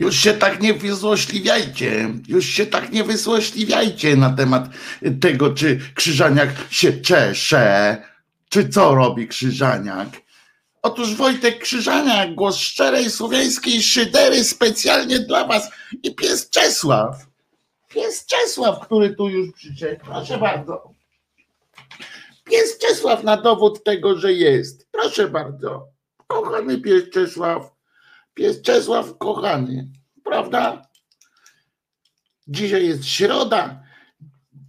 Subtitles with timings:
[0.00, 4.68] Już się tak nie wyzłośliwiajcie, już się tak nie wyzłośliwiajcie na temat
[5.20, 7.96] tego, czy Krzyżaniak się czesze,
[8.48, 10.08] czy co robi Krzyżaniak.
[10.82, 15.70] Otóż Wojtek Krzyżaniak, głos szczerej słowiańskiej szydery specjalnie dla was
[16.02, 17.26] i pies Czesław.
[17.88, 20.90] Pies Czesław, który tu już przyszedł, proszę bardzo.
[22.44, 24.88] Pies Czesław na dowód tego, że jest.
[24.92, 25.88] Proszę bardzo.
[26.26, 27.79] Kochany pies Czesław
[28.40, 29.92] Pies Czesław kochany,
[30.24, 30.82] prawda?
[32.48, 33.82] Dzisiaj jest środa,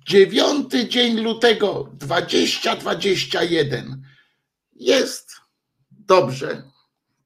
[0.08, 4.04] dziewiąty dzień lutego 2021.
[4.74, 5.32] Jest
[5.92, 6.64] dobrze.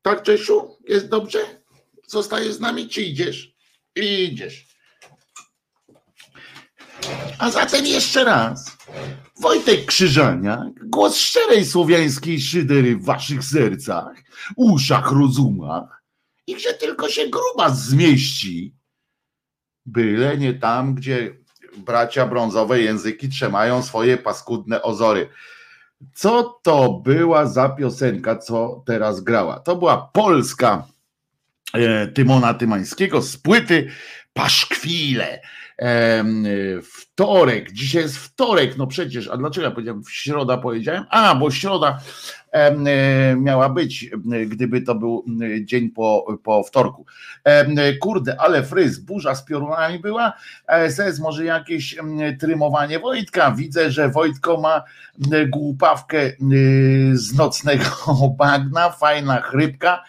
[0.01, 0.77] Tak, Czesiu?
[0.87, 1.39] Jest dobrze?
[2.07, 3.55] Zostajesz z nami, czy idziesz?
[3.95, 4.67] Idziesz.
[7.39, 8.77] A zatem jeszcze raz.
[9.41, 14.23] Wojtek Krzyżaniak, głos szczerej słowiańskiej szydery w waszych sercach,
[14.55, 16.04] uszach, rozumach
[16.47, 18.75] i gdzie tylko się gruba zmieści.
[19.85, 21.37] Byle nie tam, gdzie
[21.77, 25.29] bracia brązowe języki trzymają swoje paskudne ozory.
[26.13, 29.59] Co to była za piosenka, co teraz grała?
[29.59, 30.87] To była polska
[31.73, 33.91] e, Tymona Tymańskiego z płyty
[34.33, 35.41] Paszkwile.
[35.81, 36.25] E,
[37.15, 41.05] wtorek, dzisiaj jest wtorek, no przecież, a dlaczego ja powiedziałem w środa powiedziałem?
[41.09, 41.99] A, bo środa
[42.55, 44.09] E, miała być,
[44.47, 45.25] gdyby to był
[45.61, 47.05] dzień po, po wtorku.
[48.01, 50.33] Kurde, ale fryz, burza z piorunami była.
[50.89, 51.95] SS może jakieś
[52.39, 53.51] trymowanie Wojtka.
[53.51, 54.83] Widzę, że Wojtko ma
[55.47, 56.31] głupawkę
[57.13, 57.85] z nocnego
[58.37, 60.03] bagna, fajna chrypka.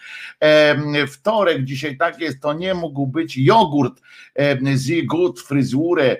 [1.11, 4.01] Wtorek dzisiaj tak jest, to nie mógł być jogurt
[4.75, 6.17] z gut fryzurę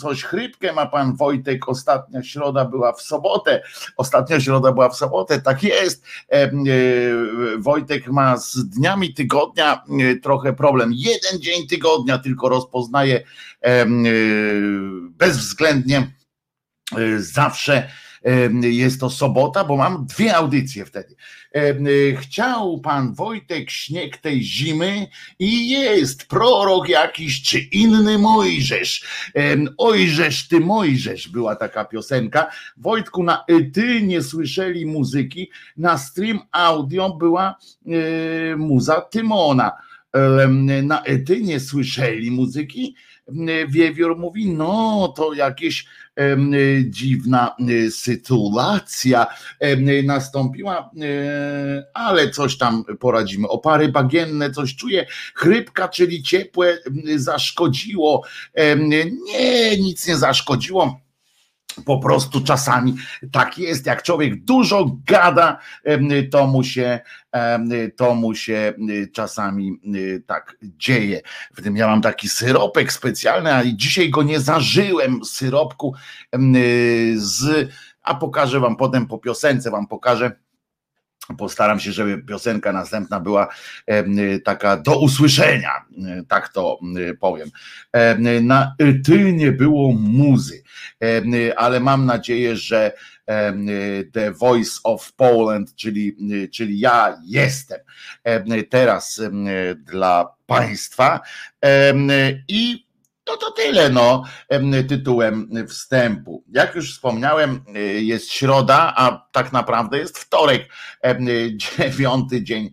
[0.00, 3.62] coś chrypkę ma pan Wojtek, ostatnia środa była w sobotę,
[3.96, 6.04] ostatnia środa była w sobotę, tak jest.
[6.32, 6.50] E,
[7.58, 10.90] Wojtek ma z dniami tygodnia e, trochę problem.
[10.94, 13.22] Jeden dzień tygodnia tylko rozpoznaje
[13.60, 13.86] e,
[15.10, 16.12] bezwzględnie
[17.18, 17.90] zawsze
[18.60, 21.16] jest to sobota, bo mam dwie audycje wtedy.
[22.20, 25.06] Chciał pan Wojtek śnieg tej zimy
[25.38, 29.04] i jest prorok jakiś czy inny Mojżesz.
[29.78, 32.46] Ojżesz ty Mojżesz była taka piosenka.
[32.76, 37.56] Wojtku, na ty nie słyszeli muzyki, na stream audio była
[38.56, 39.72] muza Tymona.
[40.82, 42.94] Na ety nie słyszeli muzyki,
[43.68, 45.86] Wiewiór mówi, no to jakieś
[46.84, 49.26] dziwna e, sytuacja
[50.04, 53.48] nastąpiła, e, ale coś tam poradzimy.
[53.48, 56.78] Opary bagienne, coś czuję, chrypka, czyli ciepłe
[57.16, 58.22] zaszkodziło.
[58.78, 59.04] Nie,
[59.78, 61.03] nic nie zaszkodziło
[61.86, 62.94] po prostu czasami
[63.32, 65.58] tak jest, jak człowiek dużo gada,
[66.30, 67.00] to mu się,
[67.96, 68.74] to mu się
[69.12, 69.80] czasami
[70.26, 71.20] tak dzieje.
[71.54, 75.94] W tym ja mam taki syropek specjalny, ale dzisiaj go nie zażyłem, syropku
[77.16, 77.70] z,
[78.02, 80.32] a pokażę wam potem po piosence, wam pokażę,
[81.38, 83.48] Postaram się, żeby piosenka następna była
[84.44, 85.72] taka do usłyszenia,
[86.28, 86.78] tak to
[87.20, 87.50] powiem.
[88.42, 88.74] Na
[89.04, 90.62] ty nie było muzy,
[91.56, 92.92] ale mam nadzieję, że
[94.12, 96.16] The Voice of Poland, czyli,
[96.52, 97.78] czyli ja jestem
[98.70, 99.20] teraz
[99.76, 101.20] dla Państwa
[102.48, 102.86] i
[103.26, 104.24] no to tyle, no,
[104.88, 106.44] tytułem wstępu.
[106.52, 110.68] Jak już wspomniałem, e, jest środa, a tak naprawdę jest wtorek,
[111.56, 112.70] dziewiąty dzień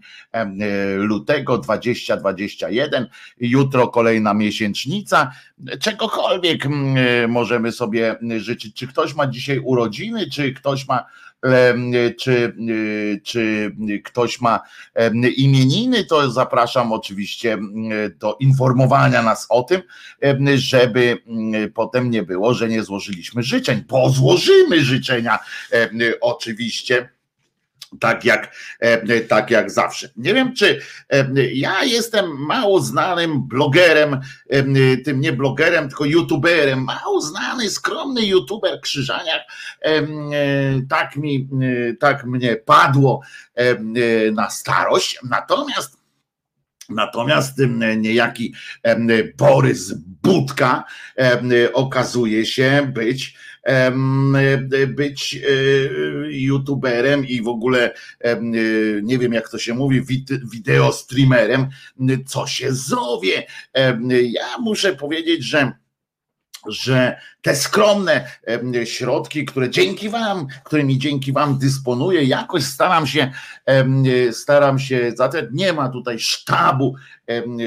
[0.98, 3.08] lutego 2021.
[3.38, 5.32] Jutro kolejna miesięcznica.
[5.80, 6.68] Czegokolwiek
[7.28, 8.76] możemy sobie życzyć.
[8.76, 11.06] Czy ktoś ma dzisiaj urodziny, czy ktoś ma
[12.20, 12.56] czy,
[13.24, 13.72] czy
[14.04, 14.60] ktoś ma
[15.38, 17.58] imieniny, to zapraszam oczywiście
[18.20, 19.82] do informowania nas o tym,
[20.56, 21.18] żeby
[21.74, 25.40] potem nie było, że nie złożyliśmy życzeń, bo złożymy życzenia
[26.22, 27.10] oczywiście
[28.00, 30.10] tak jak, e, tak jak zawsze.
[30.16, 34.20] Nie wiem, czy e, ja jestem mało znanym blogerem,
[34.50, 39.42] e, tym nie blogerem, tylko youtuberem, mało znany, skromny youtuber Krzyżaniak.
[40.90, 41.50] Tak mi,
[42.00, 43.22] tak mnie padło
[44.34, 45.20] na starość.
[45.30, 46.02] Natomiast
[46.90, 47.62] Natomiast
[47.98, 48.54] niejaki
[49.38, 49.94] Borys
[50.24, 50.84] Budka
[51.74, 53.36] okazuje się być
[54.88, 55.40] być e,
[56.32, 58.42] youtuberem i w ogóle e,
[59.04, 60.02] nie wiem jak to się mówi,
[60.52, 61.68] wideo streamerem,
[62.26, 63.46] co się zowie.
[64.10, 65.72] Ja muszę powiedzieć, że
[66.68, 68.28] że te skromne
[68.84, 73.32] środki, które dzięki Wam, którymi dzięki Wam dysponuję, jakoś staram się,
[74.32, 76.96] staram się, zatem nie ma tutaj sztabu,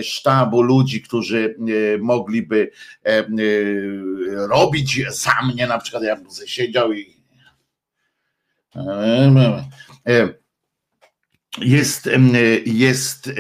[0.02, 2.70] sztabu ludzi, którzy e, mogliby
[3.04, 3.24] e,
[4.46, 7.16] robić za mnie, na przykład ja bym siedział i
[10.06, 10.28] e,
[11.58, 12.10] jest,
[12.66, 13.30] jest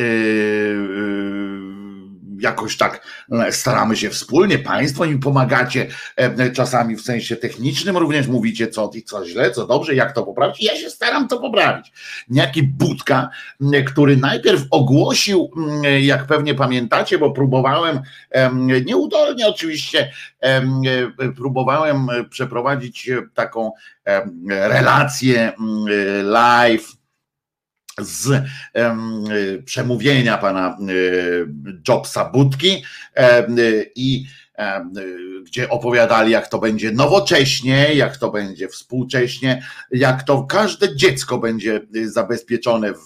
[2.44, 5.86] jakoś tak e, staramy się wspólnie, państwo im pomagacie
[6.16, 10.62] e, czasami w sensie technicznym, również mówicie co, co źle, co dobrze, jak to poprawić.
[10.62, 11.92] Ja się staram to poprawić.
[12.28, 13.30] Niejaki Budka,
[13.86, 15.50] który najpierw ogłosił,
[16.00, 18.00] jak pewnie pamiętacie, bo próbowałem,
[18.84, 20.12] nieudolnie oczywiście,
[21.36, 23.72] próbowałem przeprowadzić taką
[24.48, 25.52] relację
[26.22, 27.03] live
[27.98, 29.24] z um,
[29.64, 30.78] przemówienia pana
[31.88, 32.82] Jobsa Budki
[33.16, 33.56] um,
[33.96, 34.26] i
[35.44, 41.80] gdzie opowiadali, jak to będzie nowocześnie, jak to będzie współcześnie, jak to każde dziecko będzie
[42.04, 42.98] zabezpieczone w,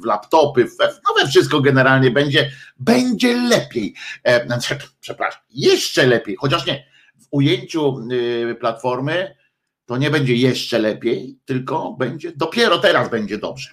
[0.00, 3.94] w laptopy, w, no we wszystko generalnie będzie, będzie lepiej.
[5.00, 6.86] Przepraszam, jeszcze lepiej, chociaż nie,
[7.18, 8.08] w ujęciu
[8.60, 9.36] platformy
[9.86, 13.70] to nie będzie jeszcze lepiej, tylko będzie, dopiero teraz będzie dobrze.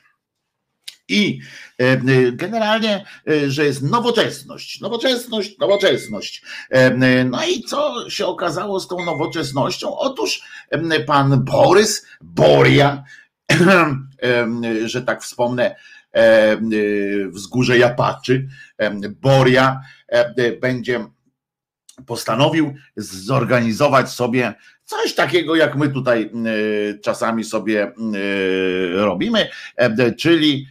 [1.09, 1.39] I
[1.79, 1.99] e, e,
[2.31, 6.43] generalnie, e, że jest nowoczesność, nowoczesność, nowoczesność.
[7.25, 9.97] No i co się okazało z tą nowoczesnością?
[9.97, 10.43] Otóż
[11.05, 13.03] pan Borys Boria,
[14.85, 15.75] że tak wspomnę,
[17.29, 18.47] wzgórze Japaczy,
[19.21, 19.81] Boria
[20.61, 21.05] będzie
[22.05, 26.31] postanowił zorganizować sobie coś takiego, jak my tutaj
[27.03, 27.91] czasami sobie
[28.93, 29.49] robimy,
[30.17, 30.67] czyli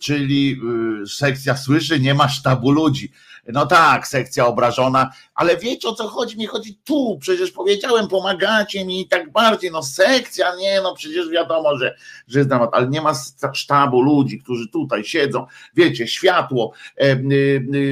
[0.00, 0.60] czyli
[1.02, 3.12] y, sekcja słyszy, nie ma sztabu ludzi.
[3.52, 6.38] No tak, sekcja obrażona, ale wiecie o co chodzi?
[6.38, 9.70] Mi chodzi tu, przecież powiedziałem, pomagacie mi i tak bardziej.
[9.70, 11.96] No sekcja, nie, no przecież wiadomo, że,
[12.28, 13.12] że jest ale nie ma
[13.52, 17.18] sztabu ludzi, którzy tutaj siedzą, wiecie, światło, e, e,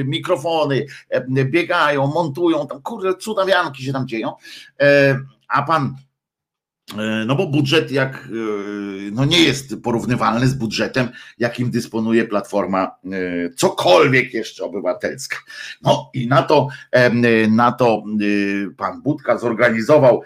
[0.03, 4.33] mikrofony, e, biegają, montują, tam kurde, cudawianki się tam dzieją.
[5.47, 5.95] A pan
[7.25, 8.29] no bo budżet jak e,
[9.11, 13.09] no nie jest porównywalny z budżetem, jakim dysponuje Platforma e,
[13.55, 15.37] cokolwiek jeszcze obywatelska.
[15.81, 16.67] No i na to,
[17.49, 18.03] na to
[18.77, 20.21] pan Budka zorganizował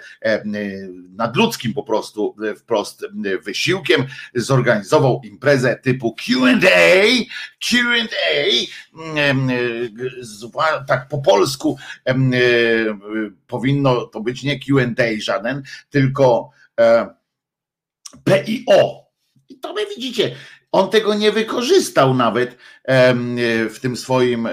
[1.09, 3.05] nadludzkim po prostu wprost
[3.45, 4.03] wysiłkiem,
[4.35, 7.03] zorganizował imprezę typu Q&A,
[7.69, 8.43] Q&A,
[10.87, 11.77] tak po polsku
[13.47, 16.52] powinno to być nie Q&A żaden, tylko E,
[18.23, 19.03] PIO.
[19.49, 20.35] I to wy widzicie,
[20.71, 22.57] on tego nie wykorzystał nawet
[23.69, 24.47] w tym swoim,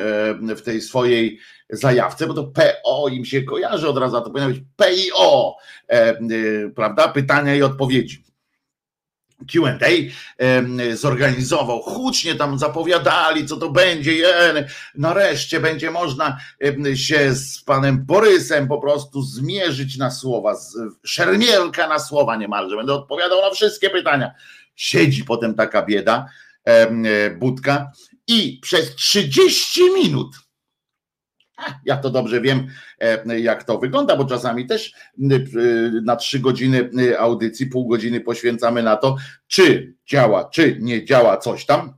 [0.56, 1.38] w tej swojej
[1.70, 5.56] zajawce, bo to PO im się kojarzy od razu, to powinno być PIO,
[6.74, 7.08] prawda?
[7.08, 8.24] Pytania i odpowiedzi.
[9.52, 9.78] QA
[10.94, 14.12] zorganizował, hucznie tam zapowiadali, co to będzie.
[14.94, 16.40] Nareszcie będzie można
[16.94, 20.56] się z panem Borysem po prostu zmierzyć na słowa,
[21.04, 22.76] szermielka na słowa niemalże.
[22.76, 24.34] Będę odpowiadał na wszystkie pytania.
[24.76, 26.26] Siedzi potem taka bieda,
[27.38, 27.92] budka
[28.26, 30.36] i przez 30 minut
[31.84, 32.66] ja to dobrze wiem,
[33.00, 34.92] e, jak to wygląda, bo czasami też
[36.02, 41.66] na trzy godziny audycji, pół godziny poświęcamy na to, czy działa, czy nie działa coś
[41.66, 41.94] tam,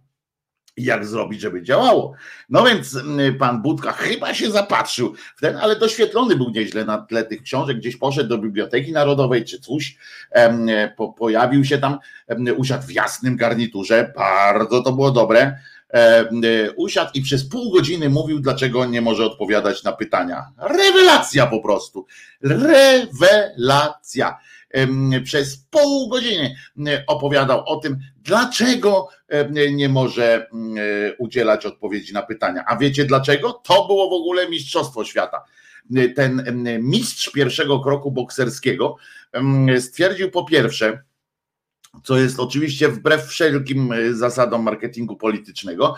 [0.77, 2.15] jak zrobić, żeby działało.
[2.49, 2.99] No więc
[3.39, 7.77] pan Budka chyba się zapatrzył w ten, ale doświetlony był nieźle na tle tych książek,
[7.77, 9.97] gdzieś poszedł do Biblioteki Narodowej czy coś,
[10.97, 11.99] po, pojawił się tam,
[12.57, 15.82] usiadł w jasnym garniturze, bardzo to było dobre, E, e,
[16.77, 20.47] usiadł i przez pół godziny mówił, dlaczego nie może odpowiadać na pytania.
[20.59, 22.07] Rewelacja po prostu.
[22.41, 24.39] Rewelacja.
[25.25, 26.55] Przez pół godziny
[27.07, 29.09] opowiadał o tym, dlaczego
[29.73, 30.47] nie może
[31.19, 32.65] udzielać odpowiedzi na pytania.
[32.67, 33.53] A wiecie dlaczego?
[33.53, 35.45] To było w ogóle Mistrzostwo Świata.
[36.17, 38.97] Ten mistrz pierwszego kroku bokserskiego
[39.81, 41.03] stwierdził po pierwsze,
[42.05, 45.95] co jest oczywiście wbrew wszelkim e, zasadom marketingu politycznego,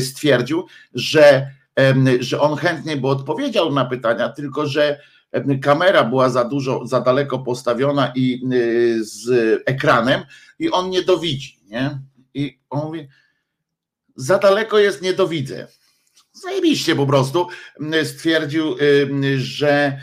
[0.00, 1.50] stwierdził, że,
[2.20, 5.00] że on chętnie by odpowiedział na pytania, tylko że
[5.62, 8.48] kamera była za dużo, za daleko postawiona i e,
[9.04, 9.28] z
[9.66, 10.20] ekranem
[10.58, 11.98] i on nie dowidzi, nie?
[12.34, 13.08] I on mówi,
[14.16, 15.66] za daleko jest, nie dowidzę.
[16.32, 17.48] Zajebiście po prostu
[18.04, 18.76] stwierdził,
[19.36, 19.98] że,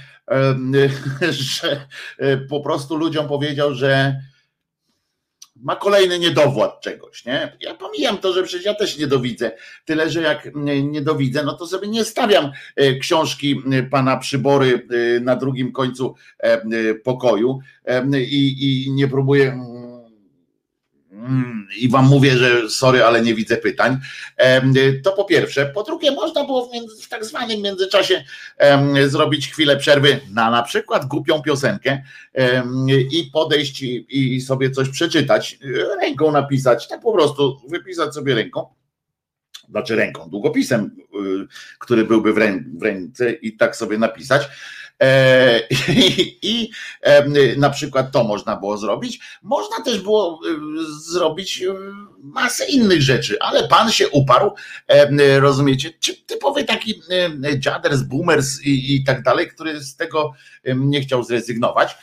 [1.31, 1.87] że
[2.17, 4.21] e, po prostu ludziom powiedział, że
[5.61, 7.57] ma kolejny niedowład czegoś, nie?
[7.59, 9.51] Ja pomijam to, że przecież ja też nie dowidzę.
[9.85, 10.49] Tyle, że jak
[10.83, 14.87] nie dowidzę, no to sobie nie stawiam e, książki e, pana Przybory
[15.17, 16.15] e, na drugim końcu
[17.03, 17.59] pokoju
[18.13, 19.70] i, i nie próbuję Mm,
[21.77, 23.97] i wam mówię, że sorry, ale nie widzę pytań.
[25.03, 25.65] To po pierwsze.
[25.65, 28.23] Po drugie, można było w, między, w tak zwanym międzyczasie
[29.07, 32.01] zrobić chwilę przerwy na na przykład głupią piosenkę
[32.87, 35.59] i podejść i sobie coś przeczytać,
[36.01, 38.65] ręką napisać, tak po prostu wypisać sobie ręką
[39.71, 41.47] znaczy ręką, długopisem, y,
[41.79, 42.37] który byłby w,
[42.81, 44.49] ręce i tak sobie napisać.
[45.01, 45.61] E,
[46.41, 46.71] I
[47.57, 49.19] na przykład to można było zrobić.
[49.43, 50.39] Można też było
[50.99, 51.63] zrobić
[52.23, 54.51] masę innych rzeczy, ale pan się uparł,
[55.39, 55.91] rozumiecie?
[56.25, 57.01] Typowy taki
[57.57, 60.33] dziaders, boomers i, i tak dalej, który z tego
[60.75, 61.97] nie chciał zrezygnować.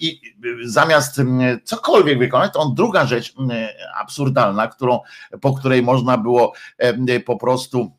[0.00, 0.20] I
[0.64, 1.20] zamiast
[1.64, 3.34] cokolwiek wykonać, to on druga rzecz
[4.00, 5.00] absurdalna, którą,
[5.40, 6.52] po której można było
[7.26, 7.92] po prostu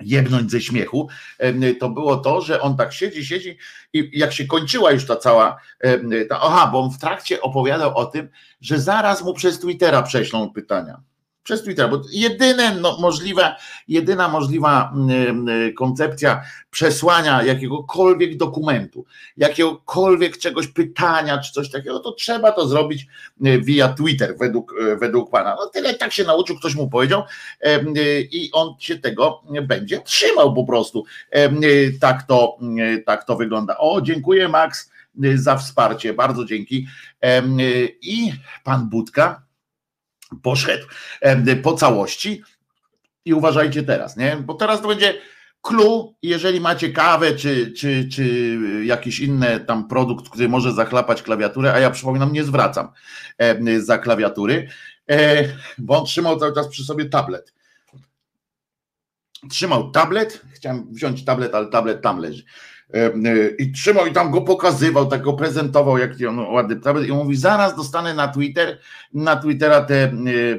[0.00, 1.08] jebnąć ze śmiechu,
[1.80, 3.58] to było to, że on tak siedzi, siedzi
[3.92, 5.60] i jak się kończyła już ta cała,
[6.28, 8.28] ta, aha, bo on w trakcie opowiadał o tym,
[8.60, 11.00] że zaraz mu przez Twittera prześlą pytania
[11.42, 13.56] przez Twittera, bo jedyne no, możliwe,
[13.88, 14.92] jedyna możliwa
[15.68, 19.04] y, koncepcja przesłania jakiegokolwiek dokumentu,
[19.36, 23.06] jakiegokolwiek czegoś pytania czy coś takiego, to trzeba to zrobić
[23.46, 25.56] y, via Twitter według, y, według pana.
[25.60, 27.22] No tyle tak się nauczył, ktoś mu powiedział
[28.32, 31.04] i on się tego będzie trzymał po prostu.
[32.00, 32.58] Tak to,
[33.06, 33.78] tak to wygląda.
[33.78, 34.90] O, dziękuję Max
[35.34, 36.86] za wsparcie, bardzo dzięki.
[38.02, 38.32] I
[38.64, 39.49] pan Budka
[40.42, 40.86] poszedł
[41.62, 42.42] po całości.
[43.24, 44.36] I uważajcie teraz, nie?
[44.36, 45.14] Bo teraz to będzie
[45.60, 51.72] clue, jeżeli macie kawę czy, czy, czy jakiś inny tam produkt, który może zachlapać klawiaturę,
[51.72, 52.88] a ja przypominam, nie zwracam
[53.78, 54.68] za klawiatury,
[55.10, 55.44] e,
[55.78, 57.54] bo on trzymał cały czas przy sobie tablet.
[59.50, 62.42] Trzymał tablet, chciałem wziąć tablet, ale tablet tam leży.
[62.94, 63.12] E,
[63.58, 67.36] I trzymał i tam go pokazywał, tak go prezentował, jak on ładny tablet i mówi,
[67.36, 68.78] zaraz dostanę na Twitter,
[69.14, 70.12] na Twittera te e,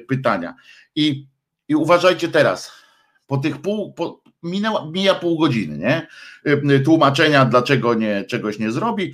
[0.08, 0.56] pytania.
[0.96, 1.28] I,
[1.68, 2.72] i uważajcie teraz,
[3.28, 6.08] po tych pół, po, minęła, mija pół godziny, nie?
[6.76, 9.14] E, tłumaczenia, dlaczego nie, czegoś nie zrobi.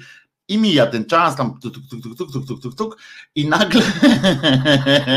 [0.50, 2.97] I mija ten czas, tam tuk, tuk, tuk, tuk, tuk, tuk, tuk, tuk
[3.36, 3.81] i nagle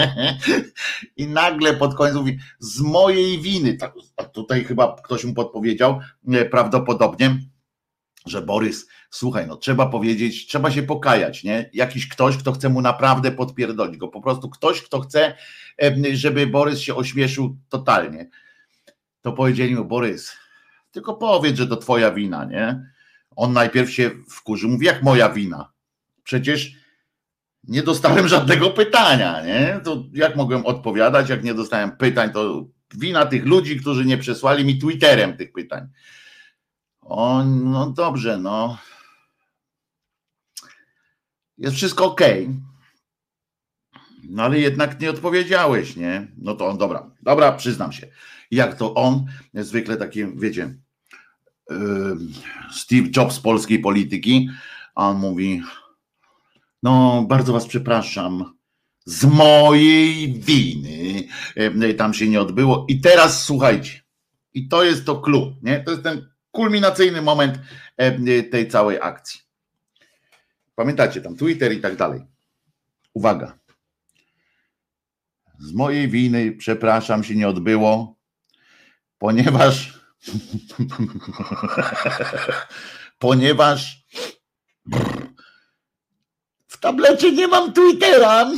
[1.16, 3.94] i nagle pod koniec mówi, z mojej winy, tak,
[4.32, 6.00] tutaj chyba ktoś mu podpowiedział,
[6.50, 7.38] prawdopodobnie,
[8.26, 11.70] że Borys, słuchaj, no trzeba powiedzieć, trzeba się pokajać, nie?
[11.72, 15.36] Jakiś ktoś, kto chce mu naprawdę podpierdolić go, po prostu ktoś, kto chce,
[16.12, 18.30] żeby Borys się ośmieszył totalnie.
[19.22, 20.32] To powiedzieli mu, Borys,
[20.90, 22.90] tylko powiedz, że to twoja wina, nie?
[23.36, 25.72] On najpierw się wkurzył, mówi, jak moja wina?
[26.24, 26.72] Przecież
[27.64, 29.80] nie dostałem żadnego pytania, nie?
[29.84, 34.64] To jak mogłem odpowiadać, jak nie dostałem pytań, to wina tych ludzi, którzy nie przesłali
[34.64, 35.88] mi Twitterem tych pytań.
[37.10, 38.78] O, no dobrze, no.
[41.58, 42.20] Jest wszystko ok.
[44.28, 46.28] No ale jednak nie odpowiedziałeś, nie?
[46.38, 48.06] No to on, dobra, dobra, przyznam się.
[48.50, 50.74] Jak to on, zwykle takie, wiecie,
[52.72, 54.48] Steve Jobs polskiej polityki,
[54.94, 55.62] a on mówi,
[56.82, 58.54] no bardzo was przepraszam,
[59.04, 64.02] z mojej winy tam się nie odbyło i teraz słuchajcie,
[64.54, 65.80] i to jest to klub, nie?
[65.80, 67.58] To jest ten kulminacyjny moment
[67.96, 69.40] e, tej całej akcji.
[70.74, 72.26] Pamiętacie tam Twitter i tak dalej.
[73.14, 73.58] Uwaga.
[75.58, 78.14] Z mojej winy, przepraszam, się nie odbyło,
[79.18, 80.00] ponieważ
[83.18, 84.04] ponieważ
[86.68, 88.44] w tablecie nie mam Twittera.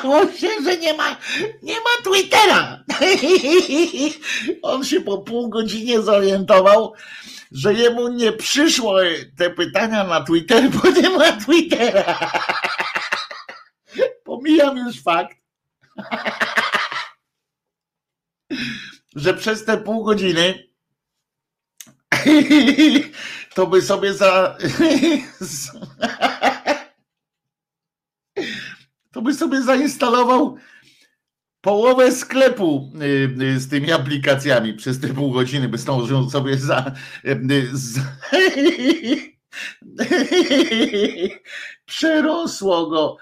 [0.00, 1.16] okazało się, że nie ma,
[1.62, 2.84] nie ma Twittera.
[4.62, 6.92] On się po pół godzinie zorientował,
[7.52, 8.96] że jemu nie przyszło
[9.38, 12.32] te pytania na Twitter, bo nie ma Twittera.
[14.24, 15.36] Pomijam już fakt,
[19.16, 20.70] że przez te pół godziny
[23.54, 24.56] to by sobie za
[29.12, 30.56] to by sobie zainstalował
[31.60, 36.92] połowę sklepu y, y, z tymi aplikacjami przez te pół godziny, by zdążył sobie za,
[37.24, 38.00] y, za
[41.86, 43.16] przerosło go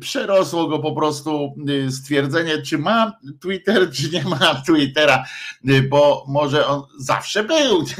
[0.00, 1.54] przerosło go po prostu
[1.90, 5.24] stwierdzenie, czy ma Twitter, czy nie ma Twittera.
[5.88, 7.84] bo może on zawsze był.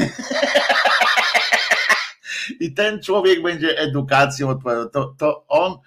[2.61, 4.59] I ten człowiek będzie edukacją.
[4.92, 5.79] To, to on,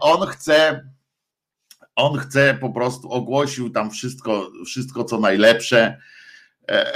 [0.00, 0.88] on chce,
[1.96, 5.98] on chce po prostu ogłosił tam wszystko, wszystko co najlepsze
[6.70, 6.92] E,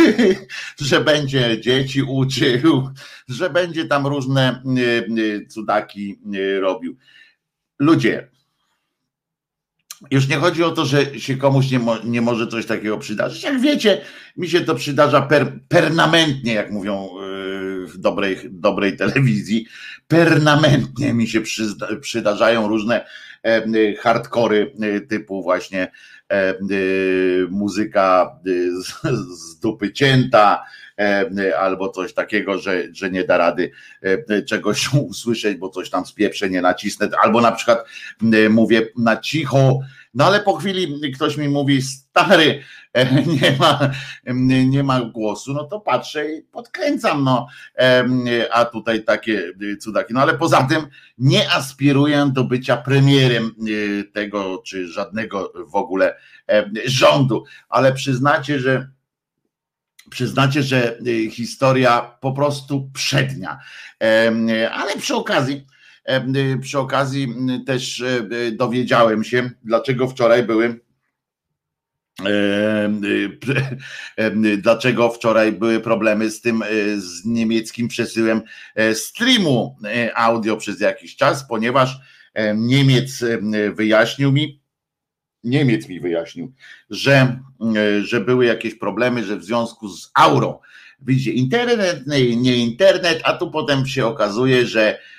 [0.88, 2.90] że będzie dzieci uczył,
[3.28, 4.96] że będzie tam różne e,
[5.42, 6.20] e, cudaki
[6.60, 6.96] robił.
[7.78, 8.28] Ludzie,
[10.10, 13.42] już nie chodzi o to, że się komuś nie, mo, nie może coś takiego przydarzyć.
[13.42, 14.00] Jak wiecie,
[14.36, 17.08] mi się to przydarza per, permanentnie, jak mówią
[17.88, 19.66] w dobrej, dobrej telewizji.
[20.08, 21.40] Permanentnie mi się
[22.00, 23.06] przydarzają różne
[23.98, 24.72] hardkory
[25.08, 25.90] typu właśnie
[26.32, 26.54] E, e,
[27.50, 28.50] muzyka e,
[29.36, 30.64] z dupy cięta,
[31.58, 33.70] albo coś takiego, że, że nie da rady
[34.46, 37.84] czegoś usłyszeć, bo coś tam spieprze, nie nacisnę, albo na przykład
[38.50, 39.80] mówię na cicho,
[40.14, 42.62] no ale po chwili ktoś mi mówi, stary,
[43.26, 43.90] nie ma,
[44.66, 47.46] nie ma głosu, no to patrzę i podkręcam, no,
[48.52, 50.14] a tutaj takie cudaki.
[50.14, 50.86] No ale poza tym
[51.18, 53.54] nie aspiruję do bycia premierem
[54.12, 56.16] tego, czy żadnego w ogóle
[56.84, 58.88] rządu, ale przyznacie, że
[60.10, 60.98] przyznacie, że
[61.30, 63.58] historia po prostu przednia.
[64.72, 65.66] Ale przy okazji,
[66.62, 67.34] przy okazji
[67.66, 68.04] też
[68.52, 70.80] dowiedziałem się, dlaczego wczoraj były
[74.62, 76.62] dlaczego wczoraj były problemy z tym
[76.96, 78.42] z niemieckim przesyłem
[78.94, 79.76] streamu
[80.14, 82.00] audio przez jakiś czas, ponieważ
[82.54, 83.24] Niemiec
[83.74, 84.60] wyjaśnił mi,
[85.44, 86.52] Niemiec mi wyjaśnił,
[86.90, 87.40] że,
[88.02, 90.58] że były jakieś problemy, że w związku z aurą,
[91.00, 95.17] widzicie, internet, nie, internet, a tu potem się okazuje, że E,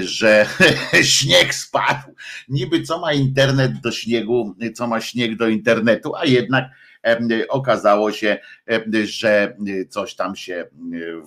[0.00, 0.46] że
[1.02, 2.14] śnieg spadł.
[2.48, 6.64] Niby co ma internet do śniegu, co ma śnieg do internetu, a jednak
[7.06, 8.38] e, okazało się,
[8.70, 9.56] e, że
[9.88, 10.66] coś tam się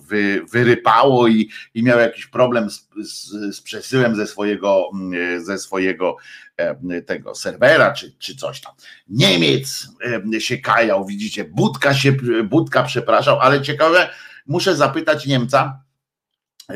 [0.08, 4.90] wy, wyrypało i, i miał jakiś problem z, z, z przesyłem ze swojego,
[5.38, 6.16] ze swojego
[7.06, 8.72] tego serwera, czy, czy coś tam.
[9.08, 9.88] Niemiec
[10.38, 12.12] się kajał, widzicie, Budka się,
[12.44, 14.08] Budka przepraszał, ale ciekawe,
[14.46, 15.82] muszę zapytać Niemca,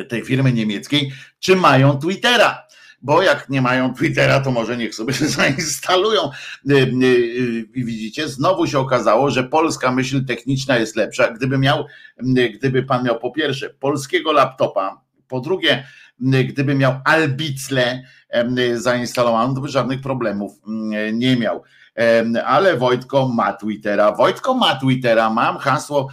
[0.04, 2.66] tej firmy niemieckiej, czy mają Twittera.
[3.02, 6.30] Bo jak nie mają Twittera, to może niech sobie zainstalują.
[6.70, 11.32] Y, y, y, I widzicie, znowu się okazało, że polska myśl techniczna jest lepsza.
[11.32, 11.86] Gdyby miał,
[12.54, 15.86] gdyby pan miał po pierwsze polskiego laptopa, po drugie,
[16.20, 18.02] gdyby miał Albicle
[18.74, 20.52] zainstalowaną, to by żadnych problemów
[21.12, 21.62] nie miał
[22.44, 24.12] ale Wojtko ma Twittera.
[24.12, 26.08] Wojtko ma Twittera, mam hasło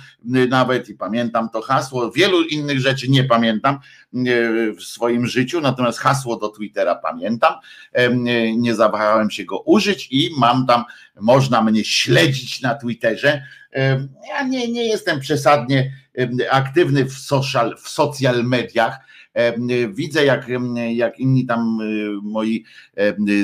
[0.50, 2.12] nawet i pamiętam to hasło.
[2.12, 3.80] Wielu innych rzeczy nie pamiętam
[4.78, 7.54] w swoim życiu, natomiast hasło do Twittera pamiętam.
[8.58, 10.84] Nie zawahałem się go użyć i mam tam,
[11.20, 13.44] można mnie śledzić na Twitterze.
[14.30, 15.94] Ja nie, nie jestem przesadnie
[16.52, 19.00] aktywny w social, w social mediach
[19.90, 20.48] widzę jak,
[20.94, 22.64] jak inni tam y, moi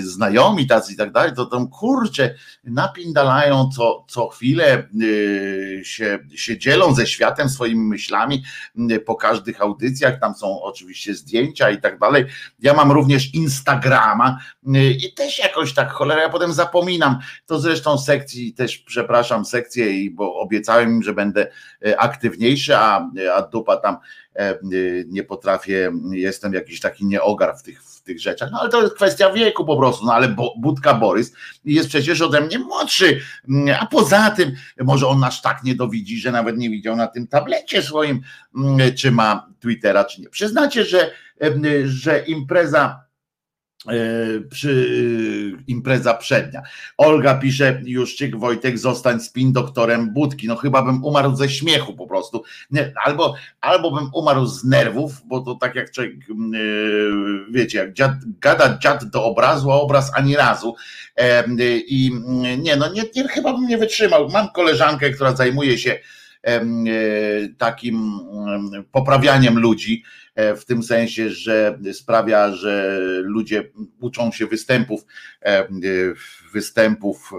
[0.02, 4.88] znajomi tacy i tak dalej, to tam kurczę napindalają co, co chwilę
[5.84, 8.44] się, się dzielą ze światem swoimi myślami
[9.06, 12.26] po każdych audycjach, tam są oczywiście zdjęcia i tak dalej.
[12.60, 14.40] Ja mam również Instagrama
[15.00, 20.36] i też jakoś tak cholera, ja potem zapominam, to zresztą sekcji też przepraszam sekcję, bo
[20.36, 21.52] obiecałem im, że będę
[21.98, 23.98] aktywniejszy, a, a dupa tam
[24.40, 24.60] E,
[25.08, 28.96] nie potrafię, jestem jakiś taki nieogar w tych, w tych rzeczach, no ale to jest
[28.96, 31.34] kwestia wieku po prostu, no ale Budka Borys
[31.66, 33.22] jest przecież ode mnie młodszy,
[33.80, 37.28] a poza tym może on aż tak nie dowidzi, że nawet nie widział na tym
[37.28, 38.22] tablecie swoim,
[38.98, 40.30] czy ma Twittera, czy nie.
[40.30, 41.12] Przyznacie, że,
[41.86, 43.09] że impreza E,
[44.50, 44.90] przy
[45.58, 46.62] e, impreza przednia.
[46.98, 50.48] Olga pisze, Juszczyk, Wojtek, zostań spin doktorem Budki.
[50.48, 52.44] No chyba bym umarł ze śmiechu po prostu.
[52.72, 56.14] Nie, albo, albo bym umarł z nerwów, bo to tak jak człowiek,
[56.52, 58.12] yy, wiecie, jak dziad,
[58.42, 60.76] gada dziad do obrazu, a obraz ani razu.
[61.18, 62.12] Yy, I
[62.58, 64.30] nie, no nie, nie, chyba bym nie wytrzymał.
[64.30, 66.00] Mam koleżankę, która zajmuje się
[67.58, 68.20] takim
[68.92, 75.06] poprawianiem ludzi E, w tym sensie, że sprawia, że ludzie uczą się występów,
[75.42, 75.68] e,
[76.54, 77.32] występów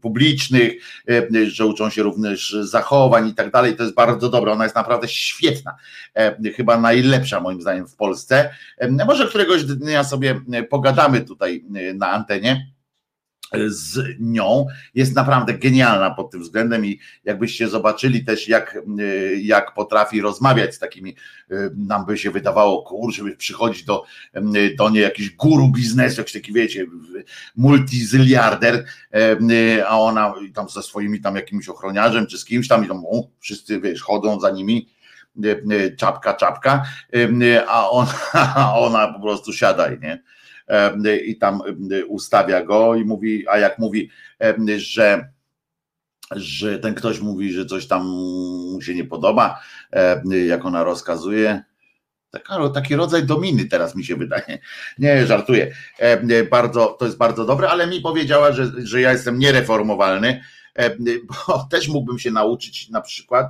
[0.00, 0.72] publicznych,
[1.08, 3.76] e, że uczą się również zachowań i tak dalej.
[3.76, 5.76] To jest bardzo dobre, ona jest naprawdę świetna,
[6.56, 8.50] chyba najlepsza moim zdaniem w Polsce.
[9.06, 12.75] Może któregoś dnia sobie pogadamy tutaj na antenie
[13.66, 19.74] z nią jest naprawdę genialna pod tym względem i jakbyście zobaczyli też jak, y, jak
[19.74, 21.16] potrafi rozmawiać z takimi,
[21.50, 24.04] y, nam by się wydawało, kurczę, przychodzić do,
[24.78, 26.86] do niej jakiś guru biznesu, jakiś taki wiecie,
[27.56, 28.84] multizyliarder,
[29.86, 33.28] a ona tam ze swoimi tam jakimś ochroniarzem czy z kimś tam i tam o,
[33.40, 34.88] wszyscy wiesz, chodzą za nimi
[35.98, 36.82] czapka, czapka,
[37.68, 38.14] a ona,
[38.56, 40.22] a ona po prostu siadaj, nie?
[41.26, 41.60] I tam
[42.06, 44.10] ustawia go i mówi, a jak mówi,
[44.76, 45.28] że
[46.30, 48.06] że ten ktoś mówi, że coś tam
[48.72, 49.60] mu się nie podoba,
[50.46, 51.62] jak ona rozkazuje.
[52.74, 54.58] Taki rodzaj dominy teraz mi się wydaje.
[54.98, 55.74] Nie, żartuję.
[56.50, 60.40] Bardzo, to jest bardzo dobre, ale mi powiedziała, że, że ja jestem niereformowalny,
[61.48, 63.46] bo też mógłbym się nauczyć, na przykład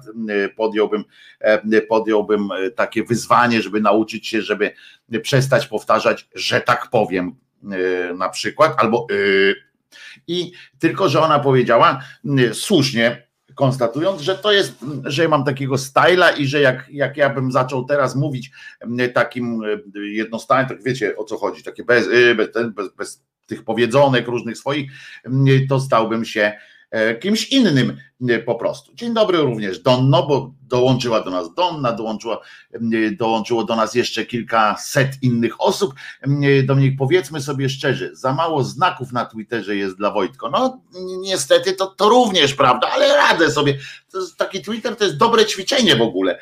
[0.57, 1.05] podjąłbym,
[1.89, 4.73] podjąłbym takie wyzwanie, żeby nauczyć się, żeby
[5.23, 7.37] przestać powtarzać, że tak powiem,
[8.19, 9.55] na przykład, albo yy.
[10.27, 12.01] i tylko, że ona powiedziała
[12.53, 14.73] słusznie, konstatując, że to jest,
[15.05, 18.51] że mam takiego styla i że jak, jak ja bym zaczął teraz mówić
[19.15, 19.62] takim
[19.95, 24.91] jednostanie, tak wiecie o co chodzi, takie bez, bez, bez, bez tych powiedzonek różnych swoich,
[25.69, 26.76] to stałbym się E,
[27.20, 27.96] kimś innym
[28.29, 28.94] e, po prostu.
[28.94, 32.40] Dzień dobry również Donno, bo dołączyła do nas Donna, dołączyła,
[32.72, 32.79] e,
[33.11, 35.94] dołączyło do nas jeszcze kilkaset innych osób.
[36.64, 40.51] Dominik, powiedzmy sobie szczerze, za mało znaków na Twitterze jest dla Wojtko.
[40.51, 40.81] No
[41.20, 43.79] niestety to, to również prawda, ale radę sobie.
[44.37, 46.38] taki Twitter to jest dobre ćwiczenie w ogóle.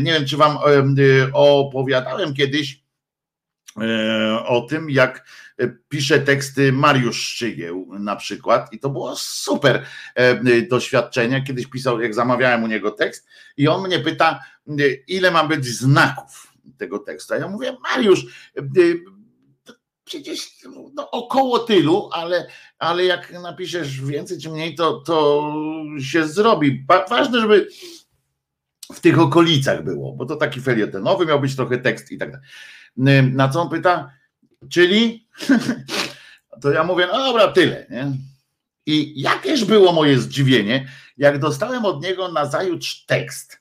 [0.00, 0.58] Nie wiem, czy wam
[1.32, 2.79] opowiadałem kiedyś
[4.46, 5.24] o tym, jak
[5.88, 11.42] pisze teksty Mariusz Szczygieł na przykład i to było super e, doświadczenie.
[11.42, 14.40] Kiedyś pisał, jak zamawiałem u niego tekst i on mnie pyta,
[15.06, 17.34] ile ma być znaków tego tekstu.
[17.34, 18.62] A ja mówię, Mariusz, e,
[20.04, 20.48] przecież
[20.94, 22.46] no, około tylu, ale,
[22.78, 25.52] ale jak napiszesz więcej czy mniej, to, to
[26.00, 26.86] się zrobi.
[27.08, 27.68] Ważne, żeby
[28.94, 32.46] w tych okolicach było, bo to taki felietonowy miał być trochę tekst i tak dalej.
[33.32, 34.10] Na co on pyta?
[34.68, 35.28] Czyli
[36.62, 37.86] to ja mówię, no dobra, tyle.
[37.90, 38.12] Nie?
[38.86, 43.60] I jakież było moje zdziwienie, jak dostałem od niego na zajutrz tekst,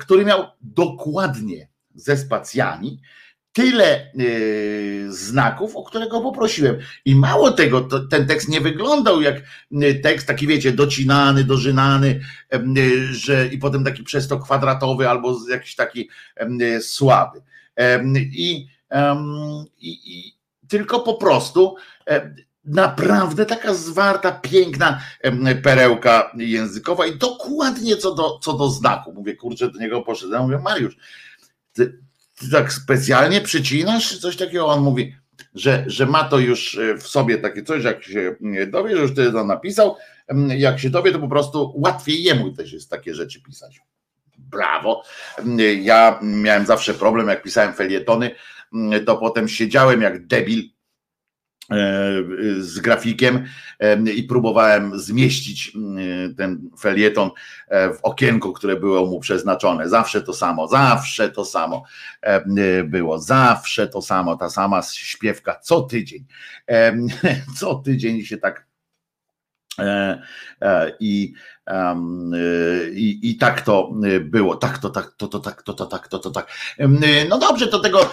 [0.00, 3.00] który miał dokładnie ze spacjami
[3.52, 6.78] tyle yy, znaków, o którego poprosiłem.
[7.04, 9.36] I mało tego, to, ten tekst nie wyglądał jak
[9.82, 12.20] y, tekst taki, wiecie, docinany, dożynany,
[12.52, 16.08] yy, że i potem taki przez to kwadratowy albo jakiś taki
[16.80, 17.42] słaby.
[18.14, 18.66] I
[19.80, 20.36] i, i
[20.68, 21.76] tylko po prostu
[22.08, 25.00] e, naprawdę taka zwarta, piękna
[25.62, 29.12] perełka językowa i dokładnie co do, co do znaku.
[29.12, 30.96] Mówię, kurczę, do niego poszedłem, mówię, Mariusz,
[31.72, 31.98] ty,
[32.38, 34.66] ty tak specjalnie przycinasz coś takiego?
[34.66, 35.14] On mówi,
[35.54, 39.14] że, że ma to już e, w sobie takie coś, jak się dowie, że już
[39.14, 39.96] ty to napisał,
[40.56, 43.80] jak się dowie, to po prostu łatwiej jemu też jest takie rzeczy pisać.
[44.52, 45.02] Brawo.
[45.80, 48.30] Ja miałem zawsze problem, jak pisałem felietony,
[48.72, 50.62] Mm, to potem siedziałem jak debil
[51.70, 51.76] e,
[52.58, 53.44] z grafikiem
[54.14, 57.30] i próbowałem zmieścić mm, ten felieton
[57.68, 59.88] e, w okienku, które było mu przeznaczone.
[59.88, 61.84] Zawsze to samo, zawsze to samo
[62.84, 66.24] było, zawsze to samo, ta sama śpiewka co tydzień.
[67.58, 68.66] Co tydzień się tak
[71.00, 71.32] i
[72.94, 76.18] i, I tak to było, tak to, tak, to, to, tak, to, to, tak, to,
[76.18, 76.46] to, tak.
[77.28, 78.10] No dobrze, to tego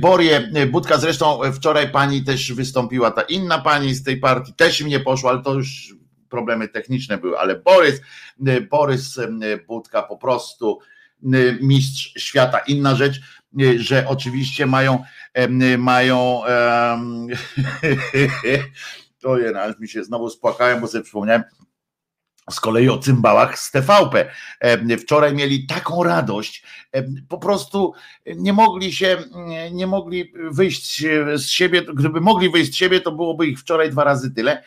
[0.00, 5.00] Borię Budka, zresztą wczoraj pani też wystąpiła, ta inna pani z tej partii też mnie
[5.00, 5.94] poszła, ale to już
[6.28, 8.00] problemy techniczne były, ale Borys,
[8.70, 9.20] Borys
[9.66, 10.78] Budka po prostu
[11.60, 12.58] mistrz świata.
[12.58, 13.20] Inna rzecz,
[13.76, 15.04] że oczywiście mają,
[15.78, 16.42] mają
[16.92, 17.26] um,
[19.20, 19.36] to
[19.80, 21.42] mi się znowu spłakałem, bo sobie przypomniałem,
[22.50, 24.30] z kolei o cymbałach z TVP.
[25.00, 26.64] Wczoraj mieli taką radość,
[27.28, 27.92] po prostu
[28.26, 29.24] nie mogli się,
[29.72, 31.04] nie mogli wyjść
[31.34, 34.64] z siebie, gdyby mogli wyjść z siebie, to byłoby ich wczoraj dwa razy tyle,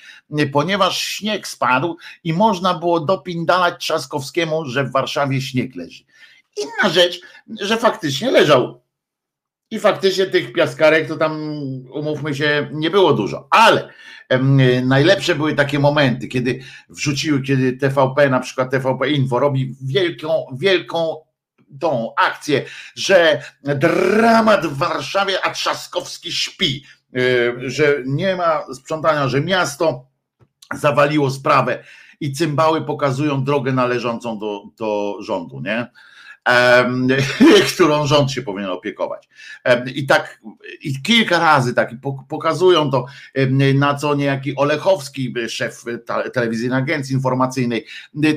[0.51, 6.03] ponieważ śnieg spadł i można było dopindalać Trzaskowskiemu, że w Warszawie śnieg leży.
[6.57, 7.21] Inna rzecz,
[7.61, 8.82] że faktycznie leżał
[9.73, 11.41] i faktycznie tych piaskarek to tam,
[11.91, 13.89] umówmy się, nie było dużo, ale
[14.83, 16.59] najlepsze były takie momenty, kiedy
[16.89, 21.15] wrzuciły, kiedy TVP, na przykład TVP Info robi wielką, wielką
[21.79, 26.83] tą akcję, że dramat w Warszawie, a Trzaskowski śpi,
[27.17, 30.07] y, że nie ma sprzątania, że miasto
[30.73, 31.83] zawaliło sprawę
[32.19, 35.87] i cymbały pokazują drogę należącą do, do rządu, nie?
[37.73, 39.29] którą rząd się powinien opiekować.
[39.95, 40.41] I tak
[40.81, 41.91] i kilka razy tak
[42.29, 43.05] pokazują to,
[43.75, 45.83] na co niejaki Olechowski, szef
[46.33, 47.85] telewizyjnej agencji informacyjnej,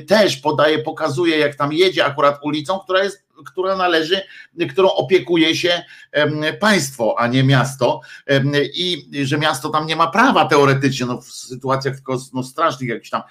[0.07, 4.21] też podaje, pokazuje, jak tam jedzie akurat ulicą, która jest która należy,
[4.69, 5.83] którą opiekuje się
[6.59, 8.01] państwo, a nie miasto
[8.73, 11.95] i że miasto tam nie ma prawa teoretycznie, no w sytuacjach
[12.33, 13.21] no, strasznych jakiś tam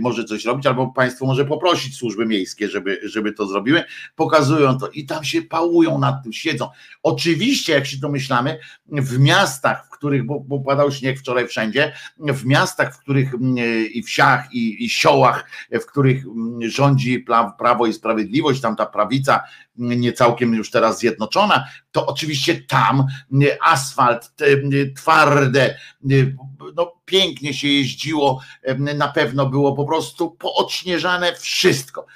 [0.00, 3.84] może coś robić, albo państwo może poprosić służby miejskie, żeby, żeby to zrobiły,
[4.16, 6.68] pokazują to i tam się pałują nad tym, siedzą.
[7.02, 12.46] Oczywiście, jak się domyślamy, w miastach, w których, bo, bo padał śnieg wczoraj wszędzie, w
[12.46, 13.32] miastach, w których
[13.92, 16.24] i wsiach, i, i siołach, w których
[16.60, 17.24] rządzi
[17.58, 19.37] Prawo i Sprawiedliwość, tam ta prawica
[19.76, 23.06] nie całkiem już teraz zjednoczona, to oczywiście tam
[23.62, 24.32] asfalt
[24.96, 25.78] twarde,
[26.76, 28.40] no pięknie się jeździło,
[28.78, 32.06] na pewno było po prostu poodśnieżane wszystko.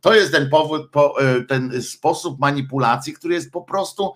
[0.00, 0.90] To jest ten powód,
[1.48, 4.12] ten sposób manipulacji, który jest po prostu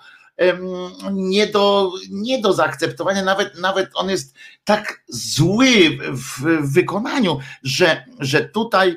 [1.12, 6.42] nie do, nie do zaakceptowania, nawet, nawet on jest tak zły w
[6.72, 8.96] wykonaniu, że, że tutaj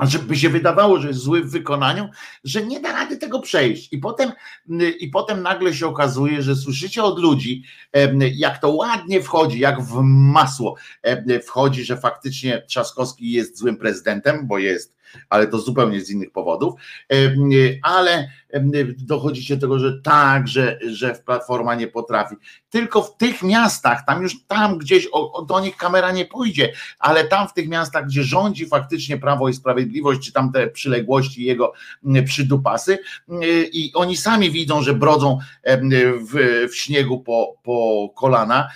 [0.00, 2.08] żeby się wydawało, że jest zły w wykonaniu,
[2.44, 3.92] że nie da rady tego przejść.
[3.92, 4.32] I potem,
[5.00, 7.62] I potem nagle się okazuje, że słyszycie od ludzi,
[8.34, 10.76] jak to ładnie wchodzi, jak w masło
[11.46, 14.95] wchodzi, że faktycznie Trzaskowski jest złym prezydentem, bo jest
[15.28, 16.74] ale to zupełnie z innych powodów,
[17.82, 18.28] ale
[18.98, 22.36] dochodzicie do tego, że tak, że, że Platforma nie potrafi.
[22.70, 25.08] Tylko w tych miastach, tam już tam gdzieś
[25.46, 29.54] do nich kamera nie pójdzie, ale tam w tych miastach, gdzie rządzi faktycznie Prawo i
[29.54, 31.72] Sprawiedliwość, czy tam te przyległości jego
[32.24, 32.98] przydupasy
[33.72, 35.38] i oni sami widzą, że brodzą
[36.32, 38.68] w, w śniegu po, po kolana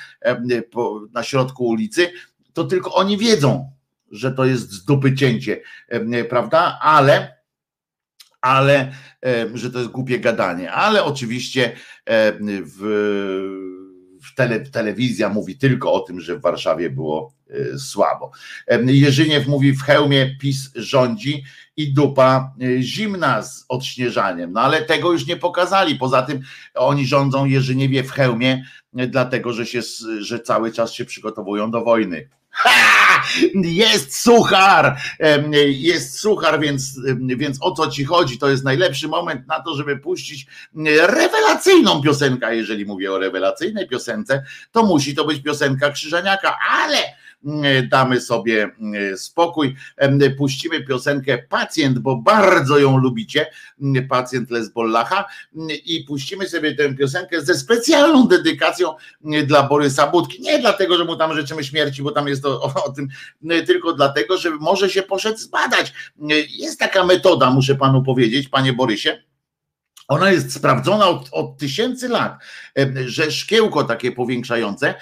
[0.71, 2.13] po, na środku ulicy,
[2.53, 3.71] to tylko oni wiedzą,
[4.11, 5.61] że to jest z dupy cięcie,
[6.29, 6.79] prawda?
[6.83, 7.37] Ale,
[8.41, 8.93] ale,
[9.55, 11.77] że to jest głupie gadanie, ale oczywiście
[12.47, 12.81] w,
[14.23, 18.31] w tele, telewizja mówi tylko o tym, że w Warszawie było e, słabo.
[18.87, 21.45] Jerzyniew mówi w hełmie PiS rządzi
[21.77, 26.43] i dupa e, zimna z odśnieżaniem, no ale tego już nie pokazali, poza tym
[26.75, 28.65] oni rządzą Jerzyniewie w hełmie,
[28.97, 29.81] e, dlatego że, się,
[30.19, 32.29] że cały czas się przygotowują do wojny.
[32.63, 33.23] Ha!
[33.55, 34.97] Jest suchar,
[35.67, 37.01] jest suchar, więc,
[37.37, 38.39] więc o co ci chodzi?
[38.39, 40.47] To jest najlepszy moment na to, żeby puścić
[41.01, 42.57] rewelacyjną piosenkę.
[42.57, 46.99] Jeżeli mówię o rewelacyjnej piosence, to musi to być piosenka Krzyżaniaka, ale
[47.91, 48.71] damy sobie
[49.17, 49.77] spokój.
[50.39, 53.47] Puścimy piosenkę Pacjent, bo bardzo ją lubicie,
[54.09, 55.25] pacjent Lesbollacha
[55.85, 58.95] i puścimy sobie tę piosenkę ze specjalną dedykacją
[59.47, 60.43] dla Borysa Budki.
[60.43, 63.09] Nie dlatego, że mu tam życzymy śmierci, bo tam jest to o, o tym,
[63.67, 65.93] tylko dlatego, że może się poszedł zbadać.
[66.49, 69.30] Jest taka metoda, muszę panu powiedzieć, panie Borysie,
[70.11, 72.39] ona jest sprawdzona od, od, tysięcy lat,
[73.07, 74.95] że szkiełko takie powiększające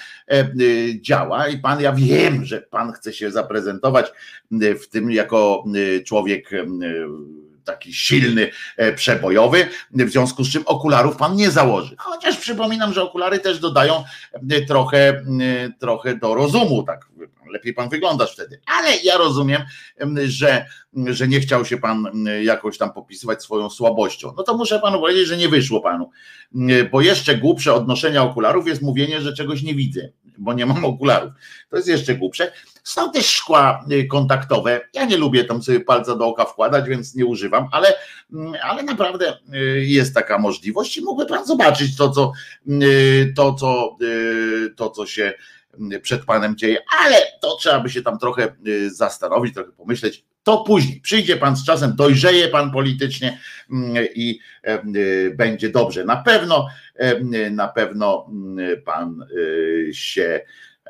[1.01, 4.13] działa i pan, ja wiem, że pan chce się zaprezentować
[4.51, 5.65] w tym jako
[6.07, 6.51] człowiek
[7.69, 11.97] taki silny, e, przebojowy, w związku z czym okularów pan nie założy.
[11.99, 14.05] Chociaż przypominam, że okulary też dodają
[14.69, 15.25] trochę,
[15.81, 17.09] trochę do rozumu, tak
[17.53, 18.61] lepiej pan wyglądasz wtedy.
[18.67, 19.63] Ale ja rozumiem,
[20.25, 20.67] że,
[21.07, 22.11] że nie chciał się pan
[22.43, 24.35] jakoś tam popisywać swoją słabością.
[24.37, 26.11] No to muszę panu powiedzieć, że nie wyszło panu.
[26.93, 31.33] Bo jeszcze głupsze odnoszenia okularów jest mówienie, że czegoś nie widzę, bo nie mam okularów.
[31.71, 32.53] To jest jeszcze głupsze.
[32.85, 34.81] Są też szkła y, kontaktowe.
[34.95, 37.95] Ja nie lubię tam sobie palca do oka wkładać, więc nie używam, ale,
[38.63, 42.33] ale naprawdę y, jest taka możliwość i mógłby pan zobaczyć to, co,
[42.69, 43.97] y, to, co,
[44.77, 45.33] to, co się
[46.03, 50.25] przed Panem dzieje, ale to trzeba by się tam trochę zastanowić, trochę pomyśleć.
[50.49, 51.01] To później.
[51.01, 53.39] Przyjdzie Pan z czasem, dojrzeje Pan politycznie
[53.71, 56.05] mm, i e, y, będzie dobrze.
[56.05, 58.31] Na pewno, e, na pewno
[58.85, 59.25] Pan
[59.93, 60.41] się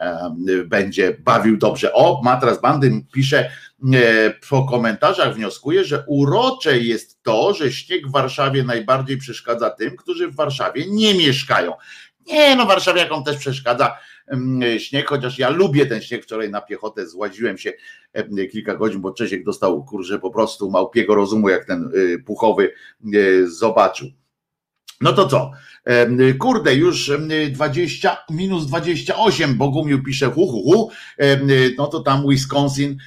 [0.01, 0.31] e,
[0.67, 1.93] będzie bawił dobrze.
[1.93, 3.51] O, Matras Bandy pisze
[4.51, 10.29] po komentarzach, wnioskuje, że urocze jest to, że śnieg w Warszawie najbardziej przeszkadza tym, którzy
[10.29, 11.73] w Warszawie nie mieszkają.
[12.27, 13.97] Nie, no warszawiakom też przeszkadza
[14.79, 16.25] śnieg, chociaż ja lubię ten śnieg.
[16.25, 17.73] Wczoraj na piechotę złaziłem się
[18.53, 22.73] kilka godzin, bo Czesiek dostał kurze po prostu małpiego rozumu, jak ten y, puchowy
[23.15, 24.09] y, zobaczył.
[25.01, 25.51] No to co?
[26.39, 27.11] Kurde, już
[27.51, 30.91] 20, minus 28, Bogumił pisze hu, hu, hu.
[31.79, 32.99] No to tam Wisconsin,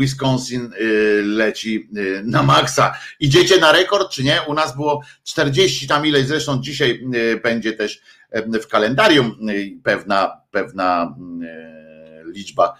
[0.00, 1.88] Wisconsin y, leci
[2.24, 2.92] na maksa.
[3.20, 4.40] Idziecie na rekord, czy nie?
[4.46, 7.04] U nas było 40 tam ileś, zresztą dzisiaj
[7.42, 12.76] będzie też E, w kalendarium e, pewna, pewna mm, e, liczba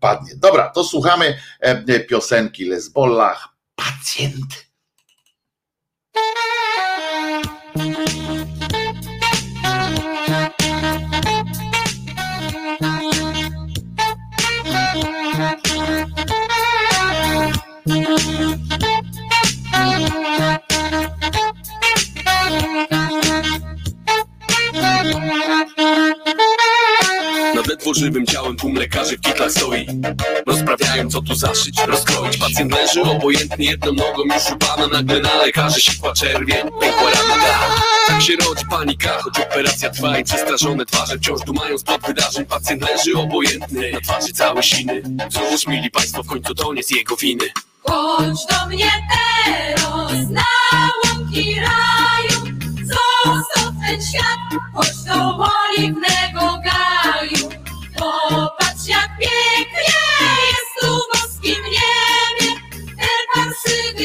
[0.00, 0.32] padnie.
[0.36, 1.36] Dobra, to słuchamy
[2.08, 4.66] piosenki Lesbollach Pacjent.
[17.86, 18.45] Thank you.
[27.76, 29.86] Ledwo żywym ciałem tłum lekarzy w kitlach stoi.
[30.46, 32.36] Rozprawiają co tu zaszyć, rozkroić.
[32.36, 37.44] Pacjent leży obojętnie jedną nogą już u Nagle na lekarzy sikła czerwień, pękła rana
[38.06, 42.46] Tak się rodzi panika, choć operacja trwa i przestraszone twarze Wciąż dumają spod wydarzeń.
[42.46, 45.02] Pacjent leży obojętny, na twarzy cały siny.
[45.30, 47.44] Cóż, mili państwo, w końcu to nie z jego winy.
[47.82, 50.44] Chodź do mnie teraz na
[51.04, 56.25] łąki raju, zostaw ten świat, chodź do oliwnego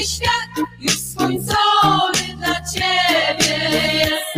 [0.03, 4.31] świat już skończony dla ciebie jest.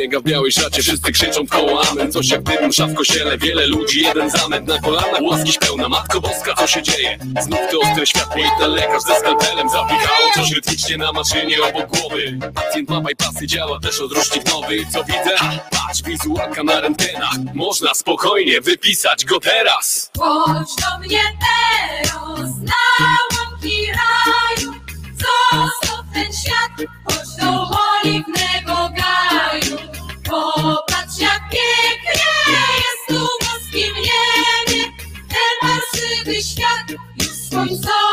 [0.00, 2.12] Biega w białej szacie, wszyscy krzyczą koło amen.
[2.12, 6.54] Coś jak dym, msza w wiele ludzi, jeden zamęt na kolanach Łaskiś pełna, Matko Boska,
[6.54, 7.18] co się dzieje?
[7.40, 11.86] Znów to ostre światło i ten lekarz ze skalpelem Zapikało coś rytmicznie na maszynie obok
[11.86, 12.38] głowy.
[12.54, 14.86] Pacjent ma bypassy, działa też odrusznik nowy.
[14.92, 15.36] Co widzę?
[15.70, 17.36] Patrz, wizualka na rentgenach.
[17.54, 20.10] Można spokojnie wypisać go teraz.
[20.18, 24.72] Chodź do mnie teraz na łąki raju,
[25.12, 27.70] zostaw ten świat, chodź do
[28.02, 29.19] oliwnego gaju.
[30.30, 32.30] Popatrz jak pięknie
[32.76, 34.84] jest tu w boskim niebie,
[35.28, 38.09] ten parsywy świat już skończony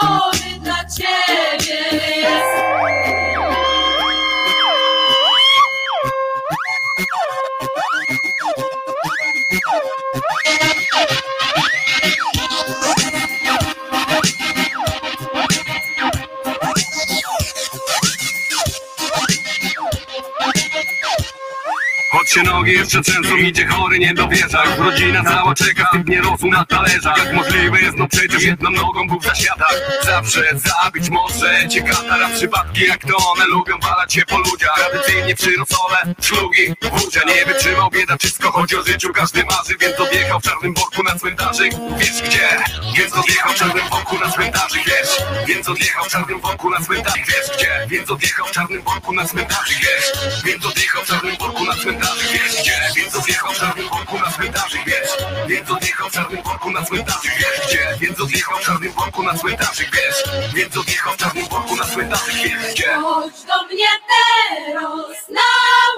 [22.28, 26.48] Choć się nogi jeszcze trzęsą, idzie chory, nie dowierza Już rodzina cała czeka, nie rosł
[26.48, 29.66] na talerzach Jak możliwe jest, no przecież jedną nogą Bóg zasiada
[30.04, 35.36] Zawsze zabić może cię katara Przypadki jak to one lubią walać się po ludziach Tradycyjnie
[35.36, 40.44] przyrosole, szlugi, wódzia Nie wytrzymał bieda, wszystko chodzi o życiu Każdy marzy, więc odjechał w
[40.44, 42.50] czarnym worku na cmentarzyk Wiesz gdzie?
[42.98, 45.22] Więc odjechał w czarnym worku na cmentarzyk Wiesz?
[45.48, 47.88] Więc odjechał w czarnym worku na cmentarzyk Wiesz gdzie?
[47.90, 50.44] Więc odjechał w czarnym worku na cmentarzyk Wiesz?
[50.46, 52.78] Więc odjechał w czarnym worku na cmentarzyk Wiesz gdzie?
[52.96, 55.10] Więc odjechał w czarnym worku na cmentarzyk Wiesz?
[55.48, 57.98] Więc odjechał w czarnym worku na cmentarzyk Wiesz gdzie?
[58.02, 60.24] Więc odjechał w czarnym worku na cmentarzyk Wiesz?
[60.56, 62.94] Więc odjechał w czarnym worku na cmentarzyk Wiesz gdzie?
[62.94, 65.50] Chodź do mnie teraz na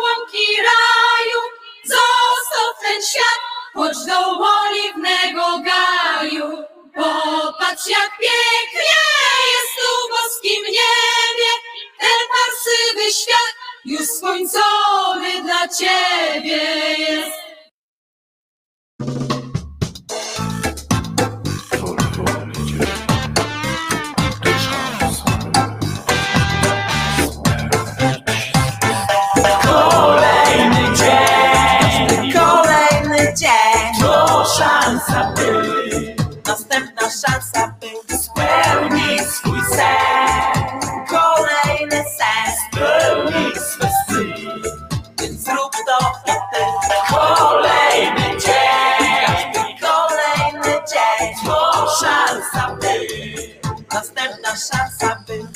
[0.02, 1.40] łąki raju,
[1.86, 3.40] zostaw ten świat,
[3.74, 4.20] chodź do
[4.62, 6.64] oliwnego gaju.
[6.96, 9.00] Popatrz jak pięknie
[9.54, 11.52] jest tu w boskim niebie,
[12.00, 16.62] ten parsywy świat już skończony dla ciebie
[16.98, 17.49] jest.
[54.50, 55.49] Następna szansa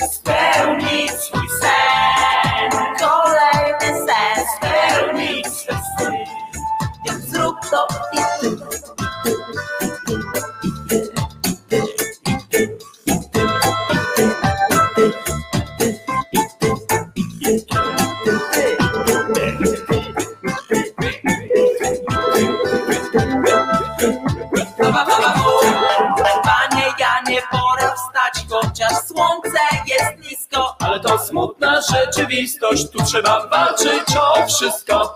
[31.34, 35.14] smutna rzeczywistość, tu trzeba walczyć o wszystko.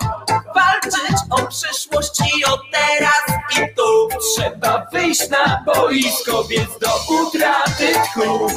[0.56, 7.94] Walczyć o przyszłość i o teraz i tu Trzeba wyjść na boisko, więc do utraty
[7.94, 8.48] tchu.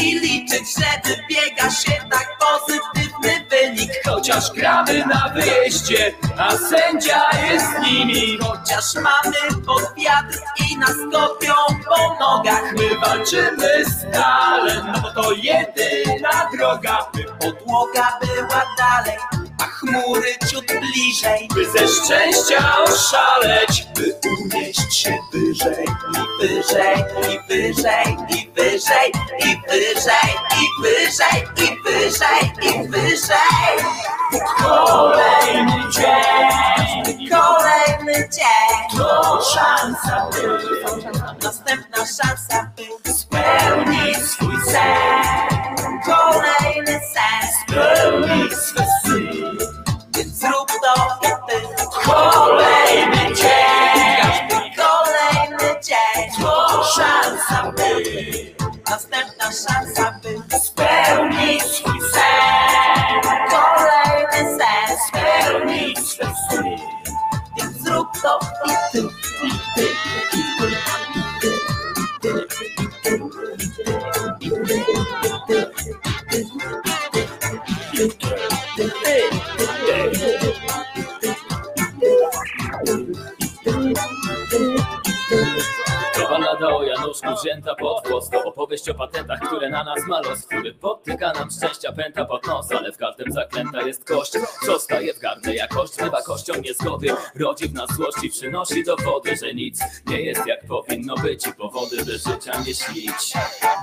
[0.00, 7.66] I liczyć, że wybiega się tak pozytywny wynik Chociaż gramy na wyjeździe, a sędzia jest
[7.66, 8.38] z nimi.
[8.38, 10.38] Chociaż mamy pod wiatr
[10.70, 11.54] i nas kopią
[11.88, 19.18] po nogach My walczymy stale, no bo to jedyna droga, by, Podłoga była dalej,
[19.58, 21.48] a chmury ciut bliżej.
[21.54, 25.86] By ze szczęścia oszaleć, by unieść się wyżej.
[26.40, 33.74] wyżej, i wyżej, i wyżej, i wyżej, i wyżej, i wyżej.
[34.58, 40.58] Kolejny dzień, Kolejny dzień, to szansa, by.
[41.42, 43.12] Następna szansa, by.
[43.12, 45.59] Spełnić swój sen,
[46.04, 49.20] kolejny sens, spełnić swe sny.
[50.16, 51.84] więc zrób to i ty.
[52.06, 58.04] Kolejny dzień, Kolejny dzień, to szansa, by
[58.90, 63.20] następna szansa, by spełnić swój sen,
[63.50, 66.76] kolejny sens, spełnić swe sny.
[67.56, 69.08] więc zrób to i ty.
[74.60, 75.19] To
[78.00, 79.28] Hey,
[85.30, 85.89] you.
[86.30, 88.30] Ballada o Januszku wzięta pod włos.
[88.30, 92.46] To opowieść o patentach, które na nas ma los Który podtyka nam szczęścia pęta pod
[92.46, 94.32] nos Ale w każdym zaklęta jest kość.
[94.66, 97.08] Co staje w gardle jakość Bywa kością niezgody.
[97.34, 101.46] Rodzi w nas złość i przynosi dowody Że nic nie jest jak powinno być.
[101.46, 103.32] I powody by życia nie śnić.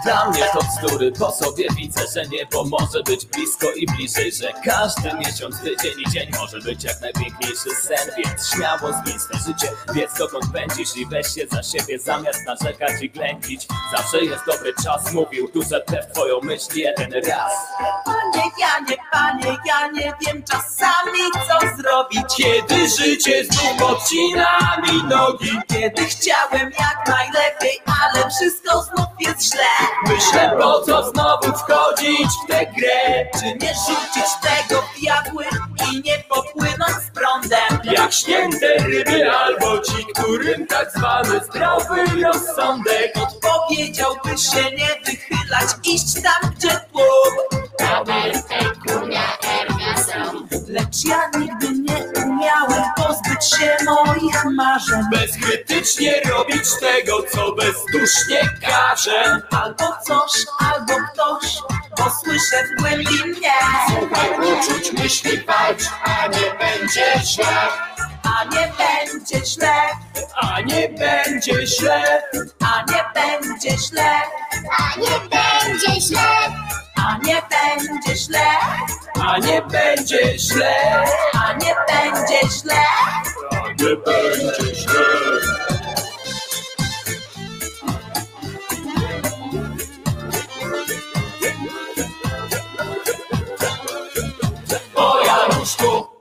[0.05, 4.53] Dla mnie to bzdury, po sobie widzę Że niebo może być blisko i bliżej Że
[4.65, 8.11] każdy miesiąc, tydzień i dzień Może być jak najpiękniejszy sen.
[8.17, 11.99] Więc śmiało zmień swe życie Wiedz dokąd pędzisz i weź się za siebie.
[11.99, 13.67] Zamiast narzekać i ględzić
[13.97, 17.53] Zawsze jest dobry czas Mówił tu, że w twoją myśl jeden raz
[18.05, 22.35] Panie Janie, panie, ja nie wiem czasami co zrobić.
[22.37, 29.87] Kiedy życie znów podcina mi nogi Kiedy chciałem jak najlepiej, ale wszystko znów jest źle.
[30.07, 35.45] Myślę po co znowu wchodzić w tę grę Czy nie rzucić tego w jadły
[35.91, 37.79] i nie popłynąć z prądem?
[37.83, 46.13] Jak śnięte ryby albo ci, którym tak zwany zdrowy rozsądek Powiedziałby się nie wychylać, iść
[46.13, 47.61] tam, gdzie tłum.
[50.67, 55.01] Lecz ja nigdy nie umiałem pozbyć się moich marzeń.
[55.11, 61.57] Bezkrytycznie robić tego, co bezdusznie każe Albo coś, albo ktoś,
[61.97, 63.51] bo słyszę w głębi mnie.
[63.87, 67.67] Słuchaj uczuć, myśli, walcz, a nie będzie źle
[68.39, 69.71] A nie będzie źle,
[70.35, 72.21] A nie będzie źle.
[72.59, 74.11] A nie będzie źle,
[74.79, 76.19] A nie będzie źle,
[76.95, 78.47] a nie będzie źle,
[79.21, 80.75] A nie będzie źle.
[81.33, 82.83] A nie będzie źle.
[83.53, 85.03] A nie będzie źle.
[95.25, 96.16] Januszku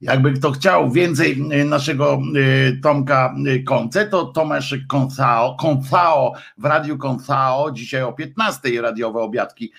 [0.00, 6.64] Jakby kto chciał więcej y, naszego y, Tomka y, Konce, to Tomaszek Konsao, Konsao w
[6.64, 9.72] Radiu Konsao, dzisiaj o 15 radiowe obiadki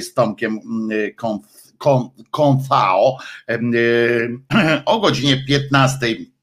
[0.00, 0.60] z Tomkiem
[1.16, 3.16] Kons- Kon- Konsao,
[3.50, 4.38] y,
[4.84, 6.35] o godzinie 15 y,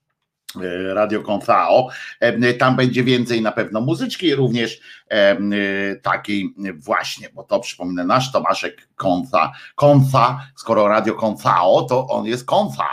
[0.93, 1.87] Radio Konsao.
[2.19, 4.79] E, Tam będzie więcej na pewno muzyczki, również
[5.09, 5.37] e,
[6.01, 12.45] takiej właśnie, bo to przypomnę nasz Tomaszek Konsa, Konsa, skoro Radio Konsao, to on jest
[12.45, 12.85] Konsa.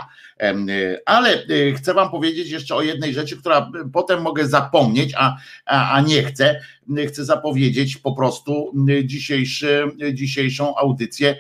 [0.43, 5.13] Y, Ale y, chcę Wam powiedzieć jeszcze o jednej rzeczy, która y, potem mogę zapomnieć,
[5.17, 5.37] a,
[5.67, 6.61] a, a nie chcę.
[7.09, 8.73] Chcę zapowiedzieć po prostu
[9.05, 11.37] dzisiejszy, dzisiejszą audycję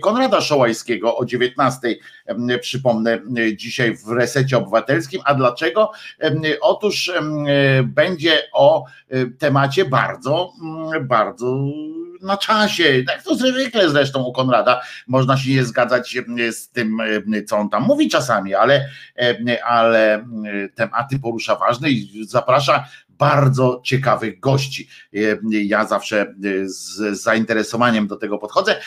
[0.00, 1.96] Konrada Szołajskiego o 19.
[2.26, 3.20] em, Przypomnę
[3.56, 5.20] dzisiaj w resecie obywatelskim.
[5.24, 5.90] A dlaczego?
[6.60, 7.12] Otóż
[7.84, 8.84] będzie o
[9.38, 11.64] temacie bardzo, mm, bardzo
[12.24, 17.00] na czasie, tak to zwykle zresztą u Konrada, można się nie zgadzać e, z tym,
[17.34, 20.26] e, co on tam mówi czasami, ale, e, ale
[20.74, 24.88] tematy porusza ważne i zaprasza bardzo ciekawych gości.
[25.48, 28.80] Ja zawsze z zainteresowaniem do tego podchodzę.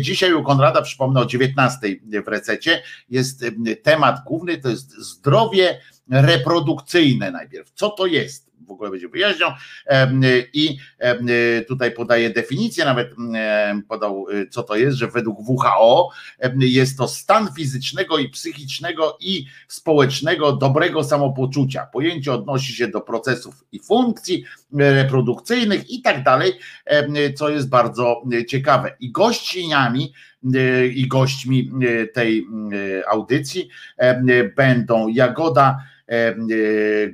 [0.00, 1.78] Dzisiaj u Konrada, przypomnę o 19
[2.24, 3.44] w resecie, jest
[3.82, 5.80] temat główny, to jest zdrowie
[6.10, 7.70] reprodukcyjne najpierw.
[7.74, 8.49] Co to jest?
[8.70, 9.08] W ogóle będzie
[9.86, 10.20] Em,
[10.52, 10.78] i
[11.68, 13.10] tutaj podaje definicję, nawet
[13.88, 16.10] podał y, co to jest, że według WHO
[16.58, 21.86] jest to stan fizycznego i psychicznego i społecznego dobrego samopoczucia.
[21.86, 24.44] Pojęcie odnosi się do procesów i funkcji
[24.80, 26.52] e, reprodukcyjnych i tak dalej,
[27.34, 28.96] co jest bardzo e, ciekawe.
[29.00, 30.12] I gościniami
[30.54, 31.70] e, i gośćmi
[32.14, 32.46] tej
[33.08, 33.68] audycji
[34.56, 35.78] będą Jagoda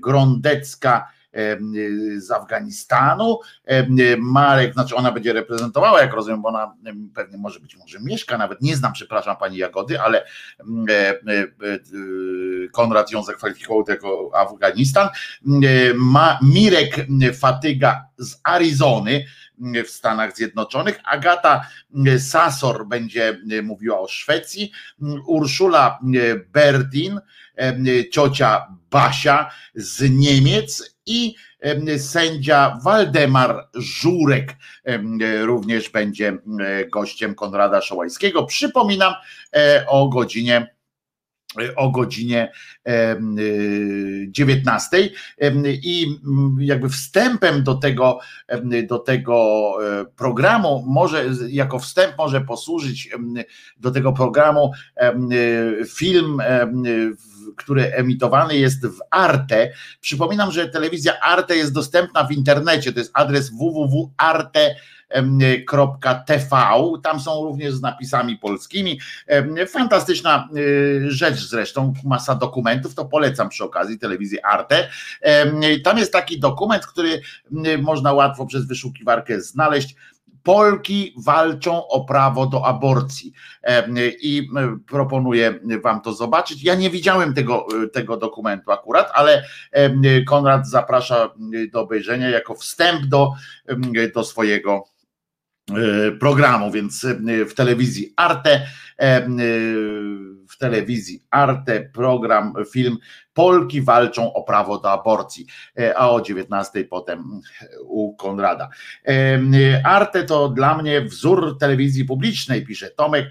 [0.01, 1.09] Grondecka,
[2.17, 3.39] z Afganistanu.
[4.19, 6.75] Marek, znaczy ona będzie reprezentowała, jak rozumiem, bo ona
[7.15, 10.25] pewnie może być, może mieszka, nawet nie znam, przepraszam pani Jagody, ale
[12.73, 15.09] Konrad ją zakwalifikował jako Afganistan.
[15.95, 17.07] Ma Mirek
[17.39, 19.25] Fatyga z Arizony
[19.85, 21.01] w Stanach Zjednoczonych.
[21.05, 21.67] Agata
[22.19, 24.73] Sasor będzie mówiła o Szwecji.
[25.27, 25.99] Urszula
[26.53, 27.21] Berdin,
[28.13, 31.35] ciocia Basia z Niemiec i
[31.99, 34.57] sędzia Waldemar Żurek
[35.41, 36.39] również będzie
[36.93, 38.45] gościem Konrada Szołajskiego.
[38.45, 39.15] Przypominam
[39.87, 40.77] o godzinie
[41.77, 42.53] o godzinie
[44.29, 45.11] 19
[45.67, 46.17] i
[46.61, 48.19] jakby wstępem do tego,
[48.89, 53.11] do tego e, programu może, jako wstęp może posłużyć
[53.77, 54.73] do tego programu
[55.89, 56.39] film,
[57.57, 59.71] który emitowany jest w Arte.
[60.01, 64.87] Przypominam, że telewizja Arte jest dostępna w internecie, to jest adres www.arte.com
[66.27, 66.57] TV.
[67.03, 69.01] Tam są również z napisami polskimi.
[69.69, 74.89] Fantastyczna y, rzecz zresztą, masa dokumentów, to polecam przy okazji telewizji Arte.
[75.85, 77.21] Tam jest taki dokument, który
[77.67, 79.97] y, można łatwo przez wyszukiwarkę znaleźć.
[80.47, 83.33] Polki walczą o prawo do aborcji
[84.23, 84.49] i
[84.87, 86.63] proponuję Wam to zobaczyć.
[86.63, 89.45] Ja nie widziałem tego, y, tego dokumentu akurat, ale
[90.27, 91.31] Konrad zaprasza
[91.73, 93.33] do obejrzenia jako wstęp do,
[94.15, 94.85] do swojego
[95.71, 98.67] E, programu, więc e, w telewizji Arte,
[98.99, 99.29] e,
[100.49, 102.99] w telewizji Arte program, film
[103.37, 105.47] Polki walczą o prawo do aborcji,
[105.97, 107.41] a o 19 potem
[107.83, 108.69] u Konrada.
[109.85, 113.27] Arte to dla mnie wzór telewizji publicznej, pisze Tomek,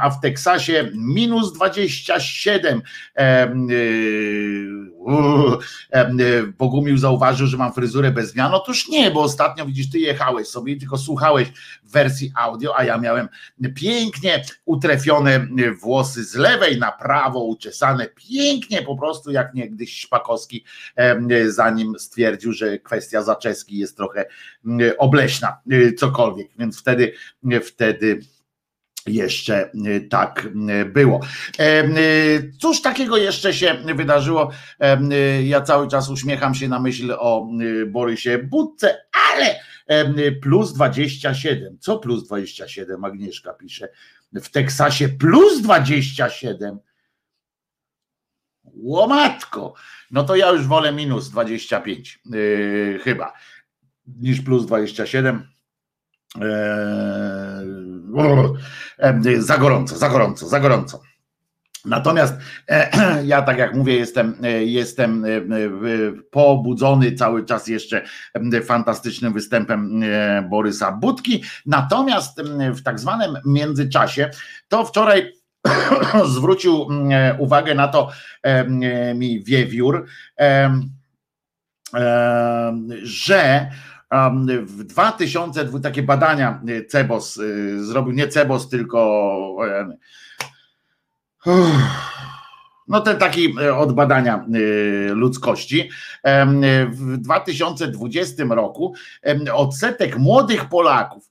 [0.00, 2.82] a w Teksasie minus 27
[6.58, 8.54] Bogumił zauważył, że mam fryzurę bez zmian.
[8.54, 11.52] Otóż nie, bo ostatnio widzisz, ty jechałeś sobie i tylko słuchałeś
[11.84, 13.28] wersji audio, a ja miałem
[13.74, 15.46] pięknie utrefione
[15.82, 20.64] włosy z lewej na prawo, uczesane pięknie, po prostu jak niegdyś Szpakowski,
[21.46, 24.26] zanim stwierdził, że kwestia zaczeski jest trochę
[24.98, 25.58] obleśna,
[25.98, 26.48] cokolwiek.
[26.58, 27.12] Więc wtedy,
[27.62, 28.20] wtedy
[29.06, 30.48] jeszcze e, tak
[30.86, 31.20] było.
[32.60, 34.50] Cóż takiego jeszcze się wydarzyło?
[35.44, 37.48] Ja cały czas uśmiecham się na myśl o
[37.86, 38.96] Borysie Budce,
[39.32, 39.54] ale
[40.42, 41.78] plus 27.
[41.80, 43.04] Co plus 27?
[43.04, 43.88] Agnieszka pisze.
[44.32, 46.78] W Teksasie plus 27.
[48.76, 49.74] Łomatko.
[50.10, 52.20] No to ja już wolę minus 25
[53.02, 53.32] chyba
[54.06, 55.48] niż plus 27.
[59.38, 61.00] Za gorąco, za gorąco, za gorąco.
[61.84, 62.34] Natomiast
[63.24, 65.24] ja, tak jak mówię, jestem, jestem
[66.30, 68.04] pobudzony cały czas jeszcze
[68.64, 70.02] fantastycznym występem
[70.48, 71.42] Borysa Budki.
[71.66, 72.42] Natomiast
[72.74, 74.30] w tak zwanym międzyczasie,
[74.68, 75.32] to wczoraj
[76.34, 76.88] zwrócił
[77.38, 78.10] uwagę na to
[79.14, 80.06] mi wiewiór,
[83.02, 83.70] że
[84.66, 89.56] w 2000 takie badania e, Cebos e, zrobił, nie Cebos, tylko
[92.88, 94.46] no ten taki e, od badania
[95.08, 95.90] ludzkości.
[96.90, 98.94] W 2020 roku
[99.52, 101.30] odsetek młodych Polaków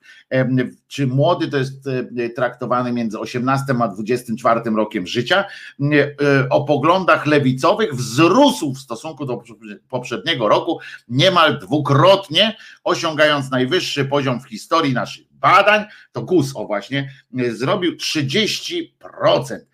[0.87, 5.45] czy młody to jest e, traktowany między 18 a 24 rokiem życia,
[5.81, 9.43] e, o poglądach lewicowych wzrósł w stosunku do
[9.89, 17.11] poprzedniego roku niemal dwukrotnie, osiągając najwyższy poziom w historii naszych badań, to GUS o właśnie,
[17.39, 19.65] e, zrobił 30%.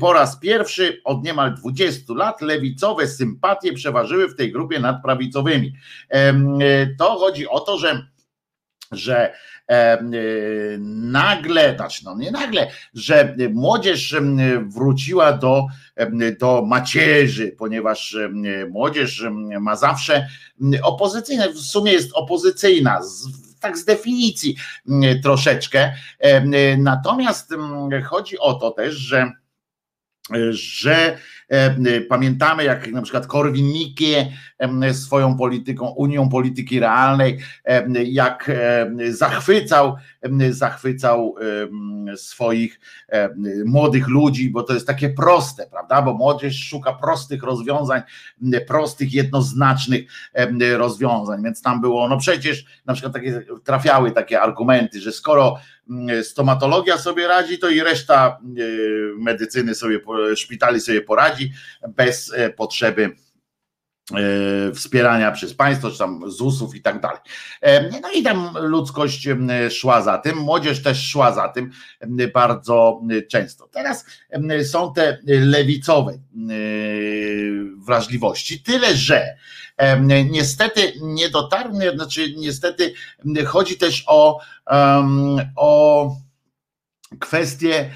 [0.00, 5.72] Po raz pierwszy od niemal 20 lat lewicowe sympatie przeważyły w tej grupie nad prawicowymi.
[6.98, 8.06] To chodzi o to, że
[8.92, 9.32] że
[9.68, 9.98] E,
[11.10, 14.16] nagle, znaczy no nie nagle, że młodzież
[14.62, 15.66] wróciła do,
[16.40, 18.16] do macierzy, ponieważ
[18.70, 19.24] młodzież
[19.60, 20.28] ma zawsze
[20.82, 23.00] opozycyjne, w sumie jest opozycyjna,
[23.60, 24.56] tak z definicji
[25.22, 25.92] troszeczkę.
[26.78, 27.54] Natomiast
[28.04, 29.32] chodzi o to też, że
[30.50, 31.18] że
[32.08, 34.26] pamiętamy, jak na przykład Korwin-Mikke
[34.92, 37.38] swoją polityką, Unią Polityki Realnej,
[38.04, 38.50] jak
[39.10, 39.96] zachwycał,
[40.50, 41.34] zachwycał
[42.16, 42.80] swoich
[43.64, 46.02] młodych ludzi, bo to jest takie proste, prawda?
[46.02, 48.02] Bo młodzież szuka prostych rozwiązań,
[48.66, 50.04] prostych, jednoznacznych
[50.76, 55.58] rozwiązań, więc tam było, no przecież na przykład takie, trafiały takie argumenty, że skoro
[56.22, 58.38] stomatologia sobie radzi, to i reszta
[59.18, 60.00] medycyny sobie,
[60.36, 61.37] szpitali sobie poradzi
[61.88, 63.16] bez e, potrzeby
[64.14, 67.18] E, wspierania przez państwo, czy tam ZUS-ów i tak dalej.
[67.60, 69.28] E, no i tam ludzkość
[69.70, 71.70] szła za tym, młodzież też szła za tym
[72.34, 73.68] bardzo często.
[73.72, 74.04] Teraz
[74.64, 76.18] są te lewicowe
[77.86, 79.36] wrażliwości, tyle że
[80.30, 82.92] niestety nie dotarły, znaczy niestety
[83.46, 84.40] chodzi też o,
[85.56, 86.10] o
[87.18, 87.90] kwestie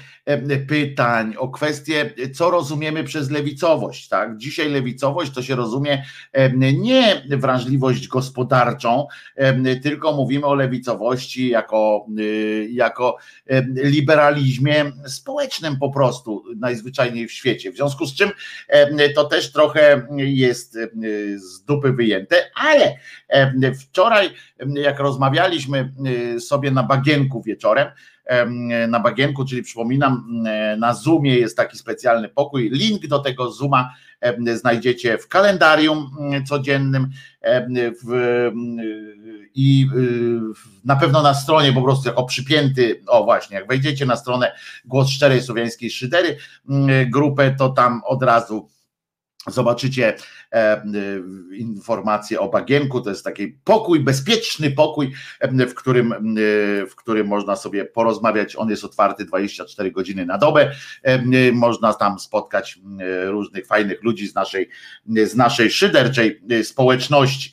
[0.67, 4.07] pytań, o kwestie, co rozumiemy przez lewicowość.
[4.07, 4.37] Tak?
[4.37, 6.05] Dzisiaj lewicowość to się rozumie
[6.73, 9.07] nie wrażliwość gospodarczą,
[9.83, 13.17] tylko mówimy o lewicowości jako, y, jako
[13.75, 17.71] liberalizmie społecznym po prostu, najzwyczajniej w świecie.
[17.71, 18.29] W związku z czym
[19.15, 20.77] to też trochę jest
[21.35, 22.95] z dupy wyjęte, ale
[23.79, 24.29] wczoraj,
[24.75, 25.93] jak rozmawialiśmy
[26.35, 27.87] y, sobie na bagienku wieczorem,
[28.87, 30.43] na bagienku, czyli przypominam,
[30.77, 32.69] na Zoomie jest taki specjalny pokój.
[32.69, 33.93] Link do tego Zooma
[34.55, 36.11] znajdziecie w kalendarium
[36.47, 37.09] codziennym
[38.03, 38.51] w,
[39.55, 39.87] i
[40.85, 44.51] na pewno na stronie po prostu jako przypięty, o właśnie, jak wejdziecie na stronę
[44.85, 46.37] Głos Szczerej Słowiańskiej Szydery
[47.07, 48.69] grupę, to tam od razu
[49.47, 50.15] Zobaczycie
[50.51, 50.83] e, e,
[51.55, 53.01] informacje o bagienku.
[53.01, 56.35] To jest taki pokój, bezpieczny pokój, e, w którym,
[56.89, 58.55] w którym można sobie porozmawiać.
[58.55, 60.71] On jest otwarty 24 godziny na dobę.
[61.53, 62.79] Można tam spotkać
[63.25, 64.69] różnych fajnych ludzi z naszej,
[65.05, 67.51] z naszej szyderczej społeczności.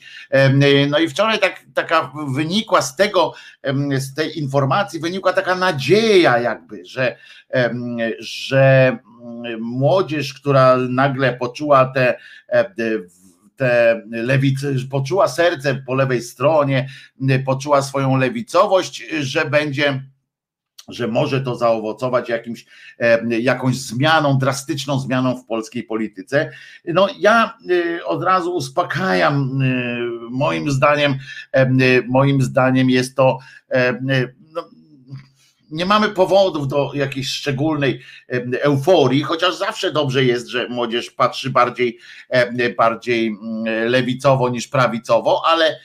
[0.89, 3.33] No i wczoraj tak, taka wynikła z tego,
[3.97, 7.17] z tej informacji, wynikła taka nadzieja, jakby, że,
[8.19, 8.97] że
[9.59, 12.17] młodzież, która nagle poczuła te,
[12.47, 12.73] e,
[13.55, 14.01] te
[14.91, 16.89] poczuła serce po lewej stronie,
[17.45, 20.03] poczuła swoją lewicowość, że będzie
[20.87, 22.65] że może to zaowocować jakimś,
[22.99, 26.51] e, jakąś zmianą, drastyczną zmianą w polskiej polityce.
[26.85, 27.57] No ja
[27.99, 29.59] e, od razu uspokajam,
[30.29, 31.15] moim zdaniem,
[32.07, 33.39] moim zdaniem jest to
[35.71, 38.01] nie mamy powodów do jakiejś szczególnej
[38.61, 41.99] euforii, chociaż zawsze dobrze jest, że młodzież patrzy bardziej,
[42.77, 45.79] bardziej mm, lewicowo niż prawicowo, ale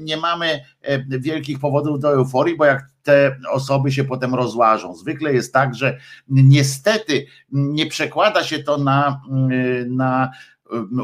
[0.00, 0.60] nie mamy
[1.08, 4.94] wielkich powodów do euforii, bo jak te osoby się potem rozłażą.
[4.94, 5.98] Zwykle jest tak, że
[6.28, 10.30] niestety nie przekłada się to na, mm, na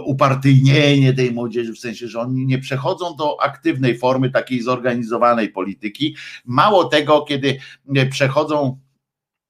[0.04, 6.16] upartyjnienie tej młodzieży, w sensie, że oni nie przechodzą do aktywnej formy takiej zorganizowanej polityki.
[6.44, 7.58] Mało tego, kiedy
[8.10, 8.78] przechodzą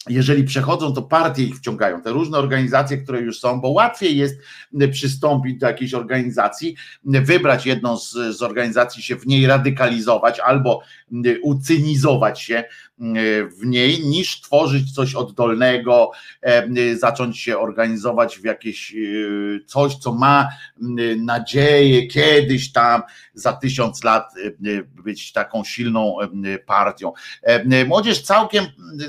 [0.09, 4.41] jeżeli przechodzą, to partie ich wciągają, te różne organizacje, które już są, bo łatwiej jest
[4.93, 10.81] przystąpić do jakiejś organizacji, wybrać jedną z, z organizacji, się w niej radykalizować albo
[11.43, 12.65] ucynizować się
[13.61, 16.11] w niej, niż tworzyć coś oddolnego,
[16.95, 18.97] zacząć się organizować w jakieś e,
[19.67, 20.49] coś, co ma
[21.17, 23.03] nadzieję kiedyś tam
[23.35, 26.17] za tysiąc lat e, być taką silną
[26.67, 27.13] partią.
[27.87, 28.67] Młodzież całkiem,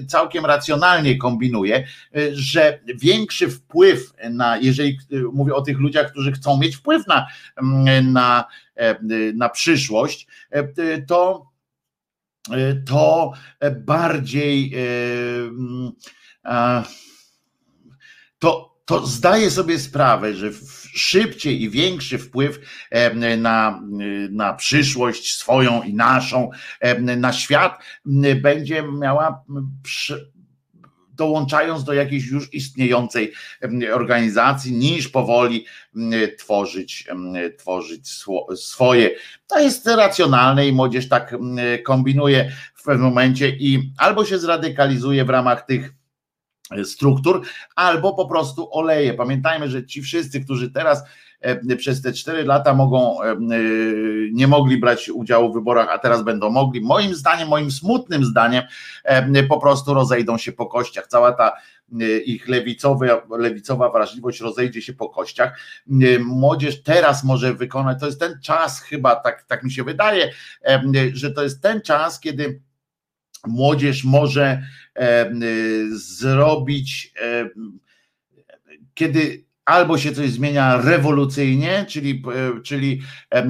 [0.08, 1.88] całkiem racjonalnie kombinuje,
[2.34, 4.98] że większy wpływ na, jeżeli
[5.34, 7.28] mówię o tych ludziach, którzy chcą mieć wpływ na,
[8.04, 8.46] na,
[9.34, 10.28] na przyszłość,
[11.08, 11.48] to
[12.86, 13.34] to
[13.86, 14.74] bardziej
[18.39, 20.50] to, to zdaje sobie sprawę, że
[20.93, 22.60] szybciej i większy wpływ
[23.38, 23.82] na,
[24.30, 26.50] na przyszłość swoją i naszą,
[27.18, 27.84] na świat
[28.41, 29.43] będzie miała
[31.18, 33.34] dołączając do jakiejś już istniejącej
[33.93, 35.65] organizacji, niż powoli
[36.38, 37.07] tworzyć,
[37.57, 38.09] tworzyć
[38.55, 39.09] swoje.
[39.47, 41.36] To jest racjonalne i młodzież tak
[41.86, 45.93] kombinuje w pewnym momencie i albo się zradykalizuje w ramach tych
[46.72, 47.41] e, struktur,
[47.76, 49.13] albo po prostu oleje.
[49.13, 51.03] Pamiętajmy, że ci wszyscy, którzy teraz
[51.78, 53.38] przez te cztery lata mogą, e, e,
[54.32, 56.82] nie mogli brać udziału w wyborach, a teraz będą mogli.
[56.82, 58.64] Moim zdaniem, moim smutnym zdaniem,
[59.50, 61.08] po prostu rozejdą się po kościach.
[61.08, 61.52] Cała ta
[62.26, 63.06] ich lewicowa,
[63.38, 65.60] lewicowa wrażliwość rozejdzie się po kościach.
[66.20, 70.32] Młodzież teraz może wykonać, to jest ten czas chyba, tak, tak mi się wydaje,
[71.14, 72.62] że to jest ten czas, kiedy
[73.48, 74.64] młodzież może
[75.92, 77.14] zrobić,
[78.94, 83.01] kiedy albo się coś zmienia rewolucyjnie, czyli, e, czyli,
[83.32, 83.45] e,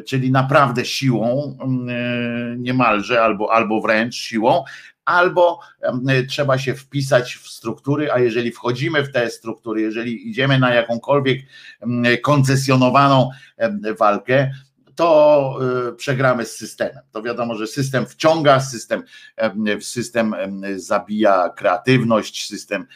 [0.00, 4.64] czyli naprawdę siłą e, niemalże, albo, albo wręcz siłą,
[5.04, 5.60] albo
[6.28, 11.40] trzeba się wpisać w struktury, a jeżeli wchodzimy w te struktury, jeżeli idziemy na jakąkolwiek
[12.22, 13.30] koncesjonowaną
[13.98, 14.50] walkę,
[15.02, 15.58] to
[15.96, 17.02] przegramy z systemem.
[17.12, 19.02] To wiadomo, że system wciąga, system,
[19.80, 20.34] system
[20.76, 22.86] zabija kreatywność, system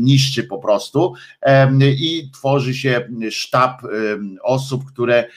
[0.00, 1.14] niszczy po prostu
[1.80, 3.82] i tworzy się sztab
[4.42, 5.28] osób, które,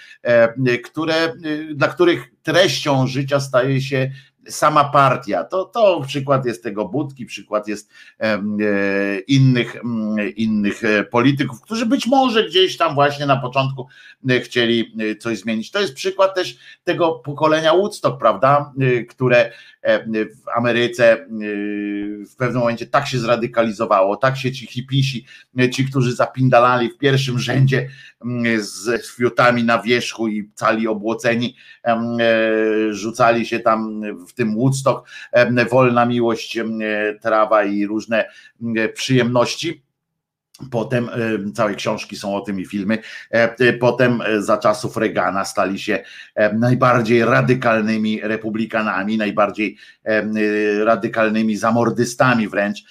[0.84, 1.34] które,
[1.74, 4.12] dla których treścią życia staje się
[4.48, 5.44] sama partia.
[5.44, 7.90] To, to przykład jest tego Budki, przykład jest
[8.20, 8.40] e,
[9.28, 9.76] innych,
[10.36, 13.88] innych e, polityków, którzy być może gdzieś tam właśnie na początku
[14.30, 15.72] e, chcieli coś zmienić.
[15.72, 18.74] To jest przykład też tego pokolenia Woodstock, prawda,
[19.10, 19.52] które
[20.14, 21.28] w Ameryce
[22.32, 25.26] w pewnym momencie tak się zradykalizowało, tak się ci hipisi,
[25.72, 27.90] ci, którzy zapindalali w pierwszym rzędzie
[28.58, 31.56] z fiutami na wierzchu i cali obłoceni,
[32.92, 35.10] rzucali się tam w tym Woodstock,
[35.70, 36.60] wolna miłość,
[37.22, 38.26] trawa i różne
[38.94, 39.84] przyjemności
[40.72, 42.98] Potem e, całe książki są o tym i filmy.
[43.32, 46.04] E, e, potem za czasów Reagana stali się
[46.54, 49.78] najbardziej radykalnymi republikanami, najbardziej
[50.84, 52.84] radykalnymi zamordystami wręcz,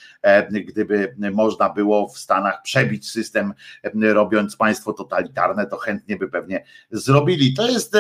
[0.67, 3.55] gdyby można było w Stanach przebić system,
[4.03, 7.55] robiąc państwo totalitarne, to chętnie by pewnie zrobili.
[7.55, 7.97] To jest,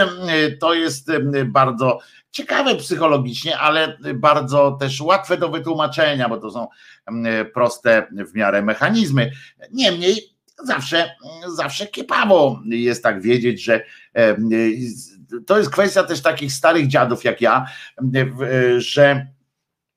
[0.60, 1.10] to jest
[1.46, 1.98] bardzo
[2.30, 6.68] ciekawe psychologicznie, ale bardzo też łatwe do wytłumaczenia, bo to są
[7.54, 9.30] proste w miarę mechanizmy.
[9.72, 11.14] Niemniej zawsze,
[11.56, 13.84] zawsze kiepawo jest tak wiedzieć, że
[15.46, 17.66] to jest kwestia też takich starych dziadów jak ja,
[18.76, 19.26] że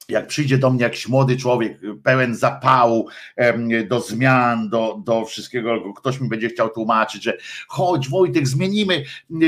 [0.10, 3.08] jak przyjdzie do mnie jakiś młody człowiek, pełen zapału
[3.88, 9.04] do zmian, do, do wszystkiego, ktoś mi będzie chciał tłumaczyć, że chodź Wojtek, zmienimy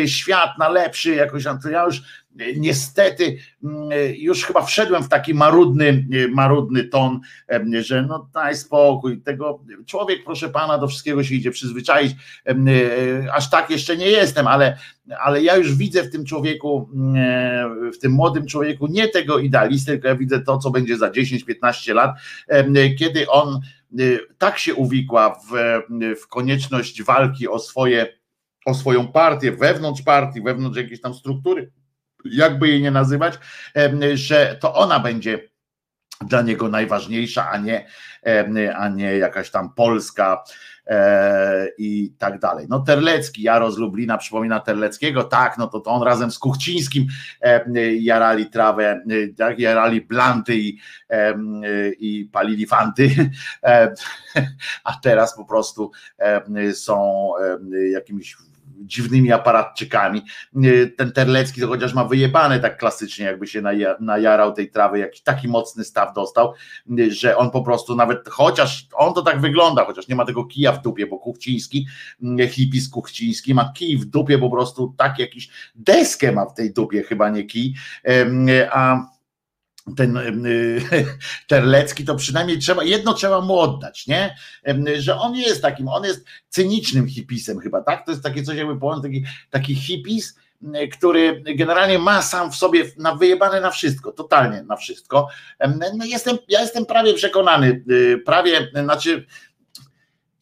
[0.05, 2.24] świat na lepszy, jakoś, to ja już
[2.57, 7.19] niestety mm, już chyba wszedłem w taki marudny, marudny ton,
[7.79, 12.15] że no daj spokój, tego człowiek proszę pana do wszystkiego się idzie przyzwyczaić,
[12.45, 12.55] e,
[13.33, 14.77] aż tak jeszcze nie jestem, ale,
[15.19, 19.91] ale ja już widzę w tym człowieku, mm, w tym młodym człowieku nie tego idealisty,
[19.91, 22.11] tylko ja widzę to, co będzie za 10-15 lat,
[22.99, 23.59] kiedy on
[23.99, 24.03] e,
[24.37, 25.81] tak się uwikła w,
[26.23, 28.07] w konieczność walki o swoje
[28.65, 31.71] o swoją partię, wewnątrz partii, wewnątrz jakiejś tam struktury
[32.31, 33.39] jakby jej nie nazywać,
[34.13, 35.39] że to ona będzie
[36.21, 37.87] dla niego najważniejsza, a nie,
[38.75, 40.43] a nie jakaś tam Polska
[40.87, 42.65] e, i tak dalej.
[42.69, 47.07] No Terlecki, Jaro z Lublina przypomina Terleckiego, tak, no to, to on razem z Kuchcińskim
[47.99, 49.01] jarali trawę,
[49.37, 50.79] tak, jarali blanty i,
[51.99, 53.09] i palili fanty,
[54.83, 55.91] a teraz po prostu
[56.73, 57.31] są
[57.91, 58.37] jakimiś
[58.85, 60.21] dziwnymi aparatczykami.
[60.97, 63.61] Ten Terlecki to chociaż ma wyjebane tak klasycznie, jakby się
[63.99, 66.53] najarał tej trawy, jakiś taki mocny staw dostał,
[67.07, 70.71] że on po prostu nawet, chociaż on to tak wygląda, chociaż nie ma tego kija
[70.71, 71.87] w dupie, bo Kuchciński,
[72.49, 77.03] hipis Kuchciński ma kij w dupie, po prostu tak jakiś deskę ma w tej dupie,
[77.03, 77.73] chyba nie kij,
[78.71, 79.14] a
[79.97, 80.19] ten
[81.47, 84.35] Terlecki, to przynajmniej trzeba, jedno trzeba mu oddać, nie?
[84.97, 88.05] Że on jest takim, on jest cynicznym hipisem chyba, tak?
[88.05, 90.35] To jest takie coś jakby połączone, taki, taki hipis,
[90.91, 95.27] który generalnie ma sam w sobie na wyjebane na wszystko, totalnie na wszystko.
[95.97, 99.25] No jestem, ja jestem prawie przekonany, y, prawie, znaczy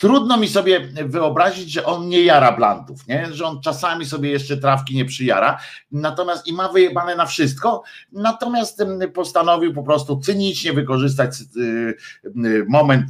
[0.03, 3.27] Trudno mi sobie wyobrazić, że on nie jara blantów, nie?
[3.31, 5.59] że on czasami sobie jeszcze trawki nie przyjara,
[5.91, 8.83] natomiast i ma wyjebane na wszystko, natomiast
[9.13, 11.95] postanowił po prostu cynicznie wykorzystać y,
[12.25, 13.05] y, moment,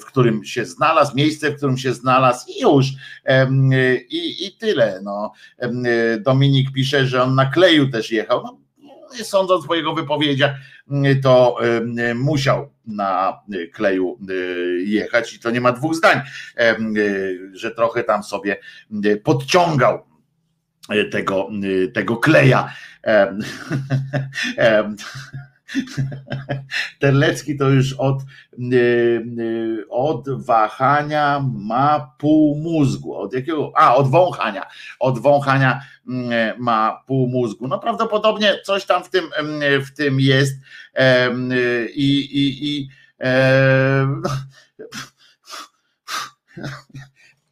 [0.00, 2.86] w którym się znalazł, miejsce, w którym się znalazł i już.
[4.10, 5.00] I, i tyle.
[5.02, 5.32] No.
[6.20, 8.42] Dominik pisze, że on na kleju też jechał.
[8.44, 8.58] No,
[9.22, 10.54] sądząc po jego wypowiedziach,
[11.22, 11.58] to
[12.14, 13.40] musiał na
[13.72, 14.18] kleju
[14.84, 16.20] jechać i to nie ma dwóch zdań,
[17.52, 18.56] że trochę tam sobie
[19.24, 20.04] podciągał
[21.10, 21.48] tego,
[21.94, 22.72] tego kleja.
[27.00, 28.22] Terlecki to już od,
[28.72, 28.76] y,
[29.38, 33.14] y, od wahania ma pół mózgu.
[33.14, 33.72] Od jakiego?
[33.76, 34.66] A, od wąchania.
[34.98, 37.68] Od wąchania mm, ma pół mózgu.
[37.68, 40.54] No prawdopodobnie coś tam w tym, mm, w tym jest.
[41.94, 42.88] I, i, i
[44.22, 44.30] no,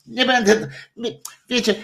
[0.08, 0.68] nie będę,
[1.48, 1.74] wiecie,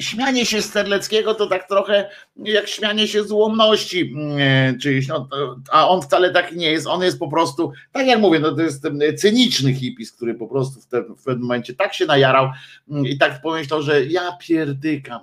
[0.00, 5.28] śmianie się z Terleckiego to tak trochę jak śmianie się z ułomności mm, czyjś, no,
[5.70, 8.62] a on wcale taki nie jest, on jest po prostu, tak jak mówię, no to
[8.62, 12.50] jest cyniczny hipis, który po prostu w, te, w pewnym momencie tak się najarał
[12.90, 15.20] mm, i tak pomyślał, że ja pierdykam,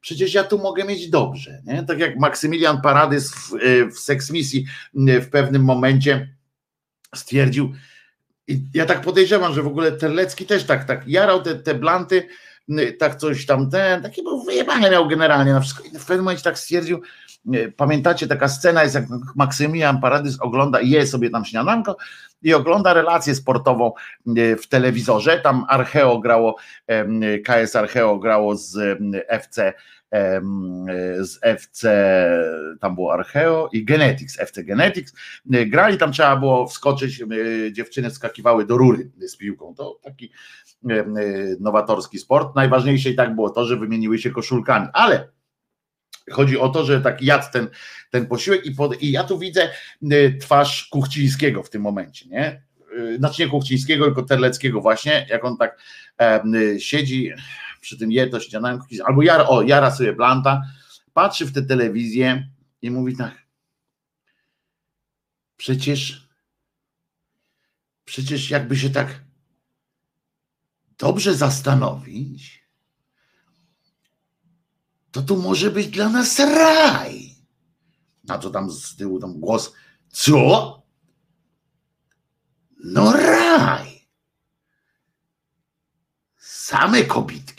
[0.00, 1.82] przecież ja tu mogę mieć dobrze, nie?
[1.82, 3.50] tak jak Maksymilian Paradys w,
[3.94, 4.64] w Sex Misji
[4.96, 6.28] mm, w pewnym momencie
[7.14, 7.72] stwierdził,
[8.48, 12.28] i ja tak podejrzewam, że w ogóle Terlecki też tak, tak jarał te, te blanty,
[12.98, 15.84] tak coś tam, ten, taki był wyjebany miał generalnie na wszystko.
[15.84, 17.02] I w pewnym momencie tak stwierdził,
[17.76, 21.96] pamiętacie, taka scena jest jak Maksymilian Paradys ogląda, je sobie tam śniadanko
[22.42, 23.92] i ogląda relację sportową
[24.62, 26.56] w telewizorze, tam Archeo grało,
[27.44, 29.72] KS Archeo grało z FC
[31.20, 31.88] z FC,
[32.80, 35.12] tam było Archeo i Genetics, FC Genetics.
[35.44, 37.22] Grali, tam trzeba było wskoczyć,
[37.72, 39.74] dziewczyny skakiwały do rury z piłką.
[39.74, 40.32] To taki
[41.60, 42.56] nowatorski sport.
[42.56, 45.28] Najważniejsze i tak było to, że wymieniły się koszulkami, ale
[46.30, 47.68] Chodzi o to, że tak jadł ten,
[48.10, 49.70] ten posiłek i, pod, i ja tu widzę
[50.40, 52.62] twarz Kuchcińskiego w tym momencie, nie?
[53.18, 55.78] Znaczy nie Kuchcińskiego, tylko Terleckiego właśnie, jak on tak
[56.20, 56.42] e,
[56.78, 57.32] siedzi,
[57.84, 58.38] przy tym je to
[59.04, 60.62] albo jara, o, jara sobie blanta,
[61.12, 62.50] patrzy w tę telewizję
[62.82, 63.34] i mówi tak,
[65.56, 66.28] przecież,
[68.04, 69.24] przecież jakby się tak
[70.98, 72.64] dobrze zastanowić,
[75.10, 77.34] to tu może być dla nas raj.
[78.24, 79.72] Na co tam z tyłu tam głos,
[80.08, 80.82] co?
[82.84, 84.08] No raj.
[86.38, 87.53] Same kobitki,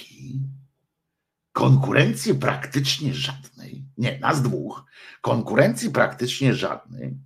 [1.56, 4.84] konkurencji praktycznie żadnej, nie, nas dwóch,
[5.22, 7.18] konkurencji praktycznie żadnej.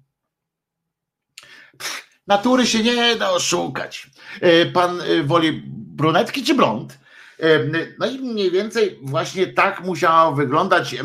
[1.77, 4.09] Pff, natury się nie da oszukać.
[4.41, 6.99] E, pan e, woli brunetki czy blond?
[7.99, 10.95] No i mniej więcej właśnie tak musiało wyglądać,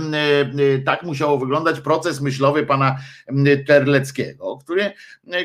[0.85, 2.99] tak musiało wyglądać proces myślowy pana
[3.67, 4.93] Terleckiego, który,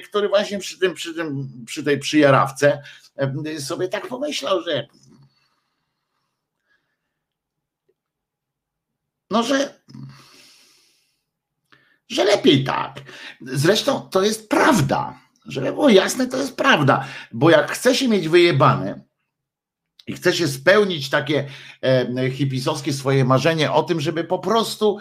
[0.09, 2.81] który właśnie przy tym, przy tym, przy tej przyjarawce
[3.59, 4.87] sobie tak pomyślał, że
[9.29, 9.79] no, że
[12.09, 13.01] że lepiej tak.
[13.41, 15.19] Zresztą to jest prawda.
[15.45, 17.05] Żeby było jasne, to jest prawda.
[17.31, 19.09] Bo jak chce się mieć wyjebane,
[20.09, 21.47] i chce się spełnić takie
[21.83, 24.99] e, hipisowskie swoje marzenie o tym, żeby po prostu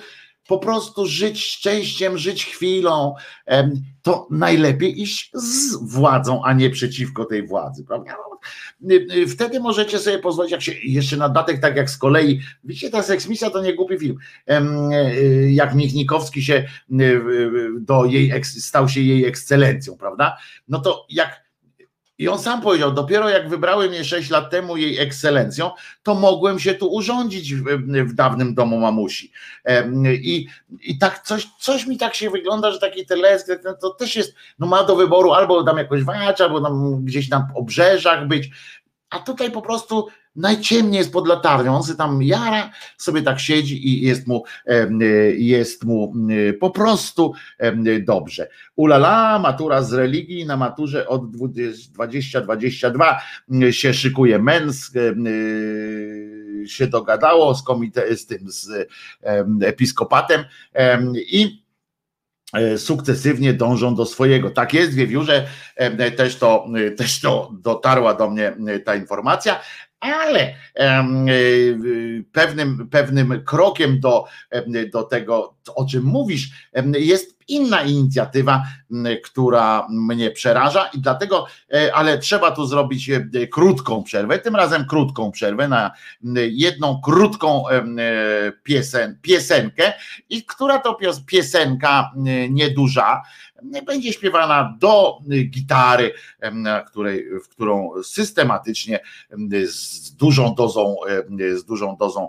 [0.48, 3.14] po prostu żyć szczęściem, żyć chwilą,
[4.02, 8.16] to najlepiej iść z władzą, a nie przeciwko tej władzy, prawda?
[9.28, 13.02] Wtedy możecie sobie pozwolić, jak się jeszcze na datek, tak jak z kolei, widzicie, ta
[13.02, 14.62] seksmisja to nie głupi film, e,
[15.52, 16.68] jak Michnikowski się
[17.80, 20.36] do jej, stał się jej ekscelencją, prawda?
[20.68, 21.47] No to jak
[22.18, 25.70] i on sam powiedział, dopiero jak wybrałem mnie 6 lat temu jej ekscelencją,
[26.02, 27.64] to mogłem się tu urządzić w,
[28.04, 29.32] w dawnym domu mamusi.
[30.12, 30.46] I,
[30.80, 33.48] i tak coś, coś mi tak się wygląda, że taki telesk
[33.80, 37.48] to też jest, no ma do wyboru albo tam jakoś wajać, albo tam gdzieś na
[37.54, 38.50] obrzeżach być,
[39.10, 40.08] a tutaj po prostu
[40.38, 44.44] najciemniej jest pod latarnią, on sobie tam jara, sobie tak siedzi i jest mu,
[45.36, 46.14] jest mu
[46.60, 47.32] po prostu
[48.00, 48.48] dobrze.
[48.76, 53.20] Ulala, matura z religii, na maturze od 2022
[53.70, 54.92] się szykuje mens,
[56.66, 58.88] się dogadało z komite, z tym, z
[59.62, 60.44] episkopatem
[61.16, 61.62] i
[62.52, 64.50] e, sukcesywnie dążą do swojego.
[64.50, 65.46] Tak jest, wiewiórze,
[66.16, 66.66] też to,
[66.96, 68.52] też to dotarła do mnie
[68.84, 69.60] ta informacja,
[70.00, 70.54] ale
[72.32, 74.24] pewnym, pewnym krokiem do,
[74.92, 76.50] do tego, o czym mówisz,
[76.98, 78.62] jest inna inicjatywa,
[79.24, 84.86] która mnie przeraża i dlatego, e, ale trzeba tu zrobić e, krótką przerwę, tym razem
[84.86, 85.90] krótką przerwę na
[86.50, 87.82] jedną krótką e,
[88.62, 89.92] piesen, piosenkę
[90.28, 92.10] i która to piosenka
[92.50, 93.22] nieduża,
[93.86, 95.18] będzie śpiewana do
[95.50, 96.12] gitary,
[96.86, 99.00] której, w którą systematycznie
[99.66, 100.96] z dużą dozą,
[101.54, 102.28] z dużą dozą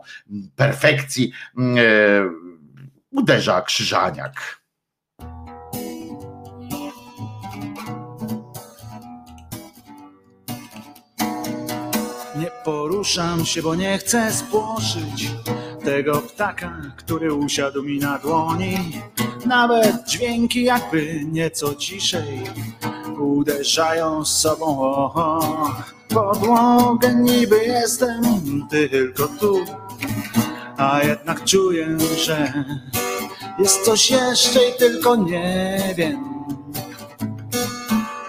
[0.55, 1.32] perfekcji
[3.11, 4.59] uderza krzyżaniak.
[12.66, 15.32] Poruszam się, bo nie chcę spłoszyć
[15.84, 19.01] tego ptaka, który usiadł mi na dłoni.
[19.45, 22.43] Nawet dźwięki jakby nieco ciszej
[23.20, 24.80] uderzają z sobą
[26.10, 27.16] podłogę.
[27.16, 28.22] Niby jestem
[28.70, 29.66] tylko tu,
[30.78, 32.66] a jednak czuję, że
[33.60, 36.30] jest coś jeszcze i tylko nie wiem.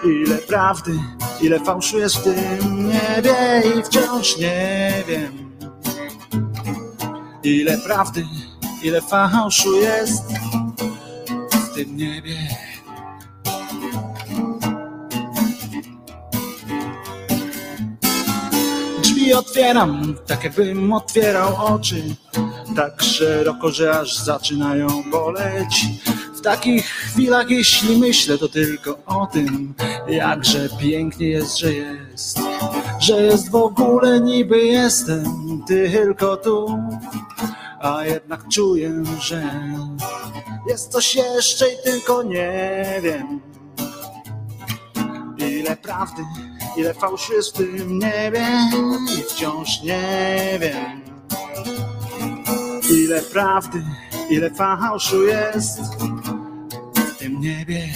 [0.03, 0.91] Ile prawdy,
[1.41, 5.51] ile fałszu jest w tym niebie i wciąż nie wiem.
[7.43, 8.25] Ile prawdy,
[8.83, 10.23] ile fałszu jest
[11.51, 12.37] w tym niebie.
[19.01, 22.15] Drzwi otwieram, tak jakbym otwierał oczy,
[22.75, 25.85] tak szeroko, że aż zaczynają boleć.
[26.41, 29.73] W takich chwilach, jeśli myślę, to tylko o tym,
[30.07, 32.39] jakże pięknie jest, że jest,
[32.99, 35.25] że jest w ogóle niby jestem
[35.67, 36.79] tylko tu,
[37.81, 39.43] a jednak czuję, że
[40.69, 43.39] jest coś jeszcze i tylko nie wiem.
[45.37, 46.21] Ile prawdy,
[46.77, 48.47] ile fałszu jest w tym niebie
[49.19, 51.01] i wciąż nie wiem.
[52.91, 53.83] Ile prawdy,
[54.29, 55.79] ile fałszu jest
[57.21, 57.89] tym niebie.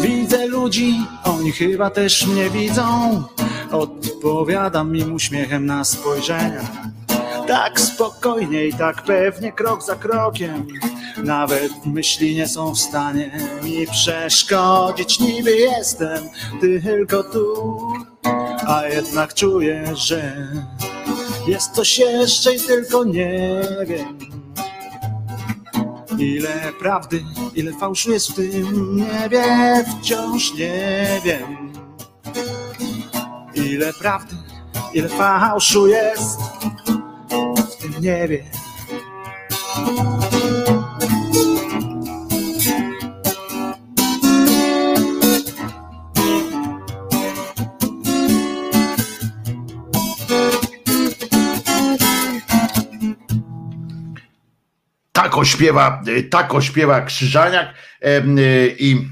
[0.00, 3.22] Widzę ludzi, oni chyba też mnie widzą.
[3.70, 6.60] Odpowiadam im uśmiechem na spojrzenia.
[7.46, 10.66] Tak spokojnie i tak pewnie, krok za krokiem.
[11.24, 13.30] Nawet myśli nie są w stanie
[13.62, 15.20] mi przeszkodzić.
[15.20, 16.28] Niby jestem
[16.60, 17.78] tylko tu,
[18.66, 20.48] a jednak czuję, że
[21.48, 24.18] jest coś jeszcze i tylko nie wiem.
[26.18, 27.24] Ile prawdy,
[27.54, 29.44] ile fałszu jest w tym niebie,
[30.00, 31.72] wciąż nie wiem.
[33.54, 34.36] Ile prawdy,
[34.94, 36.40] ile fałszu jest
[37.70, 38.44] w tym niebie.
[55.38, 59.08] Tak ośpiewa, tak ośpiewa Krzyżaniak em, y, i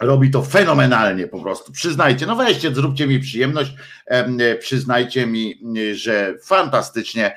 [0.00, 1.72] robi to fenomenalnie po prostu.
[1.72, 3.72] Przyznajcie, no weźcie, zróbcie mi przyjemność,
[4.06, 7.34] em, y, przyznajcie mi, y, że fantastycznie,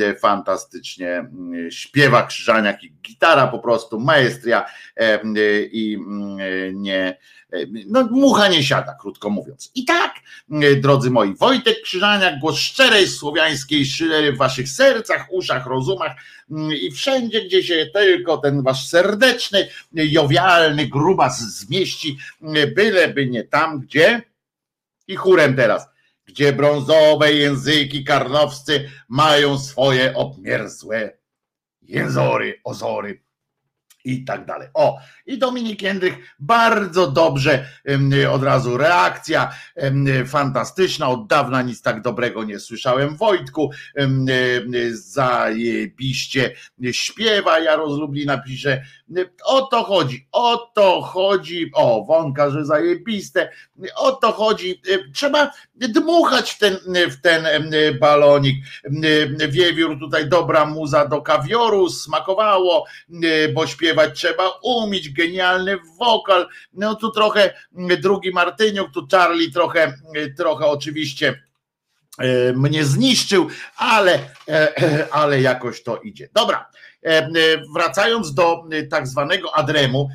[0.00, 1.28] y, fantastycznie
[1.66, 4.64] y, śpiewa Krzyżaniak i gitara po prostu, maestria
[5.36, 7.16] y, i mm, y, nie, y,
[7.86, 9.70] no mucha nie siada, krótko mówiąc.
[9.74, 10.14] I tak,
[10.62, 16.12] y, drodzy moi, Wojtek Krzyżaniak, głos szczerej słowiańskiej szydery w waszych sercach, uszach, rozumach
[16.50, 22.18] mm, i wszędzie, gdzie się tylko ten wasz serdeczny, jowialny grubas zmieści,
[22.56, 24.22] y, byleby nie tam, gdzie?
[25.08, 25.88] I chórem teraz,
[26.24, 31.18] gdzie brązowe języki karnowscy mają swoje obmierzłe
[31.82, 33.21] jęzory, ozory
[34.04, 34.68] i tak dalej.
[34.74, 37.66] O, i Dominik Jędrych bardzo dobrze,
[38.30, 39.52] od razu reakcja
[40.26, 43.16] fantastyczna, od dawna nic tak dobrego nie słyszałem.
[43.16, 43.70] Wojtku,
[44.92, 46.54] zajebiście
[46.92, 48.82] śpiewa, Jarosz Lublina pisze,
[49.44, 53.50] o to chodzi, o to chodzi, o Wonka, że zajebiste,
[53.96, 54.82] o to chodzi,
[55.14, 56.78] trzeba dmuchać w ten,
[57.10, 57.46] w ten
[58.00, 58.56] balonik.
[59.48, 62.86] Wiewiór tutaj dobra muza do kawioru, smakowało,
[63.54, 67.54] bo śpiewać trzeba umieć, genialny wokal, no tu trochę
[68.00, 69.94] drugi Martyniuk, tu Charlie trochę,
[70.36, 71.42] trochę oczywiście
[72.18, 74.18] e, mnie zniszczył, ale,
[74.48, 76.28] e, ale jakoś to idzie.
[76.34, 76.70] Dobra,
[77.02, 77.28] e,
[77.74, 80.08] wracając do tak zwanego adremu,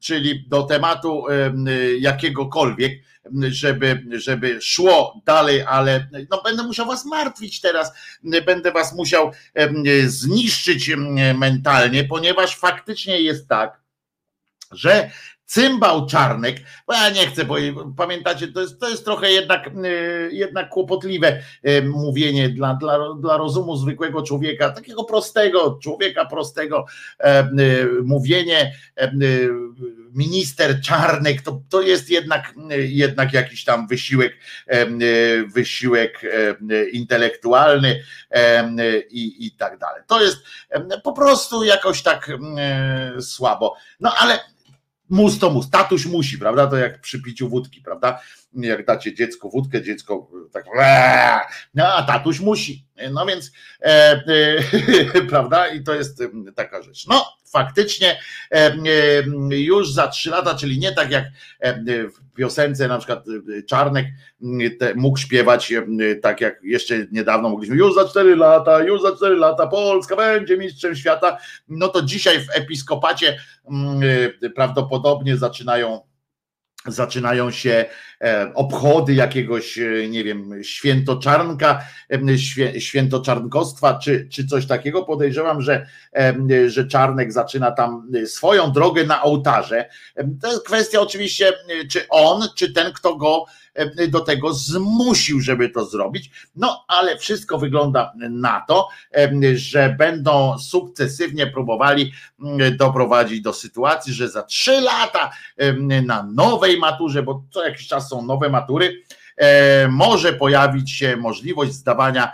[0.00, 1.24] czyli do tematu
[1.98, 2.92] jakiegokolwiek,
[3.48, 7.92] żeby, żeby szło dalej, ale no będę musiał was martwić teraz,
[8.46, 9.32] będę was musiał
[10.06, 10.90] zniszczyć
[11.34, 13.80] mentalnie, ponieważ faktycznie jest tak,
[14.70, 15.10] że
[15.48, 16.56] cymbał Czarnek,
[16.86, 17.54] bo ja nie chcę, bo
[17.96, 19.70] pamiętacie, to jest, to jest trochę jednak,
[20.30, 21.42] jednak kłopotliwe
[21.84, 26.84] mówienie dla, dla, dla rozumu zwykłego człowieka, takiego prostego człowieka, prostego
[28.04, 28.74] mówienie
[30.14, 34.38] minister Czarnek, to, to jest jednak, jednak jakiś tam wysiłek,
[35.54, 36.22] wysiłek
[36.92, 38.04] intelektualny
[39.10, 40.02] i, i tak dalej.
[40.06, 40.38] To jest
[41.04, 42.30] po prostu jakoś tak
[43.20, 43.76] słabo.
[44.00, 44.38] No ale
[45.10, 46.66] mus to mus, tatuś musi, prawda?
[46.66, 48.20] To jak przy piciu wódki, prawda?
[48.52, 50.64] Jak dacie dziecku wódkę, dziecko tak,
[51.74, 52.86] no a tatuś musi.
[53.10, 54.22] No więc, e,
[55.14, 55.68] e, prawda?
[55.68, 56.22] I to jest
[56.56, 57.06] taka rzecz.
[57.06, 58.18] No, faktycznie
[58.50, 58.76] e,
[59.50, 61.24] już za trzy lata, czyli nie tak jak
[61.86, 63.24] w piosence na przykład
[63.66, 64.06] Czarnek
[64.94, 65.72] mógł śpiewać
[66.22, 70.58] tak jak jeszcze niedawno mogliśmy, już za cztery lata, już za cztery lata Polska będzie
[70.58, 71.38] mistrzem świata,
[71.68, 73.38] no to dzisiaj w episkopacie
[74.54, 76.07] prawdopodobnie zaczynają
[76.92, 77.84] zaczynają się
[78.54, 79.78] obchody jakiegoś,
[80.08, 81.84] nie wiem, świętoczarnka,
[82.78, 85.04] świętoczarnkostwa, czy, czy coś takiego.
[85.04, 85.86] Podejrzewam, że,
[86.66, 89.88] że Czarnek zaczyna tam swoją drogę na ołtarze.
[90.42, 91.52] To jest kwestia oczywiście,
[91.90, 93.44] czy on, czy ten, kto go
[94.08, 96.30] do tego zmusił, żeby to zrobić.
[96.56, 98.88] No, ale wszystko wygląda na to,
[99.54, 102.12] że będą sukcesywnie próbowali
[102.76, 105.30] doprowadzić do sytuacji, że za trzy lata
[106.02, 109.02] na nowej maturze, bo co jakiś czas są nowe matury,
[109.88, 112.32] może pojawić się możliwość zdawania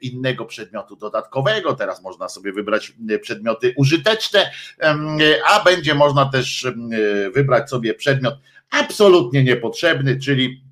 [0.00, 1.74] innego przedmiotu dodatkowego.
[1.74, 2.92] Teraz można sobie wybrać
[3.22, 4.50] przedmioty użyteczne,
[5.50, 6.66] a będzie można też
[7.34, 8.34] wybrać sobie przedmiot
[8.74, 10.64] absolutnie niepotrzebny, czyli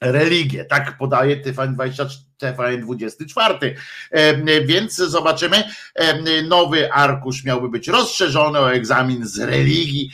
[0.00, 0.64] religię.
[0.64, 2.32] Tak podaje TVN 24.
[2.38, 3.74] TVN 24.
[4.64, 5.64] Więc zobaczymy.
[6.48, 10.10] Nowy arkusz miałby być rozszerzony o egzamin z religii.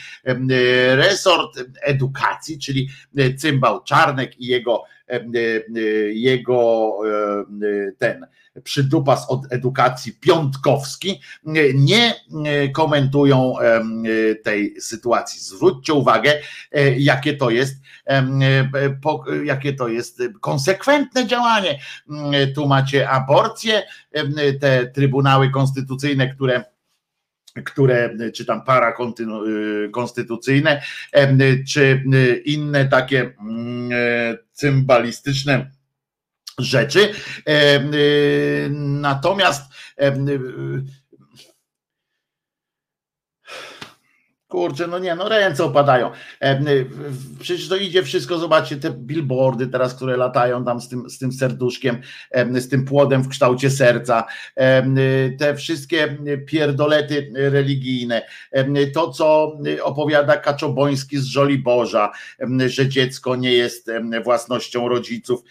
[0.87, 2.89] Resort edukacji, czyli
[3.37, 4.83] Cymbał Czarnek i jego,
[6.13, 6.93] jego
[7.97, 8.27] ten
[8.63, 11.21] przydupas od edukacji Piątkowski
[11.73, 12.15] nie
[12.73, 13.53] komentują
[14.43, 15.39] tej sytuacji.
[15.39, 16.33] Zwróćcie uwagę,
[16.97, 17.75] jakie to jest,
[19.43, 21.79] jakie to jest konsekwentne działanie.
[22.55, 23.83] Tu macie aborcje,
[24.59, 26.63] te trybunały konstytucyjne, które
[27.65, 30.81] które, czy tam parakonstytucyjne,
[31.67, 32.03] czy
[32.45, 33.33] inne takie
[34.51, 35.71] cymbalistyczne
[36.59, 37.13] rzeczy.
[38.69, 39.63] Natomiast
[44.49, 46.11] Kurczę, no nie, no ręce opadają.
[47.39, 51.31] Przecież to idzie wszystko, zobaczcie te billboardy teraz, które latają tam z tym, z tym
[51.31, 52.01] serduszkiem,
[52.53, 54.23] z tym płodem w kształcie serca,
[55.39, 56.17] te wszystkie
[56.47, 58.21] pierdolety religijne,
[58.93, 62.11] to co opowiada Kaczoboński z Żoliborza,
[62.65, 63.91] że dziecko nie jest
[64.23, 65.43] własnością rodziców,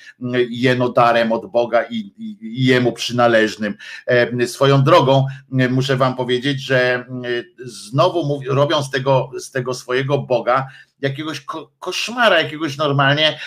[0.50, 3.74] jeno darem od Boga i, i jemu przynależnym.
[4.46, 5.26] Swoją drogą
[5.70, 7.04] muszę wam powiedzieć, że
[7.64, 10.66] znowu robią z tego, z tego swojego Boga
[11.00, 13.40] jakiegoś ko koszmara, jakiegoś normalnie,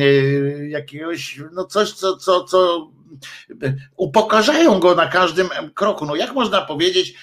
[0.00, 2.90] y, jakiegoś, no coś, co, co, co
[3.96, 6.06] upokarzają go na każdym kroku.
[6.06, 7.14] No jak można powiedzieć,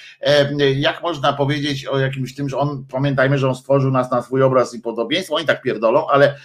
[0.76, 4.44] jak można powiedzieć o jakimś tym, że on, pamiętajmy, że on stworzył nas na swój
[4.44, 6.40] obraz i podobieństwo, oni tak pierdolą, ale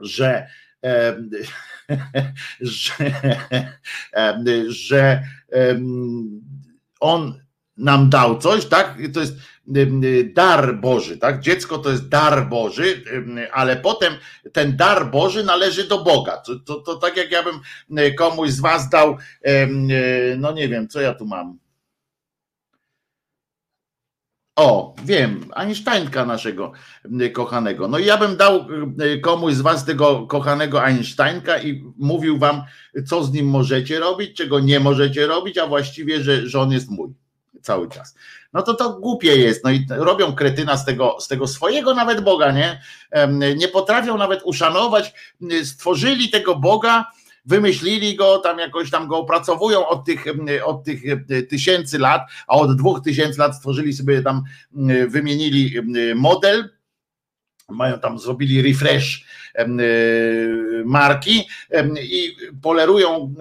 [0.00, 0.46] że
[2.60, 3.12] że,
[4.68, 5.22] że
[7.00, 7.40] on
[7.78, 8.98] nam dał coś, tak?
[9.14, 9.34] To jest
[10.34, 11.40] dar Boży, tak?
[11.40, 13.04] Dziecko to jest dar Boży,
[13.52, 14.14] ale potem
[14.52, 16.36] ten dar Boży należy do Boga.
[16.36, 17.60] To, to, to tak jak ja bym
[18.18, 19.16] komuś z was dał,
[20.38, 21.58] no nie wiem, co ja tu mam.
[24.56, 26.72] O, wiem, Einsteinka naszego
[27.32, 27.88] kochanego.
[27.88, 28.66] No i ja bym dał
[29.22, 32.62] komuś z was tego kochanego Einsteinka i mówił wam,
[33.06, 36.90] co z nim możecie robić, czego nie możecie robić, a właściwie, że, że on jest
[36.90, 37.27] mój
[37.62, 38.14] cały czas.
[38.52, 39.64] No to to głupie jest.
[39.64, 42.80] No i robią kretyna z tego, z tego swojego nawet Boga, nie?
[43.56, 45.12] Nie potrafią nawet uszanować,
[45.64, 47.04] stworzyli tego Boga,
[47.44, 50.24] wymyślili go, tam jakoś tam go opracowują od tych,
[50.64, 51.02] od tych
[51.48, 54.42] tysięcy lat, a od dwóch tysięcy lat stworzyli sobie tam,
[55.08, 55.74] wymienili
[56.14, 56.70] model,
[57.68, 59.24] mają tam, zrobili refresh
[60.84, 61.48] marki
[62.02, 63.34] i polerują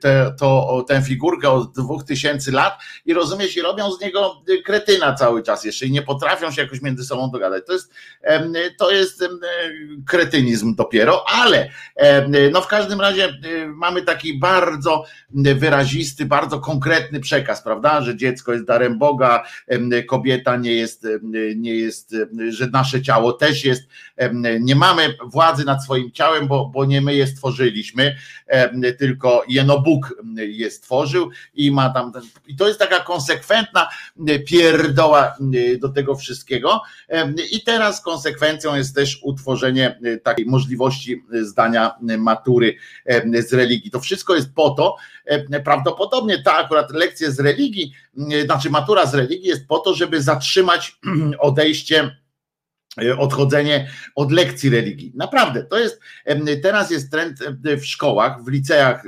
[0.00, 5.14] te, to, tę figurkę od dwóch tysięcy lat i rozumiesz, i robią z niego kretyna
[5.14, 7.66] cały czas jeszcze i nie potrafią się jakoś między sobą dogadać.
[7.66, 7.92] To jest,
[8.78, 9.24] to jest
[10.06, 11.70] kretynizm dopiero, ale
[12.52, 15.04] no w każdym razie y, mamy taki bardzo
[15.34, 19.44] wyrazisty, bardzo konkretny przekaz, prawda, że dziecko jest darem Boga,
[20.08, 21.06] kobieta nie jest,
[21.56, 22.16] nie jest,
[22.48, 23.88] że nasze ciało też jest,
[24.60, 28.16] nie mamy władzy nad swoim ciałem, bo, bo nie my je stworzyliśmy,
[28.98, 33.88] tylko jeno Bóg je stworzył i ma tam, ten, i to jest taka konsekwentna
[34.46, 35.36] pierdoła
[35.78, 36.82] do tego wszystkiego
[37.52, 42.76] i teraz konsekwencją jest też utworzenie takiej możliwości zdania matury
[43.32, 43.90] z religii.
[43.90, 44.96] To wszystko jest po to,
[45.64, 47.92] prawdopodobnie ta akurat lekcja z religii,
[48.44, 50.98] znaczy matura z religii jest po to, żeby zatrzymać
[51.38, 52.19] odejście
[53.18, 55.12] odchodzenie od lekcji religii.
[55.14, 56.00] Naprawdę, to jest,
[56.62, 59.04] teraz jest trend w szkołach, w liceach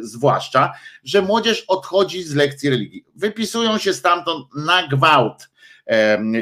[0.00, 0.72] zwłaszcza,
[1.04, 3.04] że młodzież odchodzi z lekcji religii.
[3.16, 5.48] Wypisują się stamtąd na gwałt.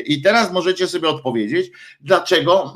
[0.04, 1.70] I teraz możecie sobie odpowiedzieć,
[2.00, 2.74] dlaczego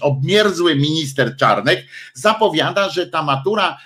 [0.00, 1.84] obmierzły minister Czarnek
[2.14, 3.78] zapowiada, że ta matura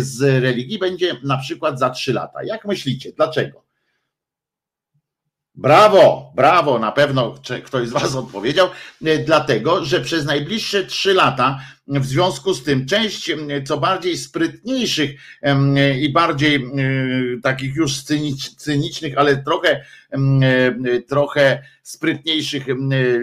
[0.00, 2.44] z religii będzie na przykład za trzy lata.
[2.44, 3.62] Jak myślicie, dlaczego?
[5.54, 7.34] Brawo, brawo, na pewno
[7.64, 8.68] ktoś z Was odpowiedział,
[9.04, 13.30] e, dlatego, że przez najbliższe trzy lata, w związku z tym, część
[13.66, 15.10] co bardziej sprytniejszych
[16.00, 16.60] i bardziej e,
[17.42, 18.02] takich już
[18.56, 22.66] cynicznych, ale trochę, e, trochę sprytniejszych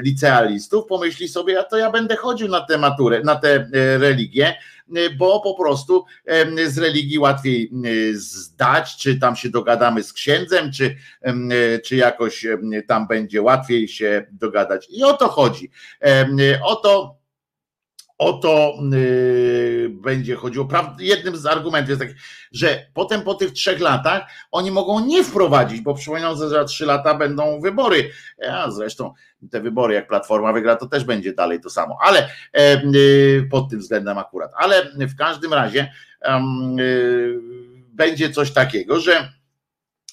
[0.03, 4.55] licealistów pomyśli sobie, a to ja będę chodził na tę maturę, na tę religię
[5.17, 6.05] bo po prostu
[6.67, 10.95] z religii łatwiej y, zdać, czy tam się dogadamy z księdzem, czy,
[11.27, 12.47] y, czy jakoś
[12.87, 14.87] tam będzie łatwiej się dogadać.
[14.89, 15.71] I o to chodzi.
[16.63, 17.18] O to
[18.19, 20.67] o to yy, będzie chodziło.
[20.99, 22.13] jednym z argumentów jest taki,
[22.51, 26.85] że potem po tych trzech latach oni mogą nie wprowadzić, bo przypominam, że za trzy
[26.85, 28.11] lata będą wybory.
[28.37, 29.13] Ja zresztą
[29.51, 33.79] te wybory, jak Platforma wygra, to też będzie dalej to samo, ale yy, pod tym
[33.79, 34.51] względem akurat.
[34.57, 35.91] Ale w każdym razie
[36.75, 37.41] yy,
[37.87, 39.33] będzie coś takiego, że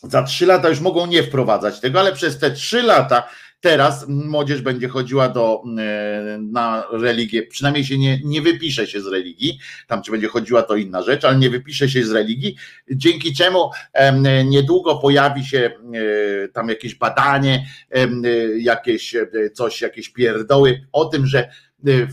[0.03, 3.29] za trzy lata już mogą nie wprowadzać tego, ale przez te trzy lata
[3.67, 9.07] Teraz młodzież będzie chodziła do, e, na religię, przynajmniej się nie, nie wypisze się z
[9.07, 12.57] religii, tam czy będzie chodziła to inna rzecz, ale nie wypisze się z religii,
[12.91, 13.71] dzięki czemu
[14.45, 17.67] niedługo pojawi się e, tam jakieś badanie,
[18.59, 21.51] jakieś e, coś, jakieś pierdoły o tym, że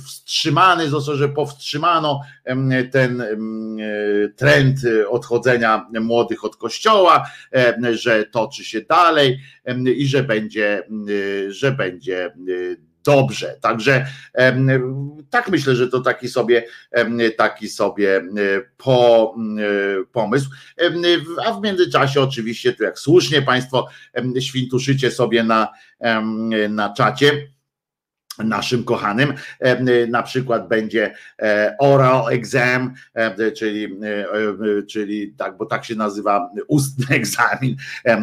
[0.06, 2.22] wstrzymany został, że powstrzymano
[2.92, 3.28] ten e,
[4.36, 4.80] trend
[5.10, 7.28] odchodzenia młodych od kościoła,
[7.92, 9.40] że toczy się dalej
[9.96, 13.58] i że będzie, y, że będzie y, dobrze.
[13.62, 14.06] Także
[15.30, 16.66] tak myślę, że to taki sobie
[17.38, 18.24] taki sobie
[18.78, 19.36] po,
[20.12, 20.50] pomysł.
[21.46, 23.88] A w międzyczasie oczywiście, tu jak słusznie Państwo
[24.40, 25.68] świntuszycie sobie na,
[26.70, 27.53] na czacie
[28.38, 29.34] naszym kochanym.
[29.60, 34.00] E, na przykład będzie e, oral exam, e, czyli,
[34.90, 37.76] czyli tak, bo tak się nazywa ustny egzamin.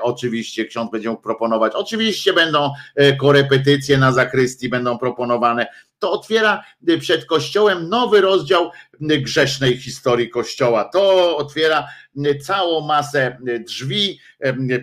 [0.00, 2.70] Oczywiście ksiądz będzie mógł proponować, oczywiście będą
[3.20, 5.66] korepetycje na zakrystii, będą proponowane
[5.98, 8.70] to otwiera y, przed Kościołem nowy rozdział
[9.10, 10.84] y, grzesznej historii Kościoła.
[10.84, 11.88] To otwiera
[12.26, 14.20] y, całą masę drzwi,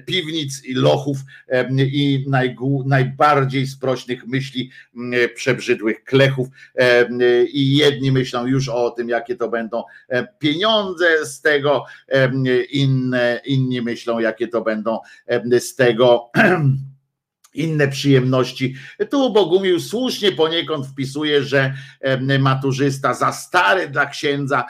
[0.05, 1.17] piwnic i lochów
[1.77, 2.25] i
[2.85, 4.71] najbardziej sprośnych myśli
[5.35, 6.47] przebrzydłych klechów.
[7.53, 9.83] I jedni myślą już o tym, jakie to będą
[10.39, 11.85] pieniądze z tego,
[12.71, 14.99] inne, inni myślą, jakie to będą
[15.59, 16.31] z tego
[17.57, 18.75] inne przyjemności.
[19.09, 21.73] Tu Bogumił słusznie poniekąd wpisuje, że
[22.39, 24.65] maturzysta za stary dla księdza,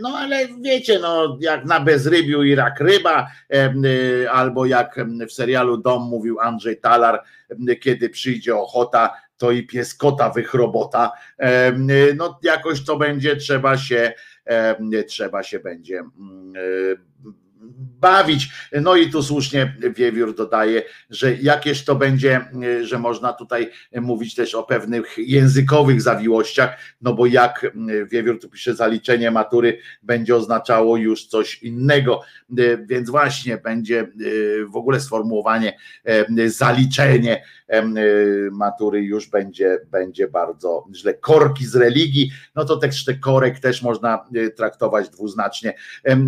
[0.00, 3.28] no ale wiecie, no jak na bezrybiu i rak ryba,
[4.30, 7.22] albo jak w serialu Dom mówił Andrzej Talar,
[7.80, 11.12] kiedy przyjdzie ochota, to i pies kota wychrobota,
[12.16, 14.12] no jakoś to będzie, trzeba się,
[15.06, 16.02] trzeba się będzie
[18.00, 18.48] bawić.
[18.80, 22.40] No i tu słusznie Wiewiór dodaje, że jakież to będzie,
[22.82, 23.70] że można tutaj
[24.00, 27.66] mówić też o pewnych językowych zawiłościach, no bo jak
[28.10, 32.20] Wiewiór tu pisze, zaliczenie matury będzie oznaczało już coś innego,
[32.86, 34.08] więc właśnie będzie
[34.68, 35.78] w ogóle sformułowanie
[36.46, 37.44] zaliczenie
[38.52, 41.14] matury już będzie, będzie bardzo źle.
[41.14, 44.24] Korki z religii, no to też te korek też można
[44.56, 45.74] traktować dwuznacznie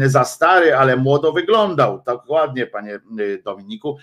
[0.06, 2.02] za stary, ale młodo wyglądał.
[2.06, 3.98] Dokładnie, panie y, Dominiku.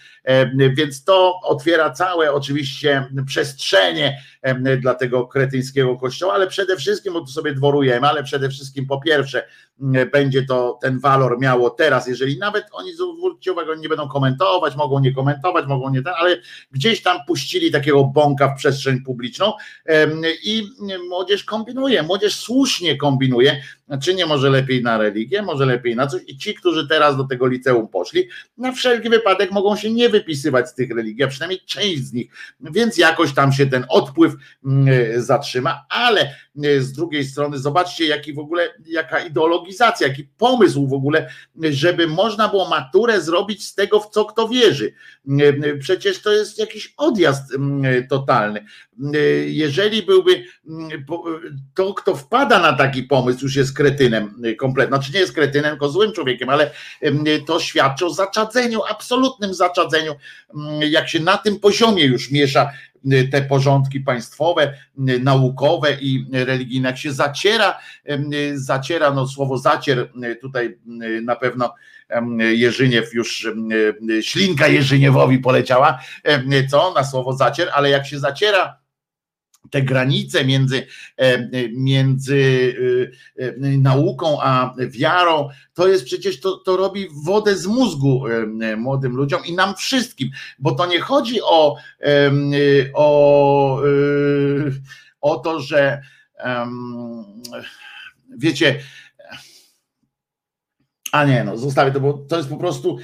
[0.75, 4.17] Więc to otwiera całe oczywiście przestrzenie
[4.81, 9.01] dla tego kretyńskiego kościoła, ale przede wszystkim, bo tu sobie dworujemy, ale przede wszystkim po
[9.01, 9.43] pierwsze
[10.11, 14.99] będzie to ten walor miało teraz, jeżeli nawet oni zwróćcie uwagę, nie będą komentować, mogą
[14.99, 16.37] nie komentować, mogą nie ten, ale
[16.71, 19.53] gdzieś tam puścili takiego bąka w przestrzeń publiczną
[20.43, 20.69] i
[21.09, 23.61] młodzież kombinuje, młodzież słusznie kombinuje,
[24.01, 27.23] czy nie może lepiej na religię, może lepiej na coś i ci, którzy teraz do
[27.23, 28.27] tego liceum poszli,
[28.57, 32.31] na wszelki wypadek mogą się nie wypisywać z tych religii, a przynajmniej część z nich,
[32.59, 34.33] więc jakoś tam się ten odpływ
[34.65, 34.87] mm,
[35.21, 36.21] zatrzyma, ale
[36.63, 41.29] e, z drugiej strony zobaczcie jaki w ogóle, jaka ideologizacja, jaki pomysł w ogóle,
[41.69, 44.93] żeby można było maturę zrobić z tego, w co kto wierzy.
[45.39, 48.65] E, przecież to jest jakiś odjazd mm, totalny.
[49.13, 49.17] E,
[49.47, 51.05] jeżeli byłby mm,
[51.73, 55.89] to, kto wpada na taki pomysł, już jest kretynem kompletnie, znaczy nie jest kretynem, tylko
[55.89, 56.71] złym człowiekiem, ale
[57.45, 60.15] to świadczy o zaczadzeniu, absolutnym zaczadzeniu,
[60.89, 62.71] jak się na tym poziomie już miesza
[63.31, 64.73] te porządki państwowe,
[65.19, 67.79] naukowe i religijne, jak się zaciera,
[68.53, 70.09] zaciera, no słowo zacier
[70.41, 70.77] tutaj
[71.21, 71.73] na pewno
[72.37, 73.47] Jerzyniew już,
[74.21, 75.99] ślinka Jerzyniewowi poleciała,
[76.69, 76.93] co?
[76.93, 78.77] Na słowo zacier, ale jak się zaciera
[79.69, 82.73] te granice między, e, między
[83.39, 88.23] e, e, nauką a wiarą, to jest przecież, to, to robi wodę z mózgu
[88.77, 90.29] młodym ludziom i nam wszystkim,
[90.59, 91.75] bo to nie chodzi o,
[92.93, 93.81] o,
[95.21, 96.01] o to, że
[98.37, 98.79] wiecie,
[101.11, 102.97] a nie, no zostawię to, bo to jest po prostu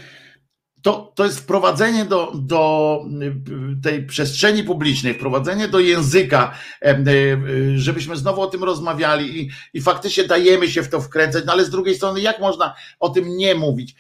[0.84, 6.54] to, to jest wprowadzenie do, do y, tej przestrzeni publicznej, wprowadzenie do języka,
[6.86, 11.54] y, żebyśmy znowu o tym rozmawiali i, i faktycznie dajemy się w to wkręcać, no
[11.54, 13.96] ale z drugiej strony, jak można o tym nie mówić,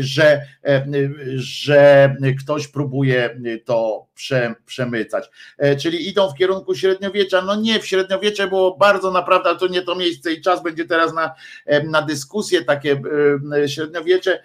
[0.00, 0.46] że,
[1.34, 5.30] że ktoś próbuje to prze, przemycać.
[5.58, 7.42] E, czyli idą w kierunku średniowiecza.
[7.42, 10.84] No nie, w średniowiecze było bardzo naprawdę, ale to nie to miejsce i czas będzie
[10.84, 11.34] teraz na,
[11.84, 12.64] na dyskusję.
[12.64, 13.02] Takie
[13.66, 14.42] średniowiecze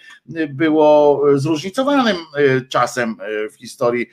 [0.49, 2.17] było zróżnicowanym
[2.69, 3.15] czasem
[3.51, 4.09] w historii,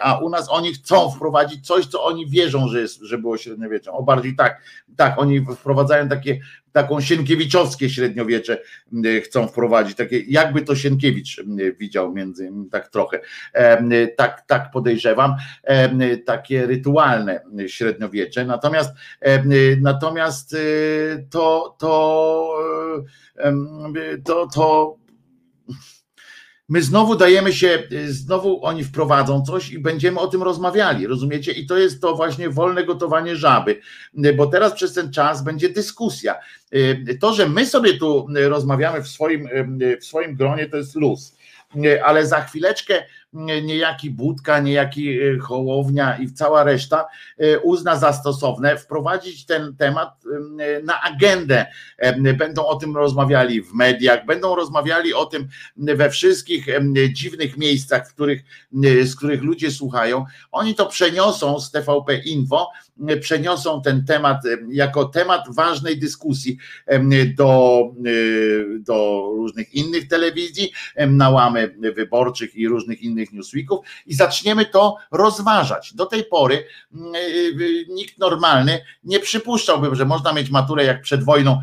[0.00, 3.94] a u nas oni chcą wprowadzić coś, co oni wierzą, że, jest, że było średniowieczem.
[3.94, 4.62] O bardziej tak,
[4.96, 6.40] tak, oni wprowadzają takie
[6.76, 8.58] taką sienkiewiczowskie średniowiecze
[9.24, 11.44] chcą wprowadzić, takie jakby to Sienkiewicz
[11.78, 13.20] widział między tak trochę,
[14.16, 15.34] tak, tak podejrzewam,
[16.26, 18.90] takie rytualne średniowiecze, natomiast
[19.80, 22.54] natomiast y, to to
[24.24, 24.96] to, to
[26.68, 31.52] my znowu dajemy się, y, znowu oni wprowadzą coś i będziemy o tym rozmawiali, rozumiecie?
[31.52, 33.80] I to jest to właśnie wolne gotowanie żaby,
[34.24, 36.34] y, bo teraz przez ten czas będzie dyskusja.
[36.74, 39.48] Y, to, że my sobie tu rozmawiamy w swoim,
[40.00, 41.36] w swoim gronie, to jest luz
[42.04, 47.06] ale za chwileczkę niejaki Budka, niejaki e, Hołownia i cała reszta
[47.38, 50.10] e, uzna za stosowne wprowadzić ten temat
[50.58, 51.66] e, na agendę.
[52.38, 56.66] Będą o tym rozmawiali w mediach, będą rozmawiali o tym we wszystkich
[57.12, 58.42] dziwnych miejscach, w których,
[59.02, 60.24] z których ludzie słuchają.
[60.52, 62.70] Oni to przeniosą z TVP Info,
[63.20, 66.58] przeniosą ten temat jako temat ważnej dyskusji
[67.36, 67.82] do,
[68.78, 70.72] do różnych innych telewizji,
[71.08, 75.94] na łamy wyborczych i różnych innych newsweeków i zaczniemy to rozważać.
[75.94, 81.02] Do tej pory mm, y, y, nikt normalny nie przypuszczałby, że można mieć maturę jak
[81.02, 81.60] przed wojną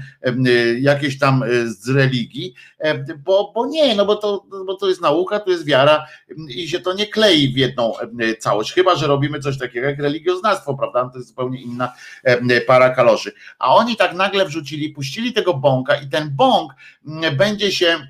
[0.47, 2.53] y, jakieś tam z religii,
[3.17, 6.07] bo, bo nie, no bo to, bo to jest nauka, to jest wiara
[6.47, 7.93] i się to nie klei w jedną
[8.39, 11.09] całość, chyba, że robimy coś takiego jak religioznawstwo, prawda?
[11.09, 11.93] To jest zupełnie inna
[12.67, 13.31] para kaloszy.
[13.59, 16.73] A oni tak nagle wrzucili, puścili tego bąka i ten bąk
[17.37, 18.07] będzie się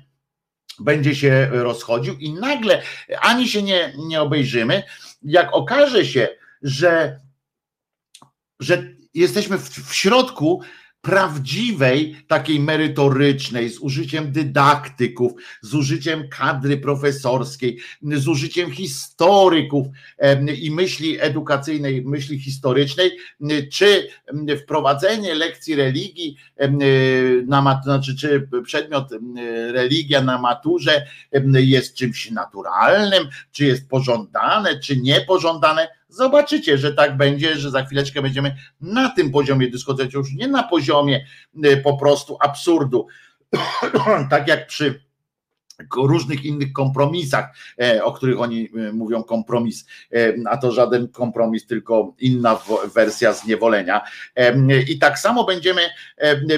[0.80, 2.82] będzie się rozchodził i nagle
[3.20, 4.82] ani się nie, nie obejrzymy,
[5.22, 6.28] jak okaże się,
[6.62, 7.20] że,
[8.60, 8.82] że
[9.14, 10.62] jesteśmy w, w środku
[11.04, 15.32] prawdziwej, takiej merytorycznej, z użyciem dydaktyków,
[15.62, 19.86] z użyciem kadry profesorskiej, z użyciem historyków
[20.62, 23.10] i myśli edukacyjnej, myśli historycznej,
[23.72, 24.08] czy
[24.62, 26.36] wprowadzenie lekcji religii,
[27.46, 29.08] na, znaczy, czy przedmiot
[29.72, 31.06] religia na maturze
[31.54, 38.22] jest czymś naturalnym, czy jest pożądane, czy niepożądane Zobaczycie, że tak będzie, że za chwileczkę
[38.22, 41.26] będziemy na tym poziomie dyskutować, już nie na poziomie
[41.64, 43.06] y, po prostu absurdu.
[44.30, 45.03] tak jak przy
[45.96, 47.44] różnych innych kompromisach,
[47.80, 52.60] e, o których oni e, mówią kompromis, e, a to żaden kompromis, tylko inna
[52.94, 54.00] wersja zniewolenia.
[54.88, 55.82] I tak samo będziemy,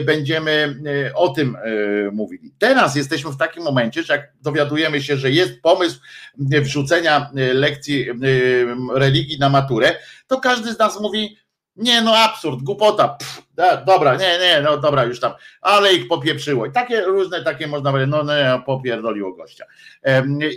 [0.05, 0.83] będziemy
[1.15, 1.57] o tym
[2.13, 2.53] mówili.
[2.59, 6.01] Teraz jesteśmy w takim momencie, że jak dowiadujemy się, że jest pomysł
[6.39, 8.07] wrzucenia lekcji
[8.95, 11.37] religii na maturę, to każdy z nas mówi,
[11.77, 13.09] nie, no absurd, głupota.
[13.09, 13.43] Pff,
[13.87, 16.67] dobra, nie, nie, no dobra, już tam, ale ich popieprzyło.
[16.67, 19.65] I takie różne, takie można powiedzieć, no nie, popierdoliło gościa.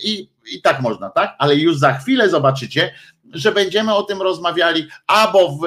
[0.03, 1.35] I, I tak można, tak?
[1.37, 2.93] Ale już za chwilę zobaczycie,
[3.33, 5.59] że będziemy o tym rozmawiali, albo w,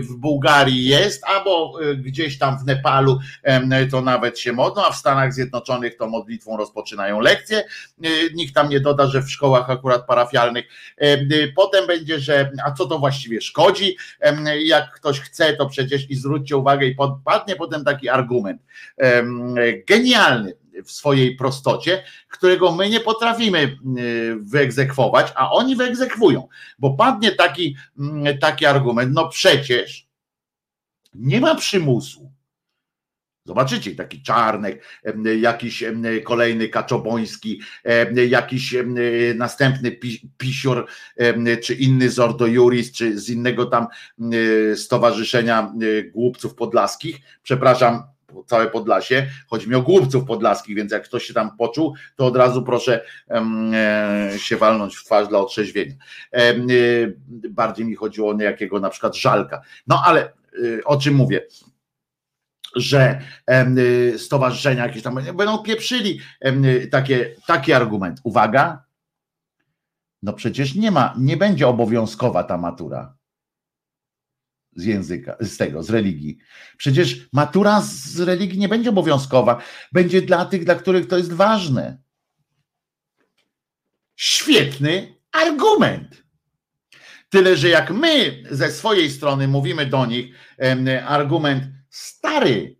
[0.00, 3.18] w Bułgarii jest, albo y, gdzieś tam w Nepalu
[3.90, 7.64] to nawet się modlą, a w Stanach Zjednoczonych to modlitwą rozpoczynają lekcje.
[8.04, 10.64] Y, nikt tam nie doda, że w szkołach akurat parafialnych.
[11.02, 13.96] Y, potem będzie, że a co to właściwie szkodzi?
[14.64, 18.62] Jak ktoś chce, to przecież i zwróćcie uwagę, i padnie potem taki argument.
[19.86, 20.52] Genialny
[20.84, 26.48] w swojej prostocie, którego my nie potrafimy y, wyegzekwować, a oni wyegzekwują,
[26.78, 30.08] bo padnie taki, mm, taki argument, no przecież
[31.14, 32.32] nie ma przymusu.
[33.44, 34.84] Zobaczycie, taki czarnek,
[35.40, 35.84] jakiś
[36.24, 37.60] kolejny kaczoboński,
[38.28, 38.74] jakiś
[39.34, 39.98] następny
[40.38, 40.86] pisior,
[41.62, 43.86] czy inny Zordo Juris, czy z innego tam
[44.76, 45.72] stowarzyszenia
[46.12, 47.20] głupców podlaskich.
[47.42, 48.02] Przepraszam,
[48.46, 49.26] całe Podlasie.
[49.46, 53.04] Chodzi mi o głupców podlaskich, więc jak ktoś się tam poczuł, to od razu proszę
[53.30, 55.94] e, się walnąć w twarz dla otrzeźwienia.
[56.32, 56.54] E,
[57.50, 59.62] bardziej mi chodziło o niejakiego na przykład żalka.
[59.86, 61.46] No ale e, o czym mówię?
[62.76, 63.20] że
[64.16, 66.20] stowarzyszenia jakieś tam będą pieprzyli
[66.90, 68.20] takie, taki argument.
[68.22, 68.84] Uwaga,
[70.22, 73.17] no przecież nie ma, nie będzie obowiązkowa ta matura
[74.78, 76.38] z języka, z tego, z religii.
[76.76, 81.98] Przecież matura z religii nie będzie obowiązkowa, będzie dla tych, dla których to jest ważne.
[84.16, 86.22] Świetny argument.
[87.28, 90.34] Tyle, że jak my ze swojej strony mówimy do nich
[91.06, 92.78] argument stary,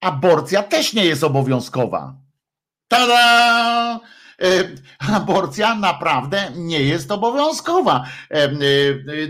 [0.00, 2.16] aborcja też nie jest obowiązkowa.
[2.88, 4.00] Tada!
[4.98, 8.04] Aborcja naprawdę nie jest obowiązkowa.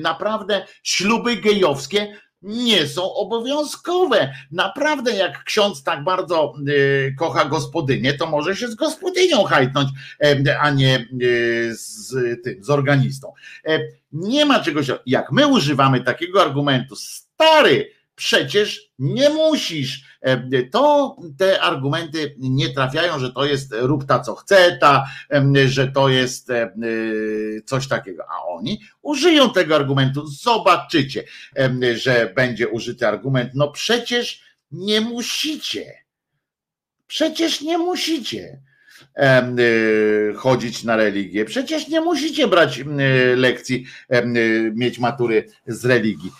[0.00, 4.34] Naprawdę śluby gejowskie nie są obowiązkowe.
[4.50, 6.54] Naprawdę, jak ksiądz tak bardzo
[7.18, 9.88] kocha gospodynię, to może się z gospodynią hajtnąć,
[10.60, 11.08] a nie
[11.70, 12.14] z
[12.44, 13.32] tym, z organistą.
[13.64, 13.80] E,
[14.12, 20.04] nie ma czegoś, jak my używamy takiego argumentu, stary, przecież nie musisz.
[20.20, 25.04] E, to te argumenty nie trafiają, że to jest rób ta co chce, ta,
[25.66, 26.72] że to jest e,
[27.64, 28.24] coś takiego.
[28.30, 30.26] A oni użyją tego argumentu.
[30.26, 31.24] Zobaczycie,
[31.94, 33.50] że będzie użyty argument.
[33.54, 34.42] No przecież
[34.72, 36.04] nie musicie.
[37.06, 38.60] Przecież nie musicie
[39.16, 39.46] e,
[40.36, 41.44] chodzić na religię.
[41.44, 42.80] Przecież nie musicie brać
[43.36, 43.86] lekcji,
[44.74, 46.30] mieć matury z religii.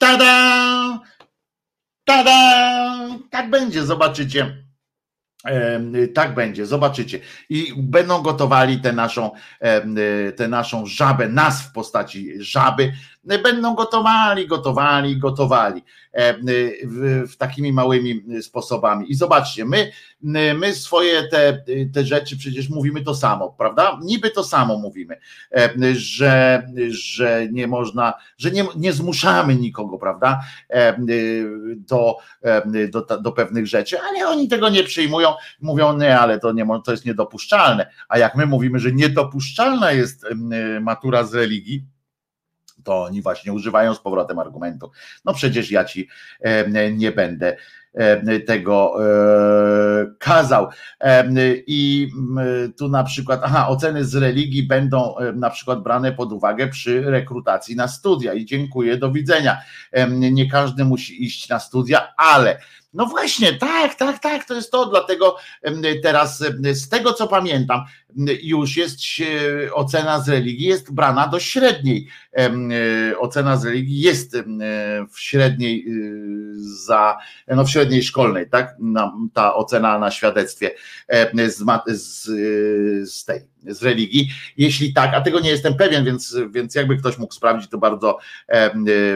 [0.00, 1.00] Tada!
[2.04, 3.18] Tada!
[3.30, 4.64] Tak będzie, zobaczycie.
[6.14, 7.20] Tak będzie, zobaczycie.
[7.48, 9.30] I będą gotowali tę naszą,
[10.36, 12.92] tę naszą żabę, nas w postaci żaby,
[13.24, 15.82] będą gotowali, gotowali, gotowali
[16.84, 19.12] w, w takimi małymi sposobami.
[19.12, 19.90] I zobaczcie, my,
[20.54, 21.64] my swoje te,
[21.94, 23.98] te rzeczy przecież mówimy to samo, prawda?
[24.02, 25.18] Niby to samo mówimy,
[25.92, 30.40] że, że nie można, że nie, nie zmuszamy nikogo, prawda?
[31.78, 32.16] Do,
[32.90, 36.90] do, do pewnych rzeczy, ale oni tego nie przyjmują, mówią, nie, ale to, nie, to
[36.90, 37.90] jest niedopuszczalne.
[38.08, 40.26] A jak my mówimy, że niedopuszczalna jest
[40.80, 41.84] matura z religii,
[42.84, 44.90] to oni właśnie używają z powrotem argumentu.
[45.24, 46.08] No przecież ja ci
[46.92, 47.56] nie będę
[48.46, 50.68] tego e, kazał.
[51.66, 52.08] I
[52.78, 57.76] tu na przykład, aha, oceny z religii będą na przykład brane pod uwagę przy rekrutacji
[57.76, 59.60] na studia i dziękuję, do widzenia.
[60.32, 62.58] Nie każdy musi iść na studia, ale
[62.92, 64.86] no właśnie, tak, tak, tak, to jest to.
[64.86, 65.36] Dlatego
[66.02, 66.38] teraz
[66.72, 67.84] z tego co pamiętam,
[68.42, 69.00] już jest
[69.72, 72.08] ocena z religii jest brana do średniej.
[72.38, 74.36] E, ocena z religii jest
[75.12, 76.54] w średniej y,
[76.86, 77.18] za,
[77.48, 78.76] no w średniej szkolnej, tak?
[79.34, 80.70] Ta ocena na świadectwie
[81.48, 82.24] z, z,
[83.12, 84.30] z tej z religii.
[84.56, 88.18] Jeśli tak, a tego nie jestem pewien, więc, więc jakby ktoś mógł sprawdzić, to bardzo,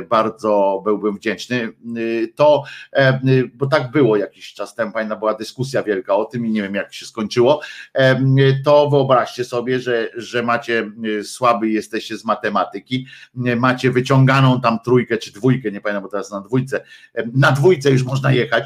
[0.09, 1.73] bardzo byłbym wdzięczny.
[2.35, 2.63] To,
[3.55, 6.75] bo tak było jakiś czas temu, pamiętam, była dyskusja wielka o tym i nie wiem
[6.75, 7.61] jak się skończyło,
[8.65, 10.91] to wyobraźcie sobie, że, że macie
[11.23, 13.07] słaby jesteście z matematyki,
[13.57, 16.85] macie wyciąganą tam trójkę czy dwójkę, nie pamiętam, bo teraz na dwójce,
[17.35, 18.65] na dwójce już można jechać,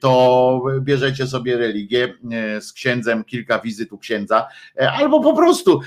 [0.00, 2.14] to bierzecie sobie religię
[2.60, 5.80] z księdzem, kilka wizyt u księdza, E, albo po prostu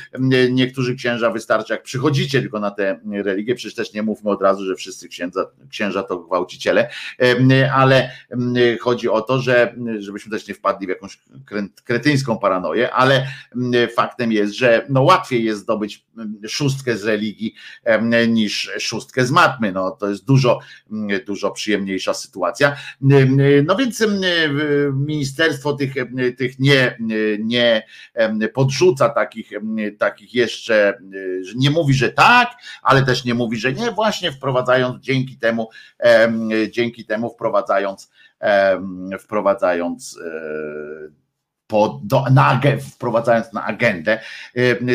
[0.51, 4.65] niektórzy księża wystarczy, jak przychodzicie tylko na tę religię, przecież też nie mówmy od razu,
[4.65, 6.89] że wszyscy księdza, księża to gwałciciele,
[7.73, 8.11] ale
[8.81, 11.19] chodzi o to, że żebyśmy też nie wpadli w jakąś
[11.83, 13.27] kretyńską paranoję, ale
[13.95, 16.05] faktem jest, że no łatwiej jest zdobyć
[16.47, 17.55] szóstkę z religii
[18.27, 20.59] niż szóstkę z matmy, no to jest dużo,
[21.25, 22.75] dużo przyjemniejsza sytuacja.
[23.65, 24.03] No więc
[24.93, 25.93] ministerstwo tych,
[26.37, 26.97] tych nie,
[27.39, 27.83] nie
[28.53, 29.49] podrzuca podrzuca takich,
[29.99, 30.97] takich jeszcze,
[31.41, 32.51] że nie mówi, że tak,
[32.83, 35.69] ale też nie mówi, że nie, właśnie wprowadzając dzięki temu,
[36.71, 38.11] dzięki temu wprowadzając,
[39.19, 40.31] wprowadzając e,
[41.67, 42.61] po, do, na,
[42.95, 44.19] wprowadzając na agendę.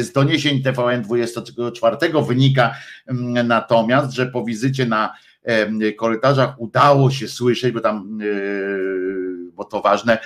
[0.01, 1.97] Z doniesień TVN 24
[2.27, 2.75] wynika
[3.45, 5.15] natomiast, że po wizycie na
[5.97, 8.19] korytarzach udało się słyszeć, bo tam
[9.55, 10.19] bo to ważne,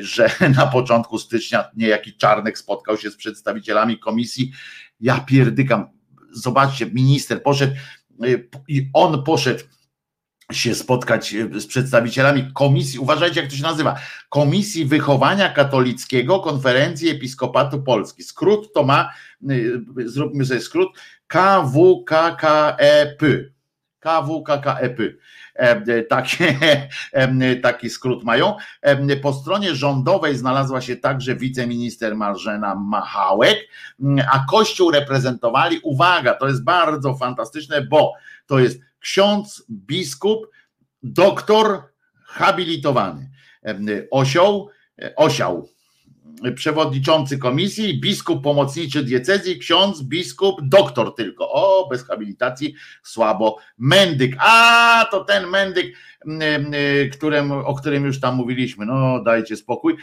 [0.00, 4.52] że na początku stycznia niejaki Czarnek spotkał się z przedstawicielami komisji.
[5.00, 5.86] Ja pierdykam,
[6.32, 7.74] zobaczcie, minister poszedł
[8.24, 9.64] y, i on poszedł
[10.52, 13.98] się spotkać y, z przedstawicielami komisji, uważajcie jak to się nazywa,
[14.28, 18.22] Komisji Wychowania Katolickiego Konferencji Episkopatu Polski.
[18.22, 19.10] Skrót to ma,
[19.50, 20.88] y, zróbmy sobie skrót,
[21.26, 23.22] KWKKEP.
[24.00, 24.98] KWKKEP.
[25.56, 26.58] E, takie,
[27.62, 28.56] taki skrót mają.
[29.22, 33.58] Po stronie rządowej znalazła się także wiceminister Marzena Machałek,
[34.32, 38.12] a Kościół reprezentowali, uwaga, to jest bardzo fantastyczne, bo
[38.46, 40.46] to jest ksiądz, biskup,
[41.02, 41.82] doktor
[42.24, 43.30] habilitowany.
[44.10, 44.70] Osioł,
[45.16, 45.68] osioł,
[46.54, 51.50] przewodniczący komisji, biskup pomocniczy diecezji, ksiądz, biskup, doktor tylko.
[51.50, 53.58] O, bez habilitacji słabo.
[53.78, 54.36] Mendyk.
[54.38, 55.96] A, to ten mendyk,
[57.12, 58.86] którym, o którym już tam mówiliśmy.
[58.86, 59.96] No, dajcie spokój.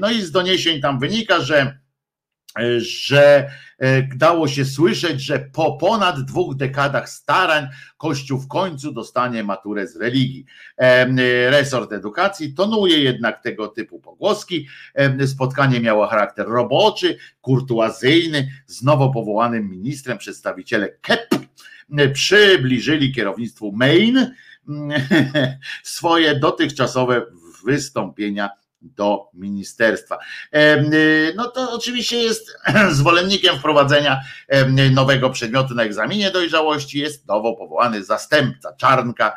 [0.00, 1.78] No i z doniesień tam wynika, że
[2.78, 9.44] że e, dało się słyszeć, że po ponad dwóch dekadach starań Kościół w końcu dostanie
[9.44, 10.44] maturę z religii.
[10.76, 14.66] E, resort edukacji tonuje jednak tego typu pogłoski.
[14.94, 20.18] E, spotkanie miało charakter roboczy, kurtuazyjny, z nowo powołanym ministrem.
[20.18, 21.28] Przedstawiciele KEP
[22.12, 24.34] przybliżyli kierownictwu Maine
[25.82, 27.26] swoje dotychczasowe
[27.64, 28.50] wystąpienia
[28.84, 30.18] do ministerstwa.
[30.54, 32.56] Y, no to oczywiście jest
[32.90, 34.20] zwolennikiem wprowadzenia
[34.92, 39.32] nowego przedmiotu na egzaminie dojrzałości, jest nowo powołany zastępca Czarnka,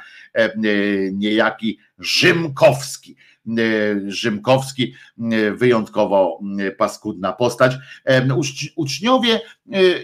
[1.13, 3.15] niejaki Rzymkowski.
[4.07, 4.93] Rzymkowski,
[5.55, 6.39] wyjątkowo
[6.77, 7.75] paskudna postać.
[8.75, 9.39] Uczniowie,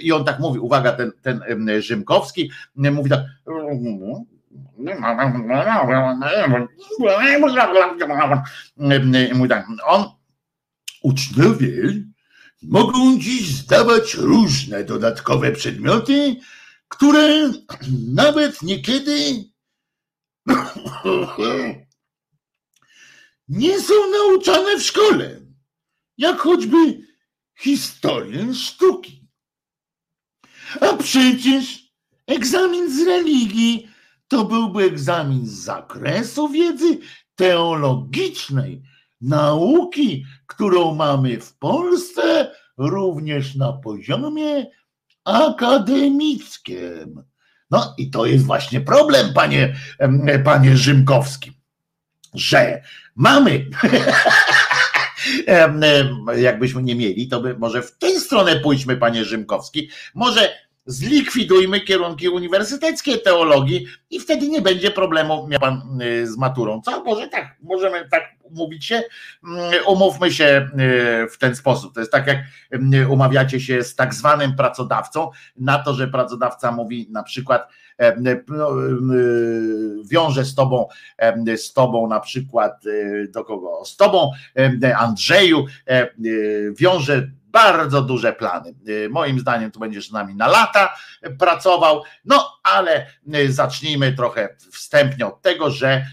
[0.02, 1.44] i on tak mówi, uwaga, ten, ten
[1.82, 3.22] Rzymkowski mówi tak,
[9.50, 10.06] Tak, on,
[11.02, 11.94] uczniowie
[12.64, 16.36] mogą dziś zdawać różne dodatkowe przedmioty,
[16.88, 17.52] które
[18.14, 19.44] nawet niekiedy
[23.48, 25.42] nie są nauczane w szkole,
[26.18, 26.78] jak choćby
[27.60, 29.28] historię sztuki.
[30.82, 31.94] A przecież
[32.28, 33.93] egzamin z religii
[34.34, 36.98] to byłby egzamin z zakresu wiedzy
[37.36, 38.82] teologicznej,
[39.22, 44.66] nauki, którą mamy w Polsce, również na poziomie
[45.26, 47.24] akademickim.
[47.72, 49.76] No i to jest właśnie problem, panie,
[50.44, 51.52] panie Rzymkowski,
[52.34, 52.82] że
[53.16, 53.66] mamy,
[56.38, 62.30] jakbyśmy nie mieli, to by może w tę stronę pójdźmy, panie Rzymkowski, może zlikwidujmy kierunki
[62.30, 66.82] uniwersyteckie teologii i wtedy nie będzie problemu miał pan y, z maturą.
[66.82, 67.04] Co?
[67.04, 68.24] Może tak, możemy tak
[68.54, 69.04] umówić się,
[69.44, 70.70] mm, umówmy się
[71.26, 71.94] y, w ten sposób.
[71.94, 72.38] To jest tak, jak
[72.94, 78.16] y, umawiacie się z tak zwanym pracodawcą na to, że pracodawca mówi na przykład e,
[78.48, 78.70] no,
[80.06, 80.88] wiąże z tobą,
[81.18, 82.84] e, z tobą na przykład
[83.30, 83.86] do kogo?
[83.86, 84.32] Z tobą
[84.98, 85.66] Andrzeju
[86.78, 88.74] wiąże bardzo duże plany.
[88.90, 90.96] Y, moim zdaniem tu będziesz z nami na lata
[91.40, 96.06] pracował, no ale y, zacznijmy trochę wstępnie od tego, że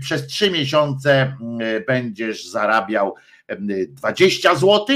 [0.00, 3.14] przez trzy miesiące y, będziesz zarabiał
[3.88, 4.86] 20 zł,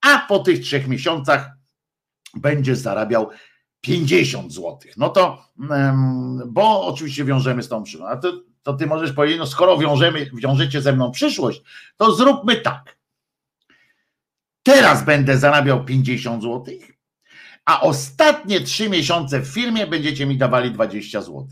[0.00, 1.50] a po tych trzech miesiącach
[2.34, 3.30] będziesz zarabiał
[3.80, 4.78] 50 zł.
[4.96, 5.44] No to,
[6.46, 8.22] bo oczywiście wiążemy z tą przyszłość.
[8.22, 8.32] To,
[8.62, 11.62] to ty możesz powiedzieć, no skoro wiążemy, wiążecie ze mną przyszłość,
[11.96, 12.95] to zróbmy tak.
[14.66, 16.74] Teraz będę zarabiał 50 zł,
[17.64, 21.46] a ostatnie trzy miesiące w firmie będziecie mi dawali 20 zł.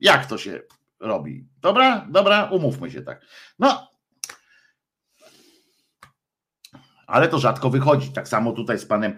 [0.00, 0.60] Jak to się
[1.00, 1.48] robi?
[1.60, 3.20] Dobra, dobra, umówmy się tak.
[3.58, 3.90] No,
[7.06, 8.12] ale to rzadko wychodzi.
[8.12, 9.12] Tak samo tutaj z panem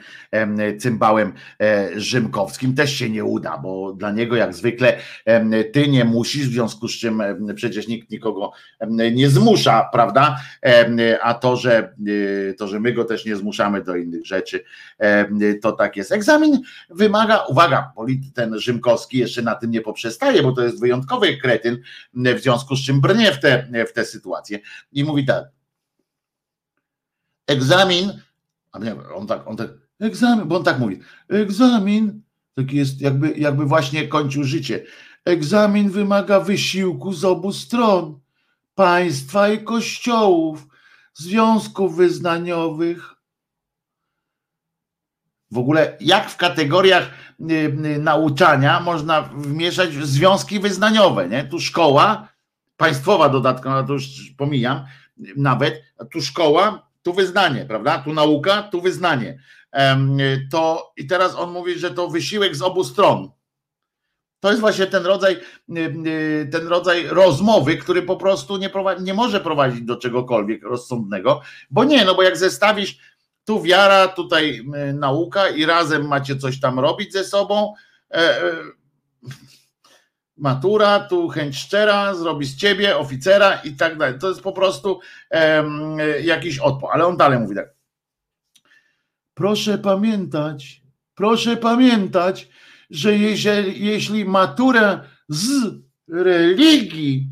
[0.79, 4.99] cymbałem e, Rzymkowskim też się nie uda, bo dla niego jak zwykle
[5.73, 7.23] ty nie musisz, w związku z czym
[7.55, 8.53] przecież nikt nikogo
[9.13, 10.37] nie zmusza, prawda?
[11.23, 14.65] A to, że e, to, że my go też nie zmuszamy do innych rzeczy,
[15.63, 16.13] to tak jest.
[16.13, 16.61] Egzamin
[16.91, 17.93] wymaga, uwaga,
[18.35, 21.79] ten Rzymkowski jeszcze na tym nie poprzestaje, bo to jest wyjątkowy kretyn,
[22.15, 24.59] w związku z czym brnie w te, w te sytuacje
[24.93, 25.45] i mówi tak,
[27.49, 28.13] egzamin,
[28.73, 29.71] a nie, on tak, on tak,
[30.01, 32.23] egzamin, bo on tak mówi, egzamin,
[32.55, 34.85] taki jest jakby, jakby właśnie kończył życie.
[35.25, 38.21] Egzamin wymaga wysiłku z obu stron,
[38.75, 40.67] państwa i kościołów,
[41.15, 43.15] związków wyznaniowych.
[45.51, 47.11] W ogóle jak w kategoriach
[47.51, 51.45] y, y, nauczania można wmieszać związki wyznaniowe, nie?
[51.45, 52.29] Tu szkoła,
[52.77, 54.87] państwowa dodatkowa, to już pomijam,
[55.37, 57.99] nawet, a tu szkoła, tu wyznanie, prawda?
[57.99, 59.39] Tu nauka, tu wyznanie.
[60.51, 63.31] To i teraz on mówi, że to wysiłek z obu stron.
[64.41, 69.05] To jest właśnie ten rodzaj, y, y, ten rodzaj rozmowy, który po prostu nie, prowadzi,
[69.05, 71.41] nie może prowadzić do czegokolwiek rozsądnego,
[71.71, 72.99] bo nie, no bo jak zestawisz
[73.45, 74.61] tu wiara, tutaj
[74.91, 77.75] y, nauka i razem macie coś tam robić ze sobą,
[78.11, 78.55] e, e,
[80.39, 84.19] matura, tu chęć szczera, zrobi z ciebie oficera i tak dalej.
[84.19, 85.01] To jest po prostu
[85.31, 86.91] um, jakiś odpor.
[86.93, 87.75] Ale on dalej mówi tak.
[89.35, 90.83] Proszę pamiętać,
[91.15, 92.49] proszę pamiętać,
[92.91, 95.75] że jeżeli, jeśli maturę z
[96.09, 97.31] religii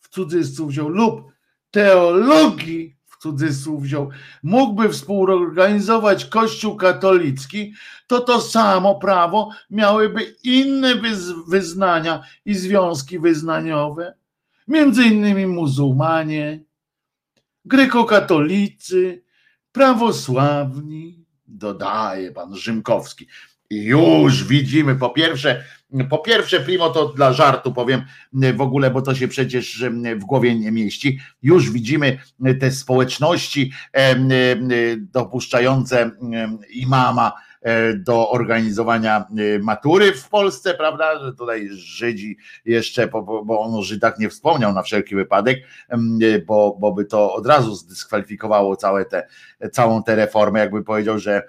[0.00, 1.32] w cudzysłów wziął lub
[1.70, 4.10] teologii cudzysłów wziął,
[4.42, 7.74] mógłby współorganizować Kościół katolicki,
[8.06, 10.94] to to samo prawo miałyby inne
[11.48, 14.14] wyznania i związki wyznaniowe,
[14.68, 16.60] między innymi muzułmanie,
[17.64, 19.22] grekokatolicy,
[19.72, 23.26] prawosławni, dodaje pan Rzymkowski.
[23.70, 25.64] Już widzimy, po pierwsze,
[26.10, 28.02] po pierwsze, primo to dla żartu powiem
[28.54, 29.84] w ogóle, bo to się przecież
[30.16, 31.20] w głowie nie mieści.
[31.42, 32.18] Już widzimy
[32.60, 33.72] te społeczności
[35.00, 36.10] dopuszczające
[36.70, 37.32] imama
[37.62, 41.18] e, do organizowania e, matury w Polsce, prawda?
[41.18, 45.58] Że tutaj Żydzi jeszcze, bo on o Żydach nie wspomniał na wszelki wypadek,
[46.46, 49.26] bo, bo by to od razu zdyskwalifikowało całe te,
[49.72, 51.42] całą tę reformę, jakby powiedział, że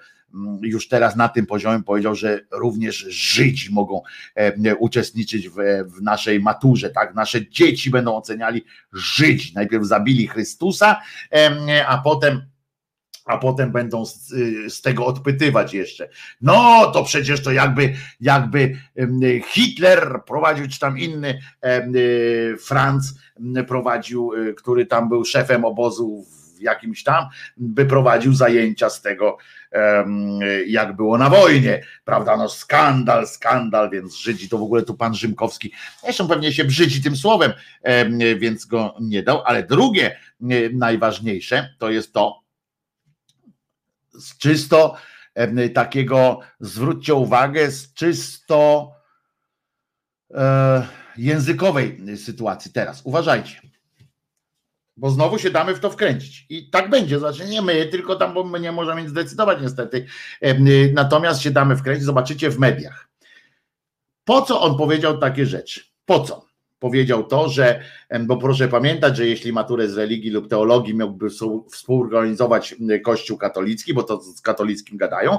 [0.62, 4.02] już teraz na tym poziomie powiedział, że również Żydzi mogą
[4.34, 5.54] e, uczestniczyć w,
[5.86, 7.14] w, naszej maturze, tak?
[7.14, 9.52] Nasze dzieci będą oceniali Żydzi.
[9.54, 11.00] Najpierw zabili Chrystusa,
[11.86, 12.42] a potem
[13.24, 14.28] a potem będą z,
[14.68, 16.08] z, tego odpytywać jeszcze.
[16.40, 18.76] No to przecież to jakby, jakby
[19.46, 21.40] Hitler prowadził, czy tam inny
[22.60, 23.14] Franz
[23.68, 27.26] prowadził, e, który tam był szefem obozu w jakimś tam,
[27.56, 29.38] by prowadził zajęcia z tego,
[30.66, 32.36] jak było na wojnie, prawda?
[32.36, 35.72] No skandal, skandal, więc Żydzi to w ogóle tu pan Rzymkowski,
[36.02, 37.52] zresztą pewnie się brzydzi tym słowem,
[38.38, 40.16] więc go nie dał, ale drugie
[40.72, 42.40] najważniejsze to jest to,
[44.12, 44.96] z czysto
[45.74, 48.92] takiego, zwróćcie uwagę, z czysto
[50.34, 53.00] e, językowej sytuacji teraz.
[53.04, 53.69] Uważajcie
[55.00, 56.46] bo znowu się damy w to wkręcić.
[56.48, 60.06] I tak będzie, znaczy nie my, tylko tam, bo my nie możemy zdecydować niestety.
[60.44, 63.08] Y, natomiast się damy wkręcić, zobaczycie w mediach.
[64.24, 65.80] Po co on powiedział takie rzeczy?
[66.06, 66.46] Po co?
[66.78, 67.80] Powiedział to, że,
[68.20, 71.26] bo proszę pamiętać, że jeśli maturę z religii lub teologii miałby
[71.72, 72.74] współorganizować
[73.04, 75.38] Kościół katolicki, bo to z katolickim gadają,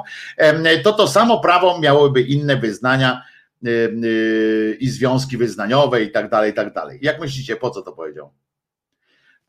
[0.84, 3.24] to to samo prawo miałoby inne wyznania
[3.66, 7.00] y, y, i związki wyznaniowe i tak dalej, i tak dalej.
[7.02, 8.32] Jak myślicie, po co to powiedział?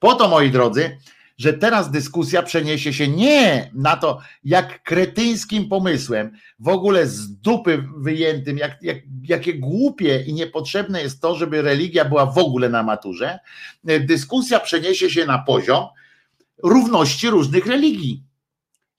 [0.02, 0.98] Po to, moi drodzy,
[1.38, 7.84] że teraz dyskusja przeniesie się nie na to, jak kretyńskim pomysłem, w ogóle z dupy
[7.96, 12.82] wyjętym, jak, jak, jakie głupie i niepotrzebne jest to, żeby religia była w ogóle na
[12.82, 13.38] maturze.
[13.84, 15.84] Dyskusja przeniesie się na poziom
[16.62, 18.22] równości różnych religii.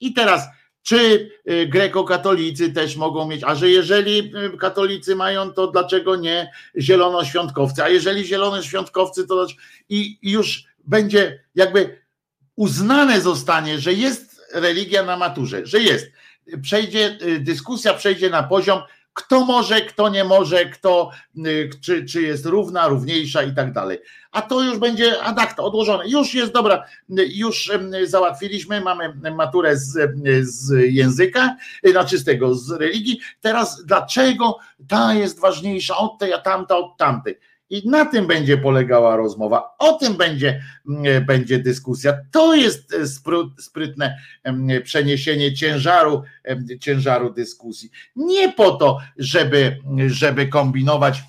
[0.00, 0.48] I teraz,
[0.82, 6.50] czy y, grekokatolicy też mogą mieć, a że jeżeli y, katolicy mają, to dlaczego nie
[6.78, 7.84] zielonoświątkowcy?
[7.84, 9.46] A jeżeli zielonoświątkowcy, to
[9.88, 12.04] i już będzie jakby
[12.56, 16.06] uznane zostanie, że jest religia na maturze, że jest.
[16.62, 18.80] Przejdzie, y, dyskusja przejdzie na poziom,
[19.12, 21.10] kto może, kto nie może, kto,
[21.46, 23.98] y, czy, czy jest równa, równiejsza i tak dalej.
[24.32, 26.08] A to już będzie adakta, odłożone.
[26.08, 26.84] Już jest dobra,
[27.28, 27.70] już
[28.04, 30.10] załatwiliśmy, mamy maturę z,
[30.42, 33.20] z języka, znaczy z tego, z religii.
[33.40, 34.58] Teraz dlaczego
[34.88, 37.38] ta jest ważniejsza od tej, a tamta od tamtej?
[37.70, 42.18] I na tym będzie polegała rozmowa, o tym będzie, mm, będzie dyskusja.
[42.30, 43.06] To jest e,
[43.58, 44.18] sprytne
[44.84, 46.22] przeniesienie ciężaru,
[46.80, 47.90] ciężaru dyskusji.
[48.16, 51.22] Nie po to, żeby, żeby kombinować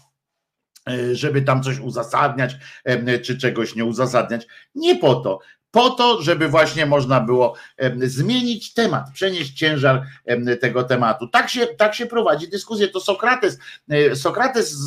[0.90, 2.57] e, żeby tam coś uzasadniać,
[3.24, 4.48] czy czegoś nie uzasadniać.
[4.76, 5.40] Nie po to
[5.76, 7.56] po to, żeby właśnie można było
[8.02, 10.03] zmienić temat, przenieść ciężar
[10.61, 11.27] tego tematu.
[11.27, 12.88] Tak się, tak się prowadzi dyskusję.
[12.88, 14.77] To Sokrates, e, Sokrates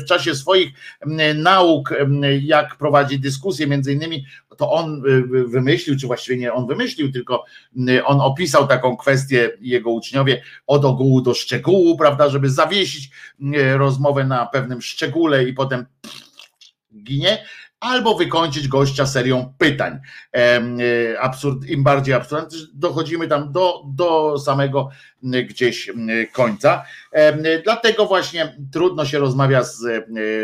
[0.00, 0.68] w czasie swoich
[1.34, 1.94] nauk,
[2.40, 4.24] jak prowadzi dyskusję, między innymi
[4.56, 7.44] to on e, wymyślił, czy właściwie nie on wymyślił, tylko
[8.04, 13.10] on opisał taką kwestię, jego uczniowie, od ogółu do szczegółu, prawda, żeby zawiesić
[13.76, 15.86] rozmowę na pewnym szczególe i potem
[17.02, 17.44] ginie,
[17.80, 19.98] albo wykończyć gościa serią pytań.
[20.36, 24.88] E, absurd, Im bardziej absurdalne, dochodzimy tam do, do samego
[25.22, 25.90] gdzieś
[26.32, 26.84] końca.
[27.64, 29.78] Dlatego właśnie trudno się rozmawia z,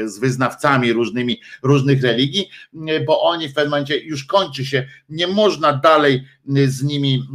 [0.05, 2.51] z wyznawcami różnymi, różnych religii,
[3.07, 6.24] bo oni w pewnym momencie już kończy się, nie można dalej
[6.66, 7.28] z nimi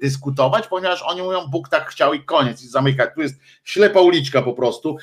[0.00, 3.06] dyskutować, ponieważ oni mówią, Bóg tak chciał i koniec, i zamyka.
[3.06, 4.96] Tu jest ślepa uliczka po prostu,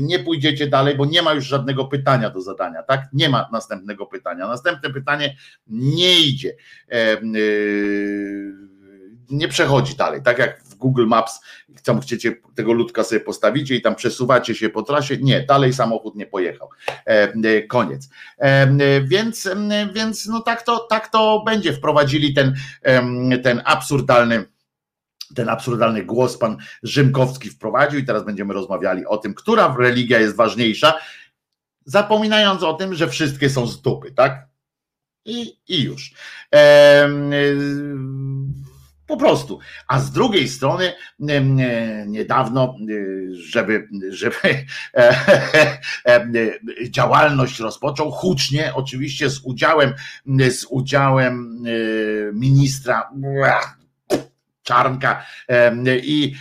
[0.00, 3.08] nie pójdziecie dalej, bo nie ma już żadnego pytania do zadania, tak?
[3.12, 4.48] Nie ma następnego pytania.
[4.48, 5.36] Następne pytanie
[5.66, 6.56] nie idzie
[9.30, 10.22] nie przechodzi dalej.
[10.22, 11.40] Tak jak Google Maps,
[11.84, 15.16] tam chcecie tego ludka sobie postawicie i tam przesuwacie się po trasie.
[15.16, 16.68] Nie, dalej samochód nie pojechał.
[16.88, 18.08] E, e, koniec.
[18.38, 18.68] E,
[19.02, 19.48] więc,
[19.94, 21.72] więc no tak to, tak to będzie.
[21.72, 22.54] Wprowadzili ten,
[23.42, 24.44] ten absurdalny
[25.34, 30.36] ten absurdalny głos pan Rzymkowski wprowadził i teraz będziemy rozmawiali o tym, która religia jest
[30.36, 30.94] ważniejsza,
[31.84, 34.48] zapominając o tym, że wszystkie są z dupy, tak?
[35.24, 36.14] I, i już.
[39.08, 39.58] Po prostu.
[39.86, 40.92] A z drugiej strony
[42.06, 42.74] niedawno,
[43.32, 44.66] żeby, żeby
[46.90, 49.94] działalność rozpoczął hucznie, oczywiście z udziałem,
[50.50, 51.64] z udziałem
[52.32, 53.10] ministra
[54.68, 55.26] Czarnka
[56.02, 56.34] i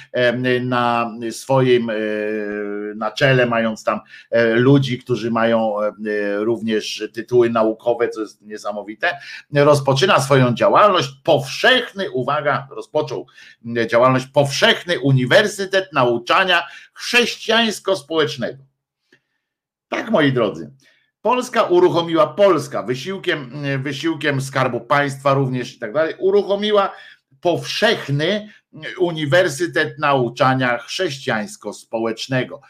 [0.62, 1.94] na swoim e,
[2.96, 4.00] na czele mając tam
[4.32, 5.92] e, ludzi, którzy mają e,
[6.36, 9.18] również tytuły naukowe, co jest niesamowite,
[9.54, 13.28] rozpoczyna swoją działalność powszechny, uwaga, rozpoczął
[13.88, 18.64] działalność powszechny Uniwersytet Nauczania Chrześcijańsko-Społecznego.
[19.90, 20.72] Tak, moi drodzy.
[21.22, 23.52] Polska uruchomiła, Polska wysiłkiem,
[23.84, 26.94] wysiłkiem Skarbu Państwa również i tak dalej, uruchomiła
[27.42, 28.50] powszechny
[29.00, 32.62] Uniwersytet Nauczania Chrześcijańsko-Społecznego.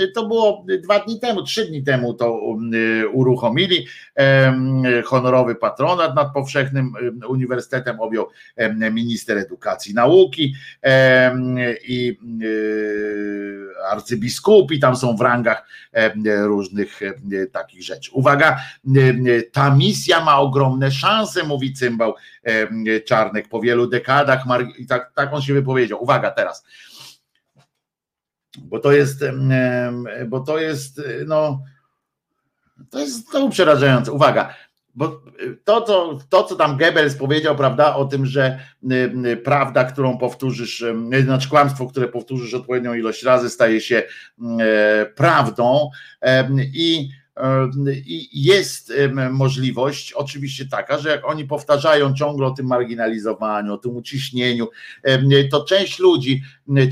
[0.00, 2.40] Y, to było dwa dni temu, trzy dni temu to
[2.74, 3.86] y, uruchomili.
[5.04, 6.92] Honorowy patronat nad powszechnym
[7.28, 8.26] uniwersytetem objął
[8.92, 10.54] minister edukacji i nauki
[11.88, 15.68] i y, arcybiskupi, tam są w rangach
[16.24, 17.00] różnych
[17.52, 18.10] takich rzeczy.
[18.12, 18.56] Uwaga,
[19.52, 22.14] ta misja ma ogromne szanse, mówi cymbał
[23.06, 24.44] Czarnek po wielu dekadach
[24.78, 26.02] i tak, tak on się wypowiedział.
[26.02, 26.64] Uwaga teraz
[28.62, 29.24] bo to jest,
[30.26, 31.62] bo to jest, no,
[32.90, 34.12] to jest to przerażające.
[34.12, 34.54] Uwaga,
[34.94, 35.22] bo
[35.64, 38.58] to, co, to, co tam Goebbels powiedział, prawda, o tym, że
[39.44, 40.84] prawda, którą powtórzysz,
[41.24, 44.02] znaczy kłamstwo, które powtórzysz odpowiednią ilość razy, staje się
[45.14, 45.90] prawdą
[46.58, 47.10] i
[48.06, 48.92] i jest
[49.30, 54.68] możliwość oczywiście taka, że jak oni powtarzają ciągle o tym marginalizowaniu, o tym uciśnieniu,
[55.50, 56.42] to część ludzi,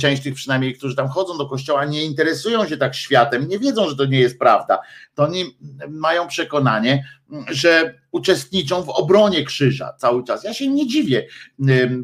[0.01, 3.89] część tych przynajmniej, którzy tam chodzą do kościoła, nie interesują się tak światem, nie wiedzą,
[3.89, 4.79] że to nie jest prawda.
[5.15, 5.45] To oni
[5.89, 7.05] mają przekonanie,
[7.49, 10.45] że uczestniczą w obronie krzyża cały czas.
[10.45, 11.27] Ja się nie dziwię,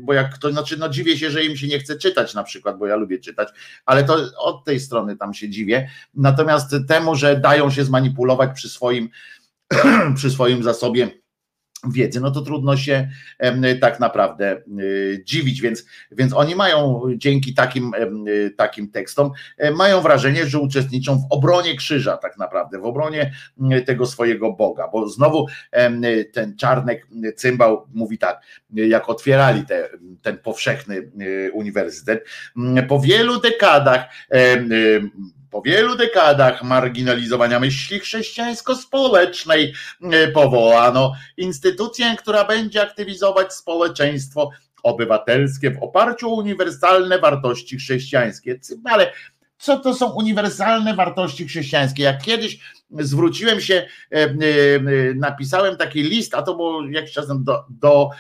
[0.01, 2.79] bo jak to znaczy, no dziwię się, że im się nie chce czytać na przykład,
[2.79, 3.49] bo ja lubię czytać,
[3.87, 5.91] ale to od tej strony tam się dziwię.
[6.15, 9.09] Natomiast temu, że dają się zmanipulować przy swoim,
[10.17, 11.22] przy swoim zasobie
[11.91, 13.09] wiedzy, no to trudno się
[13.81, 17.93] tak naprawdę y, dziwić, więc, więc oni mają dzięki takim,
[18.29, 23.33] y, takim tekstom, e, mają wrażenie, że uczestniczą w obronie krzyża tak naprawdę, w obronie
[23.73, 25.47] y, tego swojego Boga, bo znowu
[26.33, 27.07] ten Czarnek
[27.37, 29.89] Cymbał mówi tak, jak otwierali te,
[30.23, 31.11] ten powszechny
[31.53, 32.25] uniwersytet,
[32.89, 34.05] po wielu dekadach
[35.53, 39.73] po wielu dekadach marginalizowania myśli chrześcijańsko-społecznej
[40.03, 44.51] e, powołano instytucję, która będzie aktywizować społeczeństwo
[44.83, 48.59] obywatelskie w oparciu o uniwersalne wartości chrześcijańskie.
[48.85, 49.13] Ale
[49.59, 52.03] co to są uniwersalne wartości chrześcijańskie?
[52.03, 52.59] Jak kiedyś
[52.99, 54.35] zwróciłem się, e, e,
[55.15, 58.11] napisałem taki list, a to było jakiś czas do, do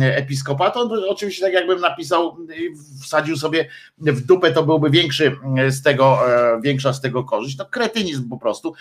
[0.00, 2.36] episkopatu, oczywiście tak jakbym napisał,
[3.02, 3.68] wsadził sobie
[3.98, 5.36] w dupę, to byłby większy
[5.68, 7.58] z tego, e, większa z tego korzyść.
[7.58, 8.74] No kretynizm po prostu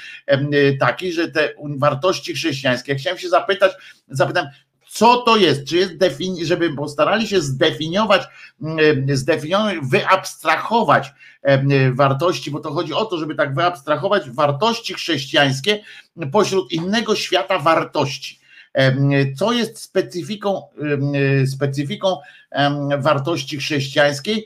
[0.79, 3.71] taki, że te wartości chrześcijańskie, chciałem się zapytać,
[4.07, 4.45] zapytam,
[4.91, 8.21] co to jest, czy jest defini- żeby postarali się zdefiniować,
[9.13, 11.11] zdefiniować, wyabstrahować
[11.93, 15.83] wartości, bo to chodzi o to, żeby tak wyabstrahować wartości chrześcijańskie
[16.31, 18.39] pośród innego świata wartości.
[19.37, 20.61] Co jest specyfiką,
[21.55, 22.17] specyfiką
[22.97, 24.45] wartości chrześcijańskiej,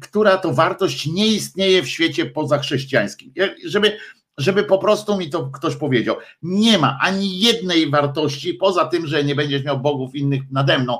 [0.00, 3.32] która to wartość nie istnieje w świecie pozachrześcijańskim.
[3.66, 3.96] Żeby
[4.38, 6.16] żeby po prostu mi to ktoś powiedział.
[6.42, 10.98] Nie ma ani jednej wartości, poza tym, że nie będziesz miał bogów innych nade mną,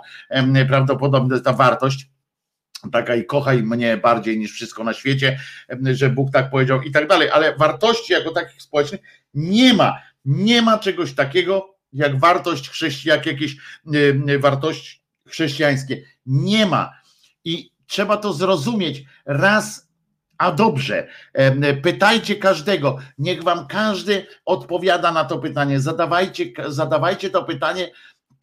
[0.68, 2.08] prawdopodobnie ta wartość,
[2.92, 5.40] taka i kochaj mnie bardziej niż wszystko na świecie,
[5.92, 9.00] że Bóg tak powiedział i tak dalej, ale wartości jako takich społecznych
[9.34, 9.98] nie ma.
[10.24, 13.56] Nie ma czegoś takiego jak wartość chrześcijan, jak jakieś
[14.38, 16.02] wartości chrześcijańskie.
[16.26, 16.92] Nie ma.
[17.44, 19.83] I trzeba to zrozumieć raz
[20.38, 21.08] a dobrze,
[21.82, 25.80] pytajcie każdego, niech wam każdy odpowiada na to pytanie.
[25.80, 27.90] Zadawajcie, zadawajcie to pytanie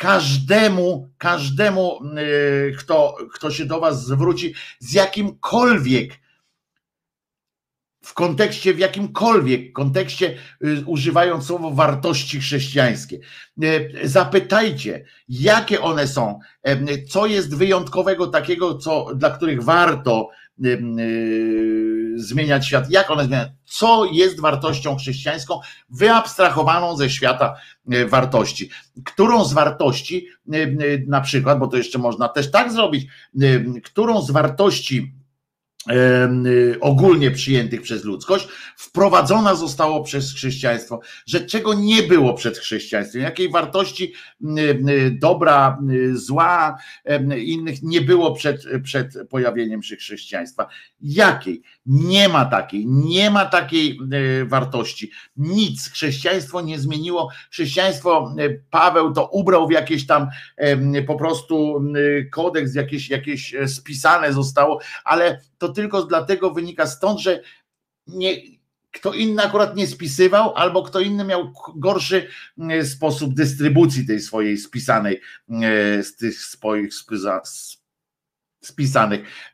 [0.01, 6.19] każdemu, każdemu, y, kto, kto się do was zwróci z jakimkolwiek
[8.03, 13.19] w kontekście, w jakimkolwiek kontekście, y, używając słowo wartości chrześcijańskie.
[13.63, 16.39] Y, zapytajcie, jakie one są,
[17.09, 20.30] co jest wyjątkowego takiego, co, dla których warto
[22.15, 25.59] zmieniać świat, jak one zmieniają, co jest wartością chrześcijańską
[25.89, 27.55] wyabstrahowaną ze świata
[28.07, 28.69] wartości.
[29.05, 30.27] Którą z wartości,
[31.07, 33.07] na przykład, bo to jeszcze można też tak zrobić,
[33.83, 35.20] którą z wartości y,
[36.81, 38.47] ogólnie przyjętych przez ludzkość,
[38.77, 44.13] wprowadzona zostało przez chrześcijaństwo, że czego nie było przed chrześcijaństwem, jakiej wartości
[45.11, 45.79] dobra,
[46.13, 46.77] zła,
[47.37, 50.67] innych nie było przed, przed pojawieniem się chrześcijaństwa.
[51.01, 51.61] Jakiej?
[51.85, 53.99] Nie ma takiej, nie ma takiej
[54.45, 55.11] wartości.
[55.37, 55.89] Nic.
[55.89, 57.29] Chrześcijaństwo nie zmieniło.
[57.51, 58.35] Chrześcijaństwo,
[58.69, 60.27] Paweł to ubrał w jakieś tam
[61.07, 61.83] po prostu
[62.31, 67.41] kodeks, jakieś, jakieś e, spisane zostało, ale to tylko dlatego wynika stąd, że
[68.07, 68.35] nie,
[68.91, 72.27] kto inny akurat nie spisywał, albo kto inny miał gorszy
[72.83, 75.21] sposób dystrybucji tej swojej spisanej
[76.01, 77.80] z tych swoich spisanych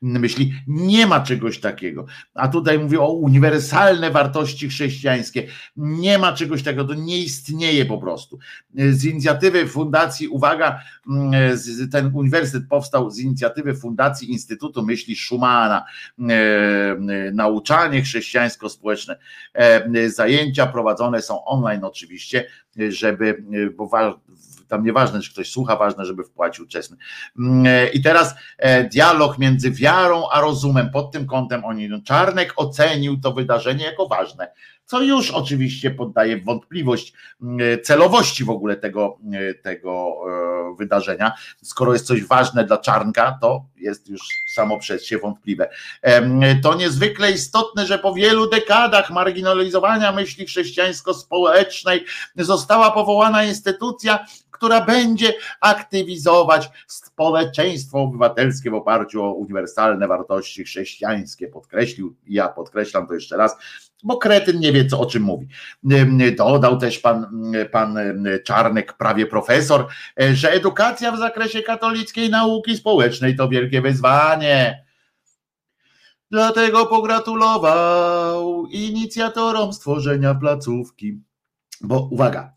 [0.01, 0.53] myśli.
[0.67, 2.05] Nie ma czegoś takiego.
[2.33, 5.47] A tutaj mówię o uniwersalne wartości chrześcijańskie.
[5.77, 8.39] Nie ma czegoś takiego, to nie istnieje po prostu.
[8.75, 10.79] Z inicjatywy Fundacji, uwaga,
[11.91, 15.85] ten uniwersytet powstał z inicjatywy Fundacji Instytutu Myśli Schumana.
[17.33, 19.17] Nauczanie chrześcijańsko-społeczne.
[20.07, 22.47] Zajęcia prowadzone są online oczywiście,
[22.89, 23.43] żeby,
[23.77, 24.19] bo
[24.67, 26.97] tam nieważne, czy ktoś słucha, ważne, żeby wpłacił czesny.
[27.39, 31.97] Mm, e, I teraz e, dialog między wiarą a rozumem, pod tym kątem oni, no,
[32.01, 34.51] Czarnek ocenił to wydarzenie jako ważne,
[34.85, 39.17] co już oczywiście poddaje wątpliwość mm, e, celowości w ogóle tego,
[39.63, 40.15] tego
[40.75, 41.33] wydarzenia.
[41.63, 44.21] Skoro jest coś ważne dla Czarnka, to jest już
[44.55, 45.69] samo przez się wątpliwe.
[46.63, 55.33] To niezwykle istotne, że po wielu dekadach marginalizowania myśli chrześcijańsko-społecznej została powołana instytucja, która będzie
[55.61, 61.47] aktywizować społeczeństwo obywatelskie w oparciu o uniwersalne wartości chrześcijańskie.
[61.47, 63.57] Podkreślił, ja podkreślam to jeszcze raz,
[64.03, 65.47] bo kretyn nie wie, co o czym mówi.
[66.37, 67.27] Dodał też pan,
[67.71, 67.99] pan
[68.43, 69.87] Czarnek, prawie profesor,
[70.33, 74.85] że edukacja w zakresie katolickiej nauki społecznej to wielkie wyzwanie.
[76.31, 81.21] Dlatego pogratulował inicjatorom stworzenia placówki.
[81.81, 82.53] Bo uwaga,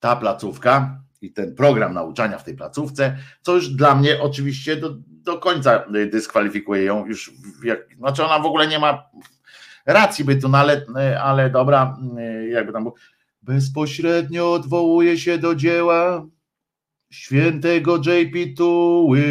[0.00, 4.94] ta placówka i ten program nauczania w tej placówce, co już dla mnie oczywiście do,
[5.06, 7.32] do końca dyskwalifikuje ją już,
[7.64, 9.10] jak, znaczy ona w ogóle nie ma
[9.86, 10.86] racji bytu, no ale,
[11.22, 11.96] ale dobra,
[12.50, 12.94] jakby tam było,
[13.42, 16.26] bezpośrednio odwołuje się do dzieła
[17.12, 19.22] świętego JP Tuły.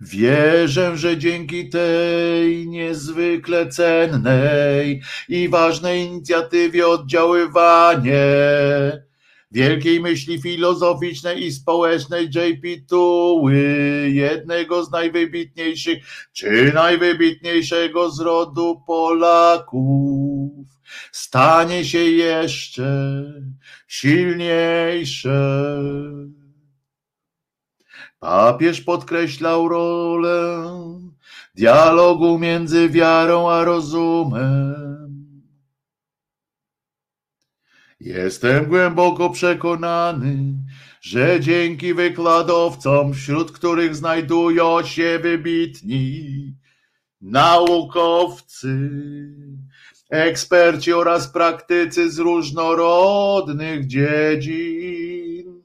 [0.00, 8.22] Wierzę, że dzięki tej niezwykle cennej i ważnej inicjatywie oddziaływanie
[9.50, 12.68] wielkiej myśli filozoficznej i społecznej J.P.
[12.88, 13.56] Tuły,
[14.12, 15.98] jednego z najwybitniejszych,
[16.32, 20.68] czy najwybitniejszego z rodu Polaków,
[21.12, 23.24] stanie się jeszcze
[23.86, 25.78] silniejsze.
[28.18, 30.64] Papież podkreślał rolę
[31.54, 34.97] dialogu między wiarą a rozumem
[38.00, 40.54] Jestem głęboko przekonany,
[41.00, 46.54] że dzięki wykładowcom, wśród których znajdują się wybitni
[47.20, 48.90] naukowcy,
[50.10, 55.62] eksperci oraz praktycy z różnorodnych dziedzin,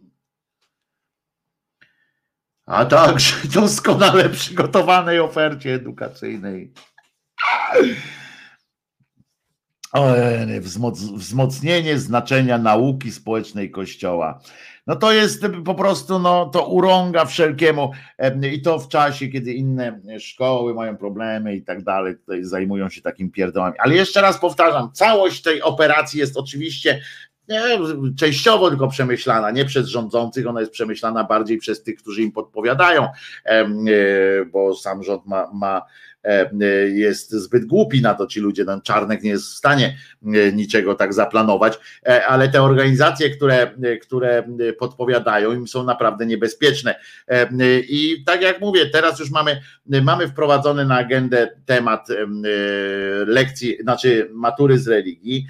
[2.65, 6.73] a także doskonale przygotowanej ofercie edukacyjnej
[11.15, 14.40] wzmocnienie znaczenia nauki społecznej Kościoła.
[14.88, 17.91] No to jest po prostu, no to urąga wszelkiemu
[18.53, 23.02] i to w czasie, kiedy inne szkoły mają problemy i tak dalej, tutaj zajmują się
[23.02, 23.76] takim pierdołami.
[23.80, 27.02] Ale jeszcze raz powtarzam, całość tej operacji jest oczywiście
[27.49, 27.80] nie,
[28.18, 33.07] częściowo tylko przemyślana, nie przez rządzących, ona jest przemyślana bardziej przez tych, którzy im podpowiadają,
[33.45, 33.65] e,
[34.45, 35.82] bo sam rząd ma, ma
[36.94, 40.95] jest zbyt głupi na to, ci ludzie, ten Czarnek nie jest w stanie e, niczego
[40.95, 43.72] tak zaplanować, e, ale te organizacje, które,
[44.02, 44.44] które
[44.80, 46.95] podpowiadają im są naprawdę niebezpieczne.
[47.90, 52.08] I tak jak mówię, teraz już mamy, mamy wprowadzony na agendę temat
[53.28, 55.48] lekcji, znaczy matury z religii,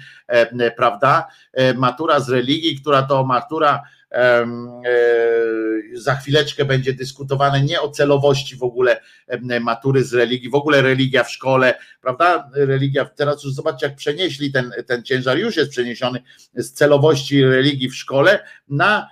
[0.76, 1.28] prawda?
[1.76, 3.93] Matura z religii, która to matura E,
[5.94, 9.00] za chwileczkę będzie dyskutowane nie o celowości w ogóle
[9.60, 12.50] matury z religii, w ogóle religia w szkole, prawda?
[12.54, 16.22] Religia, teraz już zobaczcie, jak przenieśli ten, ten ciężar, już jest przeniesiony
[16.54, 19.08] z celowości religii w szkole na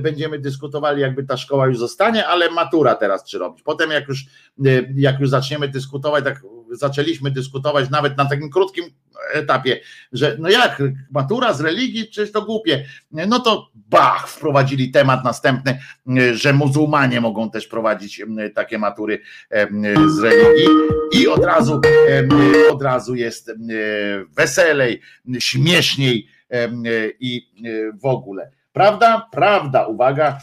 [0.00, 3.62] będziemy dyskutowali, jakby ta szkoła już zostanie, ale matura teraz czy robić.
[3.62, 4.24] Potem jak już,
[4.96, 6.42] jak już zaczniemy dyskutować, tak
[6.72, 8.84] zaczęliśmy dyskutować nawet na takim krótkim
[9.32, 9.80] etapie,
[10.12, 12.84] że no jak, matura z religii, czyż to głupie.
[13.10, 15.78] No to bach, wprowadzili temat następny,
[16.32, 18.22] że muzułmanie mogą też prowadzić
[18.54, 19.20] takie matury
[20.08, 20.68] z religii
[21.12, 21.80] i od razu,
[22.70, 23.52] od razu jest
[24.36, 25.00] weselej,
[25.38, 26.28] śmieszniej
[27.20, 27.50] i
[28.02, 28.50] w ogóle.
[28.72, 29.28] Prawda?
[29.32, 29.86] Prawda.
[29.86, 30.38] Uwaga,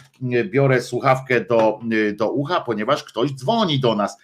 [0.46, 1.80] biorę słuchawkę do,
[2.14, 4.22] do ucha, ponieważ ktoś dzwoni do nas.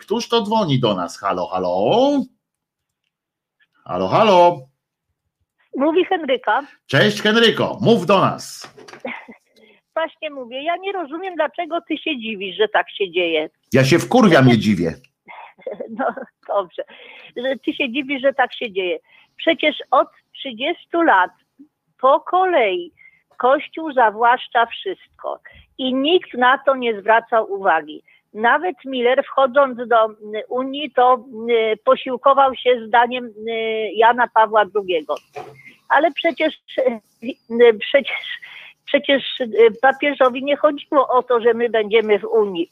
[0.00, 1.18] Któż to dzwoni do nas?
[1.20, 2.10] Halo, halo?
[3.84, 4.58] Halo, halo?
[5.76, 6.66] Mówi Henryka.
[6.86, 8.74] Cześć Henryko, mów do nas.
[9.94, 13.50] Właśnie mówię, ja nie rozumiem, dlaczego ty się dziwisz, że tak się dzieje.
[13.72, 14.94] Ja się wkurwiam, nie dziwię.
[15.90, 16.06] No
[16.48, 16.84] dobrze,
[17.36, 18.98] że ty się dziwisz, że tak się dzieje.
[19.36, 21.30] Przecież od 30 lat
[22.00, 22.92] po kolei
[23.36, 25.40] Kościół zawłaszcza wszystko
[25.78, 28.02] i nikt na to nie zwracał uwagi.
[28.34, 29.96] Nawet Miller wchodząc do
[30.48, 31.24] Unii to
[31.84, 33.30] posiłkował się zdaniem
[33.94, 35.06] Jana Pawła II.
[35.88, 36.54] Ale przecież,
[37.80, 38.40] przecież,
[38.84, 39.22] przecież
[39.82, 42.70] papieżowi nie chodziło o to, że my będziemy w Unii.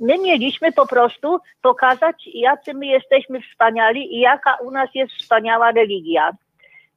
[0.00, 5.72] My mieliśmy po prostu pokazać, jacy my jesteśmy wspaniali i jaka u nas jest wspaniała
[5.72, 6.30] religia.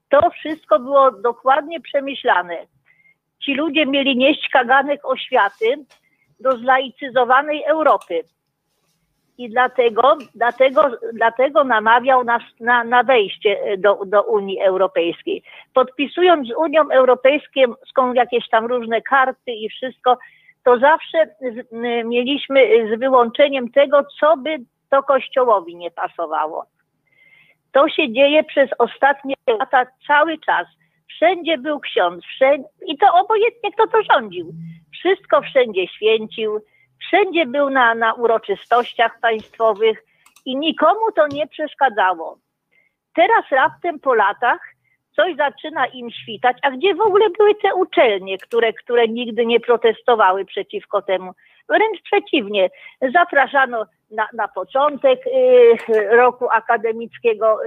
[0.09, 2.57] To wszystko było dokładnie przemyślane
[3.45, 5.85] ci ludzie mieli nieść kaganek oświaty
[6.39, 8.21] do zlaicyzowanej Europy.
[9.37, 15.43] I dlatego, dlatego, dlatego namawiał nas na, na wejście do, do Unii Europejskiej.
[15.73, 20.17] Podpisując z Unią Europejską jakieś tam różne karty i wszystko,
[20.63, 21.71] to zawsze z,
[22.05, 24.57] mieliśmy z wyłączeniem tego, co by
[24.89, 26.65] to Kościołowi nie pasowało.
[27.71, 30.67] To się dzieje przez ostatnie lata cały czas.
[31.15, 34.53] Wszędzie był ksiądz, wszędzie, i to obojętnie kto to rządził.
[34.93, 36.59] Wszystko wszędzie święcił,
[37.07, 40.03] wszędzie był na, na uroczystościach państwowych
[40.45, 42.37] i nikomu to nie przeszkadzało.
[43.15, 44.59] Teraz raptem po latach
[45.15, 49.59] coś zaczyna im świtać, a gdzie w ogóle były te uczelnie, które, które nigdy nie
[49.59, 51.31] protestowały przeciwko temu?
[51.69, 52.69] Wręcz przeciwnie,
[53.13, 53.85] zapraszano
[54.15, 57.57] na, na początek y, roku akademickiego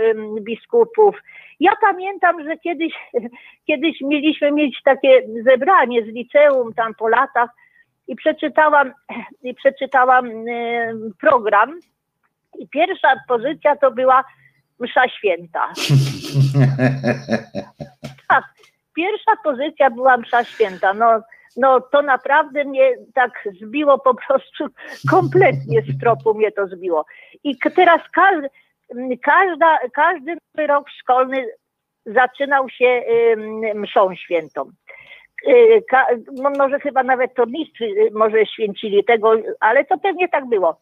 [0.40, 1.16] biskupów.
[1.60, 2.93] Ja pamiętam, że kiedyś,
[3.66, 7.51] kiedyś mieliśmy mieć takie zebranie z liceum tam po latach
[8.09, 8.93] i przeczytałam,
[9.43, 11.81] i przeczytałam y, program
[12.59, 14.24] i pierwsza pozycja to była
[14.81, 15.68] msza święta.
[18.28, 18.44] tak,
[18.94, 20.94] pierwsza pozycja była msza święta.
[20.94, 21.20] No,
[21.57, 24.65] no to naprawdę mnie tak zbiło po prostu
[25.11, 27.05] kompletnie z tropu mnie to zbiło.
[27.45, 28.49] I teraz każdy,
[29.23, 31.47] każda, każdy rok szkolny
[32.07, 33.03] zaczynał się
[33.74, 34.70] mszą świętą.
[35.49, 36.07] Y, ka,
[36.59, 40.81] może chyba nawet tornistrzy y, może święcili tego, ale to pewnie tak było.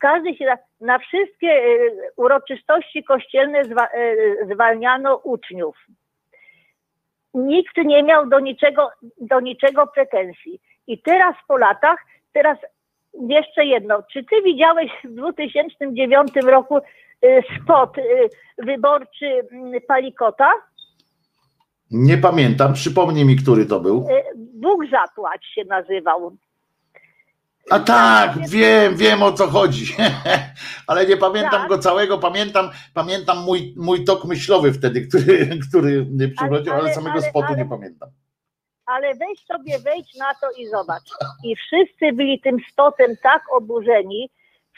[0.00, 3.62] Każdy się na wszystkie y, uroczystości kościelne
[4.52, 5.76] zwalniano uczniów
[7.34, 8.90] nikt nie miał do niczego,
[9.20, 10.60] do niczego pretensji.
[10.86, 11.98] I teraz po latach,
[12.32, 12.58] teraz
[13.28, 18.28] jeszcze jedno, czy ty widziałeś w 2009 roku y, spot y,
[18.58, 20.50] wyborczy mm, Palikota?
[21.90, 24.06] Nie pamiętam, przypomnij mi, który to był.
[24.10, 26.36] Y, Bóg zapłać się nazywał.
[27.70, 29.96] A tak, wiem, wiem o co chodzi,
[30.86, 31.68] ale nie pamiętam tak.
[31.68, 36.94] go całego, pamiętam, pamiętam mój, mój tok myślowy wtedy, który, który przychodził, ale, ale, ale
[36.94, 38.08] samego ale, spotu nie pamiętam.
[38.86, 41.10] Ale weź sobie, wejdź na to i zobacz.
[41.44, 44.30] I wszyscy byli tym spotem tak oburzeni,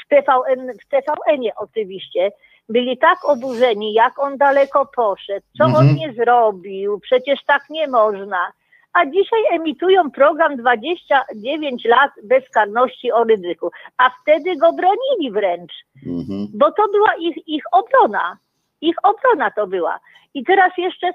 [0.05, 2.33] w TVN, w TVN-ie oczywiście,
[2.69, 5.89] byli tak oburzeni, jak on daleko poszedł, co mhm.
[5.89, 8.53] on nie zrobił, przecież tak nie można
[8.97, 15.73] a dzisiaj emitują program 29 lat bezkarności o ryzyku, a wtedy go bronili wręcz,
[16.07, 16.49] mhm.
[16.55, 18.39] bo to była ich, ich obrona.
[18.81, 20.01] Ich obrona to była.
[20.35, 21.11] I teraz jeszcze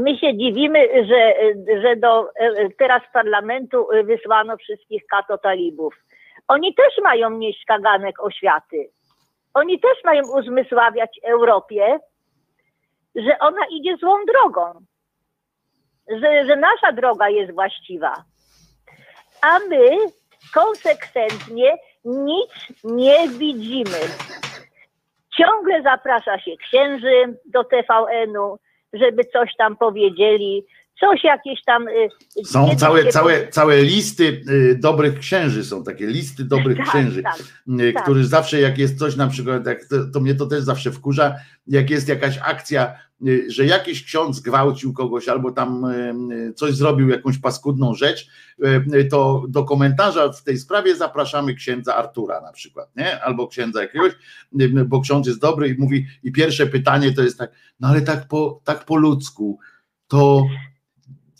[0.00, 1.34] my się dziwimy, że,
[1.82, 2.28] że do
[2.78, 5.94] teraz parlamentu wysłano wszystkich katotalibów.
[6.48, 8.90] Oni też mają nieść kaganek oświaty.
[9.54, 11.98] Oni też mają uzmysławiać Europie,
[13.14, 14.84] że ona idzie złą drogą
[16.08, 18.24] że, że nasza droga jest właściwa.
[19.42, 19.90] A my
[20.54, 22.50] konsekwentnie nic
[22.84, 23.98] nie widzimy.
[25.38, 28.58] Ciągle zaprasza się księży do TVN-u,
[28.92, 30.66] żeby coś tam powiedzieli.
[31.00, 31.88] Coś jakieś tam.
[31.88, 37.22] y, Są całe, całe, całe listy y, dobrych księży, są takie listy dobrych Tak, księży,
[37.22, 37.38] tak,
[37.80, 38.02] y, tak.
[38.02, 41.34] którzy zawsze jak jest coś na przykład, jak to, to mnie to też zawsze wkurza,
[41.66, 42.94] jak jest jakaś akcja,
[43.48, 45.86] że jakiś ksiądz gwałcił kogoś albo tam
[46.56, 48.28] coś zrobił, jakąś paskudną rzecz,
[49.10, 53.22] to do komentarza w tej sprawie zapraszamy księdza Artura na przykład, nie?
[53.24, 54.12] Albo księdza jakiegoś,
[54.86, 57.50] bo ksiądz jest dobry i mówi, i pierwsze pytanie to jest tak,
[57.80, 59.58] no ale tak po, tak po ludzku,
[60.08, 60.46] to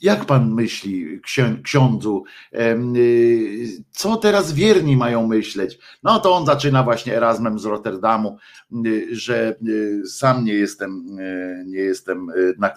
[0.02, 1.20] jak pan myśli,
[1.62, 5.78] ksiądzu, y, co teraz wierni mają myśleć?
[6.02, 8.38] No to on zaczyna właśnie Erasmem z Rotterdamu,
[8.86, 11.06] y, że y, sam nie jestem,
[11.66, 12.26] nie jestem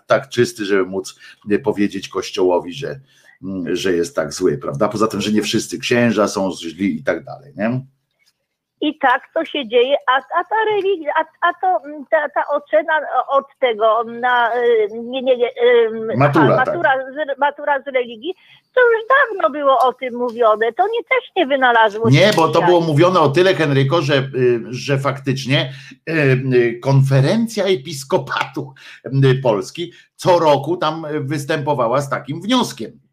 [0.07, 1.19] tak czysty, żeby móc
[1.63, 2.99] powiedzieć Kościołowi, że,
[3.73, 4.89] że jest tak zły, prawda?
[4.89, 7.81] Poza tym, że nie wszyscy księża są źli i tak dalej, nie?
[8.81, 12.43] I tak to się dzieje, a, a ta religia, a, a to mm, ta, ta
[12.47, 12.93] ocena
[13.29, 15.51] od tego na y, nie, nie, nie,
[16.17, 16.67] Matura, tak.
[16.67, 18.33] matura, z, matura z religii,
[18.75, 20.73] to już dawno było o tym mówione.
[20.73, 24.15] To nie też nie wynalazło się Nie, bo to było mówione o tyle, Henryko, że,
[24.15, 25.73] y, że faktycznie
[26.09, 28.73] y, konferencja episkopatu
[29.43, 33.06] Polski co roku tam występowała z takim wnioskiem.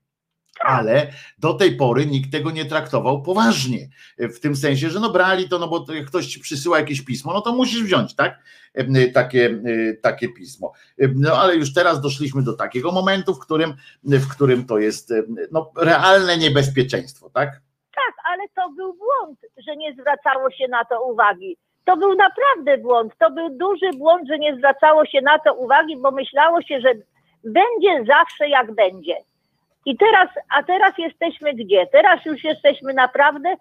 [0.61, 1.07] Ale
[1.39, 3.89] do tej pory nikt tego nie traktował poważnie.
[4.19, 7.33] W tym sensie, że no brali to, no bo jak ktoś ci przysyła jakieś pismo,
[7.33, 8.39] no to musisz wziąć, tak?
[8.79, 10.73] Y, Takie, y, takie pismo.
[11.15, 13.75] No ale już teraz doszliśmy do takiego momentu, w którym,
[14.05, 15.13] w którym to jest
[15.53, 17.49] no, realne niebezpieczeństwo, tak?
[17.95, 21.57] Tak, ale to był błąd, że nie zwracało się na to uwagi.
[21.85, 23.13] To był naprawdę błąd.
[23.19, 26.93] To był duży błąd, że nie zwracało się na to uwagi, bo myślało się, że
[27.45, 29.17] będzie zawsze jak będzie.
[29.87, 30.29] I teraz,
[30.59, 31.87] a teraz jesteśmy gdzie?
[31.87, 33.55] Teraz już jesteśmy naprawdę,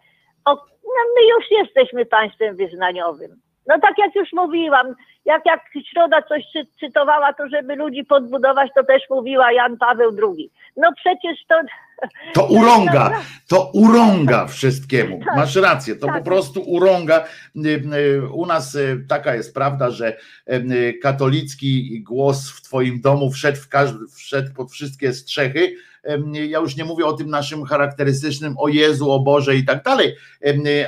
[0.45, 3.41] o, no my już jesteśmy państwem wyznaniowym.
[3.67, 4.95] No tak jak już mówiłam,
[5.25, 10.11] jak, jak Środa coś cy, cytowała, to żeby ludzi podbudować, to też mówiła Jan Paweł
[10.23, 10.51] II.
[10.77, 11.55] No przecież to...
[12.33, 15.19] To urąga, to urąga wszystkiemu.
[15.35, 16.17] Masz rację, to tak.
[16.17, 17.25] po prostu urąga.
[17.55, 20.17] Y, y, U nas y, taka jest prawda, że
[21.01, 25.75] katolicki głos w Twoim domu wszedł, w każdy, wszedł pod wszystkie strzechy.
[26.33, 30.15] Ja już nie mówię o tym naszym charakterystycznym o Jezu, o Boże i tak dalej,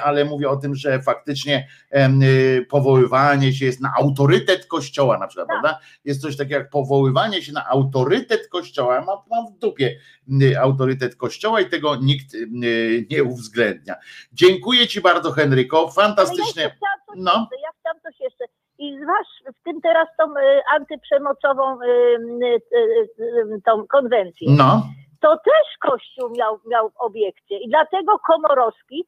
[0.03, 1.67] ale mówię o tym, że faktycznie
[2.69, 4.24] powoływanie się jest na autorytet
[4.67, 5.61] Kościoła na przykład, Tak.
[5.61, 5.79] prawda?
[6.05, 9.01] Jest coś takiego jak powoływanie się na autorytet Kościoła.
[9.01, 9.99] Mam, mam w dupie
[10.41, 12.47] y, autorytet Kościoła i tego nikt y,
[13.11, 13.95] nie uwzględnia.
[14.33, 15.81] Dziękuję Ci bardzo, Henryko.
[15.81, 16.75] No Fantastycznie.
[17.15, 17.47] No.
[17.63, 18.45] ja chciałam coś jeszcze.
[18.77, 21.77] I zważ w tym teraz tą y, antyprzemocową
[23.65, 24.47] tą konwencję.
[24.51, 24.83] No,
[25.21, 29.05] To też Kościół miał, miał obiekcje i dlatego Komorowski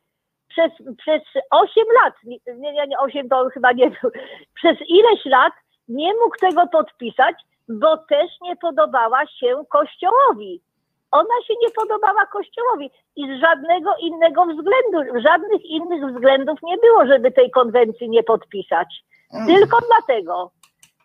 [0.48, 1.22] przez, przez
[1.52, 2.38] 8 lat, nie,
[2.72, 4.11] nie, nie 8 to chyba nie był,
[4.53, 5.53] przez ileś lat
[5.88, 7.36] nie mógł tego podpisać,
[7.69, 10.61] bo też nie podobała się Kościołowi.
[11.11, 17.07] Ona się nie podobała Kościołowi i z żadnego innego względu, żadnych innych względów nie było,
[17.07, 19.03] żeby tej konwencji nie podpisać.
[19.48, 20.52] Tylko dlatego.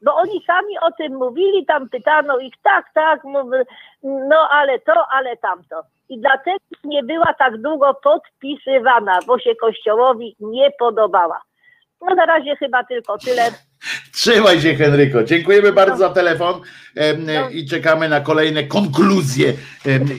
[0.04, 3.20] Bo oni sami o tym mówili, tam pytano ich, tak, tak,
[4.02, 5.82] no ale to, ale tamto.
[6.08, 11.42] I dlatego nie była tak długo podpisywana, bo się Kościołowi nie podobała.
[12.08, 13.42] No na razie chyba tylko tyle.
[14.14, 15.24] trzymaj się, Henryko.
[15.24, 15.98] Dziękujemy bardzo No.
[15.98, 16.60] za telefon
[16.96, 17.48] em, No.
[17.50, 19.52] i czekamy na kolejne konkluzje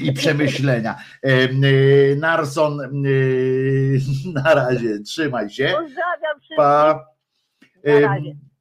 [0.04, 0.96] i przemyślenia.
[1.24, 4.00] Em, y, Narson, y,
[4.44, 5.64] na razie, trzymaj się.
[5.66, 6.58] Pozdrawiam wszystkich.
[6.58, 7.06] Pa.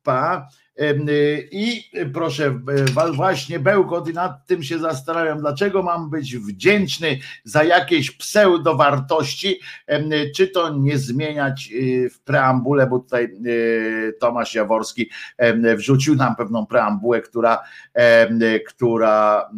[0.04, 0.46] Pa.
[0.80, 2.60] Y, I proszę,
[2.92, 9.60] wa- właśnie Bełkot i nad tym się zastanawiam, dlaczego mam być wdzięczny za jakieś pseudowartości,
[9.90, 13.28] y, czy to nie zmieniać y, w preambule, bo tutaj
[14.20, 15.10] Tomasz Jaworski
[15.76, 17.62] wrzucił nam pewną preambułę, która,
[18.66, 19.50] która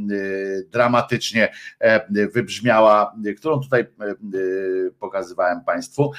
[0.71, 1.53] dramatycznie
[2.11, 4.33] wybrzmiała, którą tutaj em,
[4.99, 6.13] pokazywałem Państwu,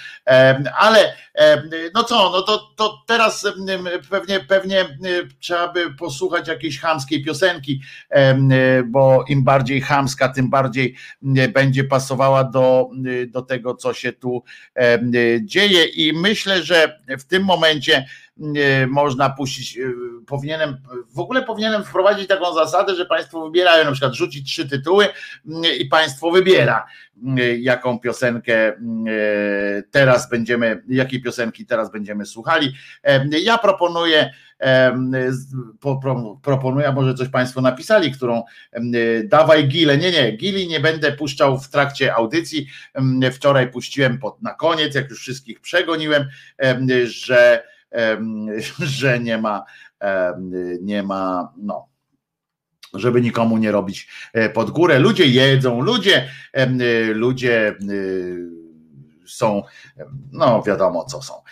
[0.79, 1.13] ale
[1.93, 3.45] no co, no to, to teraz
[4.09, 4.84] pewnie, pewnie e,
[5.39, 10.95] trzeba by posłuchać jakiejś chamskiej piosenki, em, e, bo im bardziej chamska, tym bardziej
[11.37, 12.89] e, będzie pasowała do,
[13.23, 14.43] e, do tego, co się tu
[14.75, 14.99] e,
[15.41, 18.05] dzieje i myślę, że w tym momencie
[18.55, 19.81] e, można puścić, e,
[20.25, 20.77] powinienem,
[21.13, 25.07] w ogóle powinienem wprowadzić taką zasadę, że Państwo wybierają, na przykład rzucić trzy tytuły
[25.79, 26.85] i Państwo wybiera,
[27.59, 28.73] jaką piosenkę e,
[29.91, 32.73] teraz będziemy, jakiej piosenki teraz będziemy słuchali.
[33.43, 34.33] Ja proponuję,
[36.41, 38.43] proponuję, a może coś Państwo napisali, którą
[39.23, 39.97] dawaj Gile.
[39.97, 42.67] Nie, nie, Gili nie będę puszczał w trakcie audycji.
[43.31, 46.25] Wczoraj puściłem pod, na koniec, jak już wszystkich przegoniłem,
[46.57, 47.63] em, że,
[48.79, 49.63] że nie ma,
[50.81, 51.87] nie ma, no
[52.93, 54.07] żeby nikomu nie robić
[54.53, 54.99] pod górę.
[54.99, 56.29] Ludzie jedzą, ludzie,
[57.13, 57.75] ludzie
[59.27, 59.63] są,
[60.31, 61.33] no wiadomo co są.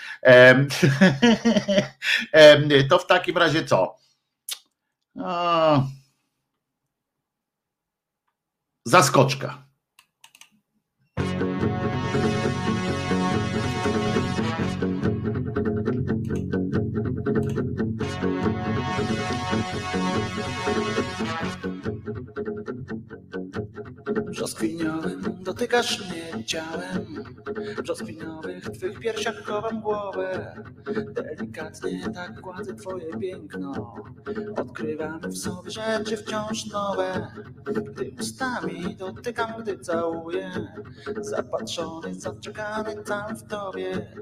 [2.90, 3.96] To w takim razie co?
[8.86, 9.64] Zaskoczka.
[24.26, 27.24] Brzoskwiniowym dotykasz mnie ciałem
[27.84, 30.56] Brzoskwiniowych twych piersiach chowam głowę.
[31.14, 33.96] Delikatnie tak gładzę twoje piękno.
[34.56, 37.28] Odkrywamy w sobie rzeczy wciąż nowe.
[37.66, 40.52] Gdy ustami dotykam, gdy całuję.
[41.22, 44.14] Zapatrzony, zaczekany tam w tobie.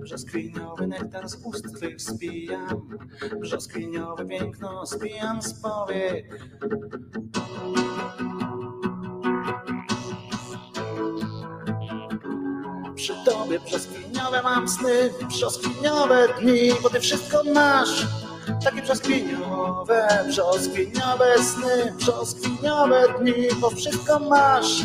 [0.00, 2.98] Brzoskwiniowy nektar z ust twych spijam.
[3.40, 6.38] Brzoskwiniowe piękno spijam z powiek
[13.08, 18.06] Przy tobie brzoskwiniowe mam sny, brzoskwiniowe dni, bo ty wszystko masz.
[18.64, 24.82] Takie brzoskwiniowe, brzoskwiniowe sny, brzoskwiniowe dni, bo wszystko masz.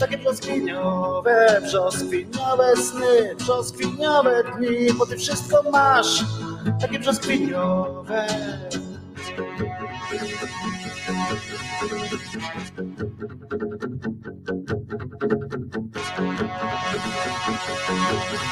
[0.00, 6.24] Takie brzoskwiniowe, brzoskwiniowe sny, brzoskwiniowe dni, bo ty wszystko masz.
[6.80, 8.26] Takie brzoskwiniowe.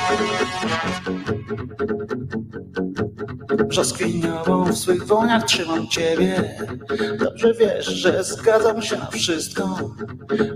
[0.06, 1.08] Thank
[2.22, 2.33] you.
[3.68, 6.58] Brzoskwiniową w swych woniach trzymam ciebie.
[7.18, 9.90] Dobrze wiesz, że zgadzam się na wszystko.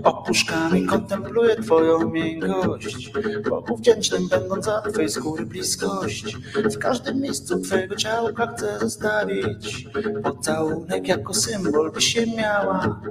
[0.03, 3.11] Opuszkami kontempluję twoją miękkość.
[3.49, 6.37] Bogu wdzięcznym będąc za twej skóry bliskość.
[6.55, 9.87] W każdym miejscu twojego ciałka chcę zostawić.
[10.23, 13.01] Pocałunek jako symbol by się miała.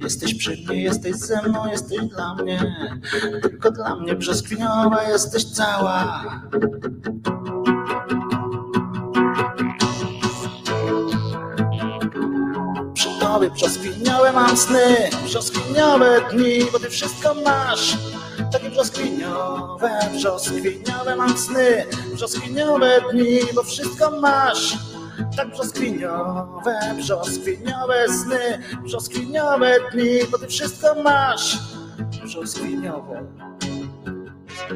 [0.00, 2.76] Jesteś przy mnie, jesteś ze mną, jesteś dla mnie.
[3.42, 6.24] Tylko dla mnie brzoskwiniowa jesteś cała
[13.36, 15.10] Przy tobie brzoskwiniowe mam sny,
[16.32, 17.96] dni, bo ty wszystko masz.
[18.52, 21.86] Takie brzoskwiniowe, brzoskwiniowe mam sny,
[23.12, 24.78] dni, bo wszystko masz.
[25.36, 31.58] Tak brzoskwiniowe, brzoskwiniowe sny, brzoskwiniowe dni, bo ty wszystko masz.
[32.24, 33.22] Brzoskwiniowe.
[34.66, 34.72] Ty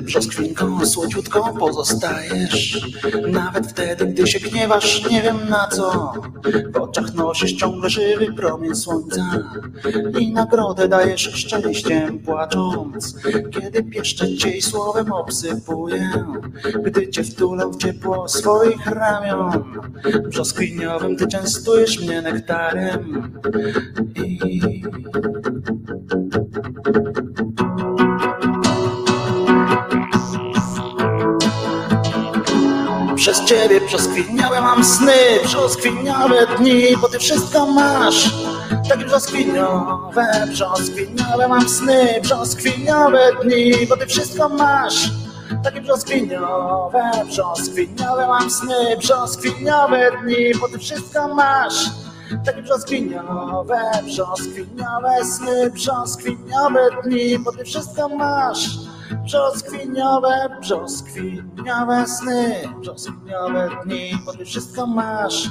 [0.00, 2.86] brzoskwinką słodziutką pozostajesz.
[3.28, 6.12] Nawet wtedy, gdy się gniewasz, nie wiem na co.
[6.72, 9.42] W oczach nosisz ciągle żywy promień słońca
[10.18, 13.16] I nagrodę dajesz szczęściem płacząc.
[13.60, 16.10] Kiedy pieszczę cię i słowem obsypuję
[16.86, 19.64] Gdy cię wtulę w ciepło swoich ramion
[20.28, 23.32] Brzoskwiniowym ty częstujesz mnie nektarem
[24.24, 24.82] I
[33.16, 35.12] Przez ciebie brzoskwiniowe mam sny,
[35.44, 38.30] brzoskwiniowe dni, bo ty wszystko masz.
[38.88, 45.25] Takie brzoskwiniowe, brzoskwiniowe mam sny, brzoskwiniowe dni, bo ty wszystko masz.
[45.66, 51.90] Takie brzoskwiniowe, brzoskwiniowe mam sny, brzoskwiniowe dni, bo ty wszystko masz.
[52.44, 58.78] Takie brzoskwiniowe, brzoskwiniowe sny, brzoskwiniowe dni, bo ty wszystko masz.
[59.24, 65.48] Brzoskwiniowe, brzoskwiniowe sny, brzoskwiniowe dni, bo ty wszystko masz.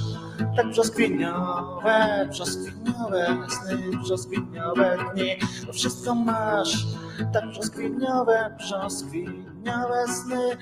[0.56, 5.38] Tak brzoskwiniowe, brzoskwiniowe sny, brzoskwiniowe dni,
[5.68, 6.86] bo wszystko masz.
[7.16, 10.58] Tak brzoskwiniowe, brzoskwiniowe sny.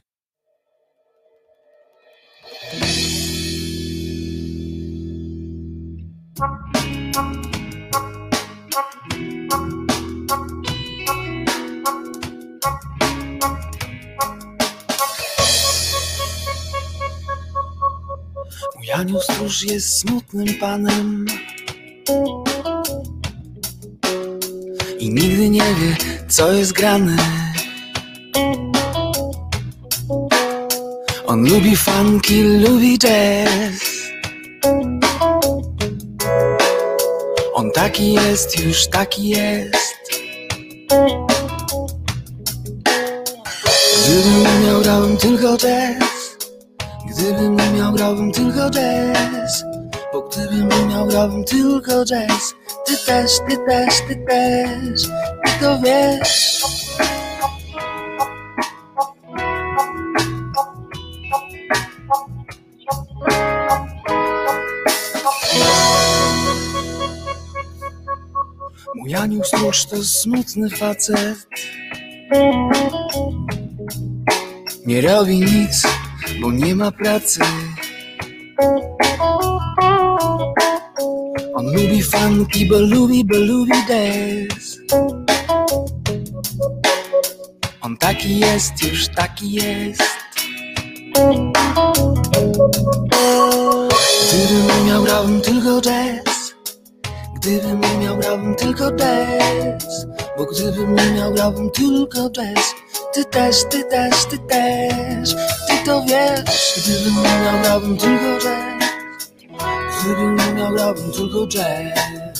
[18.75, 21.25] Mój anioł stróż jest smutnym panem
[24.99, 27.17] I nigdy nie wie, co jest grane.
[31.25, 33.81] On lubi funky, lubi jazz.
[37.53, 39.93] On taki jest, już taki jest.
[44.03, 46.37] Gdybym miał, grałbym tylko jazz.
[47.09, 49.63] Gdybym nie miał, grałbym tylko jazz.
[50.13, 52.53] Bo gdybym umiał, grałbym tylko jazz.
[52.85, 55.09] Ty też, ty też, ty też,
[55.59, 56.53] to wiesz.
[68.95, 71.47] Mój anioł stróż to smutny facet.
[74.85, 75.87] Nie robi nic,
[76.41, 77.41] bo nie ma pracy.
[81.53, 85.22] On lubi funky, bo lubi, bo lubi dance
[87.83, 90.03] On taki jest, już taki jest.
[94.27, 96.53] Gdybym umiał, grałbym tylko jazz.
[97.35, 100.05] Gdybym nie miał, grałbym tylko jazz.
[100.37, 102.75] Bo gdybym nie miał, grałbym tylko jazz.
[103.13, 105.35] Ty też, ty też, ty też.
[105.67, 106.73] Ty to wiesz.
[106.77, 108.89] Gdybym nie miał, grałbym tylko jazz.
[110.01, 112.32] Gdybym nie miał, grałbym tylko jazz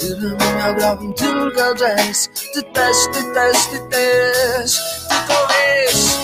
[0.00, 4.78] Gdybym nie miał, grałbym tylko jazz Ty też, ty też, ty też.
[5.08, 6.20] Ty to wiesz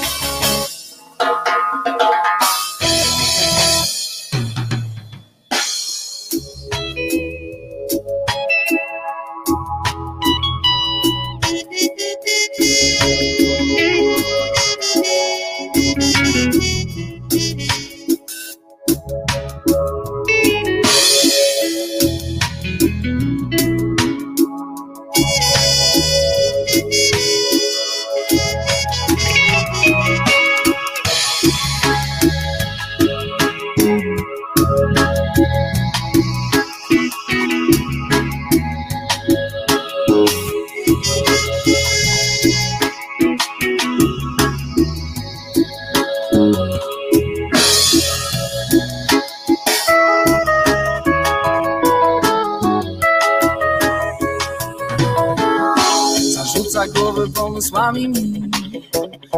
[57.56, 58.08] pomysłami.
[58.08, 58.50] Mi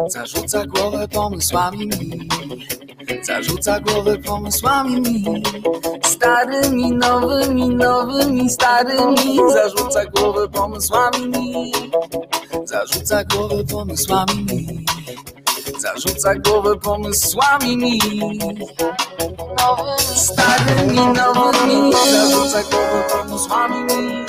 [0.07, 1.85] Zarzuca głowę pomysłami.
[1.85, 5.01] Mi Zarzuca głowę pomysłami.
[5.01, 5.43] Mi
[6.05, 9.39] Starymi, nowymi, nowymi, starymi.
[9.53, 11.27] Zarzuca głowę pomysłami.
[11.27, 11.71] Mi
[12.65, 14.45] Zarzuca głowę pomysłami.
[14.45, 14.85] Mi
[15.79, 17.77] Zarzuca głowę pomysłami.
[17.77, 17.99] Mi
[20.15, 21.93] starymi, nowymi.
[22.11, 23.83] Zarzuca głowę pomysłami.
[23.83, 24.25] Mi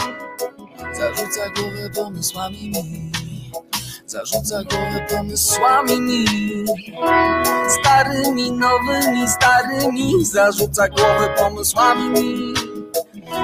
[0.94, 2.70] Zarzuca głowę pomysłami.
[2.70, 3.10] mi
[4.10, 6.24] Zarzuca głowę pomysłami mi
[7.68, 10.24] Starymi, nowymi, starymi.
[10.24, 12.54] Zarzuca głowę pomysłami mi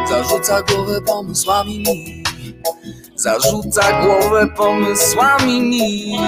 [0.08, 2.24] Zarzuca głowę pomysłami mi
[3.16, 6.18] Zarzuca głowę pomysłami mi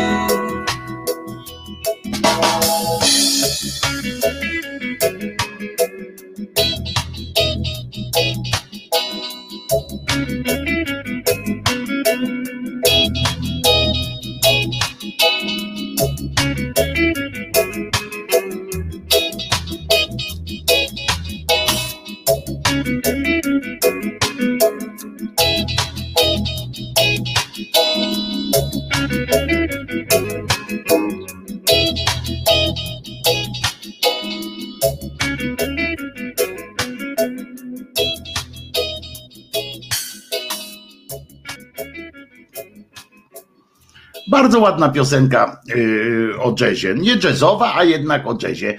[44.59, 46.95] Bardzo ładna piosenka yy, o jazzie.
[46.95, 48.79] Nie jazzowa, a jednak o jazzie.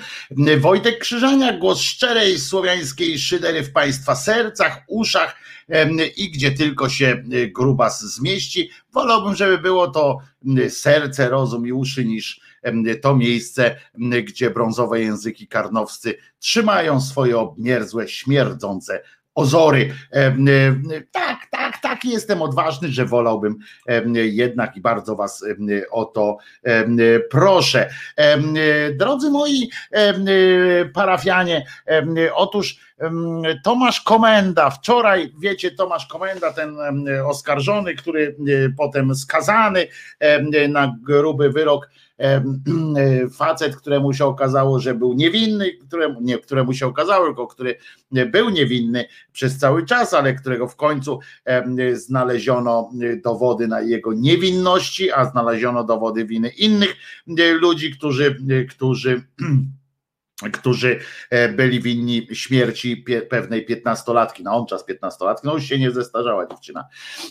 [0.58, 5.36] Wojtek Krzyżaniak, głos szczerej słowiańskiej szydery w Państwa sercach, uszach
[6.18, 8.70] i gdzie tylko się y, grubas zmieści.
[8.94, 10.18] Wolałbym, żeby było to
[10.58, 12.42] y, serce, rozum i uszy niż
[13.02, 13.76] to miejsce,
[14.24, 19.04] gdzie brązowe języki karnowscy trzymają swoje obmierzłe, śmierdzące
[19.36, 19.94] ozory.
[21.12, 23.58] Tak, tak, tak, jestem odważny, że wolałbym
[24.14, 25.46] jednak i bardzo Was
[25.92, 26.38] o to
[27.30, 27.90] proszę.
[28.98, 29.70] Drodzy moi
[30.94, 31.66] parafianie,
[32.34, 32.78] otóż
[33.64, 36.78] Tomasz Komenda, wczoraj, wiecie, Tomasz Komenda, ten
[37.26, 39.88] oskarżony, który em, potem skazany
[40.70, 41.90] na gruby wyrok,
[43.38, 47.76] facet, któremu się okazało, że był niewinny, któremu, nie, któremu się okazało, tylko który
[48.32, 51.20] był niewinny przez cały czas, ale którego w końcu
[51.94, 52.92] znaleziono
[53.24, 56.96] dowody na jego niewinności, a znaleziono dowody winy innych
[57.38, 58.38] e, ludzi, którzy,
[58.70, 59.24] którzy
[60.54, 61.00] którzy
[61.30, 66.48] e, byli winni śmierci pewnej piętnastolatki, na on czas piętnastolatki, no już się nie zestarzała
[66.48, 66.88] dziewczyna,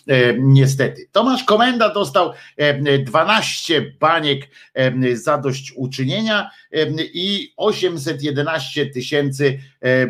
[0.09, 1.09] e, niestety.
[1.13, 6.51] Tomasz Komenda dostał e, 12 baniek e, zadośćuczynienia
[6.99, 9.59] i 811 tysięcy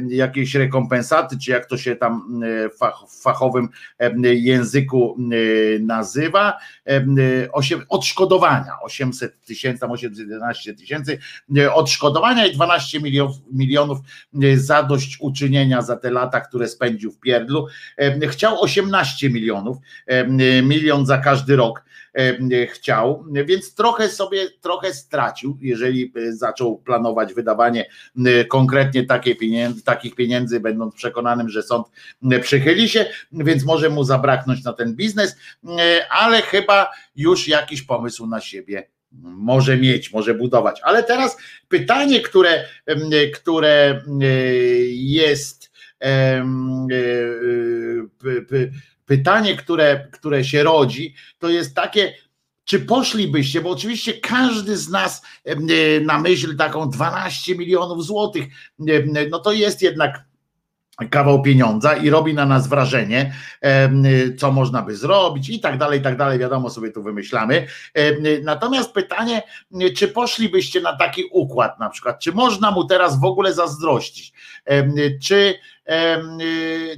[0.09, 2.41] jakiejś rekompensaty, czy jak to się tam
[3.09, 3.69] w fachowym
[4.23, 5.17] języku
[5.81, 6.59] nazywa,
[7.89, 8.73] odszkodowania.
[8.83, 11.19] 800 tysięcy, tam 811 tysięcy.
[11.73, 13.99] Odszkodowania i 12 milionów, milionów
[14.57, 17.67] zadośćuczynienia za te lata, które spędził w Pierdlu.
[18.29, 19.77] Chciał 18 milionów,
[20.63, 21.85] milion za każdy rok
[22.69, 27.87] chciał, więc trochę sobie, trochę stracił, jeżeli zaczął planować wydawanie
[28.49, 31.87] konkretnie takie pieniędzy, takich pieniędzy, będąc przekonanym, że sąd
[32.43, 35.37] przychyli się, więc może mu zabraknąć na ten biznes,
[36.11, 38.89] ale chyba już jakiś pomysł na siebie
[39.23, 40.81] może mieć, może budować.
[40.83, 41.37] Ale teraz
[41.69, 42.65] pytanie, które,
[43.35, 44.03] które
[44.91, 45.71] jest
[49.09, 52.15] pytanie, które, które się rodzi, to jest takie,
[52.65, 55.23] czy poszlibyście, bo oczywiście każdy z nas
[56.03, 58.45] na myśl taką 12 milionów złotych,
[59.31, 60.29] no to jest jednak
[61.11, 63.35] kawał pieniądza i robi na nas wrażenie,
[64.39, 67.67] co można by zrobić i tak dalej, i tak dalej, wiadomo sobie tu wymyślamy.
[68.43, 69.43] Natomiast pytanie,
[69.97, 74.33] czy poszlibyście na taki układ na przykład, czy można mu teraz w ogóle zazdrościć,
[75.23, 75.55] czy,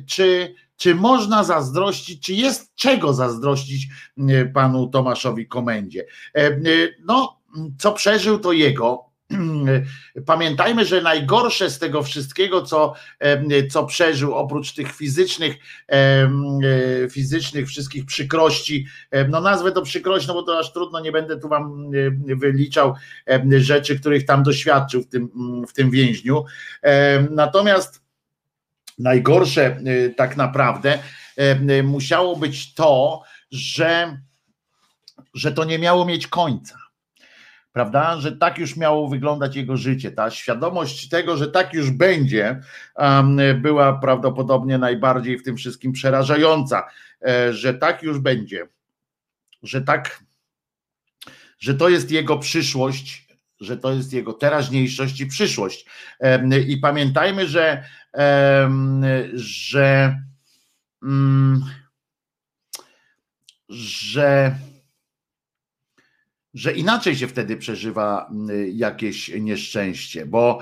[0.07, 3.89] czy czy można zazdrościć, czy jest czego zazdrościć
[4.19, 6.07] e, panu Tomaszowi Komendzie?
[6.35, 6.61] E, e,
[7.05, 7.41] no,
[7.79, 9.11] co przeżył, to jego.
[10.27, 12.95] Pamiętajmy, że najgorsze z tego wszystkiego, co,
[13.71, 15.57] co przeżył, oprócz tych fizycznych,
[17.11, 18.87] fizycznych wszystkich przykrości,
[19.29, 21.91] no nazwę to przykrość, no bo to aż trudno, nie będę tu wam
[22.27, 22.95] wyliczał
[23.59, 25.31] rzeczy, których tam doświadczył w tym,
[25.69, 26.45] w tym więźniu.
[27.31, 28.00] Natomiast
[29.01, 30.99] najgorsze y, tak naprawdę
[31.39, 34.19] y, y, musiało być to, że,
[35.35, 36.81] że to nie miało mieć końca.
[37.73, 40.11] Prawda, że tak już miało wyglądać jego życie.
[40.13, 42.61] Ta świadomość tego, że tak już będzie,
[43.57, 46.89] była prawdopodobnie najbardziej w tym wszystkim przerażająca,
[47.27, 48.69] e, że tak już będzie,
[49.63, 50.25] że tak,
[51.59, 53.29] że to jest jego przyszłość,
[53.61, 55.87] że to jest jego teraźniejszość i przyszłość.
[56.67, 57.85] I pamiętajmy, że
[59.35, 60.21] że,
[61.03, 61.65] mm,
[63.69, 64.55] że,
[66.55, 70.59] że inaczej się wtedy przeżywa mm, jakieś nieszczęście, bo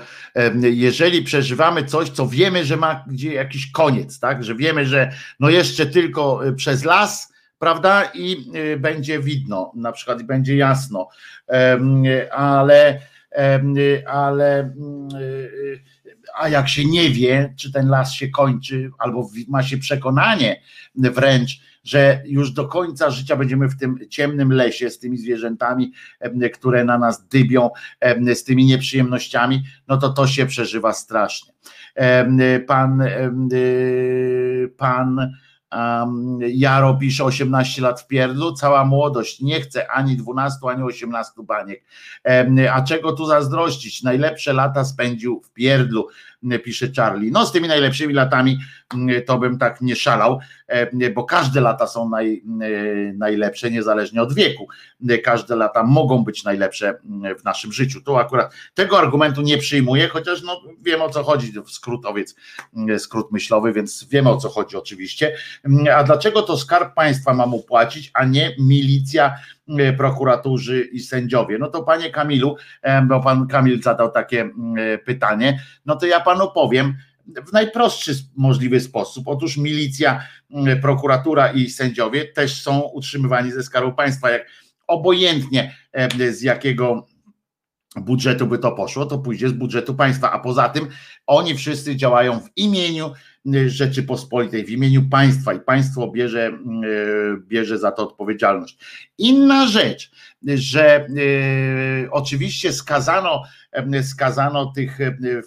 [0.61, 5.49] jeżeli przeżywamy coś, co wiemy, że ma gdzie jakiś koniec, tak, że wiemy, że no
[5.49, 11.09] jeszcze tylko y, przez las, prawda, i y, będzie widno, na przykład będzie jasno,
[12.31, 13.01] ale
[14.07, 15.83] ale mm, y,
[16.37, 20.61] a jak się nie wie, czy ten las się kończy, albo ma się przekonanie
[20.95, 25.91] wręcz, że już do końca życia będziemy w tym ciemnym lesie z tymi zwierzętami,
[26.53, 27.69] które na nas dybią,
[28.33, 31.53] z tymi nieprzyjemnościami, no to to się przeżywa strasznie.
[32.67, 33.03] Pan,
[34.77, 35.33] pan
[36.47, 41.83] Jaro pisze 18 lat w pierdlu, cała młodość, nie chce ani 12, ani 18 baniek.
[42.71, 44.03] A czego tu zazdrościć?
[44.03, 46.07] Najlepsze lata spędził w pierdlu
[46.63, 47.31] pisze Charlie.
[47.31, 48.57] No z tymi najlepszymi latami
[48.93, 54.21] mm, to bym tak nie szalał, e, bo każde lata są naj, e, najlepsze, niezależnie
[54.21, 54.67] od wieku.
[55.09, 58.01] E, każde lata mogą być najlepsze mm, w naszym życiu.
[58.01, 62.35] Tu akurat tego argumentu nie przyjmuję, chociaż no, wiem o co chodzi, skrótowiec,
[62.75, 65.35] mm, skrót myślowy, więc wiemy o co chodzi oczywiście.
[65.95, 69.35] A dlaczego to skarb państwa ma mu płacić, a nie milicja?
[69.77, 71.57] E, prokuratorzy i sędziowie.
[71.57, 76.05] No to panie Kamilu, e, bo pan Kamil zadał takie mm, e, pytanie, no to
[76.05, 76.97] ja panu powiem,
[77.47, 79.27] w najprostszy możliwy sposób.
[79.27, 84.29] Otóż milicja, mm, prokuratura i sędziowie też są utrzymywani ze skarbu państwa.
[84.29, 84.47] Jak
[84.87, 85.75] obojętnie
[86.31, 87.07] z jakiego
[87.95, 90.87] budżetu by to poszło, to pójdzie z budżetu państwa, a poza tym
[91.27, 93.13] oni wszyscy działają w imieniu
[93.67, 96.51] Rzeczypospolitej, w imieniu państwa i państwo bierze, e,
[97.47, 98.77] bierze za to odpowiedzialność.
[99.17, 100.11] Inna rzecz,
[100.55, 101.07] że e,
[102.11, 104.97] oczywiście skazano, e, skazano tych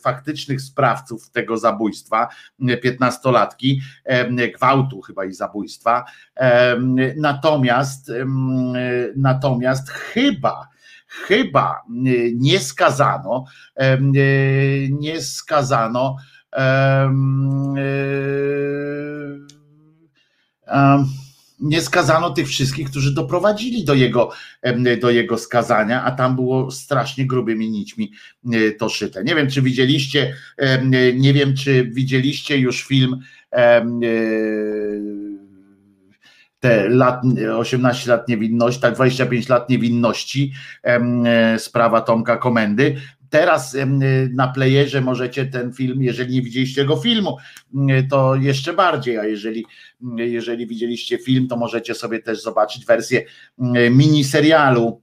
[0.03, 2.29] faktycznych sprawców tego zabójstwa,
[2.83, 3.81] piętnastolatki,
[4.55, 6.05] gwałtu chyba i zabójstwa,
[7.17, 8.13] natomiast
[9.17, 10.69] natomiast chyba
[11.09, 11.83] chyba
[12.35, 13.45] nie skazano
[14.91, 16.17] nie skazano
[21.61, 24.33] nie skazano tych wszystkich, którzy doprowadzili do jego,
[25.01, 28.13] do jego skazania, a tam było strasznie grubymi nićmi
[28.79, 29.25] to szyte.
[29.25, 30.35] Nie wiem, czy widzieliście,
[31.15, 33.21] nie wiem, czy widzieliście już film
[36.61, 37.23] te lat,
[37.57, 40.53] 18 lat niewinności, tak 25 lat niewinności,
[41.59, 42.97] sprawa Tomka Komendy
[43.33, 43.77] Teraz
[44.31, 47.37] na playerze możecie ten film, jeżeli nie widzieliście tego filmu,
[48.11, 49.65] to jeszcze bardziej, a jeżeli,
[50.17, 53.23] jeżeli widzieliście film, to możecie sobie też zobaczyć wersję
[53.91, 55.03] miniserialu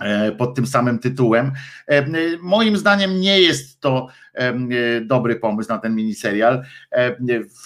[0.00, 1.52] E, pod tym samym tytułem.
[1.86, 2.06] E,
[2.42, 4.06] moim zdaniem nie jest to
[5.02, 6.62] dobry pomysł na ten miniserial.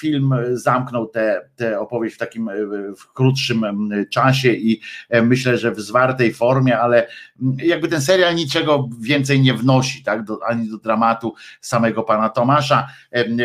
[0.00, 1.10] Film zamknął
[1.56, 2.50] tę opowieść w takim
[2.98, 3.64] w krótszym
[4.10, 4.80] czasie i
[5.22, 7.08] myślę, że w zwartej formie, ale
[7.56, 12.88] jakby ten serial niczego więcej nie wnosi, tak, do, ani do dramatu samego pana Tomasza,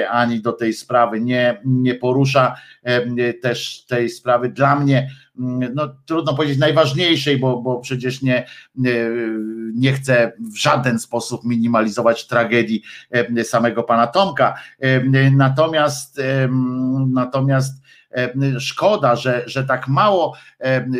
[0.10, 2.56] ani do tej sprawy nie, nie porusza
[3.41, 4.50] też tej sprawy.
[4.50, 5.10] Dla mnie
[5.40, 8.48] Mm, no trudno powiedzieć najważniejszej, bo, bo przecież nie,
[9.76, 12.84] nie chcę w żaden sposób minimalizować tragedii
[13.44, 14.56] samego pana Tomka.
[15.31, 16.22] Natomiast
[17.07, 17.81] natomiast
[18.60, 20.36] szkoda, że, że tak mało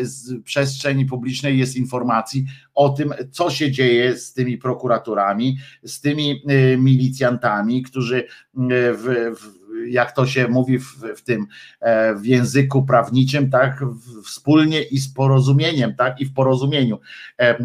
[0.02, 6.42] z przestrzeni publicznej jest informacji o tym, co się dzieje z tymi prokuratorami, z tymi
[6.48, 11.46] e, milicjantami, którzy w, w jak to się mówi w, w tym
[11.80, 13.84] e, w języku prawniczym, tak,
[14.24, 17.00] wspólnie i z porozumieniem, tak, i w porozumieniu
[17.38, 17.56] e, e,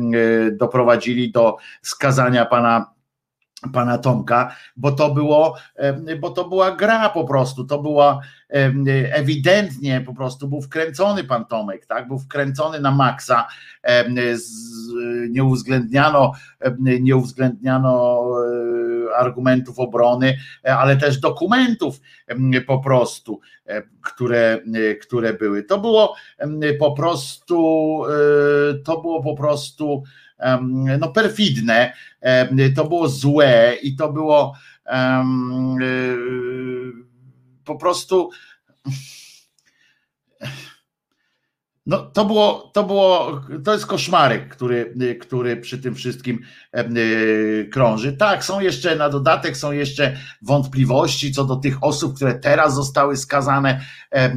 [0.51, 2.94] doprowadzili do skazania pana
[3.73, 5.55] pana Tomka, bo to było,
[6.19, 8.19] bo to była gra po prostu, to była
[9.11, 13.47] ewidentnie po prostu był wkręcony pan Tomek, tak, był wkręcony na maksa,
[15.29, 16.31] nie uwzględniano,
[16.79, 18.23] nie uwzględniano
[19.17, 22.01] argumentów obrony, ale też dokumentów
[22.67, 23.39] po prostu,
[24.01, 24.59] które,
[25.01, 25.63] które były.
[25.63, 26.15] To było
[26.79, 28.01] po prostu,
[28.85, 30.03] to było po prostu
[30.99, 31.93] no perfidne,
[32.75, 34.55] to było złe i to było
[37.65, 38.29] po prostu
[41.85, 46.39] no, to było, to było, to jest koszmarek, który, który przy tym wszystkim
[46.71, 46.85] e,
[47.65, 48.13] krąży.
[48.13, 53.17] Tak, są jeszcze na dodatek, są jeszcze wątpliwości co do tych osób, które teraz zostały
[53.17, 53.81] skazane.
[54.11, 54.35] E,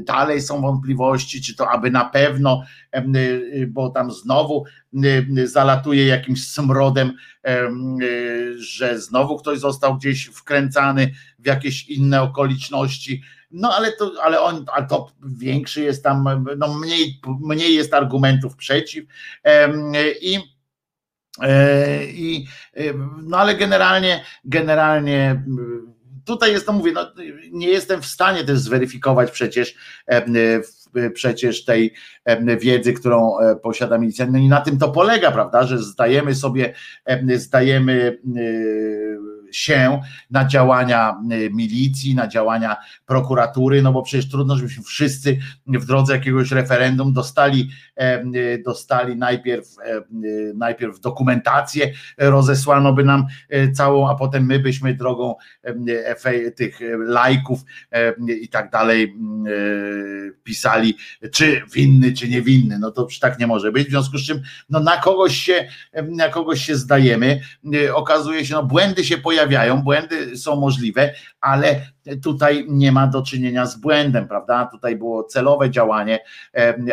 [0.00, 3.02] dalej są wątpliwości, czy to aby na pewno, e,
[3.66, 4.64] bo tam znowu
[5.44, 7.12] zalatuje jakimś smrodem,
[8.56, 14.64] że znowu ktoś został gdzieś wkręcany w jakieś inne okoliczności no ale to, ale on,
[14.72, 19.04] ale to większy jest tam, no mniej, mniej jest argumentów przeciw
[20.20, 20.38] i
[21.42, 22.46] e, i
[23.22, 25.42] no ale generalnie, generalnie
[26.24, 27.12] tutaj jest, to mówię, no,
[27.52, 29.74] nie jestem w stanie też zweryfikować przecież
[31.14, 31.94] przecież tej
[32.60, 34.26] wiedzy, którą e, posiada milicja.
[34.26, 36.74] No i na tym to polega, prawda, że zdajemy sobie,
[37.36, 38.18] zdajemy
[39.56, 40.00] się
[40.30, 42.76] na działania y, milicji, na działania
[43.06, 47.70] prokuratury, no bo przecież trudno, żebyśmy wszyscy w drodze jakiegoś referendum dostali,
[48.34, 49.66] y, dostali najpierw,
[50.24, 53.26] y, najpierw dokumentację, rozesłano by nam
[53.74, 55.34] całą, a potem my byśmy drogą
[56.56, 57.60] tych lajków
[58.40, 59.16] i tak dalej
[60.44, 60.96] pisali,
[61.32, 62.78] czy winny, czy niewinny.
[62.78, 63.86] No to tak nie może być.
[63.86, 65.68] W związku z czym no na kogoś się,
[66.08, 67.40] na kogoś się zdajemy.
[67.94, 71.80] Okazuje się, no błędy się pojawiają pojawiają, błędy są możliwe, ale
[72.22, 74.68] tutaj nie ma do czynienia z błędem, prawda?
[74.72, 76.18] Tutaj było celowe działanie,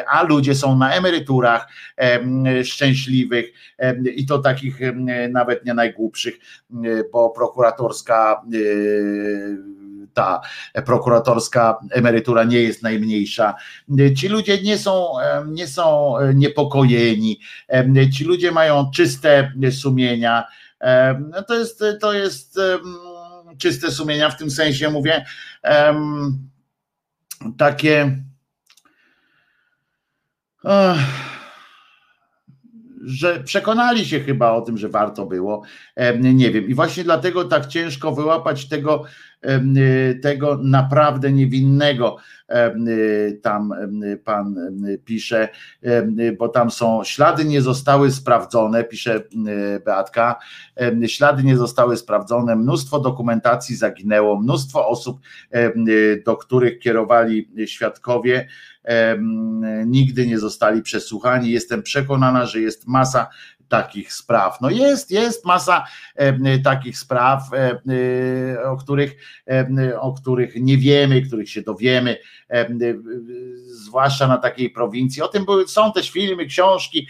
[0.08, 1.68] a ludzie są na emeryturach
[2.64, 3.46] szczęśliwych
[4.16, 4.80] i to takich
[5.30, 6.36] nawet nie najgłupszych,
[7.12, 8.42] bo prokuratorska
[10.14, 10.42] ta
[10.86, 13.56] prokuratorska emerytura nie jest najmniejsza.
[14.18, 15.08] Ci ludzie nie są,
[15.48, 17.40] nie są niepokojeni,
[18.14, 20.44] ci ludzie mają czyste sumienia,
[21.48, 22.60] to jest, to jest
[23.58, 25.26] czyste sumienia w tym sensie, mówię,
[27.58, 28.24] takie
[33.06, 35.64] że przekonali się chyba o tym, że warto było.
[36.20, 36.68] Nie wiem.
[36.68, 39.04] I właśnie dlatego tak ciężko wyłapać tego,
[40.22, 42.18] tego naprawdę niewinnego.
[43.42, 43.74] Tam
[44.24, 44.56] pan
[45.06, 45.50] pisze,
[46.38, 49.24] bo tam są ślady nie zostały sprawdzone, pisze
[49.86, 50.40] Beatka.
[51.08, 55.20] Ślady nie zostały sprawdzone, mnóstwo dokumentacji zaginęło, mnóstwo osób,
[56.26, 58.48] do których kierowali świadkowie
[59.86, 61.52] nigdy nie zostali przesłuchani.
[61.52, 63.30] Jestem przekonana, że jest masa
[63.74, 64.62] takich spraw.
[64.62, 65.86] No jest, jest masa
[66.64, 67.44] takich spraw,
[68.66, 69.16] o których,
[70.00, 72.18] o których nie wiemy, których się dowiemy,
[73.66, 75.22] zwłaszcza na takiej prowincji.
[75.22, 77.08] O tym były, są też filmy, książki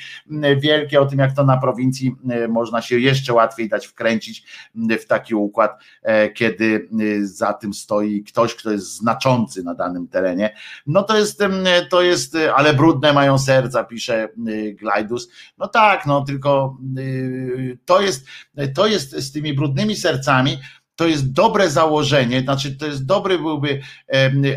[0.58, 2.16] wielkie o tym, jak to na prowincji
[2.50, 4.43] można się jeszcze łatwiej dać wkręcić
[4.75, 6.90] w taki układ, e, kiedy
[7.22, 10.56] za tym stoi ktoś, kto jest znaczący na danym terenie.
[10.88, 11.43] No to jest,
[11.90, 14.30] to jest, ale brudne mają serca, pisze
[14.74, 15.30] Glajdus.
[15.58, 18.27] No tak, no tylko to, y, to, jest,
[18.75, 20.57] to jest z tymi brudnymi sercami,
[20.95, 23.82] to jest dobre założenie, znaczy to jest dobry byłby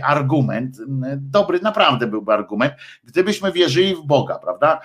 [0.03, 0.77] argument,
[1.17, 4.81] dobry naprawdę byłby argument, gdybyśmy wierzyli w Boga, prawda?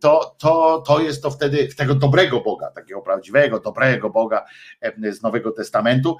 [0.00, 4.44] To, to, to jest to wtedy w tego dobrego Boga, takiego prawdziwego, dobrego Boga
[5.12, 6.16] z Nowego Testamentu,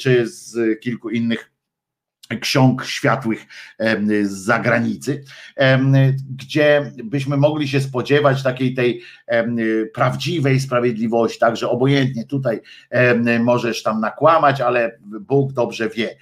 [0.00, 1.57] czy z kilku innych
[2.40, 3.46] ksiąg światłych
[4.22, 5.24] z zagranicy,
[6.36, 9.02] gdzie byśmy mogli się spodziewać takiej tej
[9.94, 12.60] prawdziwej sprawiedliwości, także obojętnie tutaj
[13.40, 16.16] możesz tam nakłamać, ale Bóg dobrze wie.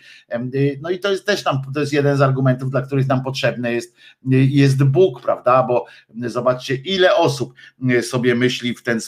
[0.83, 3.73] No i to jest też tam, to jest jeden z argumentów, dla których nam potrzebny
[3.73, 3.97] jest,
[4.31, 5.86] jest Bóg, prawda, bo
[6.26, 7.55] zobaczcie ile osób
[8.02, 9.01] sobie myśli w ten,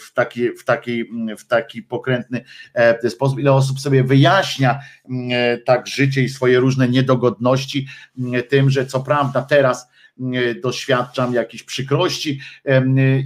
[0.00, 1.04] w taki, w taki,
[1.38, 2.44] w taki pokrętny
[2.74, 4.80] e, sposób, ile osób sobie wyjaśnia
[5.64, 7.86] tak życie i swoje różne niedogodności
[8.48, 9.88] tym, że co prawda teraz
[10.62, 12.40] doświadczam jakichś przykrości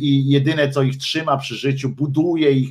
[0.01, 2.71] i jedyne co ich trzyma przy życiu, buduje ich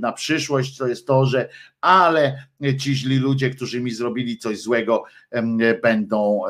[0.00, 1.48] na przyszłość, to jest to, że
[1.80, 2.42] ale
[2.78, 5.04] ci źli ludzie, którzy mi zrobili coś złego,
[5.82, 6.40] będą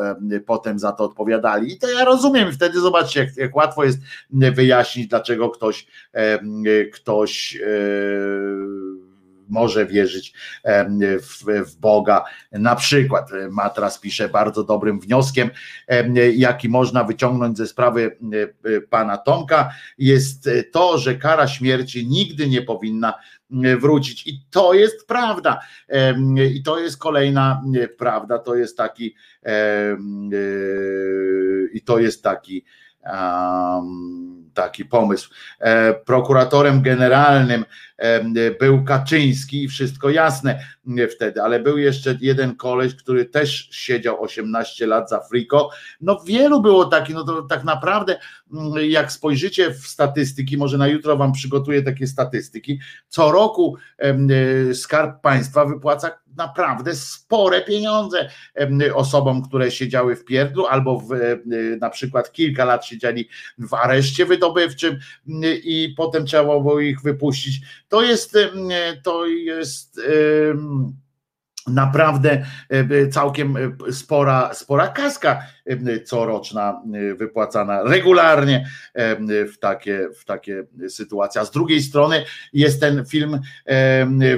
[0.46, 1.72] potem za to odpowiadali.
[1.72, 3.98] I to ja rozumiem, wtedy zobaczcie, jak, jak łatwo jest
[4.30, 5.86] wyjaśnić, dlaczego ktoś
[6.92, 7.58] ktoś
[9.48, 10.32] może wierzyć
[11.20, 12.24] w, w Boga.
[12.52, 15.50] Na przykład e, Matras pisze bardzo dobrym wnioskiem,
[16.34, 18.16] jaki można wyciągnąć ze sprawy
[18.64, 23.14] e, pana Tomka, jest to, że kara śmierci nigdy nie powinna
[23.80, 24.26] wrócić.
[24.26, 25.60] I to jest prawda.
[26.54, 27.62] I to jest kolejna
[27.98, 28.38] prawda.
[28.38, 29.14] To jest taki
[29.46, 29.96] e,
[31.72, 32.64] i to jest taki
[34.58, 35.30] taki pomysł.
[36.04, 37.64] Prokuratorem generalnym
[38.60, 40.60] był Kaczyński i wszystko jasne
[41.16, 45.70] wtedy, ale był jeszcze jeden koleś, który też siedział 18 lat za friko.
[46.00, 48.18] No wielu było takich, no to tak naprawdę
[48.52, 54.74] mm, jak spojrzycie w statystyki, może na jutro wam przygotuję takie statystyki, co roku e,
[54.74, 58.28] Skarb Państwa wypłaca naprawdę spore pieniądze
[58.94, 61.36] osobom, które siedziały w pierdlu albo w, e,
[61.80, 63.28] na przykład kilka lat siedzieli
[63.58, 64.98] w areszcie wydobywczym
[65.64, 68.38] i potem trzeba było ich wypuścić to jest,
[69.02, 70.00] to jest
[71.66, 72.46] naprawdę
[73.10, 75.42] całkiem spora, spora kaska
[76.04, 76.82] coroczna
[77.16, 78.68] wypłacana regularnie
[79.24, 81.40] w takie, w takie sytuacje.
[81.40, 83.40] A z drugiej strony jest ten film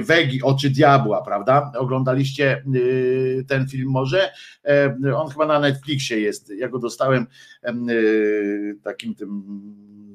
[0.01, 1.71] Wegi, Oczy Diabła, prawda?
[1.77, 2.63] Oglądaliście
[3.47, 4.31] ten film może?
[5.15, 6.53] On chyba na Netflixie jest.
[6.57, 7.27] Ja go dostałem
[8.83, 9.43] takim tym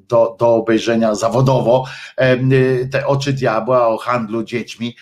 [0.09, 1.85] do, do obejrzenia zawodowo
[2.91, 4.95] te oczy diabła o handlu dziećmi.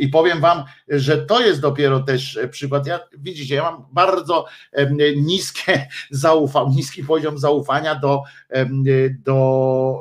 [0.00, 2.86] I powiem wam, że to jest dopiero też przykład.
[2.86, 4.46] Ja, widzicie, ja mam bardzo
[5.16, 8.22] niskie zaufanie, niski poziom zaufania do,
[9.24, 9.98] do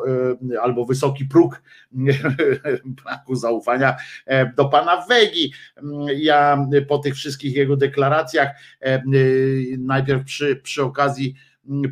[0.62, 1.62] albo wysoki próg
[3.04, 3.96] braku zaufania
[4.58, 5.54] do pana Wegi.
[6.16, 8.50] Ja po tych wszystkich jego deklaracjach,
[9.78, 11.36] najpierw przy, przy okazji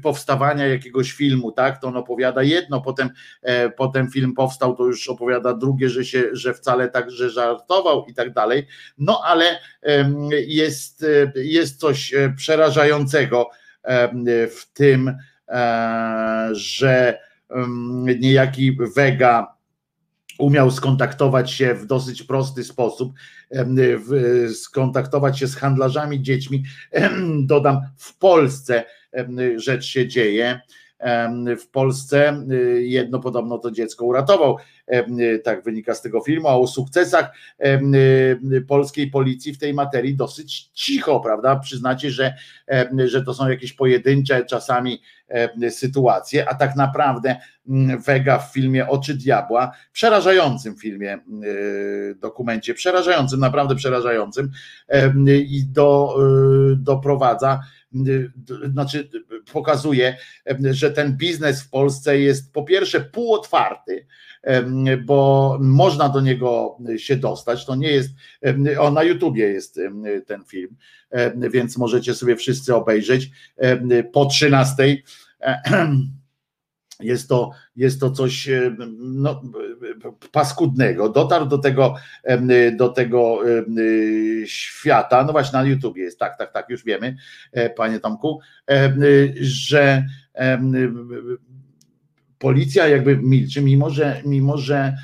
[0.03, 1.81] powstawania jakiegoś filmu, tak?
[1.81, 3.09] To on opowiada jedno, potem,
[3.41, 8.05] e, potem film powstał, to już opowiada drugie, że się, że wcale tak, że żartował
[8.05, 8.67] i tak dalej.
[8.97, 9.59] No ale
[10.47, 13.49] jest, e, jest coś e, przerażającego
[14.49, 15.17] w tym,
[16.51, 17.19] że
[18.19, 19.55] niejaki Vega
[20.39, 23.13] umiał skontaktować się w dosyć prosty sposób,
[24.53, 26.63] skontaktować się z handlarzami dziećmi,
[27.39, 28.83] dodam, w Polsce
[29.55, 30.59] rzecz się dzieje.
[31.59, 34.57] W Polsce y, jedno podobno to dziecko uratował,
[35.43, 37.31] tak wynika z tego filmu, a o sukcesach
[38.55, 41.55] y, polskiej policji w tej materii dosyć cicho, prawda?
[41.55, 42.33] Przyznacie, że,
[43.05, 45.01] że to są jakieś pojedyncze czasami
[45.69, 47.35] sytuacje, a tak naprawdę
[47.69, 54.51] mm, Vega w filmie Oczy Diabła, przerażającym filmie, y, dokumencie, przerażającym, naprawdę przerażającym
[55.25, 56.17] i do,
[56.77, 57.59] doprowadza
[58.71, 59.09] znaczy
[59.53, 60.17] pokazuje,
[60.71, 64.07] że ten biznes w Polsce jest po pierwsze półotwarty,
[65.05, 67.65] bo można do niego się dostać.
[67.65, 68.09] To nie jest,
[68.79, 69.79] o na YouTubie jest
[70.27, 70.75] ten film,
[71.51, 73.31] więc możecie sobie wszyscy obejrzeć
[74.13, 74.97] po 13
[76.99, 79.41] jest to, jest to coś e, no,
[80.31, 81.09] paskudnego.
[81.09, 81.95] Dotarł do tego,
[82.77, 83.39] do tego
[84.45, 87.15] świata, no właśnie na YouTubie jest, tak, tak, tak, już wiemy,
[87.51, 88.39] e, panie Tomku,
[89.41, 90.05] że
[92.39, 94.97] policja jakby milczy, mimo że, mimo że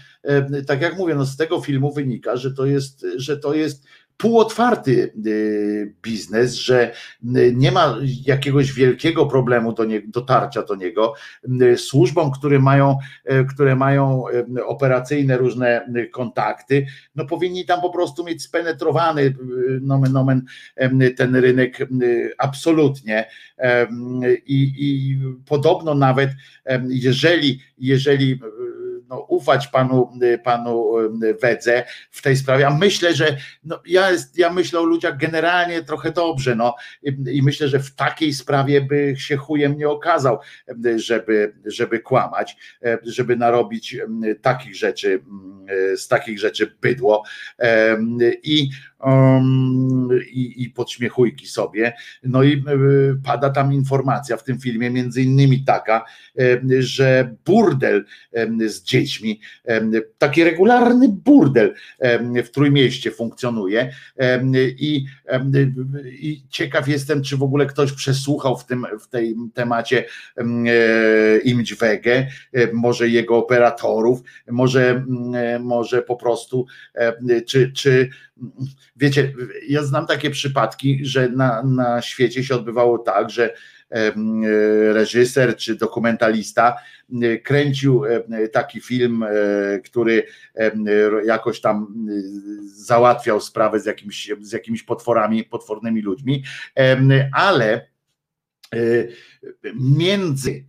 [0.67, 3.85] tak jak mówię, no z tego filmu wynika, że to jest, że to jest
[4.17, 6.91] półotwarty y, biznes, że
[7.37, 11.13] y, nie ma jakiegoś wielkiego problemu do nie, dotarcia do niego.
[11.61, 12.97] Y, służbom, które mają,
[13.49, 14.23] które mają
[14.65, 16.85] operacyjne różne kontakty,
[17.15, 19.35] no powinni tam po prostu mieć spenetrowany
[19.81, 20.45] nomen, nomen
[21.17, 21.77] ten rynek
[22.37, 23.25] absolutnie.
[24.45, 26.29] I, i podobno nawet
[26.89, 28.39] jeżeli, jeżeli
[29.13, 30.11] no, ufać panu,
[30.43, 30.93] panu
[31.41, 32.67] Wedze w tej sprawie.
[32.67, 37.17] A myślę, że no, ja, jest, ja myślę o ludziach generalnie trochę dobrze, no i,
[37.31, 40.39] i myślę, że w takiej sprawie by się chujem nie okazał,
[40.95, 42.57] żeby, żeby kłamać,
[43.03, 43.97] żeby narobić
[44.41, 45.23] takich rzeczy,
[45.95, 47.23] z takich rzeczy bydło.
[48.43, 48.92] I um,
[50.31, 51.93] i, i podśmiechujki sobie.
[52.23, 52.61] No i y,
[53.23, 56.05] pada tam informacja w tym filmie, między innymi taka,
[56.39, 58.05] y, że burdel
[58.67, 59.39] z dziećmi,
[60.17, 61.73] taki regularny burdel
[62.43, 63.93] w Trójmieście funkcjonuje
[64.77, 65.05] i,
[66.49, 70.05] ciekaw jestem, czy w ogóle ktoś przesłuchał w tym w tej temacie
[71.43, 72.27] Imć Wege,
[72.73, 75.05] może jego operatorów, może,
[75.59, 76.65] może po prostu,
[77.45, 78.09] czy, czy
[78.95, 79.33] wiecie,
[79.67, 83.53] ja znam takie przypadki, że na, na świecie się odbywało tak, że
[84.93, 86.75] reżyser czy dokumentalista
[87.43, 88.03] kręcił
[88.51, 89.25] taki film,
[89.85, 90.27] który
[91.25, 92.07] jakoś tam
[92.65, 96.43] załatwiał sprawę z, jakimś, z jakimiś potworami, potwornymi ludźmi,
[97.33, 97.87] ale
[99.75, 100.65] między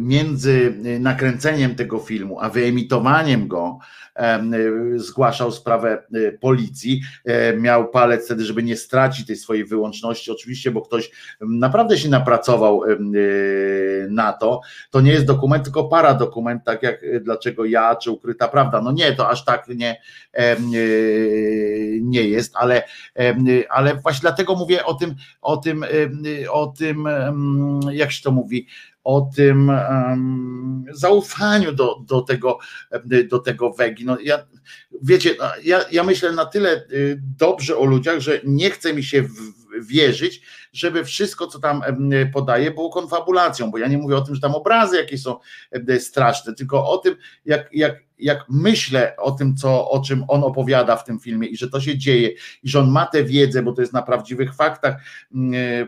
[0.00, 3.78] między nakręceniem tego filmu a wyemitowaniem go
[4.96, 6.02] zgłaszał sprawę
[6.40, 11.10] policji, e, miał palec wtedy, żeby nie stracić tej swojej wyłączności, oczywiście, bo ktoś
[11.40, 12.82] naprawdę się napracował
[14.08, 14.60] na to.
[14.90, 18.80] To nie jest dokument, tylko paradokument, tak jak dlaczego ja, czy ukryta prawda.
[18.80, 20.00] No nie, to aż tak nie,
[22.00, 22.82] nie jest, ale,
[23.68, 25.84] ale właśnie dlatego mówię o tym, o tym,
[26.50, 27.08] o tym,
[27.90, 28.66] jak się to mówi,
[29.06, 32.58] o tym um, zaufaniu do, do, tego,
[33.30, 34.04] do tego wegi.
[34.04, 34.46] No ja,
[35.02, 39.04] wiecie, no, ja, ja myślę na tyle y, dobrze o ludziach, że nie chce mi
[39.04, 41.82] się w, wierzyć, żeby wszystko, co tam
[42.32, 45.38] podaje, było konfabulacją, bo ja nie mówię o tym, że tam obrazy jakieś są
[45.98, 50.96] straszne, tylko o tym, jak, jak, jak myślę o tym, co, o czym on opowiada
[50.96, 52.30] w tym filmie i że to się dzieje
[52.62, 54.96] i że on ma tę wiedzę, bo to jest na prawdziwych faktach,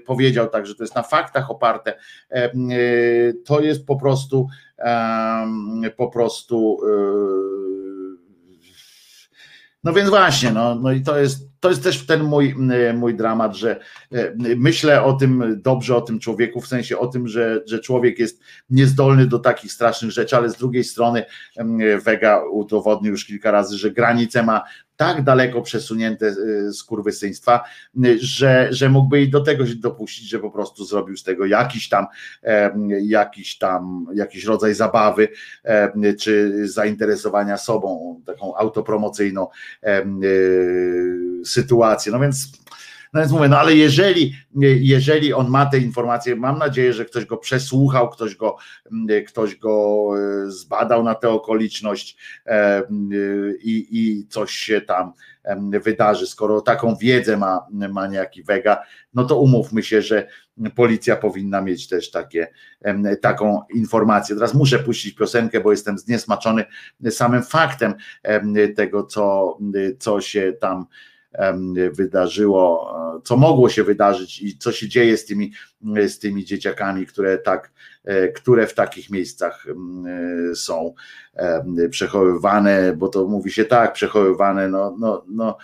[0.07, 1.99] powiedział tak, że to jest na faktach oparte,
[3.45, 4.49] to jest po prostu
[5.97, 6.79] po prostu
[9.85, 12.55] no więc właśnie, no, no i to jest, to jest też ten mój,
[12.95, 13.81] mój dramat, że
[14.13, 18.19] e, myślę o tym dobrze, o tym człowieku, w sensie o tym, że, że człowiek
[18.19, 21.25] jest niezdolny do takich strasznych rzeczy, ale z drugiej strony
[22.05, 24.63] Vega udowodnił już kilka razy, że granice ma
[24.99, 27.65] tak daleko przesunięte y, skurwysyństwa,
[28.05, 31.47] y, że, że mógłby i do tego się dopuścić, że po prostu zrobił z tego
[31.47, 32.07] jakiś tam,
[33.01, 35.29] jakiś tam, jakiś rodzaj zabawy,
[36.21, 39.47] czy zainteresowania sobą, taką autopromocyjną
[41.49, 42.13] sytuację.
[42.13, 42.53] No więc
[43.13, 44.35] no więc mówię, no ale jeżeli,
[44.81, 48.57] jeżeli on ma te informacje, mam nadzieję, że ktoś go przesłuchał, ktoś go,
[49.27, 52.83] ktoś go e, zbadał na tę okoliczność e,
[53.61, 55.13] i, i coś się tam
[55.85, 56.27] wydarzy.
[56.27, 58.83] Skoro taką wiedzę ma, ma niejaki Wega,
[59.15, 60.29] no to umówmy się, że
[60.75, 62.53] policja powinna mieć też takie,
[63.21, 64.35] taką informację.
[64.35, 66.65] Teraz muszę puścić piosenkę, bo jestem zniesmaczony
[67.11, 67.95] samym faktem
[68.77, 69.59] tego, co,
[69.99, 70.87] co się tam
[71.93, 75.53] wydarzyło, co mogło się wydarzyć i co się dzieje z tymi,
[76.09, 77.73] z tymi dzieciakami, które tak,
[78.05, 80.95] e, które w takich miejscach e, są
[81.91, 85.59] przechowywane, bo to mówi się tak, przechowywane, no, no, no.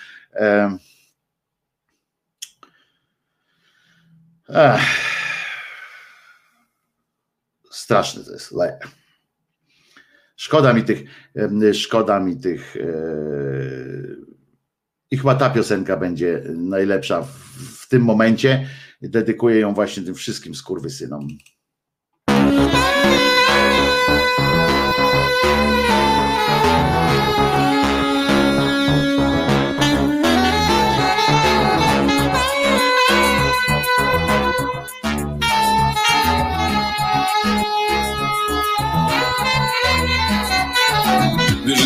[4.48, 5.14] Ech.
[7.70, 8.54] Straszne to jest.
[10.36, 11.02] Szkoda mi tych,
[11.72, 14.33] szkoda mi tych e,
[15.14, 18.68] i chyba ta piosenka będzie najlepsza w, w tym momencie.
[19.02, 21.28] Dedykuję ją właśnie tym wszystkim skurwysynom.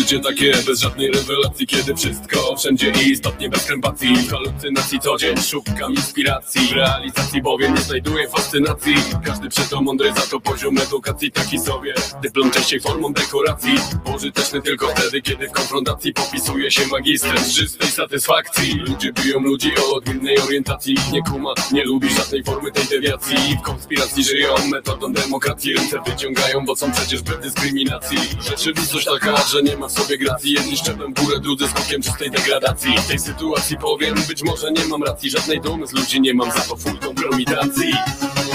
[0.09, 4.27] Życie takie bez żadnej rewelacji Kiedy wszystko wszędzie istotnie bez krępacji.
[4.31, 6.67] Halucynacji co dzień szukam inspiracji.
[6.67, 8.95] W realizacji bowiem nie znajduję fascynacji.
[9.25, 11.31] Każdy przeto mądry za to poziom edukacji.
[11.31, 13.75] Taki sobie Dyplom częściej formą dekoracji.
[14.05, 18.73] Pożyteczny tylko wtedy kiedy w konfrontacji Popisuje się magistrem z czystej satysfakcji.
[18.73, 20.95] Ludzie biją ludzi o odmiennej orientacji.
[21.11, 23.57] Nie kuma, nie lubi żadnej formy tej dewiacji.
[23.59, 25.73] W konspiracji żyją metodą demokracji.
[25.73, 28.17] Ręce wyciągają, bo są przecież bez dyskryminacji.
[28.41, 32.31] Rzeczywistość taka, że nie ma w sobie gracji Jedni szczeplem w górę, drudzy skokiem czystej
[32.31, 32.97] degradacji.
[32.97, 35.29] W tej sytuacji powiem, być może nie mam racji.
[35.29, 37.93] Żadnej dumy z ludzi nie mam za to full kompromitacji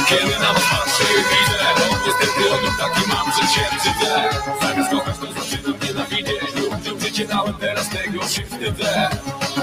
[0.09, 1.65] Kiedy na was patrzę widzę
[2.07, 4.31] niestety odruch taki mam, że się wstydzę.
[4.63, 9.11] Zamiast kochać to zaczynam nienawidzieć Ludziom życie dałem, teraz tego się wstydzę.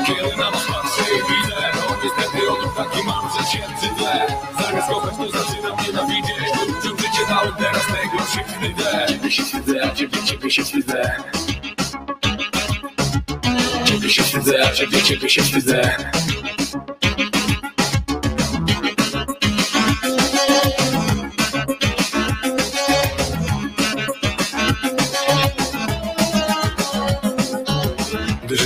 [0.08, 1.62] Kiedy na was patrzę widzę
[2.04, 4.28] niestety odruch taki mam, że się wstydzę.
[4.62, 9.06] Zamiast kochać to zaczynam nienawidzieć Ludziom życie dałem, teraz tego się wstydzę.
[9.08, 11.51] Ciebie się wstydzę, ciebie, ciebie się wstydzę
[13.92, 15.96] Ciebie się wstydzę, a ciebie, ciebie się wstydzę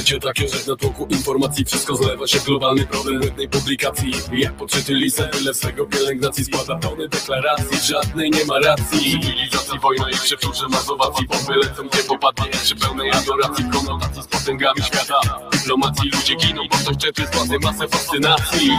[0.06, 1.66] życie takie, że w natłoku informacji.
[1.66, 4.11] Wszystko zlewa się globalny problem jednej publikacji.
[4.34, 9.19] Jak podczyty lisem, tyle swego pielęgnacji Składa tony deklaracji, żadnej nie ma racji.
[9.22, 14.84] Cywilizacji, wojna i przeczurze mazowacji Bomby lecą gdzie popadnie, przy pełnej adoracji Konotacji z potęgami
[14.84, 15.19] świata.
[15.51, 18.69] Dyplomacji ludzie giną, bo ktoś czerpie z władzy masę fascynacji.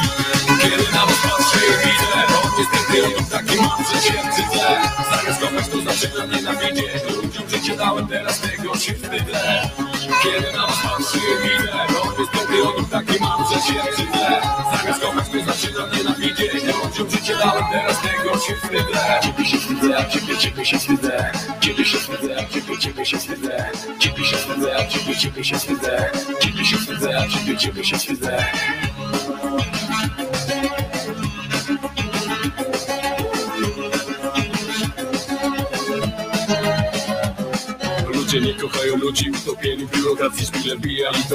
[0.62, 2.16] Kiedy na was patrzę widzę
[2.58, 8.08] niestety odruch taki mam, że się wstydzę Zamiast kochać to zaczynam nienawidzieć Ludziom życie dałem,
[8.08, 9.70] teraz tego się wstydzę.
[10.22, 15.00] Kiedy na was patrzę i widzę Bo niestety odruch taki mam, że się wstydzę Zamiast
[15.00, 16.52] kochać to zaczynam nienawidzieć
[16.84, 21.84] Ludziom życie dałem, teraz tego się wstydzę Ciebie się wstydzę, ciebie, ciebie się wstydzę Ciebie
[21.84, 26.76] się wstydzę, ciebie, ciebie się wstydzę Ciebie się wstydzę, ciebie, ciebie się wstydzę Ciebie się
[26.76, 28.44] wstydzę, ciebie, ciebie się wstydzę
[38.36, 41.28] Ludzie nie kochają ludzi, utopieni w biurokracji szpile bija i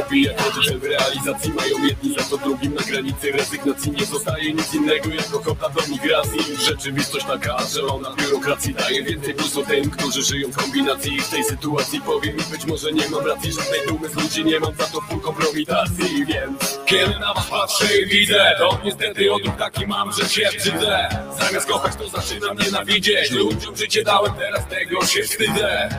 [0.66, 3.92] cel w realizacji mają jedni za to drugim na granicy rezygnacji.
[3.92, 6.40] Nie zostaje nic innego jak ochota do migracji.
[6.66, 9.04] Rzeczywistość taka, że ona biurokracji daje.
[9.04, 11.22] Więcej plusu tym, którzy żyją w kombinacji.
[11.22, 14.60] W tej sytuacji powiem i być może nie mam racji żadnej dumy z ludzi nie
[14.60, 16.26] mam za to full kompromitacji.
[16.26, 21.10] Więc kiedy na was patrzę i widzę to niestety odruch taki mam, że się wstydzę.
[21.40, 23.32] Zamiast kochać to zaczynam nienawidzieć.
[23.32, 25.90] Ludziom życie dałem, teraz tego się wstydzę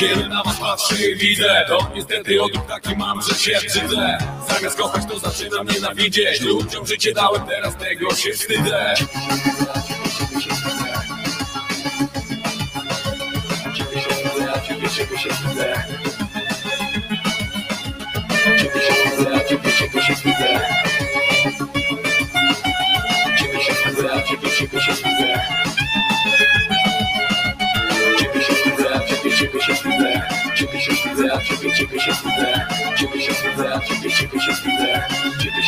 [0.00, 4.18] kiedy na was patrzę i widzę To niestety odruch taki mam, że się wstydzę.
[4.48, 8.94] Zamiast kochać to zaczynam nienawidzieć Ludziom życie dałem, teraz tego się wstydzę.
[13.76, 15.34] Ciebie się
[24.94, 25.69] wstydzę
[29.50, 30.22] a ciebie, ciebie się wstydzę
[30.54, 34.52] Ciebie się wstydzę, a ciebie, ciebie się wstydzę Ciebie się wstydzę, a ciebie, ciebie się
[34.52, 35.06] wstydzę
[35.38, 35.62] Ciebie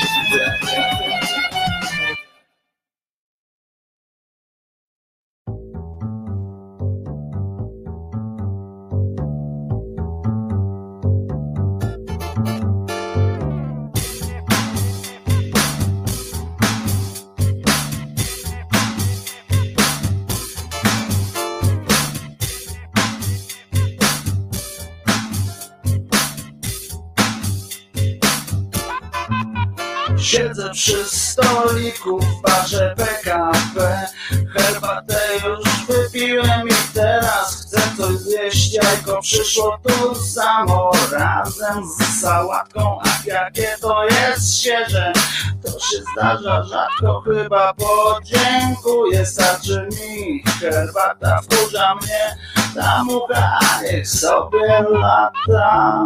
[30.83, 34.09] przy stoliku w barze PKP
[34.55, 40.91] Herbatę już wypiłem i teraz chcę coś zjeść Jajko przyszło tu samo.
[41.13, 45.13] Razem z sałatką Ach jakie to jest świeże.
[45.63, 52.37] To się zdarza rzadko chyba Podziękuję, starczy mi Herbata wkurza mnie
[52.75, 56.03] Ta mucha niech sobie lata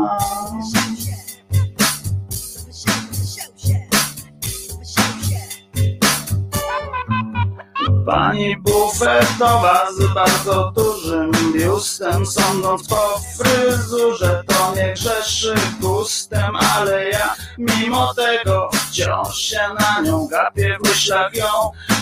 [8.07, 17.35] Pani bufetowa z bardzo dużym biustem Sądząc po fryzurze to nie grzeszy gustem Ale ja
[17.59, 20.79] mimo tego wciąż się na nią gapię.
[20.81, 21.47] W myślach ją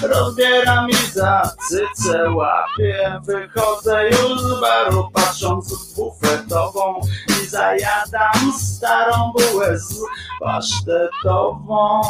[0.02, 3.20] rozbieram i za cycę łapię.
[3.24, 9.94] Wychodzę już z baru patrząc w bufetową I zajadam starą bułę z
[10.40, 12.02] pasztetową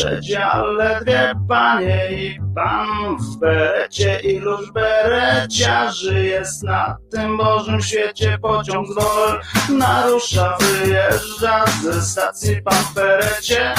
[0.00, 4.20] W przedziale dwie panie i pan w berecie.
[4.20, 8.38] Iluż bereciarzy jest na tym Bożym świecie.
[8.42, 13.74] Pociąg z Wol narusza, wyjeżdża ze stacji pan w berecie.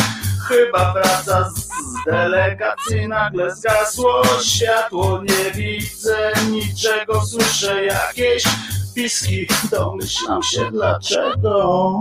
[0.48, 1.69] Chyba wraca z
[2.06, 4.22] delegacji nagle zgasło.
[4.43, 7.85] Światło nie widzę niczego słyszę.
[7.85, 8.43] Jakieś
[8.95, 11.95] piski domyślam się dlaczego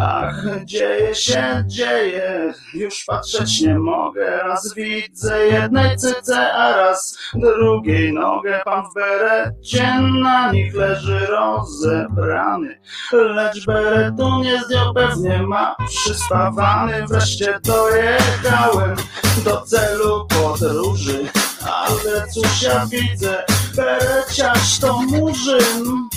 [0.00, 4.36] Ach, dzieje się, dzieje, już patrzeć nie mogę.
[4.36, 8.60] Raz widzę jednej cyce, a raz drugiej nogę.
[8.64, 12.80] Pan w berecie na nich leży rozebrany.
[13.12, 17.06] Lecz beretu nie zdjął, pewnie ma przyspawany.
[17.06, 18.96] Wreszcie dojechałem
[19.44, 21.24] do celu podróży.
[21.62, 23.44] Ale cóż ja widzę,
[23.76, 26.08] bereciarz to murzyn.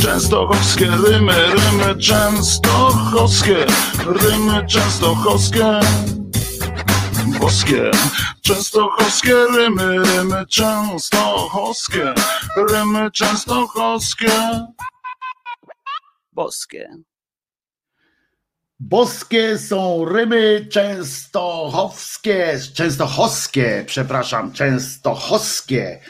[0.00, 3.66] Częstochowskie rymy, rymy częstochowskie,
[4.06, 5.80] rymy częstochowskie,
[7.40, 7.90] boskie.
[8.42, 12.14] Częstochowskie rymy, rymy częstochowskie,
[12.70, 14.30] rymy częstochowskie,
[16.32, 16.88] boskie.
[18.80, 26.00] Boskie są rymy częstochowskie, częstochowskie, przepraszam, częstochowskie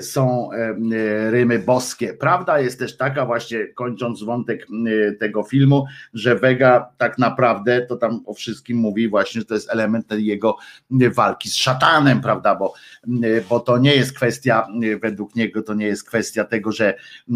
[0.00, 2.14] są e, e, rymy boskie.
[2.14, 7.96] Prawda jest też taka, właśnie kończąc wątek e, tego filmu, że Vega tak naprawdę to
[7.96, 10.56] tam o wszystkim mówi właśnie, że to jest element jego
[11.00, 12.74] e, walki z szatanem, prawda, bo,
[13.06, 16.94] e, bo to nie jest kwestia, e, według niego to nie jest kwestia tego, że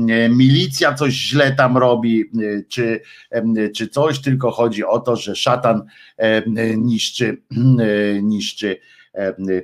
[0.09, 3.01] e, milicja coś źle tam robi, e, czy,
[3.31, 5.83] e, czy coś, tylko chodzi o to, że szatan
[6.17, 7.43] e, niszczy,
[7.81, 9.00] e, niszczy e,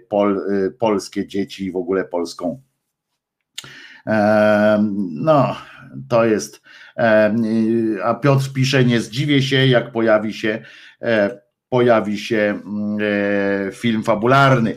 [0.09, 2.63] pol, e, polskie dzieci i w ogóle polską.
[4.07, 5.57] E, No,
[6.09, 6.63] to jest.
[6.97, 7.35] e,
[8.05, 10.63] A Piotr pisze: Nie zdziwię się, jak pojawi się.
[11.03, 12.61] e, Pojawi się
[13.69, 14.77] e, film fabularny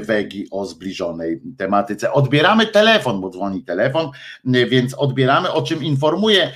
[0.00, 2.12] Wegi o zbliżonej tematyce.
[2.12, 4.10] Odbieramy telefon, bo dzwoni telefon,
[4.44, 6.50] więc odbieramy, o czym informuję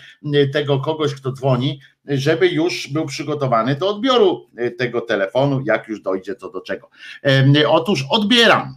[0.53, 6.01] tego kogoś, kto dzwoni, żeby już był przygotowany do odbioru e, tego telefonu, jak już
[6.03, 6.91] dojdzie co do czego.
[7.23, 8.75] Em, Otóż odbieram.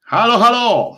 [0.00, 0.96] Halo, halo.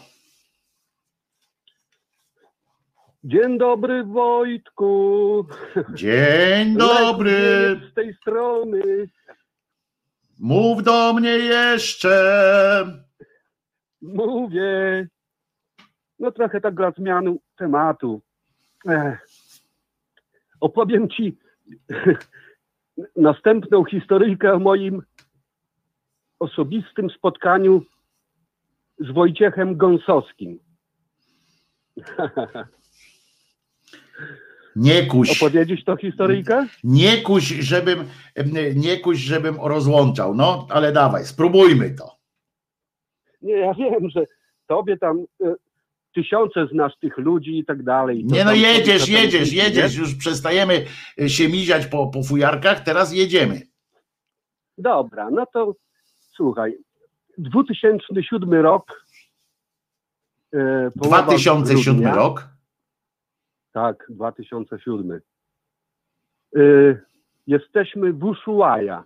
[3.25, 5.47] Dzień dobry Wojtku.
[5.95, 7.81] Dzień dobry.
[7.91, 9.09] Z tej strony.
[10.39, 13.03] Mów do mnie jeszcze.
[14.03, 15.09] Mówię.
[16.19, 18.21] No trochę tak dla zmiany tematu.
[18.89, 19.32] Ech.
[20.63, 21.39] Opowiem ci
[23.17, 25.03] następną historyjkę o moim
[26.39, 27.83] osobistym spotkaniu
[28.99, 30.59] z Wojciechem Gąsowskim.
[34.77, 35.43] Nie kuś.
[35.43, 36.67] Opowiedzieć tą historyjkę?
[36.85, 38.05] Nie kuś, żebym,
[38.75, 40.35] nie kuś, żebym rozłączał.
[40.35, 42.17] No, ale dawaj, spróbujmy to.
[43.43, 44.25] Nie, ja wiem, że
[44.67, 45.55] tobie tam e,
[46.13, 48.25] tysiące znasz tych ludzi i tak dalej.
[48.25, 49.97] Nie no, jedziesz, jedziesz, jedziesz.
[49.97, 50.85] Już przestajemy
[51.27, 53.61] się miziać po, po fujarkach, teraz jedziemy.
[54.79, 55.75] Dobra, no to
[56.35, 56.77] słuchaj.
[57.39, 59.07] 2007 rok.
[60.53, 62.15] e, połowa 2007 grudnia.
[62.15, 62.49] rok.
[63.73, 65.21] Tak, 2007.
[66.57, 66.61] E,
[67.47, 69.05] jesteśmy w Ushuaia.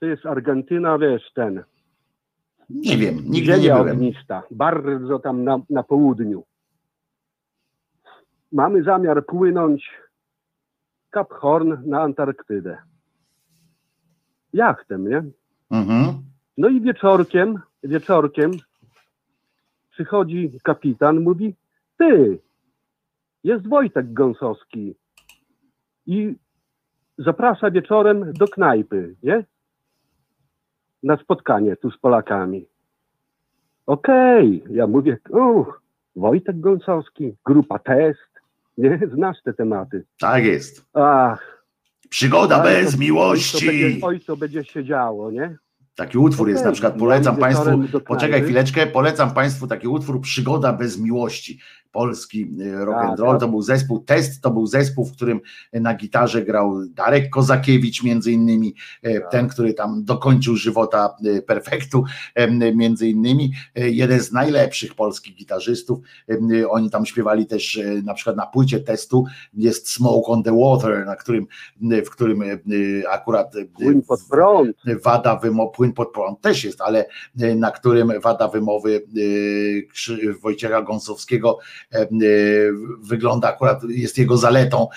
[0.00, 1.64] To jest Argentyna, wiesz, ten.
[2.70, 3.88] Nie wiem, nigdy nie byłem.
[3.96, 6.44] ognista, bardzo tam na, na południu.
[8.52, 9.90] Mamy zamiar płynąć
[11.14, 12.78] Cap Horn na Antarktydę.
[14.52, 15.24] Jachtem, nie?
[15.70, 16.22] Mhm.
[16.58, 18.50] No i wieczorkiem, wieczorkiem
[19.90, 21.54] przychodzi kapitan, mówi,
[21.98, 22.38] ty,
[23.44, 24.94] jest Wojtek Gąsowski
[26.06, 26.36] i
[27.18, 29.44] zaprasza wieczorem do knajpy, nie?
[31.02, 32.66] Na spotkanie tu z Polakami.
[33.86, 35.82] Okej, ja mówię, uch,
[36.16, 38.30] Wojtek Gąsowski, grupa test,
[38.78, 39.00] nie?
[39.14, 40.04] Znasz te tematy.
[40.20, 40.86] Tak jest.
[40.94, 41.64] Ach,
[42.08, 43.66] Przygoda bez to- Oj, miłości.
[43.66, 45.56] będzie, oj, to będzie się działo, nie?
[45.94, 47.70] Taki utwór jest Okej, na przykład, ja polecam idę Państwu,
[48.06, 51.58] poczekaj chwileczkę, polecam Państwu taki utwór Przygoda bez miłości.
[51.92, 53.30] Polski e, rock Tak, and roll.
[53.32, 53.40] tak.
[53.40, 55.40] To był zespół Test, to był zespół, w którym
[55.72, 59.30] na gitarze grał Darek Kozakiewicz między innymi, e, Tak.
[59.30, 62.04] ten, który tam dokończył żywota e, perfektu,
[62.74, 65.98] między innymi jeden z najlepszych polskich gitarzystów.
[66.70, 71.16] Oni tam śpiewali też na przykład na płycie testu jest Smoke on the Water, na
[71.16, 71.46] którym,
[71.80, 72.42] w którym
[73.10, 74.76] akurat Płyn pod prąd.
[75.04, 77.06] wada wymowy, płyn pod prąd też jest, ale
[77.56, 79.02] na którym wada wymowy
[80.42, 81.58] Wojciecha Gąsowskiego
[83.02, 84.88] wygląda akurat, jest jego zaletą,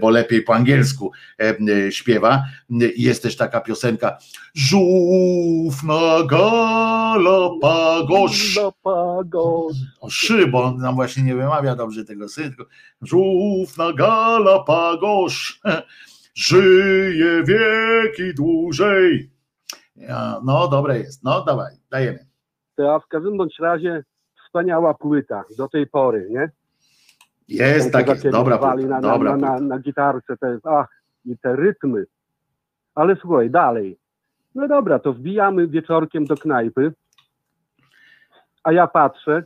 [0.00, 2.42] bo lepiej po angielsku e, śpiewa.
[2.96, 4.18] I Jest też taka piosenka
[4.54, 7.52] Żółw na Galapagos.
[10.00, 10.08] O,
[10.52, 12.64] on nam właśnie nie wymawia dobrze tego tylko
[13.02, 15.60] Żółw na Galapagos
[16.34, 19.30] żyje wieki dłużej.
[20.44, 21.24] No, dobre jest.
[21.24, 22.26] No, dawaj, dajemy.
[22.78, 24.04] A w każdym bądź razie
[24.50, 26.50] wspaniała płyta do tej pory, nie?
[27.48, 31.38] Jest tak jest, dobra płyta, na, dobra na, na, na gitarce, to jest, ach, i
[31.38, 32.04] te rytmy.
[32.94, 33.98] Ale słuchaj, dalej.
[34.54, 36.92] No dobra, to wbijamy wieczorkiem do knajpy,
[38.62, 39.42] a ja patrzę,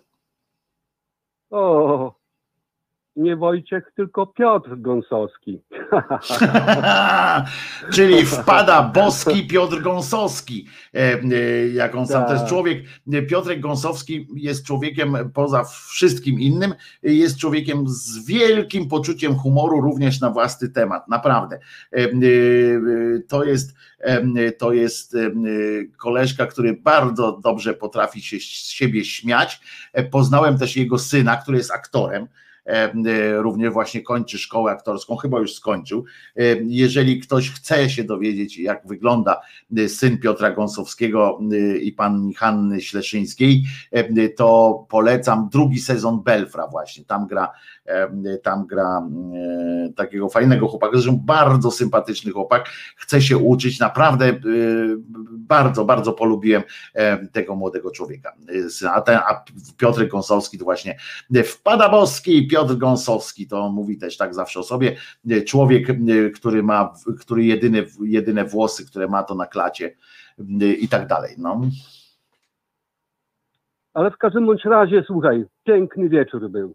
[1.51, 2.15] o,
[3.17, 5.61] nie Wojciech, tylko Piotr Gąsowski.
[7.95, 10.67] Czyli wpada boski Piotr Gąsowski.
[10.95, 11.19] E, e,
[11.69, 12.49] Jak on sam to jest Tak.
[12.49, 12.85] człowiek.
[13.13, 20.21] e, Piotrek Gąsowski jest człowiekiem poza wszystkim innym, jest człowiekiem z wielkim poczuciem humoru, również
[20.21, 21.09] na własny temat.
[21.09, 21.59] Naprawdę.
[21.93, 22.09] E,
[23.29, 23.75] To jest,
[24.59, 25.17] to jest
[25.97, 29.61] koleżka, który bardzo dobrze potrafi się z siebie śmiać.
[30.11, 32.27] Poznałem też jego syna, który jest aktorem.
[32.67, 32.93] E,
[33.43, 36.05] Również właśnie kończy szkołę aktorską, chyba już skończył.
[36.65, 39.41] Jeżeli ktoś chce się dowiedzieć, jak wygląda
[39.77, 43.65] e, syn Piotra Gąsowskiego e, i pani Hanny Śleszyńskiej,
[44.37, 47.05] to polecam drugi sezon Belfra właśnie.
[47.05, 47.53] Tam gra,
[48.43, 54.39] tam gra e, takiego fajnego chłopaka, zresztą bardzo sympatyczny chłopak, chce się uczyć, naprawdę e,
[55.39, 56.63] bardzo, bardzo polubiłem
[56.95, 58.33] e, tego młodego człowieka.
[58.85, 59.45] E, A, ten, a
[59.77, 60.97] Piotr Gąsowski to właśnie
[61.45, 64.97] wpada boski, Piotr Gąsowski, to mówi też tak zawsze o sobie,
[65.47, 65.95] człowiek, e,
[66.31, 69.95] który ma, który jedyne, jedyne włosy, które ma to na klacie
[70.39, 71.35] e, i tak dalej.
[71.39, 71.61] No.
[73.95, 76.75] Ale w każdym bądź razie, słuchaj, piękny wieczór był.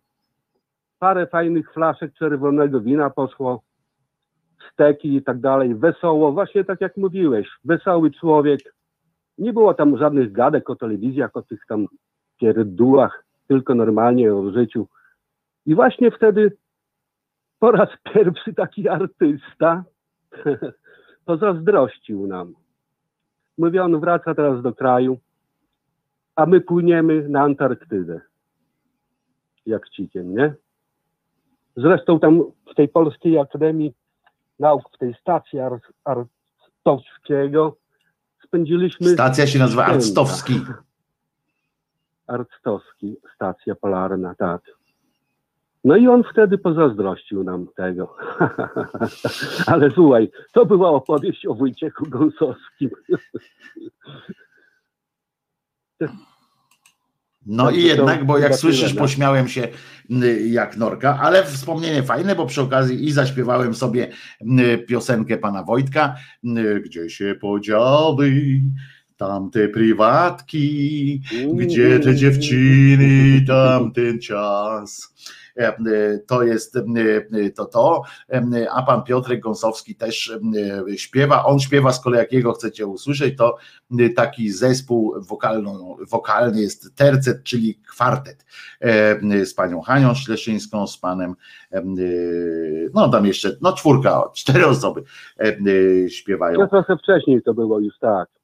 [0.99, 3.63] Parę fajnych flaszek czerwonego wina poszło,
[4.73, 8.59] steki i tak dalej, wesoło, właśnie tak jak mówiłeś, wesoły człowiek.
[9.37, 11.85] Nie było tam żadnych gadek o telewizjach, o tych tam
[12.39, 14.87] pierdółach, tylko normalnie o życiu.
[15.65, 16.57] I właśnie wtedy
[17.59, 19.83] po raz pierwszy taki artysta
[21.25, 22.53] pozazdrościł nam.
[23.57, 25.17] Mówi, on wraca teraz do kraju,
[26.35, 28.21] a my płyniemy na Antarktydę.
[29.65, 30.53] Jak cikiem, nie?
[31.81, 33.93] Zresztą tam w tej Polskiej Akademii
[34.59, 37.77] Nauk, w tej stacji Ar- Arctowskiego
[38.43, 39.09] spędziliśmy...
[39.09, 39.95] Stacja się nazywa święta.
[39.95, 40.61] Arctowski.
[42.27, 44.61] Arctowski, stacja polarna, tak.
[45.83, 48.15] No i on wtedy pozazdrościł nam tego.
[49.71, 52.89] Ale słuchaj, to była opowieść o Wojciechu Gąsowskim.
[57.45, 58.99] No Także i jednak, bo jak słyszysz, tyle, no.
[58.99, 59.67] pośmiałem się
[60.49, 64.11] jak norka, ale wspomnienie fajne, bo przy okazji i zaśpiewałem sobie
[64.87, 66.15] piosenkę pana Wojtka,
[66.85, 68.31] gdzie się podziały
[69.19, 71.21] tamte prywatki,
[71.53, 75.13] gdzie te dziewczyny, tamten czas.
[75.57, 76.81] E, e, To jest e,
[77.55, 78.03] to to,
[78.71, 80.31] a pan Piotrek Gąsowski też
[80.95, 81.45] śpiewa.
[81.45, 83.57] On śpiewa z kolei, jakiego chcecie usłyszeć, to
[84.15, 88.45] taki zespół wokalno, wokalny jest tercet, czyli kwartet
[89.43, 91.35] z panią Hanią Śleszyńską, z panem,
[92.93, 95.03] no tam jeszcze, no czwórka, cztery osoby
[96.09, 96.59] śpiewają.
[96.59, 98.38] No trochę wcześniej to było już tak.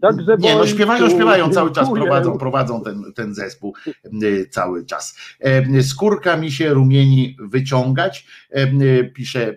[0.00, 5.18] Także Nie, no śpiewają, śpiewają cały czas, prowadzą, prowadzą ten, ten zespół e, cały czas.
[5.40, 9.56] E, Skórka mi się rumieni wyciągać, e, pisze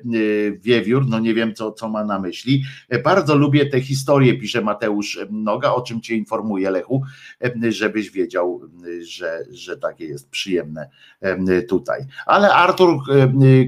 [0.62, 2.64] Wiewiór, no nie wiem co, co ma na myśli.
[3.04, 7.04] Bardzo lubię te historie, pisze Mateusz Noga, o czym cię informuję Lechu,
[7.70, 8.62] żebyś wiedział,
[9.02, 10.90] że, że takie jest przyjemne
[11.70, 12.06] tutaj.
[12.26, 13.00] Ale Artur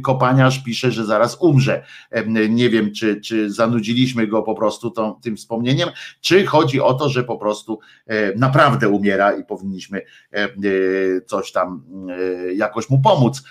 [0.04, 1.84] Kopaniarz pisze, że zaraz umrze.
[2.50, 5.90] Nie wiem, czy, czy zanudziliśmy go po prostu tą, tym wspomnieniem,
[6.22, 10.02] czy chodzi o to, że po prostu e, naprawdę umiera i powinniśmy
[10.34, 10.50] e, e,
[11.26, 11.84] coś tam
[12.56, 13.44] jakoś mu pomóc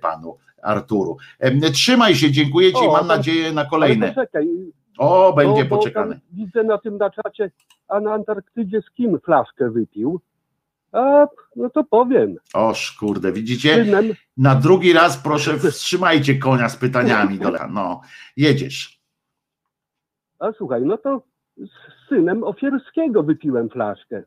[0.00, 1.16] panu Arturu.
[1.72, 4.14] Trzymaj się, dziękuję ci, O, mam tam- nadzieję na kolejne.
[4.98, 6.20] O, będzie bo, poczekane.
[6.32, 7.50] Widzę na tym na czacie,
[7.88, 10.20] a na Antarktydzie z kim flaszkę wypił?
[10.92, 12.36] A, no to powiem.
[12.54, 13.86] Oż kurde, widzicie?
[14.36, 17.38] Na drugi raz proszę wstrzymajcie konia z pytaniami.
[17.38, 17.68] Dola.
[17.72, 18.00] No,
[18.36, 19.00] jedziesz.
[20.38, 21.22] a słuchaj, no to
[22.10, 24.22] synem Ofierskiego wypiłem flaszkę.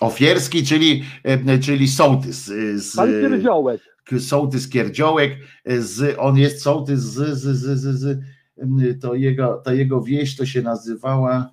[0.00, 2.48] Ofierski, czyli, e, czyli sołtys.
[2.50, 3.80] e, Z, Pan Pierdziołek.
[4.18, 5.32] sołtys Kierdziołek,
[5.64, 8.20] e, z, on jest sołtys z, z, z, z, z
[9.00, 11.50] to jego, ta jego wieś to się nazywała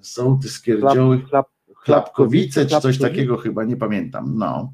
[0.00, 3.08] sołtys Kierdziołek, Chlap, chlap, Chlapkowice czy coś Chlapkowice.
[3.08, 4.72] takiego chyba, nie pamiętam, no.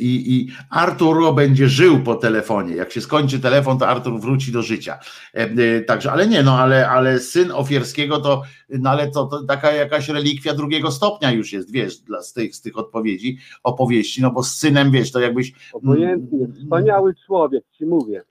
[0.00, 2.76] I, I Artur będzie żył po telefonie.
[2.76, 4.98] Jak się skończy telefon, to Artur wróci do życia.
[5.32, 9.72] E, Także, ale nie, no, ale, ale syn Ofierskiego to, no ale to, to taka
[9.72, 14.30] jakaś relikwia drugiego stopnia już jest, wiesz, dla, z, tych, z tych odpowiedzi, opowieści, no
[14.30, 18.22] bo z synem, wiesz, to jakbyś Obojętnie, wspaniały człowiek, ci mówię.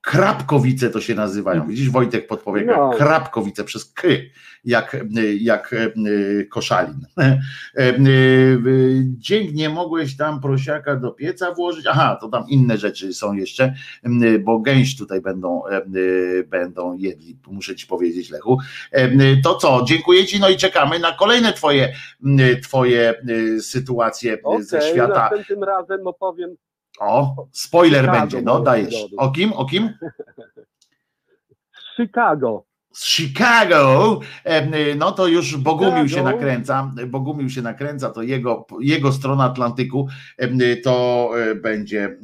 [0.00, 1.66] Krapkowice to się nazywają.
[1.66, 2.76] Widzisz, Wojtek podpowiada.
[2.76, 2.90] No.
[2.90, 4.08] Krapkowice przez k,
[4.64, 4.96] jak,
[5.40, 7.06] jak e, koszalin.
[7.76, 7.96] E, e,
[9.04, 11.86] Dzięki, nie mogłeś tam prosiaka do pieca włożyć.
[11.86, 13.74] Aha, to tam inne rzeczy są jeszcze,
[14.40, 15.62] bo gęś tutaj będą,
[16.46, 18.58] będą jedli, muszę ci powiedzieć, Lechu.
[19.42, 21.94] To co, dziękuję ci, no i czekamy na kolejne twoje,
[22.62, 23.14] twoje
[23.60, 25.14] sytuacje Okej, ze świata.
[25.14, 26.56] następnym razem opowiem
[27.00, 28.94] O, spoiler Chicago będzie, no dajesz.
[29.16, 29.94] O kim, o kim?
[31.72, 32.64] z Chicago.
[32.92, 39.12] z Chicago, em, no to już Bogumił się nakręca, Bogumił się nakręca, to jego, jego
[39.12, 42.16] strona Atlantyku, em, to e, będzie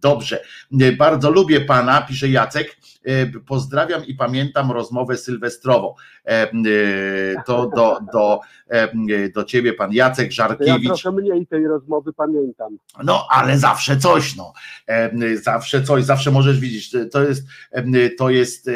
[0.00, 0.42] dobrze.
[0.98, 2.76] Bardzo lubię pana, pisze Jacek,
[3.46, 5.94] pozdrawiam i pamiętam rozmowę sylwestrową.
[6.24, 8.40] Em, e, To do, do,
[9.34, 11.02] do ciebie pan Jacek To ja Żarkiewicz.
[11.02, 12.76] trochę mniej tej rozmowy pamiętam.
[13.04, 14.52] No, ale zawsze coś, no.
[15.42, 16.94] Zawsze coś, zawsze możesz widzieć.
[17.12, 17.46] To jest,
[18.18, 18.70] to jest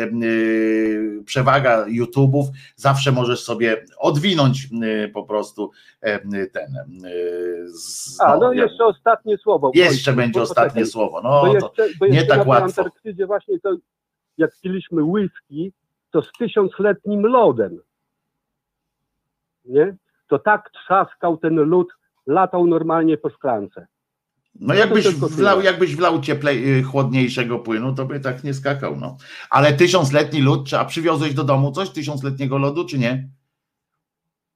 [1.25, 2.45] przewaga YouTube'ów.
[2.77, 4.69] Zawsze możesz sobie odwinąć
[5.15, 5.71] po prostu
[6.53, 6.73] ten.
[7.67, 9.71] z- A, no jak- jeszcze ostatnie słowo.
[9.75, 11.21] jeszcze będzie ostatnie słowo.
[11.25, 12.65] No, to, jeszcze, nie tak łatwo.
[12.83, 13.77] Antarktydzie właśnie to,
[14.39, 15.73] jak piliśmy whisky,
[16.11, 17.79] to z tysiącletnim lodem.
[19.65, 19.97] Nie?
[20.29, 21.89] To tak trzaskał ten lód,
[22.27, 23.87] latał normalnie po szklance.
[24.61, 28.97] no jakbyś wlał, jakbyś wlał cieplej, y, chłodniejszego płynu, to by tak nie skakał.
[28.97, 29.17] No.
[29.51, 33.29] Ale tysiącletni lód, a przywiozłeś do domu coś tysiącletniego lodu, czy nie?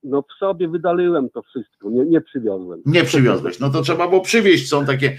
[0.03, 2.83] No w sobie wydaliłem to wszystko, nie, nie przywiozłem.
[2.87, 4.69] Nie przywiozłeś, no to trzeba było przywieźć.
[4.69, 5.17] Są takie,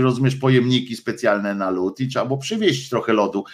[0.00, 3.44] rozumiesz, pojemniki specjalne na lód i trzeba było przywieźć trochę lodu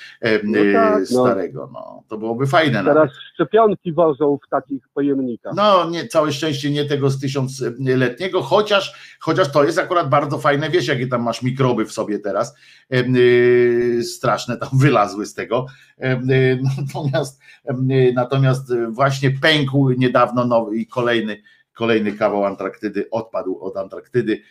[0.45, 1.07] No y, tak, no.
[1.07, 1.71] starego.
[1.73, 2.83] No, to byłoby fajne.
[2.83, 2.95] Nawet.
[2.95, 5.53] Teraz szczepionki wożą w takich pojemnikach.
[5.57, 10.71] No, nie, całe szczęście nie tego z tysiącletniego, chociaż, chociaż to jest akurat bardzo fajne.
[10.71, 12.55] Wiesz, jakie tam masz mikroby w sobie teraz.
[12.93, 15.67] Y, straszne tam wylazły z tego.
[15.99, 17.41] Y, natomiast,
[17.71, 21.43] y, natomiast y, właśnie pękł niedawno nowy i kolejny.
[21.81, 24.43] Kolejny kawał Antarktydy odpadł od Antarktydy.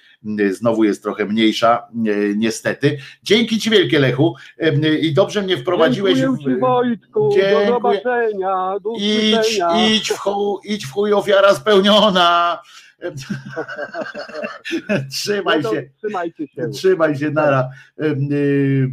[0.51, 2.97] Znowu jest trochę mniejsza, y, niestety.
[3.23, 4.35] Dzięki Ci wielkie Lechu.
[4.63, 6.19] Y, I dobrze mnie wprowadziłeś.
[6.19, 7.65] Dziękuję Ci Wojtku, Dziękuję.
[7.67, 12.59] do zobaczenia, do Idź, idź w chuj, idź w chuj, ofiara spełniona.
[15.11, 16.69] Trzymaj No się, Trzymajcie się.
[16.69, 17.69] trzymaj się, nara.
[18.01, 18.87] Y,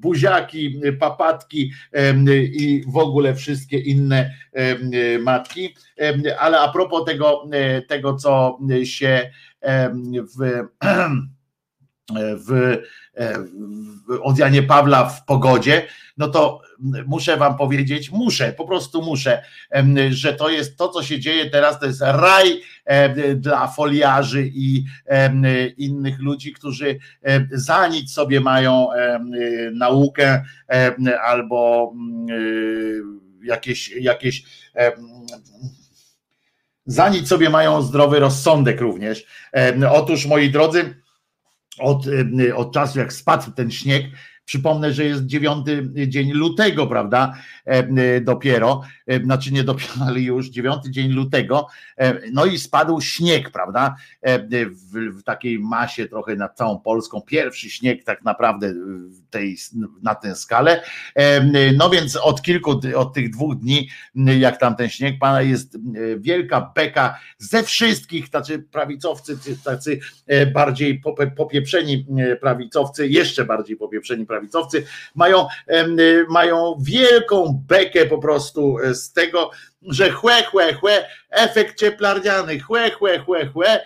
[0.00, 1.72] Buziaki, papatki
[2.44, 4.34] i w ogóle wszystkie inne
[5.20, 5.74] matki.
[6.38, 7.44] Ale a propos tego,
[7.78, 9.30] y, tego co się
[10.38, 10.68] w,
[12.46, 12.76] w,
[14.22, 16.60] od Janie Pawla w pogodzie, no to
[17.06, 19.42] muszę wam powiedzieć, muszę, po prostu muszę,
[20.10, 24.84] że to jest to, co się dzieje teraz, to jest raj em, dla foliarzy i
[25.76, 28.88] innych ludzi, którzy em, za nic sobie mają
[29.72, 30.44] naukę
[31.24, 34.44] albo mm, jakieś, jakieś
[36.86, 39.26] za nic sobie mają zdrowy rozsądek również.
[39.90, 41.02] Otóż, moi drodzy,
[41.82, 44.06] od, y, od czasu, jak spadł ten śnieg.
[44.44, 47.34] Przypomnę, że jest dziewiąty dzień lutego, prawda?
[47.66, 48.82] E, y, Dopiero,
[49.24, 51.66] znaczy nie dopiero, ale już dziewiąty dzień lutego.
[51.98, 53.96] E, No i spadł śnieg, prawda?
[54.22, 57.20] E, W, w takiej masie trochę nad całą Polską.
[57.20, 58.74] Pierwszy śnieg tak naprawdę
[59.30, 59.56] tej,
[60.02, 60.82] na tę skalę.
[61.14, 65.74] E, No więc od kilku, od tych dwóch dni, jak tam ten śnieg pana jest
[65.74, 65.78] e,
[66.18, 71.02] wielka beka ze wszystkich, tacy prawicowcy, tacy e, bardziej
[71.36, 74.84] popieprzeni e, prawicowcy, jeszcze bardziej popieprzeni prawicowcy,
[75.14, 75.86] mają, e,
[76.30, 79.50] mają wielką bekę po prostu e, z tego,
[79.82, 83.84] że chłe, chłe, chłe, efekt cieplarniany, chłe, chłe, chłe, chłe,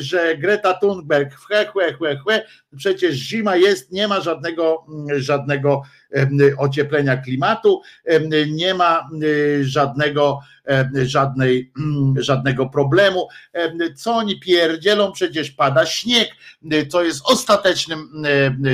[0.00, 5.82] że Greta Thunberg, chłe, chłe, chłe, chłe, przecież zima jest, nie ma żadnego, żadnego
[6.58, 7.82] ocieplenia klimatu,
[8.48, 9.08] nie ma
[9.60, 10.40] żadnego,
[11.04, 11.72] żadnej,
[12.16, 13.28] żadnego problemu.
[13.96, 15.12] Co oni pierdzielą?
[15.12, 16.28] Przecież pada śnieg,
[16.88, 18.08] co jest ostatecznym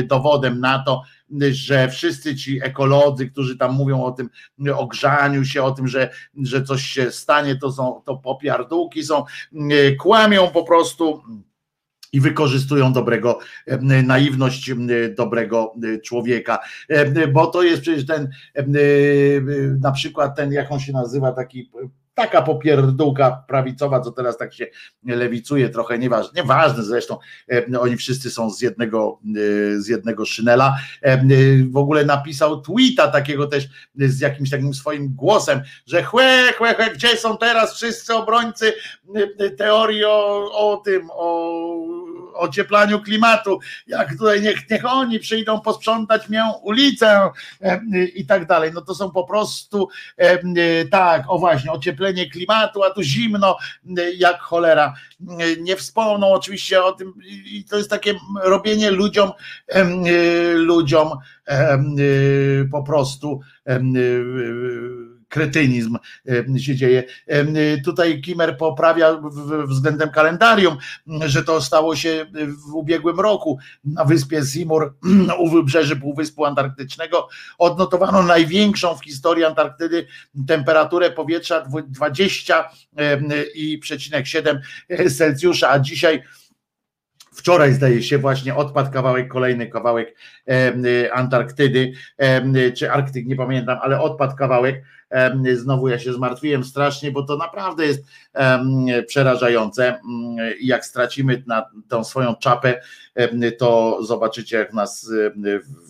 [0.05, 1.03] dowodem na to,
[1.51, 4.31] że wszyscy ci ekolodzy, którzy tam mówią o tym
[4.75, 6.11] ogrzaniu się, o tym, że,
[6.43, 9.25] że coś się stanie, to są to popiardółki są,
[9.99, 11.23] kłamią po prostu
[12.13, 13.39] i wykorzystują dobrego,
[14.05, 14.71] naiwność
[15.17, 16.59] dobrego człowieka,
[17.33, 18.29] bo to jest przecież ten,
[19.81, 21.71] na przykład ten, jak on się nazywa, taki
[22.15, 24.67] taka popierdółka prawicowa, co teraz tak się
[25.05, 27.19] lewicuje trochę, nieważne, nieważne zresztą,
[27.81, 29.19] oni wszyscy są z jednego,
[29.77, 30.77] z jednego szynela,
[31.71, 36.91] w ogóle napisał tweeta takiego też z jakimś takim swoim głosem, że chłe, chłe, chłe,
[36.95, 38.73] gdzie są teraz wszyscy obrońcy
[39.59, 41.63] teorii o, o tym, o
[42.35, 47.31] ocieplaniu klimatu, jak tutaj niech, niech oni przyjdą posprzątać mię ulicę
[48.15, 49.89] i tak dalej, no to są po prostu
[50.91, 53.57] tak, o właśnie, ocieplenie klimatu, a tu zimno
[54.17, 54.95] jak cholera,
[55.61, 57.13] nie wspomną oczywiście o tym
[57.45, 59.33] i to jest takie robienie ludziom
[60.55, 61.11] ludziom
[62.73, 63.41] po prostu
[65.33, 65.99] kretynizm
[66.59, 67.05] się dzieje.
[67.85, 69.21] Tutaj Kimer poprawia
[69.69, 72.27] względem kalendarium, że to stało się
[72.69, 74.95] w ubiegłym roku na wyspie Seymour
[75.43, 77.29] u wybrzeży Półwyspu Antarktycznego.
[77.59, 80.07] Odnotowano największą w historii Antarktydy
[80.47, 84.59] temperaturę powietrza 20,7
[85.17, 86.23] Celsjusza, a dzisiaj
[87.35, 90.17] Wczoraj zdaje się właśnie odpadł kawałek, kolejny kawałek
[91.13, 91.93] Antarktydy,
[92.77, 94.85] czy Arktyk, nie pamiętam, ale odpadł kawałek
[95.55, 98.05] Znowu ja się zmartwiłem strasznie, bo to naprawdę jest
[99.07, 99.89] przerażające.
[99.89, 100.01] Mm,
[100.61, 102.81] jak stracimy na tą swoją czapę,
[103.59, 105.11] to zobaczycie, jak nas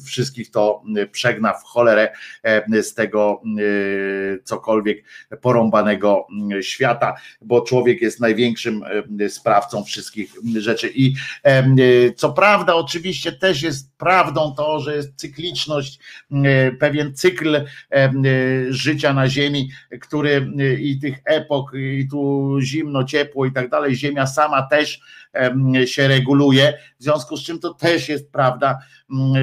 [0.06, 2.12] wszystkich to przegna w cholerę
[2.82, 3.42] z tego
[4.44, 5.04] cokolwiek
[5.40, 6.26] porąbanego
[6.60, 8.84] świata, bo człowiek jest największym
[9.28, 10.90] sprawcą wszystkich rzeczy.
[10.94, 11.14] I
[12.16, 15.98] co prawda, oczywiście też jest prawdą to, że jest cykliczność,
[16.80, 17.64] pewien cykl
[18.68, 24.26] życia na Ziemi, który i tych epok, i tu zimno, ciepło i tak dalej, Ziemia
[24.26, 25.00] sama też
[25.84, 28.78] się reguluje, w związku z czym to też jest prawda,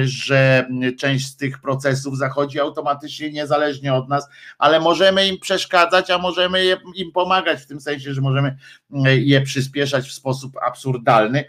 [0.02, 0.68] że
[0.98, 6.64] część z tych procesów zachodzi automatycznie, niezależnie od nas, ale możemy im przeszkadzać, a możemy
[6.94, 8.56] im pomagać w tym sensie, że możemy
[9.04, 11.44] je przyspieszać w sposób absurdalny,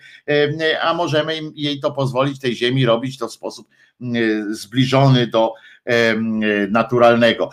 [0.81, 3.67] a możemy im jej to pozwolić, tej ziemi robić to w sposób
[4.49, 5.53] zbliżony do
[6.69, 7.49] naturalnego.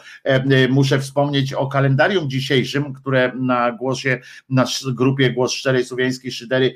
[0.69, 6.75] Muszę wspomnieć o kalendarium dzisiejszym, które na głosie, na grupie Głos Szczerej Słowiańskiej Szydery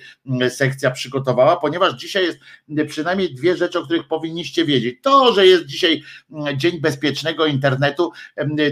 [0.48, 2.38] sekcja przygotowała, ponieważ dzisiaj jest
[2.88, 4.98] przynajmniej dwie rzeczy, o których powinniście wiedzieć.
[5.02, 6.02] To, że jest dzisiaj
[6.56, 8.12] Dzień Bezpiecznego Internetu,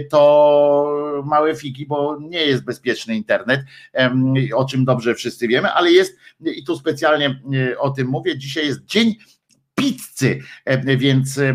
[0.09, 3.61] to małe figi, bo nie jest bezpieczny internet,
[4.55, 7.41] o czym dobrze wszyscy wiemy, ale jest, i tu specjalnie
[7.79, 9.15] o tym mówię, dzisiaj jest Dzień
[9.75, 11.53] pizzy, e, więc, e,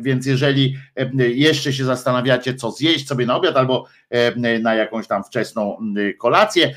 [0.00, 3.86] więc jeżeli e, jeszcze się zastanawiacie, co zjeść sobie na obiad albo
[4.60, 5.78] na jakąś tam wczesną
[6.18, 6.74] kolację,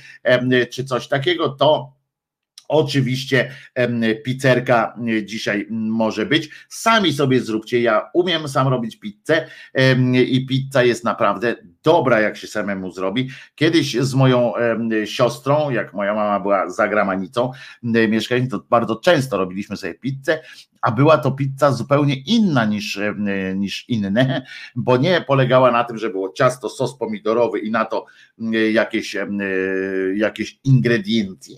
[0.72, 1.99] czy coś takiego, to
[2.69, 3.51] Oczywiście
[4.25, 6.49] pizzerka dzisiaj może być.
[6.69, 7.81] Sami sobie zróbcie.
[7.81, 9.48] Ja umiem sam robić pizzę
[10.27, 13.30] i pizza jest naprawdę dobra, jak się samemu zrobi.
[13.56, 14.53] Kiedyś z moją
[15.06, 17.51] siostrą, jak moja mama była za gramanicą,
[17.83, 20.39] mieszkali, to bardzo często robiliśmy sobie pizzę,
[20.81, 22.99] a była to pizza zupełnie inna niż,
[23.56, 28.06] niż inne, bo nie polegała na tym, że było ciasto, sos pomidorowy i na to
[28.72, 29.15] jakieś,
[30.15, 31.57] jakieś ingrediencje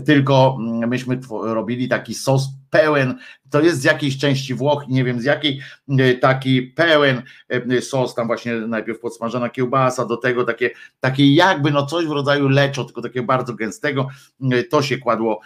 [0.00, 0.56] tylko
[0.86, 3.18] myśmy robili taki sos pełen,
[3.50, 5.60] to jest z jakiejś części Włoch, nie wiem z jakiej,
[5.98, 11.70] e, taki pełen e, sos, tam właśnie najpierw podsmażona kiełbasa, do tego takie, takie jakby
[11.70, 14.08] no coś w rodzaju leczo, tylko takiego bardzo gęstego,
[14.52, 15.40] e, to się kładło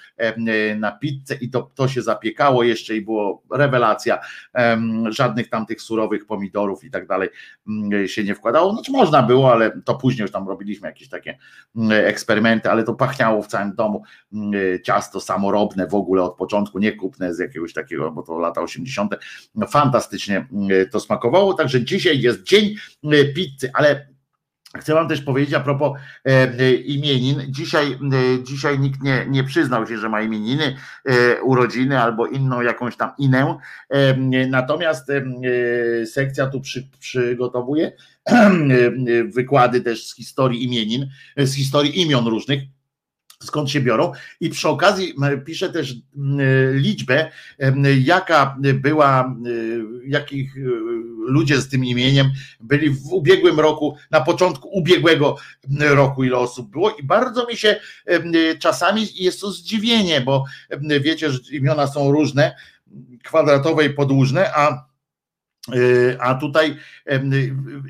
[0.76, 4.18] na pizzę i to, to się zapiekało jeszcze i było rewelacja,
[5.08, 7.28] żadnych tamtych surowych pomidorów i tak dalej
[8.06, 11.38] się nie wkładało, znaczy można było, ale to później już tam robiliśmy jakieś takie
[11.90, 14.02] eksperymenty, ale to pachniało w całym domu,
[14.84, 19.14] ciasto samorobne w ogóle od początku, nie kup z jakiegoś takiego, bo to lata 80.
[19.54, 21.54] No, fantastycznie mm, to smakowało.
[21.54, 22.74] Także dzisiaj jest dzień
[23.12, 24.08] y, pizzy, ale
[24.76, 27.42] Chcę Wam też powiedzieć a propos e, e, imienin.
[27.48, 32.60] Dzisiaj, e, dzisiaj nikt nie, nie przyznał się, że ma imieniny, e, urodziny albo inną
[32.60, 33.58] jakąś tam inę.
[33.90, 35.22] E, natomiast e,
[36.06, 37.92] sekcja tu przy, przygotowuje
[39.36, 42.60] wykłady też z historii imienin, z historii imion różnych
[43.42, 44.12] skąd się biorą.
[44.40, 45.94] I przy okazji piszę też
[46.72, 47.30] liczbę,
[48.00, 49.34] jaka była,
[50.06, 50.54] jakich
[51.18, 55.36] ludzie z tym imieniem byli w ubiegłym roku, na początku ubiegłego
[55.80, 56.90] roku, ile osób było.
[56.90, 57.80] I bardzo mi się
[58.58, 60.44] czasami jest to zdziwienie, bo
[61.00, 62.56] wiecie, że imiona są różne,
[63.24, 64.87] kwadratowe i podłużne, a Y,
[66.20, 66.76] a tutaj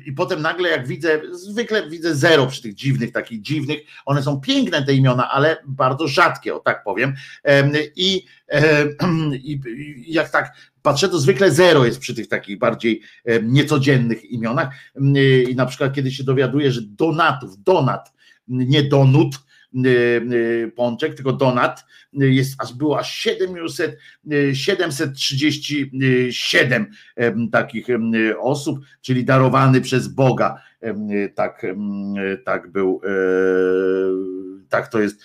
[0.05, 4.41] i potem nagle jak widzę, zwykle widzę zero przy tych dziwnych, takich dziwnych, one są
[4.41, 7.13] piękne te imiona, ale bardzo rzadkie, o tak powiem.
[7.95, 8.25] I,
[9.33, 13.01] i jak tak patrzę, to zwykle zero jest przy tych takich bardziej
[13.43, 14.69] niecodziennych imionach.
[15.49, 18.13] I na przykład kiedy się dowiaduję, że donatów, donat,
[18.47, 19.35] nie donut,
[20.75, 21.85] pączek, tylko donat,
[22.21, 23.97] y, jest aż było aż 700,
[24.53, 26.91] 737
[27.51, 27.87] takich
[28.39, 30.61] osób, czyli darowany przez Boga.
[31.35, 31.65] Tak,
[32.45, 33.09] tak był, e,
[34.69, 35.23] tak to jest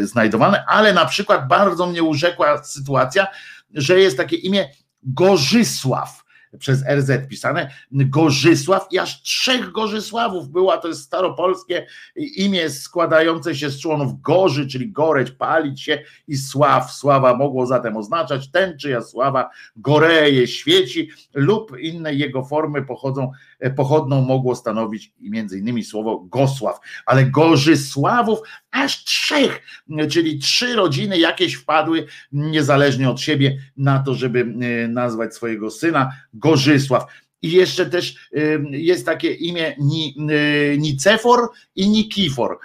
[0.00, 3.26] znajdowane, ale na przykład bardzo mnie urzekła sytuacja,
[3.74, 4.68] że jest takie imię
[5.02, 6.25] Gorzysław
[6.58, 11.86] przez RZ pisane, Gorzysław i aż trzech Gorzysławów była, to jest staropolskie
[12.16, 16.92] imię składające się z członów gorzy, czyli goreć, palić się i sław.
[16.92, 23.30] Sława mogło zatem oznaczać ten, czyja sława goreje, świeci lub inne jego formy pochodzą,
[23.76, 28.38] pochodną mogło stanowić innymi słowo Gosław, ale Gorzysławów
[28.70, 29.62] aż trzech,
[30.10, 36.12] czyli trzy rodziny jakieś wpadły niezależnie od siebie na to, żeby e, nazwać swojego syna
[36.34, 37.04] Gorzysław.
[37.42, 38.30] I jeszcze też
[38.70, 42.58] jest takie imię e, Nicefor i Nikifor.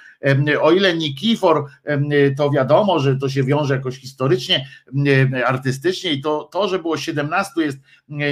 [0.62, 1.66] O ile Nikifor,
[2.38, 4.68] to wiadomo, że to się wiąże jakoś historycznie,
[5.46, 7.78] artystycznie i to, to że było 17 jest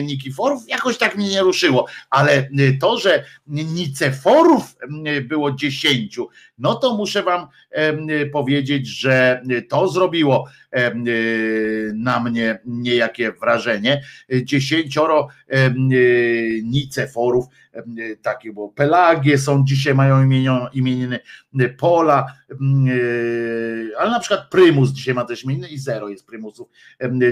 [0.04, 2.50] Nikiforów, jakoś tak mnie nie ruszyło, ale
[2.82, 4.76] to, że Niceforów
[5.24, 6.18] było 10,
[6.58, 7.48] no to muszę wam
[8.32, 10.48] powiedzieć, że to zrobiło
[11.94, 14.02] na mnie niejakie wrażenie.
[14.44, 15.28] Dziesięcioro
[16.64, 20.30] Niceforów E, takie, bo Pelagie są dzisiaj mają
[20.74, 21.20] imieniny
[21.78, 22.56] Pola, e,
[23.98, 26.70] ale na przykład Prymus dzisiaj ma też imieniny i zero jest Prymusów,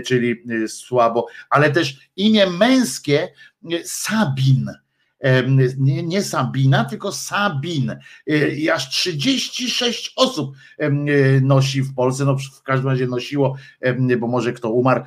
[0.05, 3.27] czyli e, słabo, ale też imię męskie
[3.83, 4.71] Sabin
[5.77, 7.95] nie, nie Sabina, tylko Sabin.
[8.57, 10.55] I aż 36 osób
[11.41, 13.57] nosi w Polsce, no w każdym razie nosiło,
[14.19, 15.03] bo może kto umarł,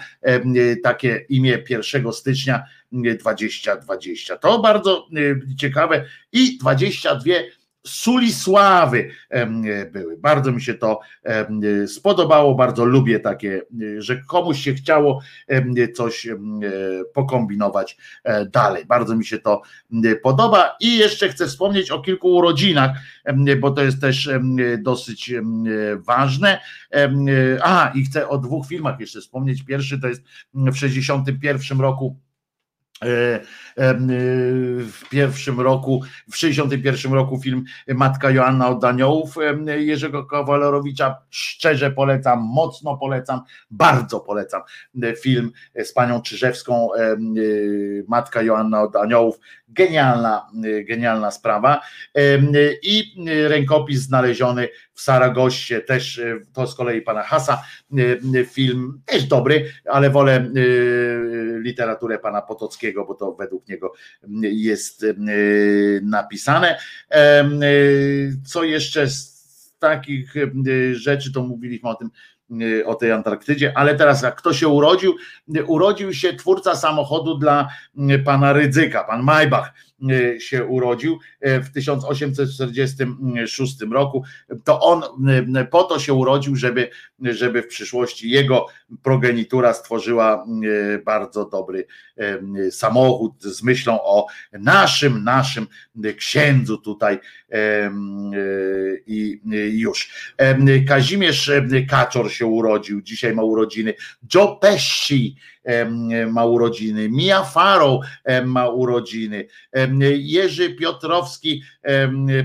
[0.83, 2.65] takie imię 1 stycznia
[3.21, 4.37] 2020.
[4.37, 5.09] To bardzo
[5.57, 7.25] ciekawe i 22
[7.87, 9.11] Sulisławy
[9.93, 10.17] były.
[10.19, 11.01] Bardzo mi się to
[11.87, 13.63] spodobało, bardzo lubię takie,
[13.99, 15.21] że komuś się chciało
[15.95, 16.29] coś
[17.15, 18.87] pokombinować e, dalej.
[18.87, 19.63] Bardzo mi się to
[20.23, 22.91] podoba i jeszcze chcę wspomnieć o kilku urodzinach,
[23.61, 24.31] bo to jest też
[24.79, 25.35] dosyć
[25.97, 26.61] ważne.
[27.63, 29.63] A i chcę o dwóch filmach jeszcze wspomnieć.
[29.63, 30.23] Pierwszy to jest
[30.55, 32.30] w 61 roku E, e,
[34.87, 39.35] w pierwszym roku, w 61 roku film Matka Joanna od Aniołów
[39.77, 41.17] Jerzego Kawalerowicza.
[41.31, 44.63] Szczerze polecam, mocno polecam, bardzo polecam
[45.23, 45.53] film
[45.85, 46.89] z panią Czyżewską
[48.09, 49.41] Matka Joanna od Aniołów.
[49.73, 50.51] Genialna,
[50.85, 51.81] genialna sprawa.
[52.83, 53.15] I
[53.49, 56.21] rękopis znaleziony w Saragosie, też
[56.53, 57.63] to z kolei pana Hasa,
[58.47, 60.51] film też dobry, ale wolę
[61.61, 63.93] literaturę pana Potockiego, bo to według niego
[64.43, 65.07] jest
[66.03, 66.79] napisane.
[68.47, 69.41] Co jeszcze z
[69.79, 70.35] takich
[70.93, 72.11] rzeczy, to mówiliśmy o tym,
[72.85, 75.17] o tej Antarktydzie, ale teraz jak kto się urodził?
[75.67, 77.69] Urodził się twórca samochodu dla
[78.25, 79.73] pana Rydzyka, pan Maybach
[80.39, 84.25] się urodził e, w 1846 roku.
[84.65, 85.03] To on
[85.57, 88.67] e, po to się urodził, żeby, żeby w przyszłości jego
[89.03, 90.47] progenitura stworzyła
[91.05, 91.87] bardzo dobry
[92.71, 95.67] samochód z myślą o naszym, naszym
[96.17, 97.19] księdzu tutaj
[99.07, 99.41] i
[99.73, 100.35] już.
[100.89, 101.51] Kazimierz
[101.89, 103.95] Kaczor się urodził, dzisiaj ma urodziny.
[104.35, 105.37] Joe Pesci
[106.29, 108.05] ma urodziny, Mia Farrow
[108.45, 109.47] ma urodziny,
[110.17, 111.63] Jerzy Piotrowski,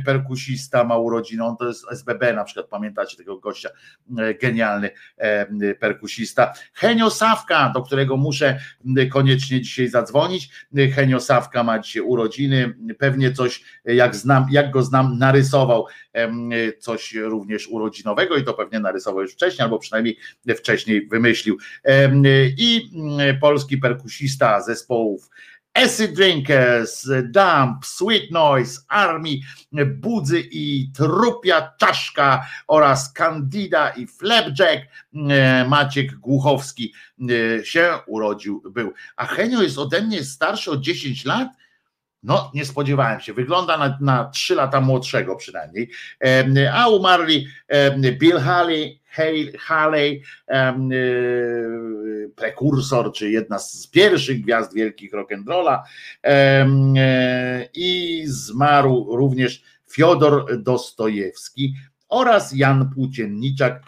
[0.06, 3.70] perkusista ma urodziny, on to jest SBB na przykład, pamiętacie tego gościa,
[4.42, 4.90] genialny
[5.80, 6.54] perkusista.
[6.74, 8.60] Henio Sawka, do którego muszę
[9.12, 10.50] koniecznie dzisiaj zadzwonić.
[10.96, 15.86] Henio Sawka ma dzisiaj urodziny, pewnie coś, jak znam, jak go znam, narysował
[16.80, 20.18] coś również urodzinowego i to pewnie narysował już wcześniej, albo przynajmniej
[20.58, 21.58] wcześniej wymyślił.
[22.58, 22.90] I
[23.42, 25.30] polski perkusista zespołów
[25.76, 29.30] Acid Drinkers, Dump, Sweet Noise, Army,
[29.72, 34.88] Budzy i Trupia Czaszka oraz Candida i Flapjack.
[35.68, 36.94] Maciek Głuchowski
[37.64, 38.94] się urodził, był.
[39.16, 41.48] A Henio jest ode mnie starszy o 10 lat?
[42.24, 43.34] No, nie spodziewałem się.
[43.34, 45.90] Wygląda na, na 3 lata młodszego przynajmniej.
[46.74, 47.48] A umarli
[48.20, 49.02] Bill Haley,
[49.60, 50.22] Haley,
[52.36, 55.80] prekursor, czy jedna z pierwszych gwiazd wielkich rock'n'rolla.
[56.24, 56.68] E,
[57.74, 61.76] i zmarł również Fiodor Dostojewski
[62.10, 63.84] oraz Jan Płócienniczak,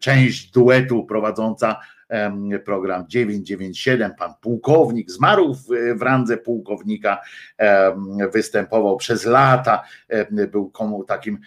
[0.00, 1.80] część duetu prowadząca
[2.64, 5.66] program 997, pan pułkownik zmarł w,
[5.98, 7.20] w randze pułkownika,
[8.32, 9.82] występował przez lata,
[10.50, 11.38] był komu takim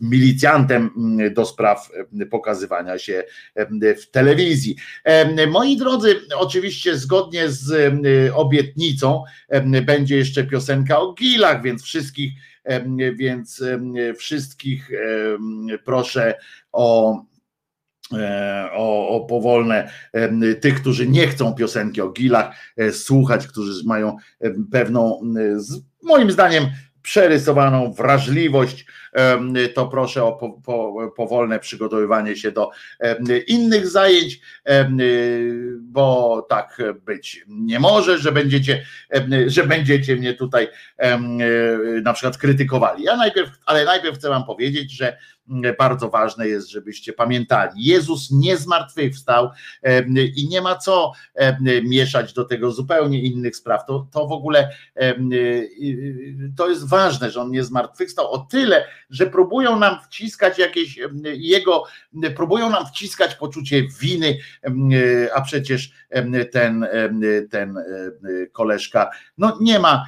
[0.00, 0.90] milicjantem
[1.34, 1.90] do spraw
[2.30, 3.24] pokazywania się
[3.80, 4.76] w telewizji.
[5.48, 7.92] Moi drodzy, oczywiście zgodnie z
[8.34, 9.24] obietnicą
[9.86, 12.32] będzie jeszcze piosenka o gilach, więc wszystkich
[13.14, 13.62] więc
[14.18, 14.90] wszystkich
[15.84, 16.34] proszę
[16.72, 17.16] o
[18.72, 19.90] o, o, powolne
[20.60, 24.16] tych, którzy nie chcą piosenki o gilach e, słuchać, którzy mają
[24.72, 25.20] pewną,
[26.02, 26.64] moim zdaniem,
[27.02, 28.86] przerysowaną wrażliwość,
[29.74, 32.70] to proszę o po, po, powolne przygotowywanie się do
[33.46, 34.40] innych zajęć,
[35.80, 38.84] bo tak być nie może, że będziecie,
[39.46, 40.68] że będziecie mnie tutaj
[42.02, 43.04] na przykład krytykowali.
[43.04, 45.18] Ja najpierw, ale najpierw chcę wam powiedzieć, że
[45.78, 47.84] bardzo ważne jest, żebyście pamiętali.
[47.84, 49.50] Jezus nie zmartwychwstał
[50.36, 51.12] i nie ma co
[51.82, 53.86] mieszać do tego zupełnie innych spraw.
[53.86, 54.70] To, to w ogóle
[56.56, 61.84] to jest ważne, że on nie zmartwychwstał o tyle, że próbują nam wciskać jakieś jego,
[62.36, 64.38] próbują nam wciskać poczucie winy,
[65.34, 65.92] a przecież
[66.52, 66.86] ten,
[67.50, 67.74] ten
[68.52, 70.04] koleżka no nie ma,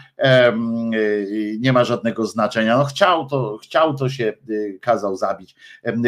[1.58, 2.78] nie ma żadnego znaczenia.
[2.78, 4.32] No chciał to, chciał to się
[4.80, 5.54] kazał zabić zabić.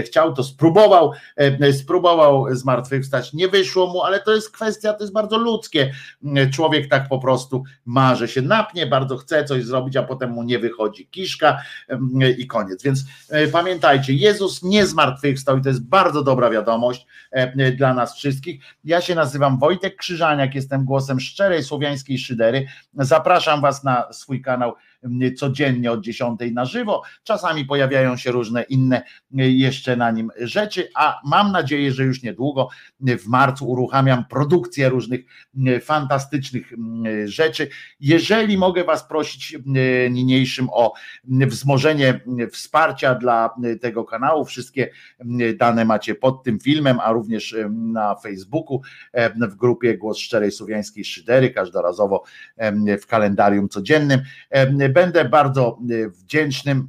[0.05, 1.13] Chciał to, spróbował,
[1.73, 5.93] spróbował zmartwychwstać, nie wyszło mu, ale to jest kwestia, to jest bardzo ludzkie.
[6.53, 10.43] Człowiek tak po prostu ma, że się napnie, bardzo chce coś zrobić, a potem mu
[10.43, 11.63] nie wychodzi kiszka
[12.39, 12.83] i koniec.
[12.83, 17.07] Więc e, pamiętajcie, Jezus nie zmartwychwstał i to jest bardzo dobra wiadomość
[17.77, 18.63] dla nas wszystkich.
[18.85, 22.67] Ja się nazywam Wojtek Krzyżaniak, jestem głosem szczerej słowiańskiej szydery.
[22.95, 24.75] Zapraszam Was na swój kanał
[25.37, 27.03] codziennie od 10 na żywo.
[27.23, 32.69] Czasami pojawiają się różne inne jeszcze na nim rzeczy, a mam nadzieję, że już niedługo
[33.01, 35.21] w marcu uruchamiam produkcję różnych
[35.83, 36.73] fantastycznych
[37.25, 37.69] rzeczy.
[38.01, 39.59] Jeżeli mogę Was prosić
[40.11, 40.93] niniejszym o
[41.25, 42.21] wzmożenie
[42.53, 44.91] wsparcia dla tego kanału, wszystkie
[45.57, 48.81] dane macie pod tym filmem, a również na Facebooku,
[49.49, 52.25] w grupie Głos Szczerej Słowiańskiej Szydery, każdorazowo
[53.01, 54.21] w kalendarium codziennym.
[54.93, 56.89] Będę bardzo e, wdzięcznym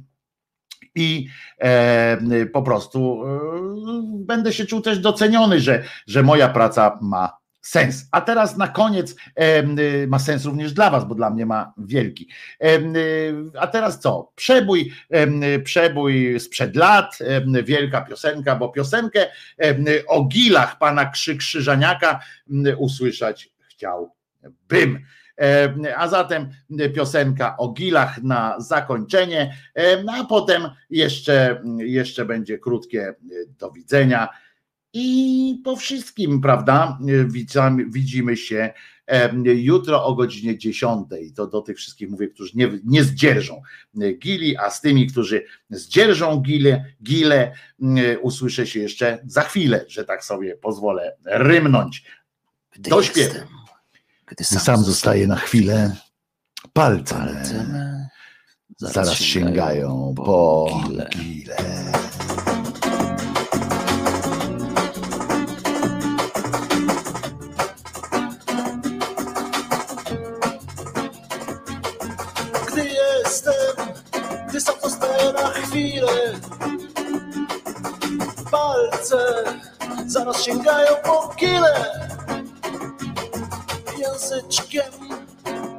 [0.94, 3.40] i e, po prostu e,
[4.24, 8.08] będę się czuł też doceniony, że, że moja praca ma sens.
[8.12, 12.28] A teraz na koniec e, ma sens również dla Was, bo dla mnie ma wielki.
[12.62, 12.78] E,
[13.58, 14.32] a teraz co?
[14.34, 17.18] Przebój, e, przebój sprzed lat,
[17.64, 19.26] wielka piosenka, bo piosenkę
[20.06, 22.20] o gilach pana Krzy Krzyżaniaka
[22.78, 25.04] usłyszeć chciałbym.
[25.40, 26.48] E, a zatem
[26.94, 33.14] piosenka o gilach na zakończenie, e, a potem jeszcze, jeszcze będzie krótkie e,
[33.58, 34.28] do widzenia.
[34.92, 36.98] I po wszystkim, prawda,
[37.88, 38.72] widzimy się
[39.44, 41.06] jutro o godzinie 10.
[41.36, 43.62] To do tych wszystkich mówię, którzy nie, nie zdzierżą
[44.18, 47.52] gili, a z tymi, którzy zdzierżą gile, gile,
[48.22, 52.04] usłyszę się jeszcze za chwilę, że tak sobie pozwolę rymnąć.
[52.78, 53.63] Do śpiewu.
[54.26, 55.96] Gdy sam, sam zostaje na chwilę,
[56.72, 57.66] palce, palce
[58.78, 61.08] zaraz, zaraz sięgają po gile.
[61.10, 61.56] gile.
[72.68, 73.76] Gdy jestem,
[74.48, 76.40] gdy sam zostaję na chwilę,
[78.50, 79.44] palce
[80.06, 82.03] zaraz sięgają po gile
[84.14, 84.92] języczkiem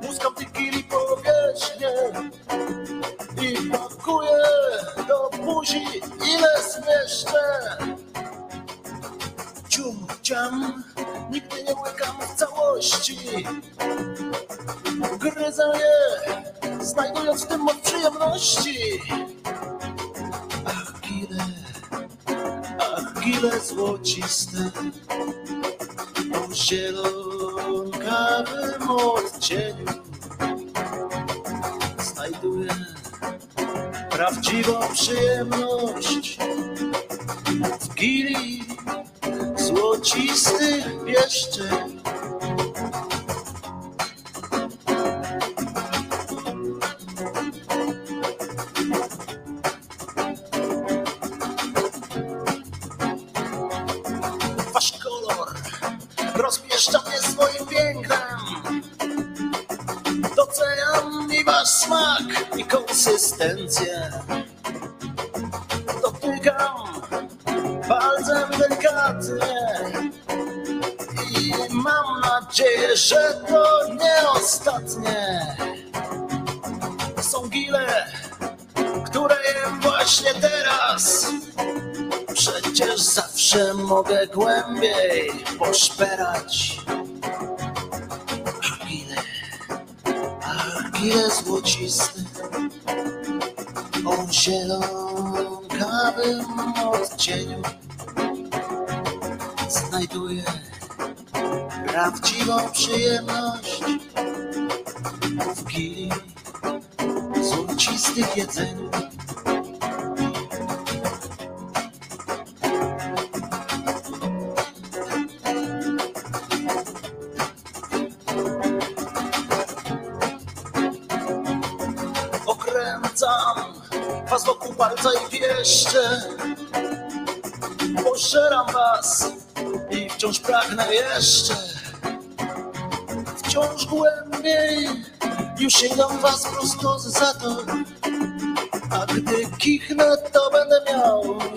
[0.04, 1.90] muskam tych kili powierzchnię
[3.42, 4.44] i pakuję
[5.08, 5.86] do buzi
[6.28, 7.44] ile zmieszczę.
[9.70, 10.84] Cium, ciam,
[11.32, 13.18] nigdy nie łykam w całości.
[15.20, 19.02] Gryzę je, znajdując w tym moc przyjemności.
[20.66, 21.46] Ach, gile,
[22.80, 24.72] ach, gile złociste,
[26.34, 26.54] o
[27.76, 29.86] zielonkawym odcieniu.
[32.00, 32.76] Znajduję
[34.10, 36.38] prawdziwą przyjemność
[37.82, 38.64] w gili
[39.58, 42.02] złocistych pieszczeń.
[84.68, 85.32] Mogę głębiej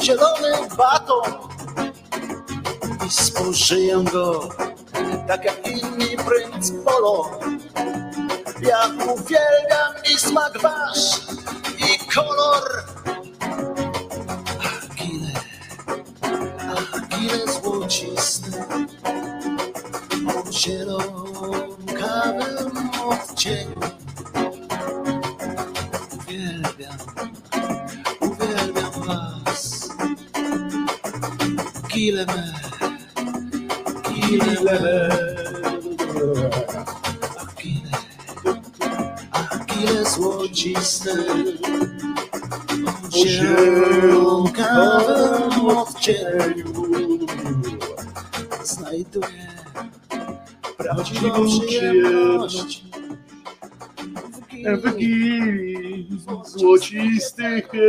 [0.09, 1.33] zielony baton
[3.07, 4.49] i spożyję go
[5.27, 7.31] tak jak inni princ Polo.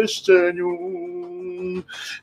[0.09, 0.77] Złocistych pieszczeniu.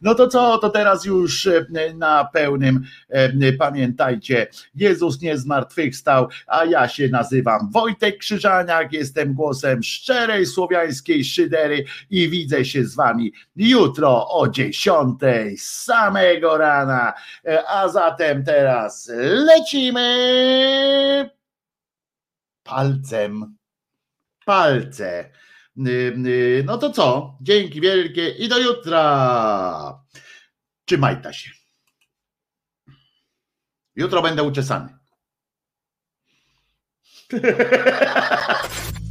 [0.03, 6.65] No to co, to teraz już e, na pełnym e, pamiętajcie, Jezus nie zmartwychwstał, a
[6.65, 13.33] ja się nazywam Wojtek Krzyżaniak, jestem głosem szczerej słowiańskiej szydery i widzę się z wami
[13.57, 15.21] jutro o 10
[15.57, 17.13] z samego rana.
[17.45, 19.13] E, A zatem teraz
[19.47, 20.07] lecimy
[22.63, 23.57] palcem
[24.47, 25.31] palce.
[25.79, 27.39] Y, y, No to co?
[27.41, 30.05] Dzięki wielkie i do jutra.
[30.85, 31.51] Trzymajcie się.
[33.97, 34.97] Jutro będę uczesany.